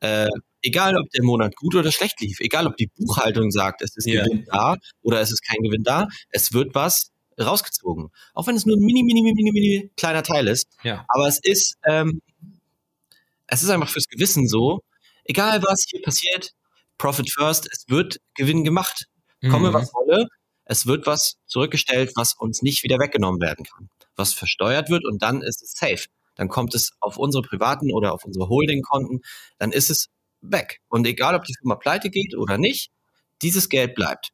Äh, 0.00 0.28
egal, 0.62 0.96
ob 0.96 1.08
der 1.10 1.24
Monat 1.24 1.54
gut 1.56 1.74
oder 1.74 1.92
schlecht 1.92 2.20
lief, 2.20 2.40
egal, 2.40 2.66
ob 2.66 2.76
die 2.76 2.90
Buchhaltung 2.96 3.50
sagt, 3.50 3.82
es 3.82 3.96
ist 3.96 4.06
Ja. 4.06 4.24
Gewinn 4.24 4.44
da 4.50 4.76
oder 5.02 5.20
es 5.20 5.32
ist 5.32 5.42
kein 5.46 5.62
Gewinn 5.62 5.82
da, 5.82 6.08
es 6.30 6.52
wird 6.52 6.74
was 6.74 7.10
rausgezogen. 7.40 8.10
Auch 8.34 8.46
wenn 8.46 8.56
es 8.56 8.66
nur 8.66 8.76
ein 8.76 8.80
mini, 8.84 9.02
mini, 9.02 9.22
mini, 9.22 9.50
mini 9.52 9.90
kleiner 9.96 10.22
Teil 10.22 10.48
ist. 10.48 10.68
Ja. 10.82 11.04
Aber 11.08 11.26
es 11.28 11.38
ist, 11.42 11.76
ähm, 11.86 12.20
es 13.46 13.62
ist 13.62 13.70
einfach 13.70 13.88
fürs 13.88 14.08
Gewissen 14.08 14.48
so, 14.48 14.80
egal 15.24 15.62
was 15.62 15.84
hier 15.88 16.02
passiert, 16.02 16.52
Profit 16.98 17.30
first, 17.32 17.68
es 17.72 17.84
wird 17.88 18.18
Gewinn 18.34 18.64
gemacht. 18.64 19.06
Komme, 19.50 19.70
Mhm. 19.70 19.74
was 19.74 19.92
wolle, 19.92 20.28
es 20.64 20.86
wird 20.86 21.06
was 21.06 21.34
zurückgestellt, 21.46 22.12
was 22.14 22.34
uns 22.38 22.62
nicht 22.62 22.82
wieder 22.82 22.98
weggenommen 22.98 23.40
werden 23.40 23.64
kann. 23.66 23.90
Was 24.16 24.32
versteuert 24.32 24.88
wird 24.88 25.04
und 25.04 25.22
dann 25.22 25.42
ist 25.42 25.62
es 25.62 25.72
safe. 25.72 26.06
Dann 26.36 26.48
kommt 26.48 26.74
es 26.74 26.92
auf 27.00 27.16
unsere 27.18 27.42
privaten 27.42 27.92
oder 27.92 28.12
auf 28.14 28.24
unsere 28.24 28.48
Holding-Konten, 28.48 29.20
dann 29.58 29.70
ist 29.72 29.90
es 29.90 30.08
weg. 30.40 30.80
Und 30.88 31.06
egal, 31.06 31.34
ob 31.34 31.44
die 31.44 31.54
Firma 31.60 31.74
pleite 31.74 32.10
geht 32.10 32.34
oder 32.36 32.56
nicht, 32.58 32.90
dieses 33.44 33.68
Geld 33.68 33.94
bleibt. 33.94 34.30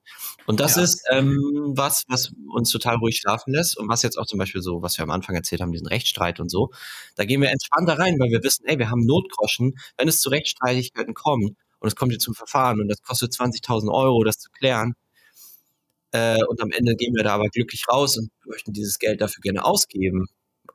Und 0.47 0.61
das 0.61 0.77
Ja. 0.77 0.83
ist 0.85 1.03
ähm, 1.11 1.37
was, 1.77 2.05
was 2.09 2.33
uns 2.55 2.71
total 2.71 2.97
ruhig 2.97 3.19
schlafen 3.19 3.53
lässt 3.53 3.77
und 3.79 3.89
was 3.89 4.03
jetzt 4.03 4.19
auch 4.19 4.27
zum 4.27 4.39
Beispiel 4.39 4.63
so, 4.63 4.83
was 4.83 4.97
wir 4.99 5.03
am 5.05 5.11
Anfang 5.11 5.37
erzählt 5.37 5.61
haben, 5.61 5.73
diesen 5.73 5.89
Rechtsstreit 5.89 6.41
und 6.41 6.51
so, 6.51 6.71
da 7.17 7.25
gehen 7.27 7.41
wir 7.43 7.51
entspannter 7.51 7.99
rein, 7.99 8.19
weil 8.19 8.31
wir 8.31 8.43
wissen, 8.43 8.65
ey, 8.67 8.79
wir 8.79 8.91
haben 8.91 9.05
Notgroschen, 9.07 9.75
wenn 9.99 10.09
es 10.09 10.21
zu 10.23 10.31
Rechtsstreitigkeiten 10.31 11.15
kommt 11.15 11.57
und 11.81 11.89
es 11.89 11.97
kommt 11.97 12.13
jetzt 12.13 12.25
zum 12.25 12.35
Verfahren 12.35 12.81
und 12.81 12.89
das 12.89 13.03
kostet 13.03 13.33
20.000 13.35 13.93
Euro, 13.93 14.25
das 14.25 14.39
zu 14.39 14.51
klären, 14.51 14.95
äh, 16.13 16.43
und 16.49 16.61
am 16.61 16.71
Ende 16.73 16.97
gehen 16.97 17.15
wir 17.15 17.23
da 17.25 17.35
aber 17.35 17.49
glücklich 17.49 17.85
raus 17.89 18.17
und 18.19 18.31
möchten 18.47 18.73
dieses 18.73 18.99
Geld 18.99 19.21
dafür 19.21 19.41
gerne 19.43 19.65
ausgeben. 19.65 20.27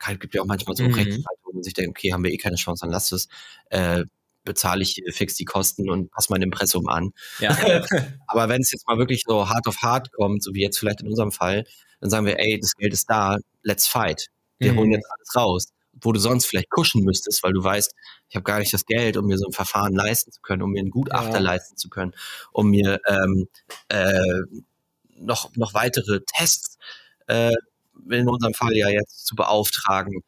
Es 0.07 0.19
gibt 0.19 0.33
ja 0.36 0.41
auch 0.41 0.45
manchmal 0.45 0.75
so 0.75 0.83
Mhm. 0.83 0.93
Rechtsstreite, 0.93 1.39
wo 1.43 1.53
man 1.53 1.63
sich 1.63 1.73
denkt, 1.73 1.89
okay, 1.97 2.13
haben 2.13 2.23
wir 2.23 2.31
eh 2.31 2.38
keine 2.38 2.55
Chance, 2.57 2.81
dann 2.86 2.91
lasst 2.91 3.11
es, 3.13 3.27
äh, 3.69 4.03
bezahle 4.45 4.83
ich 4.83 5.01
fix 5.09 5.35
die 5.35 5.45
Kosten 5.45 5.89
und 5.89 6.11
passe 6.11 6.27
mein 6.31 6.41
Impressum 6.41 6.87
an. 6.87 7.11
Ja. 7.39 7.49
Aber 8.27 8.49
wenn 8.49 8.61
es 8.61 8.71
jetzt 8.71 8.87
mal 8.87 8.97
wirklich 8.97 9.23
so 9.27 9.49
hart 9.49 9.67
auf 9.67 9.77
hart 9.81 10.11
kommt, 10.13 10.43
so 10.43 10.53
wie 10.53 10.61
jetzt 10.61 10.79
vielleicht 10.79 11.01
in 11.01 11.07
unserem 11.09 11.31
Fall, 11.33 11.65
dann 11.99 12.09
sagen 12.09 12.25
wir, 12.25 12.39
ey, 12.39 12.59
das 12.59 12.73
Geld 12.75 12.93
ist 12.93 13.09
da, 13.09 13.37
let's 13.63 13.87
fight. 13.87 14.27
Wir 14.59 14.73
Mhm. 14.73 14.77
holen 14.77 14.91
jetzt 14.91 15.07
alles 15.11 15.35
raus. 15.35 15.65
Wo 16.01 16.11
du 16.11 16.19
sonst 16.19 16.45
vielleicht 16.45 16.69
kuschen 16.69 17.03
müsstest, 17.05 17.41
weil 17.43 17.53
du 17.53 17.63
weißt, 17.63 17.93
ich 18.29 18.35
habe 18.35 18.43
gar 18.43 18.59
nicht 18.59 18.73
das 18.73 18.85
Geld, 18.85 19.15
um 19.15 19.27
mir 19.27 19.37
so 19.37 19.45
ein 19.47 19.53
Verfahren 19.53 19.93
leisten 19.95 20.29
zu 20.31 20.41
können, 20.41 20.61
um 20.61 20.71
mir 20.71 20.79
einen 20.81 20.89
Gutachter 20.91 21.35
Ja. 21.35 21.39
leisten 21.39 21.77
zu 21.77 21.89
können, 21.89 22.13
um 22.51 22.69
mir 22.69 22.99
ähm, 23.07 23.47
äh, 23.87 24.41
noch, 25.17 25.55
noch 25.55 25.73
weitere 25.73 26.19
Tests, 26.37 26.77
äh, 27.27 27.53
in 28.09 28.27
unserem 28.27 28.53
Fall 28.53 28.75
ja 28.75 28.89
jetzt 28.89 29.25
zu 29.25 29.35
beauftragen. 29.35 30.21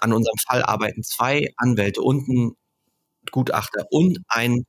An 0.00 0.12
unserem 0.12 0.36
Fall 0.46 0.62
arbeiten 0.62 1.02
zwei 1.02 1.52
Anwälte 1.56 2.00
und 2.02 2.28
ein 2.28 2.56
Gutachter 3.32 3.86
und 3.90 4.18
ein 4.28 4.64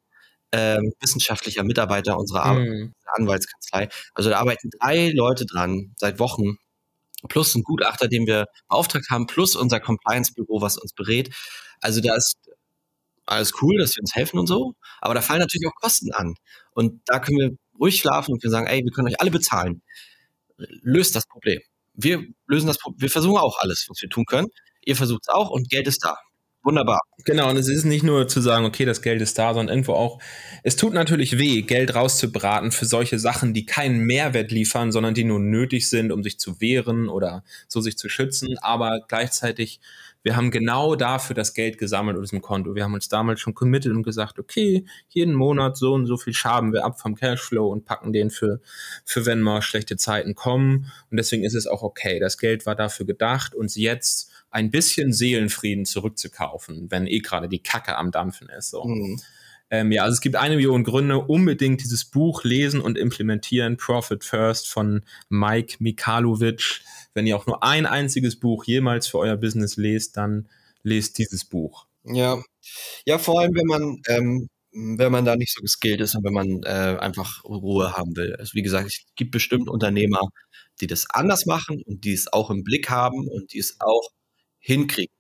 ähm, 0.52 0.94
wissenschaftlicher 1.02 1.64
Mitarbeiter 1.64 2.18
unserer 2.18 2.44
Arbeit. 2.44 2.70
Mhm. 2.70 2.94
Anwaltskanzlei. 3.14 3.90
Also 4.14 4.30
da 4.30 4.40
arbeiten 4.40 4.70
drei 4.80 5.12
Leute 5.12 5.46
dran 5.46 5.94
seit 5.98 6.20
Wochen, 6.20 6.58
plus 7.30 7.56
ein 7.56 7.64
Gutachter, 7.64 8.08
den 8.08 8.28
wir 8.28 8.46
beauftragt 8.70 9.10
haben, 9.10 9.28
plus 9.28 9.56
unser 9.56 9.80
Compliance-Büro, 9.80 10.62
was 10.62 10.78
uns 10.78 10.94
berät. 10.94 11.34
Also 11.82 12.02
da 12.02 12.16
ist 12.16 12.38
alles 13.26 13.54
cool, 13.62 13.78
dass 13.78 13.92
sie 13.92 14.00
uns 14.00 14.16
helfen 14.16 14.40
und 14.40 14.48
so, 14.48 14.74
aber 15.00 15.14
da 15.14 15.22
fallen 15.22 15.40
natürlich 15.40 15.68
auch 15.68 15.76
Kosten 15.76 16.12
an. 16.14 16.36
Und 16.74 17.02
da 17.06 17.20
können 17.20 17.38
wir 17.38 17.52
ruhig 17.80 18.00
schlafen 18.00 18.34
und 18.34 18.44
wir 18.44 18.50
sagen, 18.50 18.68
ey, 18.68 18.84
wir 18.84 18.92
können 18.92 19.08
euch 19.08 19.20
alle 19.20 19.32
bezahlen. 19.32 19.82
Löst 20.58 21.16
das 21.16 21.28
Problem. 21.28 21.60
Wir 21.94 22.24
lösen 22.48 22.68
das 22.68 22.78
Problem. 22.78 23.02
Wir 23.02 23.10
versuchen 23.10 23.38
auch 23.38 23.60
alles, 23.60 23.86
was 23.90 24.02
wir 24.02 24.10
tun 24.10 24.26
können. 24.26 24.48
Ihr 24.86 24.96
versucht 24.96 25.24
es 25.24 25.30
auch 25.30 25.50
und 25.50 25.70
Geld 25.70 25.88
ist 25.88 26.04
da. 26.04 26.18
Wunderbar. 26.64 27.00
Genau, 27.24 27.50
und 27.50 27.56
es 27.58 27.70
ist 27.70 27.86
nicht 27.86 28.04
nur 28.04 28.28
zu 28.28 28.42
sagen, 28.42 28.66
okay, 28.66 28.84
das 28.84 29.02
Geld 29.02 29.22
ist 29.22 29.38
da, 29.40 29.54
sondern 29.54 29.70
irgendwo 29.70 29.94
auch, 29.94 30.20
es 30.64 30.76
tut 30.76 30.94
natürlich 30.94 31.38
weh, 31.40 31.62
Geld 31.62 31.96
rauszubraten 31.96 32.72
für 32.72 32.86
solche 32.86 33.20
Sachen, 33.20 33.54
die 33.54 33.66
keinen 33.66 34.00
Mehrwert 34.02 34.52
liefern, 34.52 34.92
sondern 34.92 35.14
die 35.14 35.24
nur 35.24 35.40
nötig 35.40 35.90
sind, 35.90 36.12
um 36.12 36.24
sich 36.24 36.40
zu 36.40 36.60
wehren 36.60 37.08
oder 37.08 37.44
so 37.70 37.80
sich 37.80 37.98
zu 37.98 38.10
schützen. 38.10 38.58
Aber 38.62 39.00
gleichzeitig, 39.08 39.80
wir 40.24 40.36
haben 40.36 40.52
genau 40.52 40.96
dafür 40.96 41.36
das 41.36 41.54
Geld 41.54 41.78
gesammelt 41.78 42.18
auf 42.18 42.24
diesem 42.24 42.42
Konto. 42.42 42.76
Wir 42.76 42.84
haben 42.84 42.94
uns 42.94 43.08
damals 43.08 43.40
schon 43.40 43.54
committed 43.54 43.94
und 43.94 44.04
gesagt, 44.04 44.38
okay, 44.40 44.86
jeden 45.10 45.36
Monat 45.36 45.78
so 45.78 45.94
und 45.94 46.06
so 46.06 46.18
viel 46.18 46.34
schaben 46.34 46.74
wir 46.74 46.84
ab 46.84 47.00
vom 47.00 47.16
Cashflow 47.16 47.66
und 47.68 47.86
packen 47.86 48.12
den 48.12 48.30
für, 48.30 48.60
für 49.06 49.26
wenn 49.26 49.40
mal 49.40 49.62
schlechte 49.62 49.96
Zeiten 49.96 50.36
kommen. 50.36 50.92
Und 51.12 51.18
deswegen 51.18 51.44
ist 51.46 51.56
es 51.56 51.68
auch 51.68 51.82
okay. 51.82 52.20
Das 52.20 52.38
Geld 52.38 52.66
war 52.66 52.76
dafür 52.76 53.06
gedacht, 53.06 53.56
uns 53.56 53.76
jetzt 53.78 54.32
ein 54.58 54.72
bisschen 54.72 55.14
Seelenfrieden 55.14 55.86
zurückzukaufen, 55.86 56.90
wenn 56.90 57.06
eh 57.06 57.20
gerade 57.20 57.48
die 57.48 57.62
Kacke 57.62 57.96
am 57.96 58.10
Dampfen 58.10 58.50
ist. 58.50 58.72
So. 58.72 58.86
Mhm. 58.86 59.22
Ähm, 59.70 59.92
ja, 59.92 60.02
also 60.04 60.16
es 60.16 60.22
gibt 60.22 60.36
eine 60.36 60.56
Million 60.56 60.84
Gründe, 60.84 61.20
unbedingt 61.20 61.84
dieses 61.84 62.06
Buch 62.06 62.44
lesen 62.44 62.82
und 62.82 62.98
implementieren. 62.98 63.78
Profit 63.78 64.24
First 64.24 64.68
von 64.68 65.04
Mike 65.30 65.76
Mikhailovic. 65.80 66.82
Wenn 67.14 67.28
ihr 67.28 67.38
auch 67.38 67.46
nur 67.46 67.62
ein 67.62 67.86
einziges 67.86 68.40
Buch 68.40 68.64
jemals 68.66 69.08
für 69.08 69.20
euer 69.20 69.38
Business 69.38 69.78
lest, 69.78 70.18
dann 70.18 70.50
lest 70.82 71.20
dieses 71.20 71.46
Buch. 71.46 71.86
Ja, 72.04 72.42
ja, 73.06 73.20
vor 73.20 73.40
allem, 73.40 73.54
wenn 73.54 73.68
man, 73.68 74.02
ähm, 74.08 74.50
wenn 74.72 75.12
man 75.12 75.26
da 75.26 75.36
nicht 75.36 75.54
so 75.54 75.62
geskillt 75.62 76.02
ist 76.02 76.16
und 76.16 76.24
wenn 76.24 76.34
man 76.34 76.64
äh, 76.64 76.98
einfach 77.00 77.44
Ruhe 77.44 77.96
haben 77.96 78.16
will. 78.16 78.36
Also 78.38 78.56
wie 78.56 78.64
gesagt, 78.64 78.88
es 78.88 79.06
gibt 79.16 79.30
bestimmt 79.30 79.70
Unternehmer, 79.70 80.22
die 80.82 80.88
das 80.88 81.08
anders 81.12 81.46
machen 81.46 81.84
und 81.86 82.06
die 82.06 82.14
es 82.14 82.32
auch 82.34 82.50
im 82.50 82.64
Blick 82.64 82.90
haben 82.90 83.28
und 83.28 83.54
die 83.54 83.60
es 83.60 83.78
auch 83.80 84.10
hinkriegen. 84.68 85.16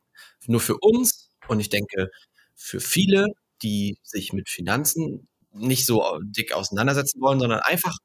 Nur 0.45 0.59
für 0.59 0.77
uns 0.79 1.29
und 1.47 1.59
ich 1.59 1.69
denke 1.69 2.09
für 2.55 2.79
viele, 2.79 3.27
die 3.63 3.97
sich 4.03 4.33
mit 4.33 4.49
Finanzen 4.49 5.27
nicht 5.51 5.85
so 5.85 6.19
dick 6.21 6.53
auseinandersetzen 6.53 7.21
wollen, 7.21 7.39
sondern 7.39 7.61
einfach 7.61 7.95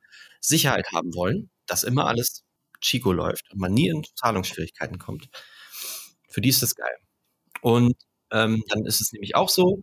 Sicherheit 0.40 0.86
haben 0.92 1.14
wollen, 1.14 1.50
dass 1.66 1.82
immer 1.84 2.06
alles 2.06 2.42
Chico 2.80 3.12
läuft 3.12 3.50
und 3.52 3.60
man 3.60 3.74
nie 3.74 3.88
in 3.88 4.04
Zahlungsschwierigkeiten 4.16 4.98
kommt. 4.98 5.28
Für 6.28 6.40
die 6.40 6.48
ist 6.48 6.62
das 6.62 6.74
geil. 6.74 6.96
Und 7.60 7.94
ähm, 8.30 8.62
dann 8.68 8.86
ist 8.86 9.00
es 9.00 9.12
nämlich 9.12 9.36
auch 9.36 9.48
so, 9.50 9.80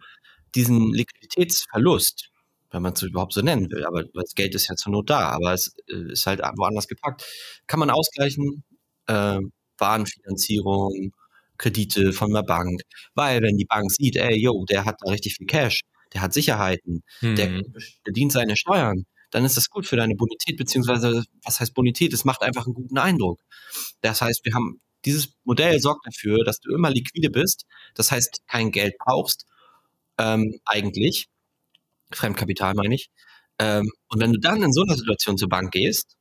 diesen 0.55 0.93
Liquiditätsverlust, 0.93 2.31
wenn 2.71 2.81
man 2.81 2.93
es 2.93 3.01
überhaupt 3.03 3.33
so 3.33 3.41
nennen 3.41 3.69
will, 3.71 3.85
aber 3.85 4.03
das 4.13 4.33
Geld 4.35 4.55
ist 4.55 4.67
ja 4.69 4.75
zur 4.75 4.91
Not 4.93 5.09
da, 5.09 5.29
aber 5.29 5.53
es 5.53 5.75
äh, 5.89 6.11
ist 6.13 6.25
halt 6.25 6.39
woanders 6.41 6.87
gepackt, 6.87 7.25
kann 7.67 7.79
man 7.79 7.89
ausgleichen, 7.91 8.63
äh, 9.07 9.39
Warenfinanzierung, 9.77 11.13
Kredite 11.59 12.13
von 12.13 12.33
der 12.33 12.43
Bank, 12.43 12.81
weil 13.15 13.43
wenn 13.43 13.57
die 13.57 13.65
Bank 13.65 13.91
sieht, 13.91 14.15
ey, 14.17 14.35
yo, 14.41 14.65
der 14.65 14.85
hat 14.85 14.97
da 15.01 15.11
richtig 15.11 15.35
viel 15.35 15.47
Cash, 15.47 15.81
der 16.13 16.21
hat 16.21 16.33
Sicherheiten, 16.33 17.03
der 17.21 17.49
Hm. 17.49 17.73
bedient 18.03 18.31
seine 18.31 18.57
Steuern, 18.57 19.05
dann 19.31 19.45
ist 19.45 19.57
das 19.57 19.69
gut 19.69 19.85
für 19.85 19.97
deine 19.97 20.15
Bonität, 20.15 20.57
beziehungsweise, 20.57 21.23
was 21.43 21.59
heißt 21.59 21.75
Bonität? 21.75 22.13
Es 22.13 22.25
macht 22.25 22.41
einfach 22.41 22.65
einen 22.65 22.73
guten 22.73 22.97
Eindruck. 22.97 23.39
Das 24.01 24.21
heißt, 24.21 24.43
wir 24.45 24.55
haben, 24.55 24.81
dieses 25.05 25.35
Modell 25.43 25.79
sorgt 25.79 26.07
dafür, 26.07 26.43
dass 26.43 26.59
du 26.61 26.73
immer 26.73 26.89
liquide 26.89 27.29
bist, 27.29 27.65
das 27.95 28.11
heißt, 28.11 28.41
kein 28.47 28.71
Geld 28.71 28.95
brauchst, 28.97 29.45
ähm, 30.17 30.59
eigentlich, 30.65 31.27
Fremdkapital 32.11 32.73
meine 32.75 32.95
ich, 32.95 33.09
ähm, 33.59 33.91
und 34.09 34.19
wenn 34.21 34.33
du 34.33 34.39
dann 34.39 34.63
in 34.63 34.73
so 34.73 34.83
einer 34.83 34.97
Situation 34.97 35.37
zur 35.37 35.49
Bank 35.49 35.71
gehst, 35.71 36.15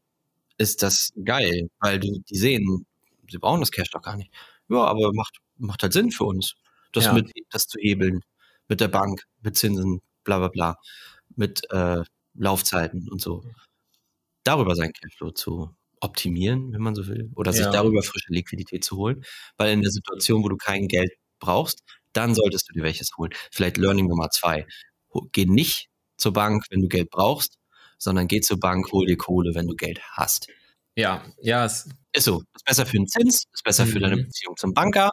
ist 0.58 0.82
das 0.82 1.12
geil, 1.24 1.68
weil 1.80 2.00
du, 2.00 2.20
die 2.28 2.36
sehen, 2.36 2.86
sie 3.30 3.38
brauchen 3.38 3.60
das 3.60 3.70
Cash 3.70 3.90
doch 3.90 4.02
gar 4.02 4.16
nicht. 4.16 4.32
Ja, 4.70 4.84
aber 4.84 5.12
macht, 5.14 5.38
macht 5.56 5.82
halt 5.82 5.92
Sinn 5.94 6.10
für 6.10 6.24
uns, 6.24 6.54
das 6.92 7.04
Ja. 7.06 7.12
mit, 7.14 7.32
das 7.50 7.66
zu 7.66 7.78
hebeln, 7.80 8.20
mit 8.68 8.80
der 8.80 8.88
Bank, 8.88 9.22
mit 9.42 9.56
Zinsen, 9.56 10.00
bla, 10.24 10.38
bla, 10.38 10.48
bla, 10.48 10.76
mit, 11.36 11.62
äh, 11.70 12.02
Laufzeiten 12.34 13.08
und 13.10 13.20
so. 13.20 13.42
Darüber 14.44 14.74
sein 14.76 14.92
Cashflow 14.92 15.32
zu 15.32 15.74
optimieren, 16.00 16.72
wenn 16.72 16.82
man 16.82 16.94
so 16.94 17.06
will, 17.08 17.30
oder 17.36 17.52
sich 17.52 17.66
Ja. 17.66 17.72
darüber 17.72 18.02
frische 18.02 18.32
Liquidität 18.32 18.84
zu 18.84 18.96
holen, 18.96 19.24
weil 19.56 19.72
in 19.72 19.82
der 19.82 19.90
Situation, 19.92 20.44
wo 20.44 20.48
du 20.48 20.56
kein 20.56 20.88
Geld 20.88 21.12
brauchst, 21.40 21.82
dann 22.12 22.34
solltest 22.34 22.68
du 22.68 22.72
dir 22.74 22.82
welches 22.84 23.10
holen. 23.18 23.32
Vielleicht 23.52 23.76
Learning 23.78 24.06
Nummer 24.08 24.30
zwei. 24.30 24.66
Geh 25.32 25.46
nicht 25.46 25.88
zur 26.18 26.32
Bank, 26.32 26.64
wenn 26.70 26.82
du 26.82 26.88
Geld 26.88 27.10
brauchst, 27.10 27.58
sondern 27.98 28.28
geh 28.28 28.40
zur 28.40 28.60
Bank, 28.60 28.92
hol 28.92 29.06
dir 29.06 29.16
Kohle, 29.16 29.54
wenn 29.54 29.66
du 29.68 29.74
Geld 29.76 30.00
hast. 30.12 30.48
Ja, 30.98 31.22
ja, 31.40 31.64
es, 31.64 31.88
Ist 32.12 32.24
so. 32.24 32.42
Ist 32.56 32.64
besser 32.64 32.84
für 32.86 32.96
den 32.96 33.06
Zins, 33.06 33.44
ist 33.52 33.62
besser 33.62 33.86
für 33.86 34.00
deine 34.00 34.16
Mhm. 34.16 34.22
Beziehung 34.24 34.56
zum 34.56 34.74
Banker, 34.74 35.10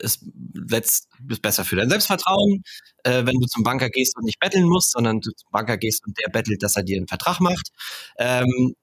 ist, 0.00 0.22
letzt, 0.52 1.08
ist 1.30 1.40
besser 1.40 1.64
für 1.64 1.76
dein 1.76 1.88
Selbstvertrauen, 1.88 2.62
äh, 3.04 3.24
wenn 3.24 3.40
du 3.40 3.46
zum 3.46 3.62
Banker 3.62 3.88
gehst 3.88 4.16
und 4.18 4.24
nicht 4.24 4.38
betteln 4.38 4.64
musst, 4.68 4.92
sondern 4.92 5.20
du 5.22 5.30
zum 5.30 5.50
Banker 5.50 5.78
gehst 5.78 6.04
und 6.06 6.18
der 6.18 6.28
bettelt, 6.30 6.62
dass 6.62 6.76
er 6.76 6.82
dir 6.82 6.98
einen 6.98 7.08
Vertrag 7.08 7.40
macht. 7.40 7.70
Ähm, 8.18 8.74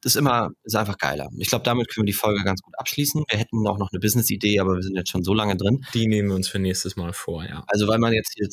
das 0.00 0.12
ist 0.14 0.16
immer, 0.16 0.50
ist 0.62 0.76
einfach 0.76 0.96
geiler. 0.96 1.28
Ich 1.38 1.48
glaube, 1.48 1.64
damit 1.64 1.88
können 1.92 2.06
wir 2.06 2.12
die 2.12 2.18
Folge 2.18 2.42
ganz 2.44 2.62
gut 2.62 2.72
abschließen. 2.78 3.24
Wir 3.28 3.38
hätten 3.38 3.66
auch 3.66 3.78
noch 3.78 3.90
eine 3.92 3.98
Business-Idee, 4.00 4.60
aber 4.60 4.76
wir 4.76 4.82
sind 4.82 4.96
jetzt 4.96 5.10
schon 5.10 5.24
so 5.24 5.34
lange 5.34 5.56
drin. 5.56 5.84
die 5.92 6.06
nehmen 6.06 6.28
wir 6.28 6.36
uns 6.36 6.48
für 6.48 6.60
nächstes 6.60 6.96
Mal 6.96 7.12
vor, 7.12 7.44
ja. 7.44 7.64
Also, 7.66 7.86
weil 7.88 7.98
man 7.98 8.14
jetzt 8.14 8.32
hier 8.34 8.48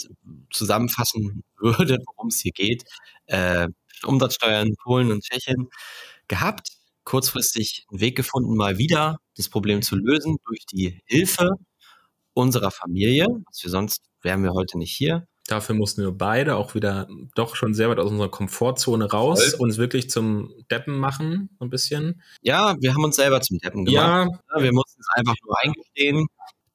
zusammenfassen 0.51 1.43
würde, 1.57 1.99
worum 2.05 2.27
es 2.29 2.39
hier 2.41 2.51
geht. 2.51 2.83
Äh, 3.27 3.69
Umsatzsteuer 4.03 4.61
in 4.61 4.75
Polen 4.83 5.11
und 5.11 5.23
Tschechien 5.23 5.69
gehabt, 6.27 6.69
kurzfristig 7.03 7.85
einen 7.89 8.01
Weg 8.01 8.15
gefunden, 8.15 8.55
mal 8.55 8.77
wieder 8.77 9.19
das 9.37 9.49
Problem 9.49 9.81
zu 9.81 9.95
lösen 9.95 10.37
durch 10.45 10.65
die 10.65 11.01
Hilfe 11.05 11.51
unserer 12.33 12.71
Familie. 12.71 13.27
Was 13.47 13.63
wir 13.63 13.71
sonst 13.71 14.01
wären 14.21 14.43
wir 14.43 14.53
heute 14.53 14.77
nicht 14.77 14.95
hier. 14.95 15.27
Dafür 15.47 15.75
mussten 15.75 16.01
wir 16.01 16.11
beide 16.11 16.55
auch 16.55 16.73
wieder 16.73 17.07
doch 17.35 17.55
schon 17.55 17.75
sehr 17.75 17.89
weit 17.89 17.99
aus 17.99 18.09
unserer 18.09 18.31
Komfortzone 18.31 19.11
raus, 19.11 19.53
Voll. 19.53 19.67
uns 19.67 19.77
wirklich 19.77 20.09
zum 20.09 20.51
Deppen 20.71 20.97
machen, 20.97 21.55
ein 21.59 21.69
bisschen. 21.69 22.23
Ja, 22.41 22.75
wir 22.79 22.95
haben 22.95 23.03
uns 23.03 23.17
selber 23.17 23.41
zum 23.41 23.59
Deppen 23.59 23.85
gemacht. 23.85 24.31
Ja. 24.55 24.61
Wir 24.61 24.73
mussten 24.73 24.99
es 24.99 25.07
einfach 25.15 25.35
nur 25.45 25.55
eingestehen. 25.61 26.25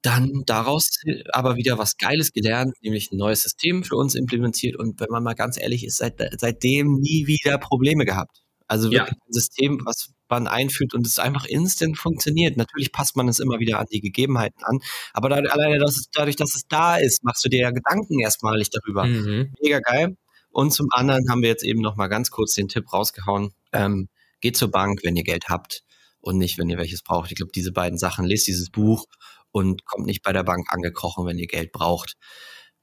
Dann 0.01 0.43
daraus 0.45 1.01
aber 1.33 1.57
wieder 1.57 1.77
was 1.77 1.97
Geiles 1.97 2.31
gelernt, 2.31 2.73
nämlich 2.81 3.11
ein 3.11 3.17
neues 3.17 3.43
System 3.43 3.83
für 3.83 3.97
uns 3.97 4.15
implementiert 4.15 4.77
und 4.77 4.99
wenn 4.99 5.09
man 5.11 5.21
mal 5.21 5.35
ganz 5.35 5.59
ehrlich 5.59 5.85
ist, 5.85 5.97
seit, 5.97 6.15
seitdem 6.39 6.93
nie 7.01 7.27
wieder 7.27 7.57
Probleme 7.57 8.05
gehabt. 8.05 8.41
Also 8.71 8.89
wirklich 8.89 9.09
ja. 9.09 9.25
ein 9.27 9.33
System, 9.33 9.81
was 9.83 10.13
man 10.29 10.47
einführt 10.47 10.93
und 10.93 11.05
es 11.05 11.19
einfach 11.19 11.43
instant 11.43 11.97
funktioniert. 11.97 12.55
Natürlich 12.55 12.93
passt 12.93 13.17
man 13.17 13.27
es 13.27 13.41
immer 13.41 13.59
wieder 13.59 13.79
an 13.79 13.87
die 13.91 13.99
Gegebenheiten 13.99 14.63
an, 14.63 14.79
aber 15.11 15.27
da, 15.27 15.35
alleine 15.35 15.77
dass 15.77 15.97
es, 15.97 16.09
dadurch, 16.13 16.37
dass 16.37 16.55
es 16.55 16.69
da 16.69 16.95
ist, 16.95 17.21
machst 17.21 17.43
du 17.43 17.49
dir 17.49 17.63
ja 17.63 17.71
Gedanken 17.71 18.21
erstmalig 18.21 18.69
darüber. 18.69 19.03
Mhm. 19.03 19.53
Mega 19.61 19.79
geil. 19.79 20.15
Und 20.51 20.71
zum 20.71 20.87
anderen 20.91 21.29
haben 21.29 21.41
wir 21.41 21.49
jetzt 21.49 21.65
eben 21.65 21.81
noch 21.81 21.97
mal 21.97 22.07
ganz 22.07 22.31
kurz 22.31 22.53
den 22.53 22.69
Tipp 22.69 22.93
rausgehauen. 22.93 23.51
Ähm, 23.73 24.07
geht 24.39 24.55
zur 24.55 24.71
Bank, 24.71 25.01
wenn 25.03 25.17
ihr 25.17 25.25
Geld 25.25 25.49
habt 25.49 25.83
und 26.21 26.37
nicht, 26.37 26.57
wenn 26.57 26.69
ihr 26.69 26.77
welches 26.77 27.03
braucht. 27.03 27.29
Ich 27.29 27.35
glaube, 27.35 27.51
diese 27.53 27.73
beiden 27.73 27.97
Sachen, 27.97 28.23
lest 28.23 28.47
dieses 28.47 28.69
Buch 28.69 29.05
und 29.51 29.83
kommt 29.83 30.05
nicht 30.05 30.23
bei 30.23 30.31
der 30.31 30.43
Bank 30.43 30.67
angekrochen, 30.69 31.25
wenn 31.25 31.37
ihr 31.37 31.47
Geld 31.47 31.73
braucht. 31.73 32.15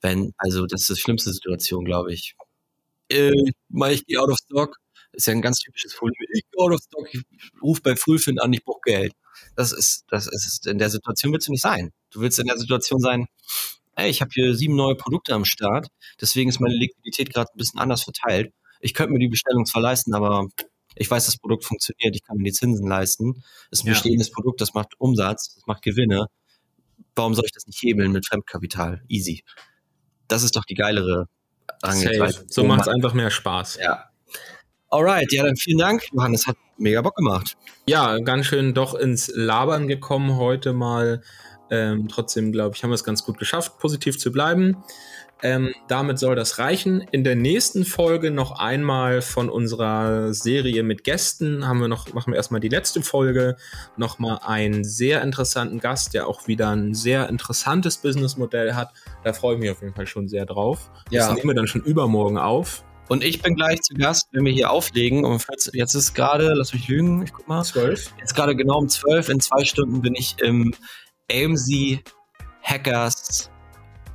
Wenn, 0.03 0.35
also 0.37 0.67
das 0.67 0.83
ist 0.83 0.99
die 0.99 1.01
schlimmste 1.01 1.33
Situation, 1.33 1.87
glaube 1.87 2.13
ich. 2.13 2.37
Äh, 3.11 3.33
ich 3.91 4.05
gehe 4.05 4.21
out 4.21 4.29
of 4.29 4.37
stock 4.37 4.77
ist 5.13 5.27
ja 5.27 5.33
ein 5.33 5.43
ganz 5.43 5.61
typisches 5.61 5.95
Problem. 5.95 6.29
Ich 6.33 6.43
gehe 6.51 6.61
out 6.63 6.73
of 6.73 6.81
stock, 6.81 7.09
ich 7.13 7.23
rufe 7.63 7.83
bei 7.83 7.97
Frühfind 7.97 8.41
an, 8.43 8.53
ich 8.53 8.65
brauche 8.65 8.81
Geld. 8.85 9.13
Das 9.57 9.73
ist, 9.73 10.05
das 10.09 10.27
ist, 10.27 10.67
in 10.67 10.79
der 10.79 10.91
Situation 10.91 11.33
willst 11.33 11.49
du 11.49 11.53
nicht 11.53 11.63
sein. 11.63 11.93
Du 12.11 12.21
willst 12.21 12.39
in 12.39 12.47
der 12.47 12.59
Situation 12.59 13.01
sein, 13.01 13.27
ey, 13.95 14.09
ich 14.09 14.21
habe 14.21 14.31
hier 14.33 14.55
sieben 14.55 14.77
neue 14.77 14.95
Produkte 14.95 15.35
am 15.35 15.45
Start, 15.45 15.89
deswegen 16.21 16.49
ist 16.49 16.61
meine 16.61 16.75
Liquidität 16.75 17.33
gerade 17.33 17.51
ein 17.53 17.59
bisschen 17.59 17.81
anders 17.81 18.05
verteilt. 18.05 18.53
Ich 18.81 18.95
könnte 18.95 19.13
mir 19.13 19.19
die 19.19 19.29
Bestellung 19.29 19.67
zwar 19.67 19.83
leisten, 19.83 20.15
aber 20.15 20.49
ich 20.95 21.11
weiß, 21.11 21.27
das 21.27 21.37
Produkt 21.37 21.65
funktioniert, 21.65 22.15
ich 22.15 22.25
kann 22.25 22.37
mir 22.37 22.45
die 22.45 22.53
Zinsen 22.53 22.87
leisten. 22.87 23.43
Das 23.71 23.81
ist 23.81 23.85
ein 23.85 23.89
ja. 23.89 23.93
bestehendes 23.95 24.31
Produkt, 24.31 24.61
das 24.61 24.75
macht 24.75 24.95
Umsatz, 24.99 25.55
das 25.55 25.67
macht 25.67 25.83
Gewinne. 25.83 26.27
Warum 27.15 27.35
soll 27.35 27.45
ich 27.47 27.53
das 27.53 27.67
nicht 27.67 27.81
hebeln 27.83 28.13
mit 28.13 28.27
Fremdkapital? 28.27 29.03
Easy. 29.09 29.43
Das 30.29 30.43
ist 30.43 30.55
doch 30.57 30.65
die 30.65 30.75
geilere 30.75 31.27
Angelegenheit. 31.83 32.45
So 32.49 32.65
macht 32.65 32.83
es 32.83 32.89
einfach 32.89 33.15
mehr 33.15 33.31
Spaß. 33.31 33.79
Ja, 33.81 34.11
Alright, 34.91 35.33
ja, 35.33 35.45
dann 35.45 35.57
vielen 35.57 35.79
Dank, 35.79 36.05
Johannes. 36.13 36.47
Hat 36.47 36.57
mega 36.79 37.03
Bock 37.03 37.17
gemacht. 37.17 37.57
Ja, 37.87 38.19
ganz 38.19 38.47
schön 38.47 38.75
doch 38.75 38.95
ins 38.95 39.31
Labern 39.35 39.87
gekommen 39.87 40.37
heute 40.37 40.73
mal. 40.73 41.23
Ähm, 41.71 42.09
trotzdem, 42.09 42.53
glaube 42.53 42.75
ich, 42.75 42.83
haben 42.83 42.91
wir 42.91 42.95
es 42.95 43.05
ganz 43.05 43.25
gut 43.25 43.39
geschafft, 43.39 43.79
positiv 43.79 44.19
zu 44.19 44.33
bleiben. 44.33 44.83
Ähm, 45.43 45.73
damit 45.87 46.19
soll 46.19 46.35
das 46.35 46.59
reichen. 46.59 47.01
In 47.13 47.23
der 47.23 47.37
nächsten 47.37 47.85
Folge 47.85 48.31
noch 48.31 48.59
einmal 48.59 49.23
von 49.23 49.49
unserer 49.49 50.33
Serie 50.35 50.83
mit 50.83 51.05
Gästen 51.05 51.69
haben 51.69 51.81
wir 51.81 51.87
noch, 51.87 52.13
machen 52.13 52.33
wir 52.33 52.37
erstmal 52.37 52.61
die 52.61 52.69
letzte 52.69 53.03
Folge, 53.03 53.57
nochmal 53.97 54.41
einen 54.45 54.83
sehr 54.83 55.23
interessanten 55.23 55.79
Gast, 55.79 56.15
der 56.15 56.27
auch 56.27 56.49
wieder 56.49 56.71
ein 56.71 56.93
sehr 56.93 57.29
interessantes 57.29 57.99
Businessmodell 57.99 58.75
hat. 58.75 58.93
Da 59.23 59.33
freue 59.33 59.55
ich 59.55 59.61
mich 59.61 59.71
auf 59.71 59.81
jeden 59.81 59.95
Fall 59.95 60.09
schon 60.09 60.27
sehr 60.27 60.45
drauf. 60.45 60.91
Ja. 61.11 61.29
Das 61.29 61.37
nehmen 61.37 61.51
wir 61.51 61.55
dann 61.55 61.69
schon 61.69 61.83
übermorgen 61.83 62.39
auf. 62.39 62.85
Und 63.09 63.25
ich 63.25 63.41
bin 63.41 63.55
gleich 63.55 63.81
zu 63.81 63.95
Gast, 63.95 64.29
wenn 64.33 64.45
wir 64.45 64.53
hier 64.53 64.71
auflegen. 64.71 65.25
Um 65.25 65.41
14, 65.41 65.73
jetzt 65.75 65.95
ist 65.95 66.15
gerade, 66.15 66.53
lass 66.55 66.75
mich 66.75 66.89
lügen, 66.89 67.23
ich 67.23 67.33
guck 67.33 67.49
mal. 67.49 67.65
12. 67.65 68.13
Jetzt 68.19 68.35
gerade 68.35 68.55
genau 68.55 68.79
um 68.79 68.89
12. 68.89 69.31
In 69.31 69.41
zwei 69.41 69.65
Stunden 69.65 70.03
bin 70.03 70.15
ich 70.15 70.37
im 70.41 70.75
AMZ 71.33 72.01
Hackers 72.63 73.51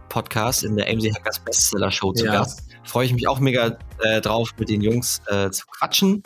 Podcast, 0.09 0.63
in 0.63 0.75
der 0.75 0.87
AMZ 0.89 1.15
Hackers 1.15 1.39
Bestseller 1.39 1.91
Show 1.91 2.13
zu 2.13 2.25
ja. 2.25 2.33
Gast. 2.33 2.61
Freue 2.83 3.07
ich 3.07 3.13
mich 3.13 3.27
auch 3.27 3.39
mega 3.39 3.77
äh, 4.01 4.21
drauf, 4.21 4.51
mit 4.59 4.69
den 4.69 4.81
Jungs 4.81 5.21
äh, 5.27 5.49
zu 5.49 5.65
quatschen. 5.65 6.21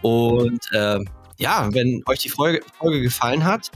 Und 0.00 0.60
äh, 0.72 1.00
ja, 1.36 1.68
wenn 1.72 2.02
euch 2.06 2.20
die 2.20 2.30
Folge, 2.30 2.62
Folge 2.78 3.02
gefallen 3.02 3.44
hat, 3.44 3.70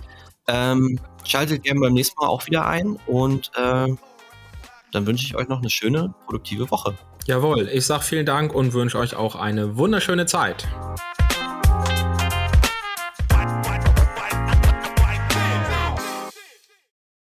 ähm, 0.49 0.99
schaltet 1.25 1.65
gerne 1.65 1.81
beim 1.81 1.93
nächsten 1.93 2.19
Mal 2.19 2.29
auch 2.29 2.47
wieder 2.47 2.67
ein. 2.67 2.99
Und 3.07 3.51
äh, 3.57 3.89
dann 4.93 5.07
wünsche 5.07 5.27
ich 5.27 5.37
euch 5.37 5.49
noch 5.49 5.59
eine 5.59 5.71
schöne, 5.71 6.15
produktive 6.25 6.71
Woche. 6.71 6.97
Jawohl, 7.27 7.69
ich 7.73 7.87
sage 7.87 8.03
vielen 8.03 8.27
Dank 8.27 8.53
und 8.53 8.73
wünsche 8.73 8.99
euch 8.99 9.15
auch 9.15 9.37
eine 9.37 9.77
wunderschöne 9.77 10.27
Zeit. 10.27 10.67